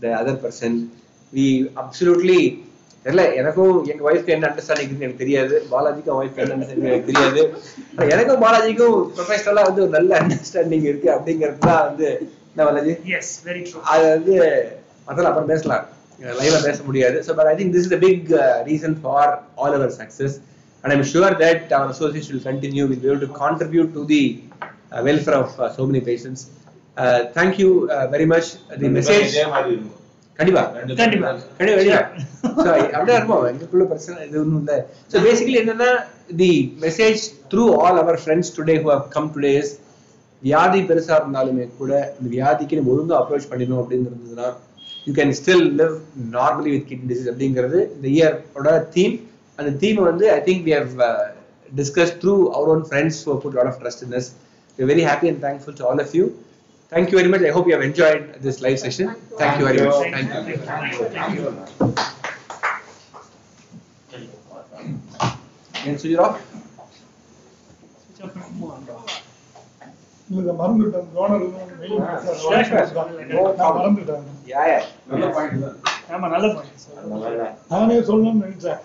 the 0.02 0.10
other 0.18 0.38
person 0.44 0.76
we 1.32 1.46
absolutely 1.82 2.40
தெரியல. 3.04 3.22
எனக்கும் 3.40 3.74
எங்க 3.92 4.02
ஒய்ஃப்க்கு 4.08 4.34
என்ன 4.34 4.46
understanding 4.50 4.92
எனக்கு 5.04 5.22
தெரியாது. 5.22 5.54
பாலாஜிக்கும் 5.72 6.18
ஒய்ஃப் 6.20 6.38
என்ன 6.42 6.54
understanding 6.56 6.90
எனக்கு 6.90 7.10
தெரியாது. 7.12 7.40
ஆனா 7.96 8.08
எனக்கும் 8.14 8.42
பாலாஜிக்கும் 8.44 8.96
ப்ரொஃபஷனலா 9.16 9.64
வந்து 9.68 9.82
ஒரு 9.86 9.92
நல்ல 9.96 10.10
அண்டர்ஸ்டாண்டிங் 10.20 10.86
இருக்கு 10.90 11.10
அப்படிங்கிறது 11.16 11.60
தான் 11.68 11.82
வந்து 11.88 12.06
என்ன 12.52 12.62
பாலாஜி? 12.68 12.94
எஸ் 13.18 13.34
வெரி 13.48 13.62
ட்ரூ 13.68 13.82
அது 13.94 14.04
வந்து 14.14 14.34
அதெல்லாம் 15.10 15.32
அப்புறம் 15.32 15.50
பேசலாம். 15.52 15.84
லைவ்ல 16.40 16.58
பேச 16.68 16.78
முடியாது. 16.88 17.18
So 17.26 17.34
but 17.40 17.50
I 17.52 17.54
think 17.60 17.72
this 17.76 17.86
is 17.86 17.92
the 17.94 17.98
big 18.06 18.26
reason 18.70 18.96
for 19.04 19.30
all 19.62 19.76
our 19.78 19.94
success 20.00 20.36
and 20.84 20.92
I'm 20.94 21.04
sure 21.14 21.36
that 21.44 21.64
our 21.78 21.92
association 21.94 22.34
will 22.34 22.46
continue 22.50 22.84
will 22.92 23.06
able 23.08 23.22
to 23.26 23.30
contribute 23.44 23.90
to 23.98 24.04
the 24.12 24.22
uh, 24.92 25.00
welfare 25.08 25.38
of 25.44 25.50
uh, 25.58 25.70
so 25.76 25.82
many 25.90 26.02
patients. 26.10 26.42
Uh, 26.96 27.20
thank 27.36 27.58
you 27.58 27.70
கண்டிப்பா. 30.38 30.62
கண்டிப்பா. 30.98 31.30
கண்டிப்பா. 31.58 31.98
அப்படியே 32.94 33.16
இருப்போம் 33.16 33.44
எங்களுக்குள்ள 33.48 33.84
பிரச்சனை 33.90 34.16
இது 34.26 34.36
ஒன்றும் 34.42 34.60
இல்லை 34.62 34.76
ஸோ 35.12 35.22
பேசிக்கலி 35.26 35.58
என்னன்னா 35.62 35.90
the 36.40 36.50
message 36.84 37.22
through 37.50 37.64
all 37.80 38.00
our 38.02 38.18
friends 38.22 38.52
today 38.56 38.74
who 38.82 38.90
have 38.92 39.04
come 39.14 39.28
today 39.34 39.52
is 39.60 39.72
வியாதி 40.42 40.80
பெருசா 40.88 41.16
இருந்தாலுமே 41.20 41.64
கூட 41.80 41.90
இந்த 42.14 42.28
வியாதிக்கு 42.34 42.78
நம்ம 42.78 42.92
ஒழுங்கா 42.94 43.18
அப்ரோச் 43.20 43.50
பண்ணிடணும் 43.50 43.80
அப்படின்னு 43.82 44.08
இருந்ததுன்னா 44.10 44.48
you 45.06 45.12
can 45.18 45.34
still 45.40 45.66
live 45.80 45.94
normally 46.34 46.70
with 46.74 46.88
kidney 46.90 47.08
disease 47.12 47.30
அப்படிங்கிறது 47.32 47.80
இந்த 47.90 48.08
இயரோட 48.14 48.66
தீம் 48.96 49.16
அந்த 49.58 49.72
தீம் 49.82 50.00
வந்து 50.10 50.26
I 50.32 50.40
think 50.48 50.64
we 50.68 50.74
have 50.78 50.94
discuss 51.72 52.14
through 52.22 52.36
our 52.54 52.70
own 52.74 52.84
friends 52.88 53.20
put 53.44 53.56
lot 53.58 53.70
of 53.72 53.80
trust 53.82 54.04
in 54.06 54.14
this 54.16 54.30
very 54.78 55.04
happy 55.10 55.28
and 55.32 55.42
thankful 55.46 55.76
to 55.80 55.86
all 55.90 56.02
of 56.04 56.14
you 56.18 56.24
Thank 56.91 57.11
you 57.11 57.17
very 57.17 57.29
much. 57.29 57.41
I 57.41 57.49
hope 57.49 57.67
you 57.67 57.73
have 57.73 57.83
enjoyed 57.83 58.41
this 58.41 58.61
live 58.61 58.79
session. 58.79 59.07
Thank 59.37 59.59
you 59.59 59.65
very 59.65 59.81
much. 59.81 59.97
Thank 61.11 61.35
you. 61.35 61.53
Can 65.75 65.97
switch 65.97 66.13
it 66.13 66.19
off? 66.19 66.37
இல்ல 70.29 70.39
இதை 70.43 70.53
மறந்துட்டேன் 70.59 71.05
toner 71.13 71.43
Sure, 72.39 72.63
sure. 72.69 72.87
நான் 73.59 73.75
மறந்துட்டேன் 73.77 74.23
Yeah, 74.51 74.65
yeah. 74.71 74.81
நல்ல 75.11 75.27
point 75.35 75.61
தான் 75.63 75.77
ஆமா 76.15 76.27
நல்ல 76.33 76.47
point 76.55 77.69
நானே 77.71 77.99
சொல்லணும்னு 78.09 78.43
நினைச்சேன் 78.45 78.81